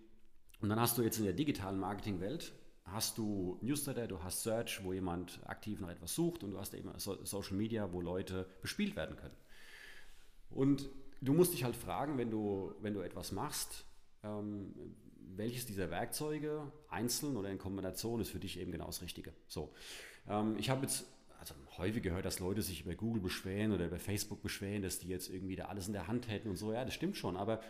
Und 0.61 0.69
dann 0.69 0.81
hast 0.81 0.97
du 0.97 1.03
jetzt 1.03 1.19
in 1.19 1.25
der 1.25 1.35
digitalen 1.35 1.79
Marketingwelt 1.79 2.53
hast 2.87 3.19
du 3.19 3.59
Newsletter, 3.63 4.07
du 4.07 4.23
hast 4.23 4.43
Search, 4.43 4.83
wo 4.85 4.93
jemand 4.93 5.41
aktiv 5.47 5.81
nach 5.81 5.91
etwas 5.91 6.15
sucht 6.15 6.45
und 6.45 6.53
du 6.53 6.59
hast 6.59 6.75
eben 6.75 6.91
Social 6.97 7.57
Media, 7.57 7.93
wo 7.93 8.01
Leute 8.01 8.47
bespielt 8.63 8.97
werden 8.97 9.17
können. 9.17 9.35
Und 10.57 10.89
du 11.21 11.35
musst 11.35 11.53
dich 11.53 11.65
halt 11.65 11.77
fragen, 11.77 12.17
wenn 12.19 12.31
du, 12.31 12.73
wenn 12.81 12.95
du 12.95 13.01
etwas 13.01 13.31
machst, 13.31 13.85
ähm, 14.25 14.75
welches 15.37 15.67
dieser 15.67 15.91
Werkzeuge 15.91 16.73
einzeln 16.89 17.37
oder 17.37 17.51
in 17.51 17.59
Kombination 17.59 18.21
ist 18.21 18.31
für 18.31 18.39
dich 18.41 18.59
eben 18.59 18.73
genau 18.73 18.87
das 18.87 19.03
Richtige. 19.03 19.35
So, 19.47 19.75
ähm, 20.29 20.57
ich 20.59 20.71
habe 20.71 20.83
jetzt 20.83 21.07
also 21.39 21.55
häufig 21.77 22.03
gehört, 22.03 22.25
dass 22.25 22.41
Leute 22.41 22.63
sich 22.63 22.85
über 22.85 22.95
Google 22.95 23.23
beschweren 23.23 23.73
oder 23.73 23.87
über 23.87 23.99
Facebook 23.99 24.43
beschweren, 24.43 24.83
dass 24.83 24.99
die 24.99 25.09
jetzt 25.09 25.29
irgendwie 25.29 25.57
da 25.57 25.67
alles 25.67 25.87
in 25.87 25.93
der 25.93 26.09
Hand 26.09 26.29
hätten 26.29 26.49
und 26.49 26.57
so. 26.57 26.73
Ja, 26.73 26.85
das 26.85 26.95
stimmt 26.95 27.19
schon, 27.19 27.37
aber 27.37 27.61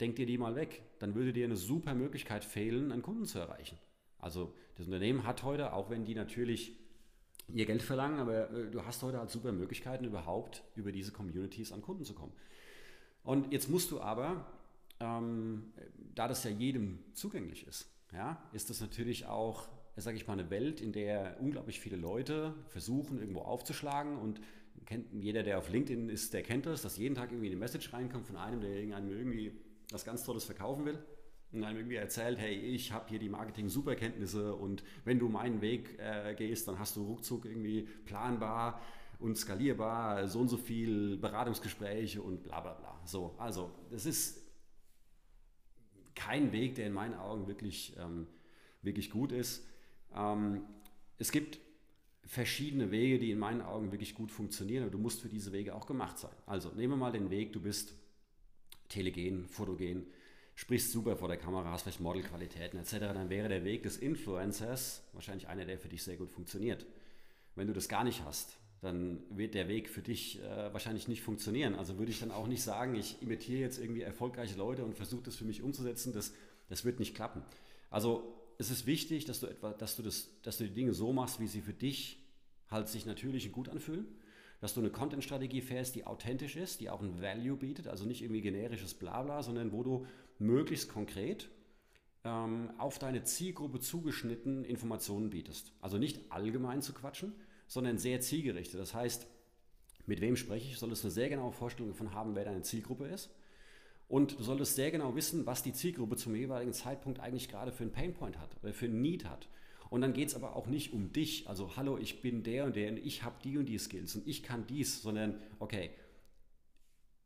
denk 0.00 0.16
dir 0.16 0.26
die 0.26 0.36
mal 0.36 0.56
weg. 0.56 0.82
Dann 0.98 1.14
würde 1.14 1.32
dir 1.32 1.44
eine 1.44 1.56
super 1.56 1.94
Möglichkeit 1.94 2.44
fehlen, 2.44 2.90
einen 2.90 3.02
Kunden 3.02 3.26
zu 3.26 3.38
erreichen. 3.38 3.78
Also 4.18 4.52
das 4.76 4.86
Unternehmen 4.86 5.24
hat 5.24 5.44
heute, 5.44 5.72
auch 5.72 5.90
wenn 5.90 6.04
die 6.04 6.16
natürlich 6.16 6.76
ihr 7.54 7.66
Geld 7.66 7.82
verlangen, 7.82 8.18
aber 8.18 8.50
äh, 8.50 8.70
du 8.70 8.84
hast 8.84 9.02
heute 9.02 9.18
halt 9.18 9.30
super 9.30 9.52
Möglichkeiten, 9.52 10.04
überhaupt 10.04 10.62
über 10.74 10.92
diese 10.92 11.12
Communities 11.12 11.72
an 11.72 11.82
Kunden 11.82 12.04
zu 12.04 12.14
kommen. 12.14 12.32
Und 13.22 13.52
jetzt 13.52 13.68
musst 13.68 13.90
du 13.90 14.00
aber, 14.00 14.46
ähm, 15.00 15.72
da 16.14 16.28
das 16.28 16.44
ja 16.44 16.50
jedem 16.50 16.98
zugänglich 17.12 17.66
ist, 17.66 17.88
ja, 18.12 18.42
ist 18.52 18.70
das 18.70 18.80
natürlich 18.80 19.26
auch, 19.26 19.68
sage 19.96 20.16
ich 20.16 20.26
mal, 20.26 20.34
eine 20.34 20.50
Welt, 20.50 20.80
in 20.80 20.92
der 20.92 21.36
unglaublich 21.40 21.80
viele 21.80 21.96
Leute 21.96 22.54
versuchen, 22.68 23.18
irgendwo 23.18 23.40
aufzuschlagen 23.40 24.16
und 24.16 24.40
kennt, 24.86 25.06
jeder, 25.12 25.42
der 25.42 25.58
auf 25.58 25.68
LinkedIn 25.68 26.08
ist, 26.08 26.32
der 26.32 26.42
kennt 26.42 26.66
das, 26.66 26.82
dass 26.82 26.96
jeden 26.96 27.14
Tag 27.14 27.30
irgendwie 27.30 27.48
eine 27.48 27.56
Message 27.56 27.92
reinkommt 27.92 28.26
von 28.26 28.36
einem, 28.36 28.60
der 28.60 28.70
irgendeinem 28.70 29.10
irgendwie 29.10 29.52
was 29.92 30.04
ganz 30.04 30.24
Tolles 30.24 30.44
verkaufen 30.44 30.84
will 30.84 30.98
und 31.52 31.64
einem 31.64 31.78
irgendwie 31.78 31.96
erzählt, 31.96 32.38
hey, 32.38 32.54
ich 32.54 32.92
habe 32.92 33.08
hier 33.08 33.18
die 33.18 33.28
Marketing-Superkenntnisse 33.28 34.54
und 34.54 34.84
wenn 35.04 35.18
du 35.18 35.28
meinen 35.28 35.60
Weg 35.60 35.98
äh, 35.98 36.34
gehst, 36.34 36.68
dann 36.68 36.78
hast 36.78 36.96
du 36.96 37.04
ruckzuck 37.04 37.44
irgendwie 37.44 37.88
planbar 38.04 38.80
und 39.18 39.36
skalierbar 39.36 40.28
so 40.28 40.40
und 40.40 40.48
so 40.48 40.56
viel 40.56 41.16
Beratungsgespräche 41.16 42.22
und 42.22 42.42
bla 42.42 42.60
bla 42.60 42.74
bla. 42.74 43.00
So, 43.04 43.34
also 43.38 43.70
das 43.90 44.06
ist 44.06 44.40
kein 46.14 46.52
Weg, 46.52 46.76
der 46.76 46.86
in 46.86 46.92
meinen 46.92 47.14
Augen 47.14 47.46
wirklich, 47.46 47.96
ähm, 47.98 48.26
wirklich 48.82 49.10
gut 49.10 49.32
ist. 49.32 49.66
Ähm, 50.14 50.62
es 51.18 51.32
gibt 51.32 51.58
verschiedene 52.24 52.90
Wege, 52.90 53.18
die 53.18 53.32
in 53.32 53.38
meinen 53.38 53.60
Augen 53.60 53.90
wirklich 53.90 54.14
gut 54.14 54.30
funktionieren, 54.30 54.84
aber 54.84 54.92
du 54.92 54.98
musst 54.98 55.20
für 55.20 55.28
diese 55.28 55.52
Wege 55.52 55.74
auch 55.74 55.86
gemacht 55.86 56.18
sein. 56.18 56.34
Also 56.46 56.70
nehmen 56.70 56.92
wir 56.92 56.96
mal 56.96 57.12
den 57.12 57.30
Weg, 57.30 57.52
du 57.52 57.60
bist 57.60 57.94
telegen, 58.88 59.48
fotogen, 59.48 60.06
sprichst 60.54 60.92
super 60.92 61.16
vor 61.16 61.28
der 61.28 61.36
Kamera, 61.36 61.70
hast 61.70 61.82
vielleicht 61.82 62.00
Modelqualitäten 62.00 62.78
etc., 62.78 62.98
dann 62.98 63.30
wäre 63.30 63.48
der 63.48 63.64
Weg 63.64 63.82
des 63.82 63.96
Influencers 63.96 65.02
wahrscheinlich 65.12 65.48
einer, 65.48 65.64
der 65.64 65.78
für 65.78 65.88
dich 65.88 66.02
sehr 66.02 66.16
gut 66.16 66.30
funktioniert. 66.30 66.86
Wenn 67.54 67.66
du 67.66 67.72
das 67.72 67.88
gar 67.88 68.04
nicht 68.04 68.24
hast, 68.24 68.56
dann 68.80 69.22
wird 69.30 69.54
der 69.54 69.68
Weg 69.68 69.88
für 69.90 70.02
dich 70.02 70.42
äh, 70.42 70.72
wahrscheinlich 70.72 71.08
nicht 71.08 71.22
funktionieren. 71.22 71.74
Also 71.74 71.98
würde 71.98 72.10
ich 72.12 72.20
dann 72.20 72.30
auch 72.30 72.46
nicht 72.46 72.62
sagen, 72.62 72.94
ich 72.94 73.20
imitiere 73.20 73.60
jetzt 73.60 73.78
irgendwie 73.78 74.02
erfolgreiche 74.02 74.56
Leute 74.56 74.84
und 74.84 74.94
versuche 74.94 75.22
das 75.22 75.36
für 75.36 75.44
mich 75.44 75.62
umzusetzen, 75.62 76.12
das, 76.12 76.32
das 76.68 76.84
wird 76.84 76.98
nicht 76.98 77.14
klappen. 77.14 77.42
Also 77.90 78.34
es 78.58 78.70
ist 78.70 78.86
wichtig, 78.86 79.24
dass 79.26 79.40
du, 79.40 79.46
etwa, 79.46 79.72
dass, 79.72 79.96
du 79.96 80.02
das, 80.02 80.28
dass 80.42 80.58
du 80.58 80.64
die 80.64 80.74
Dinge 80.74 80.94
so 80.94 81.12
machst, 81.12 81.40
wie 81.40 81.46
sie 81.46 81.60
für 81.60 81.74
dich 81.74 82.18
halt 82.70 82.88
sich 82.88 83.04
natürlich 83.04 83.46
und 83.46 83.52
gut 83.52 83.68
anfühlen 83.68 84.06
dass 84.60 84.74
du 84.74 84.80
eine 84.80 84.90
Content-Strategie 84.90 85.62
fährst, 85.62 85.94
die 85.94 86.06
authentisch 86.06 86.56
ist, 86.56 86.80
die 86.80 86.90
auch 86.90 87.00
ein 87.00 87.20
Value 87.20 87.56
bietet, 87.56 87.88
also 87.88 88.04
nicht 88.04 88.22
irgendwie 88.22 88.42
generisches 88.42 88.94
Blabla, 88.94 89.42
sondern 89.42 89.72
wo 89.72 89.82
du 89.82 90.06
möglichst 90.40 90.88
konkret 90.88 91.48
ähm, 92.24 92.70
auf 92.78 92.98
deine 92.98 93.22
Zielgruppe 93.22 93.80
zugeschnitten 93.80 94.64
Informationen 94.64 95.30
bietest. 95.30 95.72
Also 95.80 95.98
nicht 95.98 96.30
allgemein 96.32 96.82
zu 96.82 96.92
quatschen, 96.92 97.32
sondern 97.66 97.98
sehr 97.98 98.20
zielgerichtet. 98.20 98.80
Das 98.80 98.94
heißt, 98.94 99.26
mit 100.06 100.20
wem 100.20 100.36
spreche 100.36 100.66
ich, 100.66 100.78
solltest 100.78 101.04
eine 101.04 101.12
sehr 101.12 101.28
genaue 101.28 101.52
Vorstellung 101.52 101.92
davon 101.92 102.14
haben, 102.14 102.34
wer 102.34 102.44
deine 102.44 102.62
Zielgruppe 102.62 103.06
ist. 103.06 103.30
Und 104.08 104.40
du 104.40 104.42
solltest 104.42 104.74
sehr 104.74 104.90
genau 104.90 105.14
wissen, 105.14 105.46
was 105.46 105.62
die 105.62 105.72
Zielgruppe 105.72 106.16
zum 106.16 106.34
jeweiligen 106.34 106.72
Zeitpunkt 106.72 107.20
eigentlich 107.20 107.48
gerade 107.48 107.70
für 107.70 107.84
einen 107.84 107.92
Painpoint 107.92 108.38
hat 108.38 108.56
oder 108.60 108.72
für 108.72 108.86
einen 108.86 109.00
Need 109.00 109.24
hat. 109.24 109.48
Und 109.88 110.00
dann 110.00 110.12
geht 110.12 110.28
es 110.28 110.34
aber 110.34 110.56
auch 110.56 110.66
nicht 110.66 110.92
um 110.92 111.12
dich, 111.12 111.48
also 111.48 111.76
hallo, 111.76 111.96
ich 111.96 112.20
bin 112.22 112.42
der 112.42 112.64
und 112.64 112.76
der 112.76 112.90
und 112.90 112.98
ich 112.98 113.22
habe 113.22 113.36
die 113.44 113.56
und 113.56 113.66
die 113.66 113.78
Skills 113.78 114.16
und 114.16 114.26
ich 114.26 114.42
kann 114.42 114.66
dies, 114.66 115.02
sondern 115.02 115.40
okay, 115.58 115.90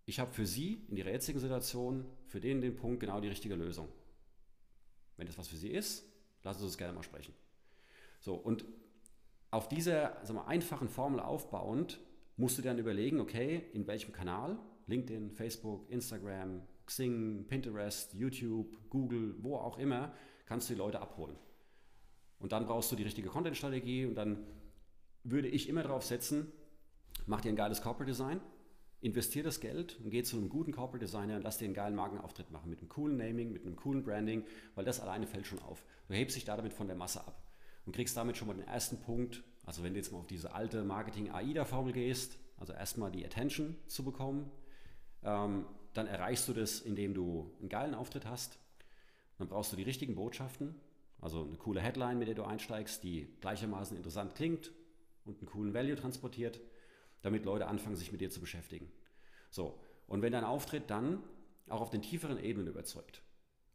ich 0.06 0.20
habe 0.20 0.32
für 0.32 0.46
Sie 0.46 0.84
in 0.88 0.96
Ihrer 0.96 1.10
jetzigen 1.10 1.38
Situation, 1.38 2.04
für 2.26 2.40
den 2.40 2.60
den 2.60 2.76
Punkt 2.76 3.00
genau 3.00 3.20
die 3.20 3.28
richtige 3.28 3.54
Lösung. 3.54 3.88
Wenn 5.16 5.26
das 5.26 5.38
was 5.38 5.48
für 5.48 5.56
Sie 5.56 5.70
ist, 5.70 6.04
lassen 6.42 6.60
Sie 6.60 6.66
uns 6.66 6.78
gerne 6.78 6.92
mal 6.92 7.02
sprechen. 7.02 7.34
So, 8.20 8.34
und 8.34 8.64
auf 9.50 9.68
dieser 9.68 10.18
sagen 10.24 10.38
wir, 10.38 10.46
einfachen 10.46 10.88
Formel 10.88 11.20
aufbauend 11.20 12.00
musst 12.36 12.58
du 12.58 12.62
dann 12.62 12.78
überlegen, 12.78 13.20
okay, 13.20 13.62
in 13.72 13.86
welchem 13.86 14.12
Kanal, 14.12 14.58
LinkedIn, 14.86 15.30
Facebook, 15.30 15.88
Instagram, 15.90 16.62
Xing, 16.86 17.46
Pinterest, 17.46 18.12
YouTube, 18.14 18.76
Google, 18.90 19.36
wo 19.38 19.56
auch 19.56 19.78
immer, 19.78 20.12
kannst 20.46 20.68
du 20.68 20.74
die 20.74 20.78
Leute 20.78 21.00
abholen. 21.00 21.36
Und 22.38 22.52
dann 22.52 22.66
brauchst 22.66 22.90
du 22.92 22.96
die 22.96 23.04
richtige 23.04 23.28
Content-Strategie 23.28 24.06
und 24.06 24.16
dann 24.16 24.44
würde 25.22 25.48
ich 25.48 25.68
immer 25.68 25.82
darauf 25.82 26.04
setzen, 26.04 26.52
mach 27.26 27.40
dir 27.40 27.50
ein 27.50 27.56
geiles 27.56 27.80
Corporate 27.80 28.10
Design, 28.10 28.40
investier 29.04 29.42
das 29.42 29.60
Geld 29.60 30.00
und 30.02 30.10
geh 30.10 30.22
zu 30.22 30.38
einem 30.38 30.48
guten 30.48 30.72
Corporate 30.72 31.04
Designer 31.04 31.36
und 31.36 31.42
lass 31.42 31.58
dir 31.58 31.66
einen 31.66 31.74
geilen 31.74 31.94
Markenauftritt 31.94 32.50
machen 32.50 32.70
mit 32.70 32.80
einem 32.80 32.88
coolen 32.88 33.18
Naming, 33.18 33.52
mit 33.52 33.66
einem 33.66 33.76
coolen 33.76 34.02
Branding, 34.02 34.44
weil 34.74 34.84
das 34.86 34.98
alleine 34.98 35.26
fällt 35.26 35.46
schon 35.46 35.58
auf. 35.60 35.84
Du 36.08 36.14
hebst 36.14 36.36
dich 36.36 36.46
damit 36.46 36.72
von 36.72 36.86
der 36.86 36.96
Masse 36.96 37.20
ab 37.20 37.38
und 37.84 37.94
kriegst 37.94 38.16
damit 38.16 38.38
schon 38.38 38.48
mal 38.48 38.54
den 38.54 38.66
ersten 38.66 38.98
Punkt. 38.98 39.42
Also 39.66 39.82
wenn 39.82 39.92
du 39.92 39.98
jetzt 39.98 40.10
mal 40.10 40.18
auf 40.18 40.26
diese 40.26 40.54
alte 40.54 40.84
Marketing-AIDA-Formel 40.84 41.92
gehst, 41.92 42.38
also 42.56 42.72
erstmal 42.72 43.10
die 43.10 43.26
Attention 43.26 43.76
zu 43.88 44.04
bekommen, 44.04 44.50
ähm, 45.22 45.66
dann 45.92 46.06
erreichst 46.06 46.48
du 46.48 46.54
das, 46.54 46.80
indem 46.80 47.12
du 47.12 47.52
einen 47.60 47.68
geilen 47.68 47.94
Auftritt 47.94 48.24
hast. 48.24 48.58
Dann 49.36 49.48
brauchst 49.48 49.70
du 49.70 49.76
die 49.76 49.82
richtigen 49.82 50.14
Botschaften, 50.14 50.80
also 51.20 51.44
eine 51.44 51.56
coole 51.56 51.80
Headline, 51.80 52.18
mit 52.18 52.28
der 52.28 52.34
du 52.34 52.44
einsteigst, 52.44 53.04
die 53.04 53.28
gleichermaßen 53.42 53.98
interessant 53.98 54.34
klingt 54.34 54.72
und 55.26 55.38
einen 55.38 55.46
coolen 55.46 55.74
Value 55.74 55.96
transportiert. 55.96 56.58
Damit 57.24 57.44
Leute 57.44 57.66
anfangen, 57.66 57.96
sich 57.96 58.12
mit 58.12 58.20
dir 58.20 58.30
zu 58.30 58.40
beschäftigen. 58.40 58.92
So, 59.50 59.78
und 60.06 60.22
wenn 60.22 60.32
dein 60.32 60.44
Auftritt 60.44 60.90
dann 60.90 61.22
auch 61.68 61.80
auf 61.80 61.90
den 61.90 62.02
tieferen 62.02 62.38
Ebenen 62.38 62.68
überzeugt, 62.68 63.22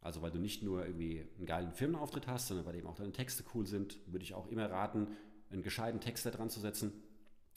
also 0.00 0.22
weil 0.22 0.30
du 0.30 0.38
nicht 0.38 0.62
nur 0.62 0.86
irgendwie 0.86 1.26
einen 1.36 1.46
geilen 1.46 1.72
Firmenauftritt 1.72 2.28
hast, 2.28 2.46
sondern 2.46 2.64
weil 2.64 2.76
eben 2.76 2.86
auch 2.86 2.94
deine 2.94 3.12
Texte 3.12 3.44
cool 3.54 3.66
sind, 3.66 3.98
würde 4.06 4.22
ich 4.22 4.34
auch 4.34 4.46
immer 4.46 4.70
raten, 4.70 5.08
einen 5.50 5.62
gescheiten 5.62 6.00
Texter 6.00 6.30
dran 6.30 6.48
zu 6.48 6.60
setzen, 6.60 6.92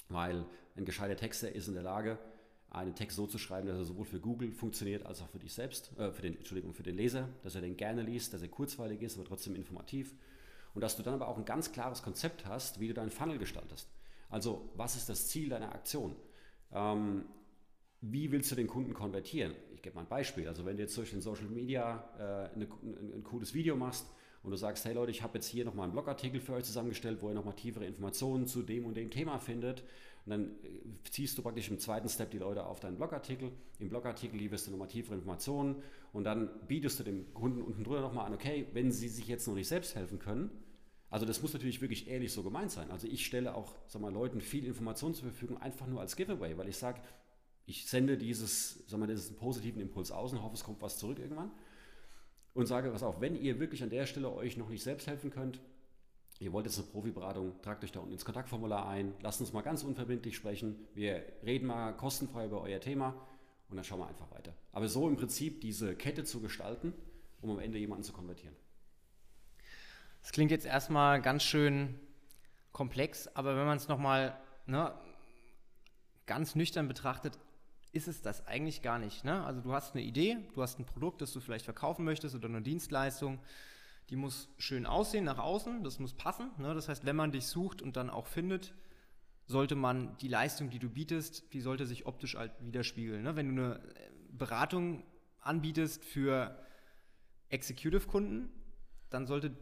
weil 0.09 0.45
ein 0.75 0.85
gescheiter 0.85 1.15
Texter 1.15 1.53
ist 1.53 1.67
in 1.67 1.75
der 1.75 1.83
Lage, 1.83 2.17
einen 2.71 2.95
Text 2.95 3.15
so 3.15 3.27
zu 3.27 3.37
schreiben, 3.37 3.67
dass 3.67 3.77
er 3.77 3.85
sowohl 3.85 4.05
für 4.05 4.19
Google 4.19 4.51
funktioniert 4.51 5.05
als 5.05 5.21
auch 5.21 5.29
für 5.29 5.37
dich 5.37 5.53
selbst, 5.53 5.95
äh, 5.99 6.11
für 6.11 6.23
den, 6.23 6.35
Entschuldigung, 6.37 6.73
für 6.73 6.81
den 6.81 6.95
Leser, 6.95 7.29
dass 7.43 7.53
er 7.53 7.61
den 7.61 7.77
gerne 7.77 8.01
liest, 8.01 8.33
dass 8.33 8.41
er 8.41 8.47
kurzweilig 8.47 9.03
ist, 9.03 9.15
aber 9.15 9.27
trotzdem 9.27 9.55
informativ. 9.55 10.15
Und 10.73 10.81
dass 10.81 10.97
du 10.97 11.03
dann 11.03 11.13
aber 11.13 11.27
auch 11.27 11.37
ein 11.37 11.45
ganz 11.45 11.71
klares 11.71 12.01
Konzept 12.01 12.47
hast, 12.47 12.79
wie 12.79 12.87
du 12.87 12.95
deinen 12.95 13.11
Funnel 13.11 13.37
gestaltest. 13.37 13.87
Also, 14.33 14.71
was 14.75 14.95
ist 14.95 15.09
das 15.09 15.27
Ziel 15.27 15.49
deiner 15.49 15.73
Aktion? 15.75 16.15
Ähm, 16.71 17.25
wie 18.01 18.31
willst 18.31 18.51
du 18.51 18.55
den 18.55 18.65
Kunden 18.65 18.95
konvertieren? 18.95 19.53
Ich 19.75 19.83
gebe 19.83 19.95
mal 19.95 20.01
ein 20.01 20.09
Beispiel. 20.09 20.47
Also, 20.47 20.65
wenn 20.65 20.75
du 20.75 20.81
jetzt 20.81 20.97
durch 20.97 21.11
den 21.11 21.21
Social 21.21 21.45
Media 21.45 22.03
äh, 22.17 22.55
eine, 22.55 22.65
ein, 22.65 23.13
ein 23.13 23.23
cooles 23.23 23.53
Video 23.53 23.75
machst, 23.75 24.07
und 24.41 24.51
du 24.51 24.57
sagst, 24.57 24.83
hey 24.83 24.93
Leute, 24.93 25.11
ich 25.11 25.23
habe 25.23 25.35
jetzt 25.35 25.47
hier 25.47 25.63
nochmal 25.63 25.85
einen 25.85 25.93
Blogartikel 25.93 26.41
für 26.41 26.53
euch 26.53 26.65
zusammengestellt, 26.65 27.21
wo 27.21 27.29
ihr 27.29 27.33
nochmal 27.33 27.55
tiefere 27.55 27.85
Informationen 27.85 28.45
zu 28.45 28.61
dem 28.61 28.85
und 28.85 28.97
dem 28.97 29.09
Thema 29.09 29.37
findet. 29.39 29.83
Und 30.25 30.31
dann 30.31 30.51
äh, 30.63 31.09
ziehst 31.09 31.37
du 31.37 31.43
praktisch 31.43 31.69
im 31.69 31.79
zweiten 31.79 32.09
Step 32.09 32.31
die 32.31 32.39
Leute 32.39 32.65
auf 32.65 32.79
deinen 32.79 32.97
Blogartikel. 32.97 33.51
Im 33.79 33.89
Blogartikel 33.89 34.37
lieferst 34.37 34.67
du 34.67 34.71
nochmal 34.71 34.89
tiefere 34.89 35.15
Informationen 35.15 35.81
und 36.11 36.23
dann 36.23 36.49
bietest 36.67 36.99
du 36.99 37.03
dem 37.03 37.33
Kunden 37.33 37.61
unten 37.61 37.83
drunter 37.83 38.01
nochmal 38.01 38.25
an, 38.25 38.33
okay, 38.33 38.67
wenn 38.73 38.91
sie 38.91 39.07
sich 39.07 39.27
jetzt 39.27 39.47
noch 39.47 39.55
nicht 39.55 39.67
selbst 39.67 39.95
helfen 39.95 40.19
können, 40.19 40.49
also 41.13 41.27
das 41.27 41.43
muss 41.43 41.53
natürlich 41.53 41.79
wirklich 41.79 42.07
ehrlich 42.07 42.33
so 42.33 42.41
gemeint 42.41 42.71
sein. 42.71 42.89
Also 42.89 43.05
ich 43.05 43.23
stelle 43.23 43.53
auch 43.53 43.75
sag 43.85 44.01
mal, 44.01 44.11
Leuten 44.11 44.41
viel 44.41 44.65
Information 44.65 45.13
zur 45.13 45.29
Verfügung, 45.29 45.61
einfach 45.61 45.85
nur 45.85 46.01
als 46.01 46.15
Giveaway, 46.15 46.57
weil 46.57 46.67
ich 46.67 46.77
sage, 46.77 47.01
ich 47.67 47.85
sende 47.85 48.17
dieses, 48.17 48.83
sag 48.87 48.99
mal, 48.99 49.05
diesen 49.05 49.35
positiven 49.35 49.79
Impuls 49.79 50.09
aus 50.11 50.33
und 50.33 50.41
hoffe, 50.41 50.55
es 50.55 50.63
kommt 50.63 50.81
was 50.81 50.97
zurück 50.97 51.19
irgendwann. 51.19 51.51
Und 52.55 52.65
sage, 52.65 52.91
was 52.91 53.03
auch, 53.03 53.21
wenn 53.21 53.35
ihr 53.35 53.59
wirklich 53.59 53.83
an 53.83 53.91
der 53.91 54.07
Stelle 54.07 54.33
euch 54.33 54.57
noch 54.57 54.69
nicht 54.69 54.81
selbst 54.81 55.05
helfen 55.05 55.29
könnt, 55.29 55.59
ihr 56.39 56.51
wollt 56.51 56.65
jetzt 56.65 56.79
eine 56.79 56.87
Profiberatung, 56.87 57.61
tragt 57.61 57.83
euch 57.83 57.91
da 57.91 57.99
unten 57.99 58.13
ins 58.13 58.25
Kontaktformular 58.25 58.89
ein, 58.89 59.13
lasst 59.21 59.39
uns 59.39 59.53
mal 59.53 59.61
ganz 59.61 59.83
unverbindlich 59.83 60.35
sprechen, 60.35 60.87
wir 60.95 61.23
reden 61.45 61.67
mal 61.67 61.91
kostenfrei 61.91 62.47
über 62.47 62.59
euer 62.61 62.79
Thema 62.79 63.13
und 63.69 63.75
dann 63.75 63.85
schauen 63.85 63.99
wir 63.99 64.07
einfach 64.07 64.31
weiter. 64.31 64.55
Aber 64.71 64.89
so 64.89 65.07
im 65.07 65.15
Prinzip 65.15 65.61
diese 65.61 65.95
Kette 65.95 66.23
zu 66.23 66.41
gestalten, 66.41 66.91
um 67.39 67.51
am 67.51 67.59
Ende 67.59 67.77
jemanden 67.77 68.03
zu 68.03 68.13
konvertieren. 68.13 68.55
Das 70.23 70.31
klingt 70.31 70.49
jetzt 70.49 70.65
erstmal 70.65 71.21
ganz 71.21 71.43
schön 71.43 71.99
komplex, 72.71 73.27
aber 73.35 73.55
wenn 73.55 73.65
man 73.65 73.77
es 73.77 73.87
nochmal 73.87 74.35
ne, 74.65 74.91
ganz 76.25 76.55
nüchtern 76.55 76.87
betrachtet, 76.87 77.37
ist 77.91 78.07
es 78.07 78.23
das 78.23 78.47
eigentlich 78.47 78.81
gar 78.81 78.97
nicht. 78.97 79.23
Ne? 79.23 79.45
Also 79.45 79.61
du 79.61 79.73
hast 79.73 79.93
eine 79.93 80.03
Idee, 80.03 80.37
du 80.55 80.63
hast 80.63 80.79
ein 80.79 80.85
Produkt, 80.85 81.21
das 81.21 81.31
du 81.31 81.39
vielleicht 81.39 81.65
verkaufen 81.65 82.03
möchtest 82.03 82.33
oder 82.33 82.47
eine 82.47 82.63
Dienstleistung 82.63 83.39
die 84.09 84.15
muss 84.15 84.49
schön 84.57 84.85
aussehen 84.85 85.25
nach 85.25 85.39
außen, 85.39 85.83
das 85.83 85.99
muss 85.99 86.13
passen. 86.13 86.51
Ne? 86.57 86.73
Das 86.73 86.89
heißt, 86.89 87.05
wenn 87.05 87.15
man 87.15 87.31
dich 87.31 87.47
sucht 87.47 87.81
und 87.81 87.95
dann 87.95 88.09
auch 88.09 88.27
findet, 88.27 88.73
sollte 89.45 89.75
man 89.75 90.17
die 90.17 90.27
Leistung, 90.27 90.69
die 90.69 90.79
du 90.79 90.89
bietest, 90.89 91.53
die 91.53 91.61
sollte 91.61 91.85
sich 91.85 92.05
optisch 92.05 92.35
halt 92.35 92.51
widerspiegeln. 92.59 93.23
Ne? 93.23 93.35
Wenn 93.35 93.55
du 93.55 93.63
eine 93.63 93.75
äh, 93.75 94.09
Beratung 94.31 95.03
anbietest 95.39 96.03
für 96.03 96.57
Executive-Kunden, 97.49 98.49
dann 99.09 99.25
sollte 99.25 99.55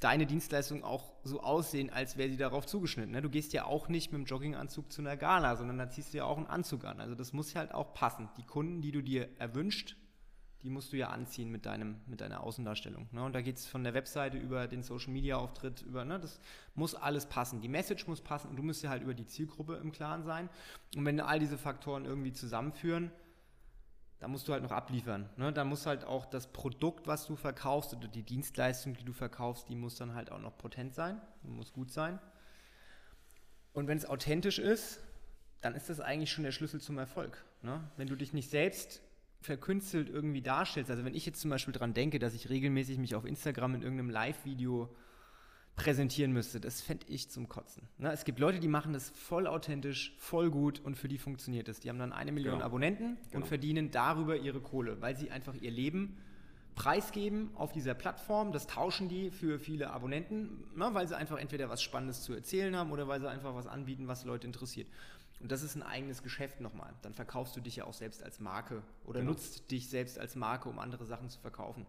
deine 0.00 0.26
Dienstleistung 0.26 0.82
auch 0.82 1.12
so 1.22 1.42
aussehen, 1.42 1.90
als 1.90 2.16
wäre 2.16 2.30
sie 2.30 2.38
darauf 2.38 2.66
zugeschnitten. 2.66 3.12
Ne? 3.12 3.22
Du 3.22 3.30
gehst 3.30 3.52
ja 3.52 3.66
auch 3.66 3.88
nicht 3.88 4.12
mit 4.12 4.20
dem 4.20 4.24
Jogginganzug 4.24 4.90
zu 4.90 5.02
einer 5.02 5.16
Gala, 5.16 5.56
sondern 5.56 5.78
da 5.78 5.90
ziehst 5.90 6.14
du 6.14 6.18
ja 6.18 6.24
auch 6.24 6.38
einen 6.38 6.46
Anzug 6.46 6.84
an. 6.84 7.00
Also 7.00 7.14
das 7.14 7.32
muss 7.32 7.54
halt 7.54 7.72
auch 7.72 7.92
passen. 7.92 8.28
Die 8.38 8.44
Kunden, 8.44 8.80
die 8.80 8.92
du 8.92 9.02
dir 9.02 9.28
erwünscht, 9.38 9.96
die 10.62 10.70
musst 10.70 10.92
du 10.92 10.96
ja 10.96 11.08
anziehen 11.08 11.50
mit, 11.50 11.64
deinem, 11.66 11.96
mit 12.06 12.20
deiner 12.20 12.42
Außendarstellung. 12.42 13.08
Ne? 13.12 13.24
Und 13.24 13.34
da 13.34 13.40
geht 13.40 13.56
es 13.56 13.66
von 13.66 13.84
der 13.84 13.94
Webseite 13.94 14.36
über 14.36 14.66
den 14.68 14.82
Social-Media-Auftritt, 14.82 15.82
über, 15.82 16.04
ne? 16.04 16.18
das 16.18 16.40
muss 16.74 16.94
alles 16.94 17.26
passen. 17.26 17.60
Die 17.60 17.68
Message 17.68 18.06
muss 18.06 18.20
passen 18.20 18.48
und 18.48 18.56
du 18.56 18.62
musst 18.62 18.82
ja 18.82 18.90
halt 18.90 19.02
über 19.02 19.14
die 19.14 19.26
Zielgruppe 19.26 19.76
im 19.76 19.92
Klaren 19.92 20.24
sein. 20.24 20.48
Und 20.96 21.04
wenn 21.04 21.20
all 21.20 21.38
diese 21.38 21.56
Faktoren 21.56 22.04
irgendwie 22.04 22.32
zusammenführen, 22.32 23.10
dann 24.20 24.30
musst 24.30 24.46
du 24.46 24.52
halt 24.52 24.62
noch 24.62 24.70
abliefern. 24.70 25.28
Ne? 25.36 25.52
Da 25.52 25.64
muss 25.64 25.86
halt 25.86 26.04
auch 26.04 26.26
das 26.26 26.52
Produkt, 26.52 27.06
was 27.06 27.26
du 27.26 27.36
verkaufst 27.36 27.94
oder 27.94 28.06
die 28.06 28.22
Dienstleistung, 28.22 28.94
die 28.94 29.04
du 29.04 29.12
verkaufst, 29.12 29.68
die 29.68 29.74
muss 29.74 29.96
dann 29.96 30.14
halt 30.14 30.30
auch 30.30 30.38
noch 30.38 30.56
potent 30.56 30.94
sein, 30.94 31.20
muss 31.42 31.72
gut 31.72 31.90
sein. 31.90 32.18
Und 33.72 33.88
wenn 33.88 33.96
es 33.96 34.04
authentisch 34.04 34.58
ist, 34.58 35.00
dann 35.62 35.74
ist 35.74 35.88
das 35.88 36.00
eigentlich 36.00 36.30
schon 36.30 36.44
der 36.44 36.52
Schlüssel 36.52 36.80
zum 36.80 36.98
Erfolg. 36.98 37.44
Ne? 37.62 37.82
Wenn 37.96 38.08
du 38.08 38.16
dich 38.16 38.32
nicht 38.32 38.50
selbst 38.50 39.00
verkünstelt 39.40 40.10
irgendwie 40.10 40.42
darstellst. 40.42 40.90
Also 40.90 41.04
wenn 41.04 41.14
ich 41.14 41.24
jetzt 41.24 41.40
zum 41.40 41.50
Beispiel 41.50 41.72
daran 41.72 41.94
denke, 41.94 42.18
dass 42.18 42.34
ich 42.34 42.50
regelmäßig 42.50 42.98
mich 42.98 43.14
auf 43.14 43.24
Instagram 43.24 43.76
in 43.76 43.82
irgendeinem 43.82 44.10
Live-Video 44.10 44.94
präsentieren 45.76 46.32
müsste, 46.32 46.60
das 46.60 46.82
fände 46.82 47.06
ich 47.08 47.30
zum 47.30 47.48
Kotzen. 47.48 47.88
Ne? 47.98 48.12
Es 48.12 48.24
gibt 48.24 48.38
Leute, 48.38 48.60
die 48.60 48.68
machen 48.68 48.92
das 48.92 49.10
voll 49.10 49.46
authentisch, 49.46 50.14
voll 50.18 50.50
gut 50.50 50.80
und 50.80 50.96
für 50.96 51.08
die 51.08 51.18
funktioniert 51.18 51.68
es. 51.68 51.80
Die 51.80 51.88
haben 51.88 51.98
dann 51.98 52.12
eine 52.12 52.32
Million 52.32 52.54
genau. 52.54 52.66
Abonnenten 52.66 53.16
genau. 53.30 53.36
und 53.36 53.46
verdienen 53.46 53.90
darüber 53.90 54.36
ihre 54.36 54.60
Kohle, 54.60 55.00
weil 55.00 55.16
sie 55.16 55.30
einfach 55.30 55.54
ihr 55.54 55.70
Leben 55.70 56.18
preisgeben 56.74 57.50
auf 57.54 57.72
dieser 57.72 57.94
Plattform. 57.94 58.52
Das 58.52 58.66
tauschen 58.66 59.08
die 59.08 59.30
für 59.30 59.58
viele 59.58 59.90
Abonnenten, 59.90 60.64
ne? 60.76 60.90
weil 60.92 61.08
sie 61.08 61.16
einfach 61.16 61.38
entweder 61.38 61.68
was 61.68 61.82
Spannendes 61.82 62.22
zu 62.22 62.34
erzählen 62.34 62.76
haben 62.76 62.90
oder 62.92 63.08
weil 63.08 63.20
sie 63.20 63.28
einfach 63.28 63.54
was 63.54 63.66
anbieten, 63.66 64.08
was 64.08 64.24
Leute 64.24 64.46
interessiert. 64.46 64.88
Und 65.40 65.50
das 65.50 65.62
ist 65.62 65.74
ein 65.74 65.82
eigenes 65.82 66.22
Geschäft 66.22 66.60
nochmal. 66.60 66.92
Dann 67.02 67.14
verkaufst 67.14 67.56
du 67.56 67.60
dich 67.60 67.76
ja 67.76 67.84
auch 67.84 67.94
selbst 67.94 68.22
als 68.22 68.40
Marke 68.40 68.82
oder 69.04 69.20
genau. 69.20 69.32
nutzt 69.32 69.70
dich 69.70 69.88
selbst 69.88 70.18
als 70.18 70.36
Marke, 70.36 70.68
um 70.68 70.78
andere 70.78 71.06
Sachen 71.06 71.30
zu 71.30 71.40
verkaufen. 71.40 71.86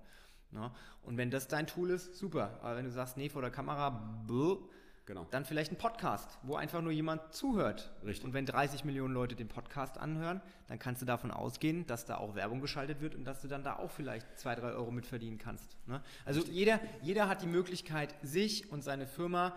Ne? 0.51 0.71
Und 1.03 1.17
wenn 1.17 1.31
das 1.31 1.47
dein 1.47 1.67
Tool 1.67 1.89
ist, 1.89 2.15
super. 2.15 2.59
Aber 2.61 2.75
wenn 2.75 2.85
du 2.85 2.91
sagst, 2.91 3.17
nee, 3.17 3.29
vor 3.29 3.41
der 3.41 3.51
Kamera, 3.51 3.89
bluh, 4.27 4.67
genau. 5.05 5.25
dann 5.31 5.45
vielleicht 5.45 5.71
ein 5.71 5.77
Podcast, 5.77 6.37
wo 6.43 6.55
einfach 6.55 6.81
nur 6.81 6.91
jemand 6.91 7.33
zuhört. 7.33 7.91
Richtig. 8.03 8.25
Und 8.25 8.33
wenn 8.33 8.45
30 8.45 8.83
Millionen 8.83 9.13
Leute 9.13 9.35
den 9.35 9.47
Podcast 9.47 9.97
anhören, 9.97 10.41
dann 10.67 10.79
kannst 10.79 11.01
du 11.01 11.05
davon 11.05 11.31
ausgehen, 11.31 11.85
dass 11.87 12.05
da 12.05 12.17
auch 12.17 12.35
Werbung 12.35 12.61
geschaltet 12.61 13.01
wird 13.01 13.15
und 13.15 13.25
dass 13.25 13.41
du 13.41 13.47
dann 13.47 13.63
da 13.63 13.77
auch 13.77 13.91
vielleicht 13.91 14.39
zwei, 14.39 14.55
drei 14.55 14.71
Euro 14.71 14.91
mitverdienen 14.91 15.37
kannst. 15.37 15.77
Ne? 15.87 16.01
Also 16.25 16.41
jeder, 16.41 16.79
jeder 17.01 17.27
hat 17.27 17.41
die 17.41 17.47
Möglichkeit, 17.47 18.15
sich 18.21 18.71
und 18.71 18.83
seine 18.83 19.07
Firma 19.07 19.55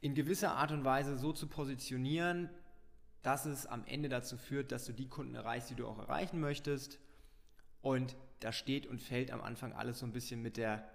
in 0.00 0.14
gewisser 0.14 0.54
Art 0.56 0.70
und 0.70 0.84
Weise 0.84 1.16
so 1.16 1.32
zu 1.32 1.46
positionieren, 1.46 2.50
dass 3.22 3.46
es 3.46 3.66
am 3.66 3.84
Ende 3.86 4.10
dazu 4.10 4.36
führt, 4.36 4.70
dass 4.70 4.84
du 4.84 4.92
die 4.92 5.08
Kunden 5.08 5.34
erreichst, 5.34 5.70
die 5.70 5.74
du 5.74 5.86
auch 5.86 5.98
erreichen 5.98 6.40
möchtest. 6.40 6.98
Und 7.80 8.14
da 8.44 8.52
steht 8.52 8.86
und 8.86 9.00
fällt 9.00 9.30
am 9.30 9.40
Anfang 9.40 9.72
alles 9.72 9.98
so 9.98 10.06
ein 10.06 10.12
bisschen 10.12 10.42
mit 10.42 10.56
der 10.56 10.88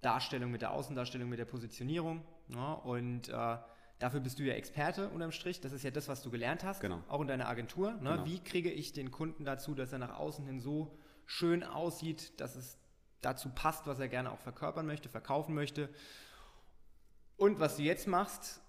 Darstellung, 0.00 0.50
mit 0.50 0.62
der 0.62 0.72
Außendarstellung, 0.72 1.28
mit 1.28 1.38
der 1.38 1.44
Positionierung. 1.44 2.24
Ja, 2.48 2.70
ne? 2.70 2.76
und 2.78 3.28
äh, 3.28 3.58
dafür 4.00 4.20
bist 4.20 4.38
du 4.38 4.42
ja 4.42 4.54
Experte 4.54 5.08
unterm 5.08 5.30
Strich. 5.30 5.60
Das 5.60 5.72
ist 5.72 5.84
ja 5.84 5.90
das, 5.90 6.08
was 6.08 6.22
du 6.22 6.30
gelernt 6.30 6.64
hast, 6.64 6.80
genau. 6.80 7.02
auch 7.08 7.20
in 7.20 7.28
deiner 7.28 7.48
Agentur. 7.48 7.92
Ne? 7.92 8.10
Genau. 8.10 8.24
Wie 8.24 8.40
kriege 8.40 8.70
ich 8.70 8.92
den 8.92 9.12
Kunden 9.12 9.44
dazu, 9.44 9.74
dass 9.74 9.92
er 9.92 9.98
nach 9.98 10.18
außen 10.18 10.44
hin 10.44 10.60
so 10.60 10.98
schön 11.26 11.62
aussieht, 11.62 12.40
dass 12.40 12.56
es 12.56 12.76
dazu 13.20 13.48
passt, 13.50 13.86
was 13.86 14.00
er 14.00 14.08
gerne 14.08 14.32
auch 14.32 14.40
verkörpern 14.40 14.84
möchte, 14.84 15.08
verkaufen 15.08 15.54
möchte. 15.54 15.88
Und 17.36 17.60
was 17.60 17.76
du 17.76 17.82
jetzt 17.82 18.08
machst, 18.08 18.60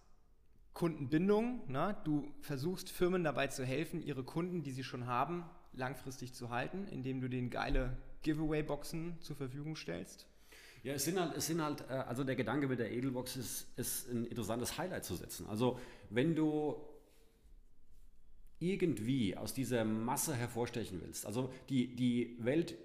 Kundenbindung. 0.73 1.69
Ne? 1.71 1.95
Du 2.03 2.31
versuchst 2.41 2.91
Firmen 2.91 3.23
dabei 3.23 3.47
zu 3.47 3.65
helfen, 3.65 4.01
ihre 4.01 4.23
Kunden, 4.23 4.63
die 4.63 4.71
sie 4.71 4.83
schon 4.83 5.07
haben, 5.07 5.43
langfristig 5.73 6.33
zu 6.33 6.49
halten, 6.49 6.87
indem 6.89 7.21
du 7.21 7.29
denen 7.29 7.49
geile 7.49 7.97
Giveaway-Boxen 8.23 9.17
zur 9.21 9.35
Verfügung 9.35 9.75
stellst. 9.75 10.27
Ja, 10.83 10.93
es 10.93 11.05
sind 11.05 11.19
halt, 11.19 11.35
es 11.37 11.47
sind 11.47 11.61
halt 11.61 11.81
äh, 11.89 11.93
also 11.93 12.23
der 12.23 12.35
Gedanke 12.35 12.67
mit 12.67 12.79
der 12.79 12.91
Edelbox 12.91 13.37
ist, 13.37 13.67
ist 13.77 14.09
ein 14.09 14.25
interessantes 14.25 14.77
Highlight 14.77 15.05
zu 15.05 15.15
setzen. 15.15 15.47
Also 15.47 15.79
wenn 16.09 16.35
du 16.35 16.75
irgendwie 18.59 19.35
aus 19.35 19.53
dieser 19.53 19.85
Masse 19.85 20.35
hervorstechen 20.35 21.01
willst, 21.01 21.25
also 21.25 21.53
die, 21.69 21.95
die 21.95 22.37
Welt, 22.39 22.75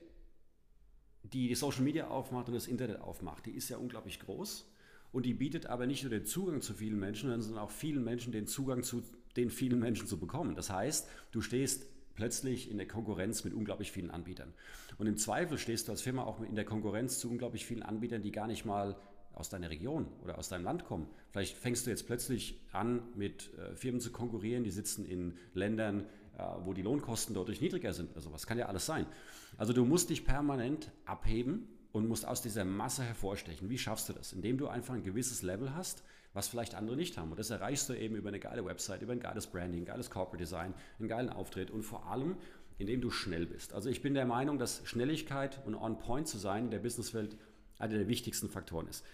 die 1.24 1.48
die 1.48 1.54
Social 1.54 1.82
Media 1.82 2.08
aufmacht 2.08 2.48
und 2.48 2.54
das 2.54 2.68
Internet 2.68 3.00
aufmacht, 3.00 3.46
die 3.46 3.52
ist 3.52 3.68
ja 3.68 3.78
unglaublich 3.78 4.20
groß 4.20 4.70
und 5.10 5.26
die 5.26 5.34
bietet 5.34 5.66
aber 5.66 5.86
nicht 5.86 6.02
nur 6.02 6.10
den 6.10 6.24
Zugang 6.24 6.60
zu 6.62 6.74
vielen 6.74 6.98
Menschen, 6.98 7.40
sondern 7.42 7.64
auch 7.64 7.70
vielen 7.70 8.04
Menschen 8.04 8.32
den 8.32 8.46
Zugang 8.46 8.82
zu 8.82 9.02
den 9.36 9.50
vielen 9.50 9.78
Menschen 9.78 10.06
zu 10.06 10.18
bekommen. 10.18 10.54
Das 10.54 10.70
heißt, 10.70 11.08
du 11.30 11.40
stehst 11.40 11.86
plötzlich 12.18 12.68
in 12.68 12.78
der 12.78 12.88
Konkurrenz 12.88 13.44
mit 13.44 13.54
unglaublich 13.54 13.92
vielen 13.92 14.10
Anbietern. 14.10 14.52
Und 14.98 15.06
im 15.06 15.16
Zweifel 15.16 15.56
stehst 15.56 15.86
du 15.86 15.92
als 15.92 16.02
Firma 16.02 16.24
auch 16.24 16.40
in 16.40 16.56
der 16.56 16.64
Konkurrenz 16.64 17.20
zu 17.20 17.30
unglaublich 17.30 17.64
vielen 17.64 17.84
Anbietern, 17.84 18.22
die 18.22 18.32
gar 18.32 18.48
nicht 18.48 18.64
mal 18.64 18.96
aus 19.34 19.50
deiner 19.50 19.70
Region 19.70 20.08
oder 20.24 20.36
aus 20.36 20.48
deinem 20.48 20.64
Land 20.64 20.84
kommen. 20.84 21.06
Vielleicht 21.30 21.56
fängst 21.56 21.86
du 21.86 21.90
jetzt 21.90 22.08
plötzlich 22.08 22.60
an, 22.72 23.02
mit 23.14 23.54
äh, 23.56 23.76
Firmen 23.76 24.00
zu 24.00 24.10
konkurrieren, 24.10 24.64
die 24.64 24.72
sitzen 24.72 25.06
in 25.06 25.38
Ländern, 25.54 26.06
äh, 26.36 26.42
wo 26.64 26.72
die 26.72 26.82
Lohnkosten 26.82 27.36
deutlich 27.36 27.60
niedriger 27.60 27.92
sind 27.92 28.10
oder 28.10 28.20
sowas. 28.20 28.48
Kann 28.48 28.58
ja 28.58 28.66
alles 28.66 28.84
sein. 28.84 29.06
Also 29.56 29.72
du 29.72 29.84
musst 29.84 30.10
dich 30.10 30.24
permanent 30.24 30.90
abheben 31.04 31.68
und 31.92 32.08
musst 32.08 32.26
aus 32.26 32.42
dieser 32.42 32.64
Masse 32.64 33.04
hervorstechen. 33.04 33.70
Wie 33.70 33.78
schaffst 33.78 34.08
du 34.08 34.12
das? 34.12 34.32
Indem 34.32 34.58
du 34.58 34.66
einfach 34.66 34.94
ein 34.94 35.04
gewisses 35.04 35.42
Level 35.42 35.72
hast, 35.76 36.02
was 36.38 36.46
vielleicht 36.46 36.76
andere 36.76 36.96
nicht 36.96 37.18
haben. 37.18 37.32
Und 37.32 37.40
das 37.40 37.50
erreichst 37.50 37.88
du 37.88 37.94
eben 37.94 38.14
über 38.14 38.28
eine 38.28 38.38
geile 38.38 38.64
Website, 38.64 39.02
über 39.02 39.12
ein 39.12 39.18
geiles 39.18 39.48
Branding, 39.48 39.84
geiles 39.84 40.08
Corporate 40.08 40.38
Design, 40.38 40.72
einen 41.00 41.08
geilen 41.08 41.30
Auftritt 41.30 41.72
und 41.72 41.82
vor 41.82 42.06
allem, 42.06 42.36
indem 42.78 43.00
du 43.00 43.10
schnell 43.10 43.44
bist. 43.44 43.72
Also 43.72 43.90
ich 43.90 44.02
bin 44.02 44.14
der 44.14 44.24
Meinung, 44.24 44.56
dass 44.56 44.82
Schnelligkeit 44.84 45.60
und 45.66 45.74
on 45.74 45.98
point 45.98 46.28
zu 46.28 46.38
sein 46.38 46.66
in 46.66 46.70
der 46.70 46.78
Businesswelt 46.78 47.36
einer 47.80 47.94
der 47.98 48.06
wichtigsten 48.06 48.48
Faktoren 48.48 48.86
ist. 48.86 49.04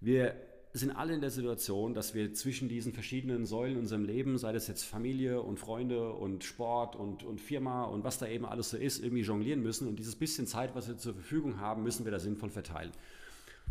Wir 0.00 0.36
sind 0.74 0.90
alle 0.90 1.14
in 1.14 1.22
der 1.22 1.30
Situation, 1.30 1.94
dass 1.94 2.14
wir 2.14 2.34
zwischen 2.34 2.68
diesen 2.68 2.92
verschiedenen 2.92 3.46
Säulen 3.46 3.76
in 3.76 3.78
unserem 3.78 4.04
Leben, 4.04 4.36
sei 4.36 4.52
das 4.52 4.66
jetzt 4.68 4.84
Familie 4.84 5.40
und 5.40 5.58
Freunde 5.58 6.12
und 6.12 6.44
Sport 6.44 6.96
und, 6.96 7.22
und 7.22 7.40
Firma 7.40 7.84
und 7.84 8.04
was 8.04 8.18
da 8.18 8.26
eben 8.26 8.44
alles 8.44 8.68
so 8.68 8.76
ist, 8.76 9.02
irgendwie 9.02 9.22
jonglieren 9.22 9.62
müssen. 9.62 9.88
Und 9.88 9.98
dieses 9.98 10.16
bisschen 10.16 10.46
Zeit, 10.46 10.74
was 10.74 10.86
wir 10.86 10.98
zur 10.98 11.14
Verfügung 11.14 11.60
haben, 11.60 11.82
müssen 11.82 12.04
wir 12.04 12.12
da 12.12 12.18
sinnvoll 12.18 12.50
verteilen. 12.50 12.90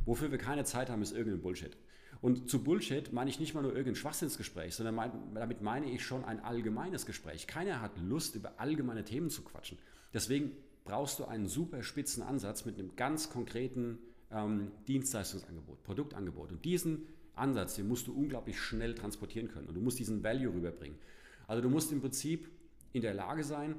Wofür 0.06 0.32
wir 0.32 0.40
keine 0.40 0.64
Zeit 0.64 0.90
haben, 0.90 1.04
ist 1.04 1.16
irgendein 1.16 1.42
Bullshit. 1.42 1.78
Und 2.24 2.50
zu 2.50 2.64
Bullshit 2.64 3.12
meine 3.12 3.30
ich 3.30 3.42
nicht 3.42 3.54
mal 3.54 3.62
nur 3.62 3.72
irgendein 3.72 3.98
Schwachsinnsgespräch, 3.98 4.74
sondern 4.74 4.96
mein, 4.96 5.12
damit 5.34 5.62
meine 5.62 5.92
ich 5.92 6.06
schon 6.06 6.24
ein 6.24 6.40
allgemeines 6.40 7.06
Gespräch. 7.06 7.48
Keiner 7.48 7.82
hat 7.82 8.00
Lust, 8.00 8.36
über 8.36 8.54
allgemeine 8.62 9.04
Themen 9.04 9.30
zu 9.30 9.42
quatschen. 9.42 9.78
Deswegen 10.14 10.54
brauchst 10.86 11.20
du 11.20 11.26
einen 11.26 11.50
super 11.50 11.84
spitzen 11.84 12.24
Ansatz 12.24 12.64
mit 12.64 12.80
einem 12.80 12.96
ganz 12.96 13.30
konkreten 13.30 14.00
ähm, 14.32 14.72
Dienstleistungsangebot, 14.88 15.84
Produktangebot. 15.84 16.54
Und 16.54 16.64
diesen 16.64 17.08
Ansatz, 17.36 17.76
den 17.76 17.90
musst 17.90 18.08
du 18.08 18.14
unglaublich 18.14 18.58
schnell 18.58 18.96
transportieren 18.96 19.50
können 19.50 19.68
und 19.68 19.76
du 19.76 19.82
musst 19.82 20.00
diesen 20.00 20.24
Value 20.24 20.54
rüberbringen. 20.54 20.98
Also 21.46 21.62
du 21.62 21.70
musst 21.70 21.92
im 21.92 22.00
Prinzip 22.00 22.50
in 22.94 23.02
der 23.02 23.14
Lage 23.14 23.44
sein, 23.44 23.76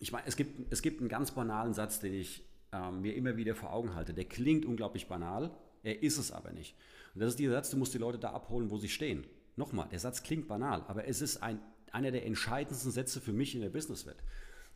ich 0.00 0.10
meine, 0.10 0.26
es 0.26 0.34
gibt, 0.34 0.72
es 0.72 0.82
gibt 0.82 0.98
einen 0.98 1.08
ganz 1.08 1.30
banalen 1.30 1.72
Satz, 1.72 2.00
den 2.00 2.14
ich 2.14 2.42
ähm, 2.72 3.02
mir 3.02 3.14
immer 3.14 3.36
wieder 3.36 3.54
vor 3.54 3.72
Augen 3.72 3.94
halte. 3.94 4.12
Der 4.12 4.24
klingt 4.24 4.66
unglaublich 4.66 5.06
banal, 5.06 5.52
er 5.84 6.02
ist 6.02 6.18
es 6.18 6.32
aber 6.32 6.50
nicht. 6.50 6.74
Und 7.14 7.20
das 7.20 7.30
ist 7.30 7.38
dieser 7.38 7.54
Satz, 7.54 7.70
du 7.70 7.76
musst 7.76 7.94
die 7.94 7.98
Leute 7.98 8.18
da 8.18 8.30
abholen, 8.30 8.70
wo 8.70 8.78
sie 8.78 8.88
stehen. 8.88 9.26
Nochmal, 9.56 9.88
der 9.88 9.98
Satz 9.98 10.22
klingt 10.22 10.48
banal, 10.48 10.84
aber 10.86 11.06
es 11.06 11.20
ist 11.20 11.42
ein, 11.42 11.60
einer 11.92 12.10
der 12.10 12.24
entscheidendsten 12.26 12.92
Sätze 12.92 13.20
für 13.20 13.32
mich 13.32 13.54
in 13.54 13.60
der 13.60 13.70
Businesswelt. 13.70 14.22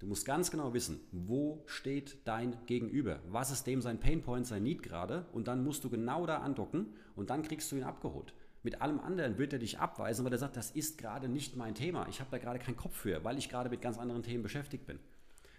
Du 0.00 0.06
musst 0.06 0.26
ganz 0.26 0.50
genau 0.50 0.74
wissen, 0.74 1.00
wo 1.12 1.62
steht 1.66 2.18
dein 2.24 2.56
Gegenüber? 2.66 3.20
Was 3.28 3.50
ist 3.50 3.66
dem 3.66 3.80
sein 3.80 4.00
Painpoint, 4.00 4.46
sein 4.46 4.64
Need 4.64 4.82
gerade? 4.82 5.26
Und 5.32 5.48
dann 5.48 5.62
musst 5.62 5.84
du 5.84 5.90
genau 5.90 6.26
da 6.26 6.38
andocken 6.38 6.94
und 7.14 7.30
dann 7.30 7.42
kriegst 7.42 7.70
du 7.70 7.76
ihn 7.76 7.84
abgeholt. 7.84 8.34
Mit 8.64 8.82
allem 8.82 8.98
anderen 8.98 9.38
wird 9.38 9.52
er 9.52 9.58
dich 9.58 9.78
abweisen, 9.78 10.24
weil 10.24 10.32
er 10.32 10.38
sagt, 10.38 10.56
das 10.56 10.70
ist 10.70 10.98
gerade 10.98 11.28
nicht 11.28 11.54
mein 11.56 11.74
Thema. 11.74 12.08
Ich 12.08 12.20
habe 12.20 12.30
da 12.30 12.38
gerade 12.38 12.58
keinen 12.58 12.76
Kopf 12.76 12.96
für, 12.96 13.22
weil 13.22 13.38
ich 13.38 13.48
gerade 13.48 13.70
mit 13.70 13.82
ganz 13.82 13.98
anderen 13.98 14.22
Themen 14.22 14.42
beschäftigt 14.42 14.86
bin. 14.86 14.98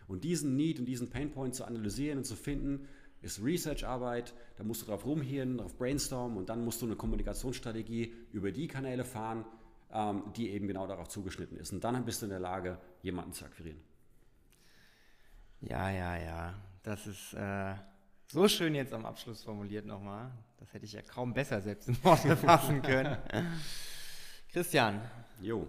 Und 0.08 0.24
diesen 0.24 0.56
Need 0.56 0.80
und 0.80 0.86
diesen 0.86 1.10
Painpoint 1.10 1.56
zu 1.56 1.66
analysieren 1.66 2.18
und 2.18 2.26
zu 2.26 2.36
finden, 2.36 2.88
ist 3.22 3.44
Research-Arbeit. 3.44 4.34
Da 4.58 4.64
musst 4.64 4.82
du 4.82 4.86
drauf 4.86 5.06
rumhirnen, 5.06 5.58
drauf 5.58 5.76
brainstormen 5.78 6.38
und 6.38 6.50
dann 6.50 6.64
musst 6.64 6.82
du 6.82 6.86
eine 6.86 6.96
Kommunikationsstrategie 6.96 8.14
über 8.32 8.52
die 8.52 8.68
Kanäle 8.68 9.04
fahren, 9.04 9.46
ähm, 9.92 10.32
die 10.36 10.50
eben 10.50 10.68
genau 10.68 10.88
darauf 10.88 11.08
zugeschnitten 11.08 11.58
ist. 11.58 11.74
Und 11.74 11.84
dann 11.84 12.06
bist 12.06 12.22
du 12.22 12.28
in 12.28 12.32
der 12.32 12.40
Lage, 12.40 12.80
jemanden 13.02 13.34
zu 13.34 13.46
akquirieren. 13.46 13.82
Ja, 15.62 15.90
ja, 15.90 16.18
ja. 16.18 16.54
Das 16.84 17.08
ist 17.08 17.34
äh, 17.34 17.76
so 18.28 18.48
schön 18.48 18.76
jetzt 18.76 18.94
am 18.94 19.06
Abschluss 19.06 19.44
formuliert 19.44 19.86
nochmal. 19.86 20.32
Das 20.58 20.74
hätte 20.74 20.86
ich 20.86 20.94
ja 20.94 21.02
kaum 21.02 21.34
besser 21.34 21.62
selbst 21.62 21.88
in 21.88 22.04
Worte 22.04 22.36
fassen 22.38 22.82
können. 22.82 23.18
Christian. 24.52 25.02
Jo. 25.42 25.68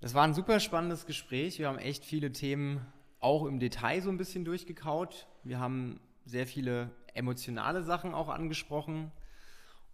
Das 0.00 0.14
war 0.14 0.24
ein 0.24 0.34
super 0.34 0.60
spannendes 0.60 1.06
Gespräch. 1.06 1.58
Wir 1.58 1.68
haben 1.68 1.78
echt 1.78 2.04
viele 2.04 2.32
Themen 2.32 2.80
auch 3.18 3.44
im 3.44 3.60
Detail 3.60 4.00
so 4.00 4.08
ein 4.08 4.16
bisschen 4.16 4.44
durchgekaut. 4.44 5.26
Wir 5.44 5.58
haben 5.60 6.00
sehr 6.30 6.46
viele 6.46 6.90
emotionale 7.14 7.82
Sachen 7.82 8.14
auch 8.14 8.28
angesprochen. 8.28 9.10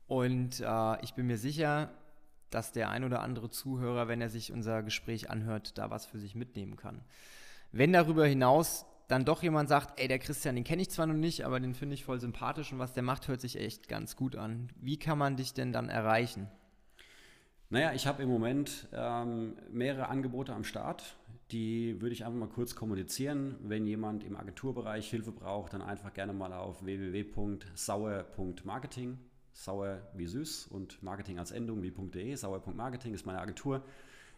Und 0.07 0.61
äh, 0.61 1.05
ich 1.05 1.15
bin 1.15 1.27
mir 1.27 1.39
sicher, 1.39 1.91
dass 2.51 2.73
der 2.73 2.91
ein 2.91 3.05
oder 3.05 3.23
andere 3.23 3.51
Zuhörer, 3.51 4.09
wenn 4.09 4.21
er 4.21 4.29
sich 4.29 4.53
unser 4.53 4.83
Gespräch 4.83 5.31
anhört, 5.31 5.79
da 5.79 5.91
was 5.91 6.07
für 6.07 6.19
sich 6.19 6.35
mitnehmen 6.35 6.77
kann. 6.77 7.03
Wenn 7.73 7.93
darüber 7.93 8.27
hinaus 8.27 8.87
dann 9.09 9.25
doch 9.25 9.43
jemand 9.43 9.69
sagt, 9.69 10.01
ey, 10.01 10.09
der 10.09 10.19
Christian, 10.19 10.57
den 10.57 10.65
kenne 10.65 10.83
ich 10.83 10.91
zwar 10.91 11.07
noch 11.07 11.15
nicht, 11.15 11.45
aber 11.45 11.61
den 11.61 11.75
finde 11.75 11.95
ich 11.95 12.05
voll 12.05 12.21
sympathisch 12.21 12.73
und 12.73 12.79
was 12.79 12.93
der 12.93 13.03
macht, 13.03 13.29
hört 13.29 13.41
sich 13.41 13.59
echt 13.59 13.89
ganz 13.89 14.17
gut 14.17 14.35
an. 14.35 14.69
Wie 14.81 14.99
kann 14.99 15.19
man 15.19 15.37
dich 15.37 15.55
denn 15.55 15.73
dann 15.73 15.89
erreichen? 15.89 16.49
Naja, 17.69 17.93
ich 17.93 18.07
habe 18.07 18.23
im 18.23 18.29
Moment 18.29 18.89
ähm, 18.93 19.57
mehrere 19.71 20.09
Angebote 20.09 20.53
am 20.53 20.65
Start. 20.65 21.17
Die 21.53 22.01
würde 22.01 22.13
ich 22.13 22.25
einfach 22.25 22.39
mal 22.39 22.49
kurz 22.49 22.75
kommunizieren. 22.75 23.55
Wenn 23.61 23.87
jemand 23.87 24.25
im 24.25 24.37
Agenturbereich 24.37 25.09
Hilfe 25.09 25.31
braucht, 25.31 25.75
dann 25.75 25.83
einfach 25.83 26.13
gerne 26.13 26.33
mal 26.33 26.53
auf 26.53 26.85
www.sauer.marketing. 26.85 29.19
Sauer 29.53 30.03
wie 30.15 30.27
süß 30.27 30.67
und 30.67 31.01
Marketing 31.03 31.39
als 31.39 31.53
Endung 31.53 31.83
wie 31.83 31.91
.de. 31.91 32.35
Sauer.marketing 32.35 33.15
ist 33.15 33.27
meine 33.27 33.41
Agentur. 33.41 33.83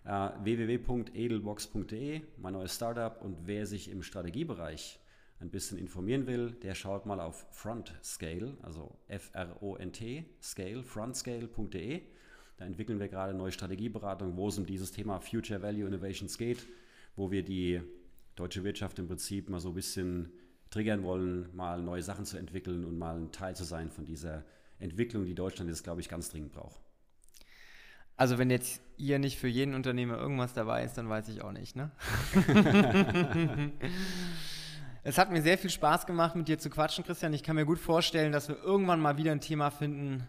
Uh, 0.04 0.30
www.edelbox.de, 0.42 2.22
mein 2.36 2.52
neues 2.52 2.74
Startup. 2.74 3.20
Und 3.20 3.46
wer 3.46 3.66
sich 3.66 3.90
im 3.90 4.02
Strategiebereich 4.02 5.00
ein 5.40 5.50
bisschen 5.50 5.78
informieren 5.78 6.26
will, 6.26 6.52
der 6.62 6.74
schaut 6.74 7.04
mal 7.04 7.20
auf 7.20 7.46
Frontscale, 7.50 8.56
also 8.62 8.96
F-R-O-N-T, 9.08 10.24
Scale, 10.40 10.84
frontscale.de. 10.84 12.02
Da 12.56 12.64
entwickeln 12.64 13.00
wir 13.00 13.08
gerade 13.08 13.34
neue 13.34 13.52
Strategieberatung, 13.52 14.36
wo 14.36 14.48
es 14.48 14.58
um 14.58 14.66
dieses 14.66 14.92
Thema 14.92 15.20
Future 15.20 15.62
Value 15.62 15.86
Innovations 15.86 16.38
geht, 16.38 16.66
wo 17.18 17.30
wir 17.30 17.42
die 17.42 17.82
deutsche 18.36 18.64
Wirtschaft 18.64 18.98
im 18.98 19.08
Prinzip 19.08 19.48
mal 19.48 19.60
so 19.60 19.70
ein 19.70 19.74
bisschen 19.74 20.32
triggern 20.70 21.02
wollen, 21.02 21.54
mal 21.54 21.82
neue 21.82 22.02
Sachen 22.02 22.24
zu 22.24 22.38
entwickeln 22.38 22.84
und 22.84 22.98
mal 22.98 23.16
ein 23.16 23.32
Teil 23.32 23.56
zu 23.56 23.64
sein 23.64 23.90
von 23.90 24.06
dieser 24.06 24.44
Entwicklung, 24.78 25.24
die 25.24 25.34
Deutschland 25.34 25.68
jetzt, 25.70 25.82
glaube 25.82 26.00
ich, 26.00 26.08
ganz 26.08 26.30
dringend 26.30 26.52
braucht. 26.52 26.80
Also 28.16 28.38
wenn 28.38 28.50
jetzt 28.50 28.80
ihr 28.96 29.18
nicht 29.18 29.38
für 29.38 29.48
jeden 29.48 29.74
Unternehmer 29.74 30.18
irgendwas 30.18 30.52
dabei 30.52 30.84
ist, 30.84 30.94
dann 30.94 31.08
weiß 31.08 31.28
ich 31.28 31.42
auch 31.42 31.52
nicht, 31.52 31.76
ne? 31.76 31.90
es 35.04 35.18
hat 35.18 35.30
mir 35.30 35.40
sehr 35.40 35.56
viel 35.56 35.70
Spaß 35.70 36.04
gemacht, 36.04 36.34
mit 36.34 36.48
dir 36.48 36.58
zu 36.58 36.68
quatschen, 36.68 37.04
Christian. 37.04 37.32
Ich 37.32 37.44
kann 37.44 37.54
mir 37.54 37.64
gut 37.64 37.78
vorstellen, 37.78 38.32
dass 38.32 38.48
wir 38.48 38.60
irgendwann 38.62 39.00
mal 39.00 39.16
wieder 39.18 39.32
ein 39.32 39.40
Thema 39.40 39.70
finden 39.70 40.26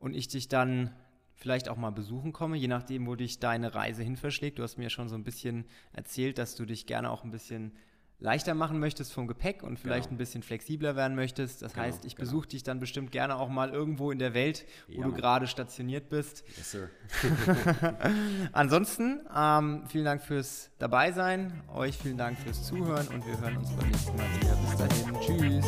und 0.00 0.14
ich 0.14 0.26
dich 0.26 0.48
dann 0.48 0.90
vielleicht 1.38 1.68
auch 1.68 1.76
mal 1.76 1.90
besuchen 1.90 2.32
komme, 2.32 2.56
je 2.56 2.68
nachdem, 2.68 3.06
wo 3.06 3.14
dich 3.14 3.38
deine 3.38 3.74
Reise 3.74 4.02
hin 4.02 4.16
verschlägt. 4.16 4.58
Du 4.58 4.62
hast 4.64 4.76
mir 4.76 4.90
schon 4.90 5.08
so 5.08 5.14
ein 5.14 5.24
bisschen 5.24 5.64
erzählt, 5.92 6.36
dass 6.36 6.56
du 6.56 6.66
dich 6.66 6.86
gerne 6.86 7.10
auch 7.10 7.24
ein 7.24 7.30
bisschen 7.30 7.72
leichter 8.20 8.54
machen 8.54 8.80
möchtest 8.80 9.12
vom 9.12 9.28
Gepäck 9.28 9.62
und 9.62 9.78
vielleicht 9.78 10.08
genau. 10.08 10.16
ein 10.16 10.18
bisschen 10.18 10.42
flexibler 10.42 10.96
werden 10.96 11.14
möchtest. 11.14 11.62
Das 11.62 11.74
genau, 11.74 11.86
heißt, 11.86 12.04
ich 12.04 12.16
genau. 12.16 12.28
besuche 12.28 12.48
dich 12.48 12.64
dann 12.64 12.80
bestimmt 12.80 13.12
gerne 13.12 13.36
auch 13.36 13.48
mal 13.48 13.70
irgendwo 13.70 14.10
in 14.10 14.18
der 14.18 14.34
Welt, 14.34 14.66
wo 14.88 15.00
ja, 15.00 15.06
du 15.06 15.12
gerade 15.12 15.46
stationiert 15.46 16.08
bist. 16.08 16.42
Yes, 16.56 16.72
sir. 16.72 16.90
Ansonsten, 18.52 19.20
ähm, 19.34 19.84
vielen 19.86 20.04
Dank 20.04 20.22
fürs 20.22 20.72
Dabeisein, 20.78 21.62
euch 21.72 21.96
vielen 21.96 22.18
Dank 22.18 22.36
fürs 22.38 22.64
Zuhören 22.64 23.06
und 23.08 23.24
wir 23.24 23.40
hören 23.40 23.58
uns 23.58 23.70
beim 23.76 23.88
nächsten 23.88 24.16
Mal 24.16 24.26
wieder. 24.40 24.56
Bis 24.56 24.76
dahin, 24.76 25.14
tschüss. 25.20 25.64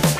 Ciao. 0.00 0.13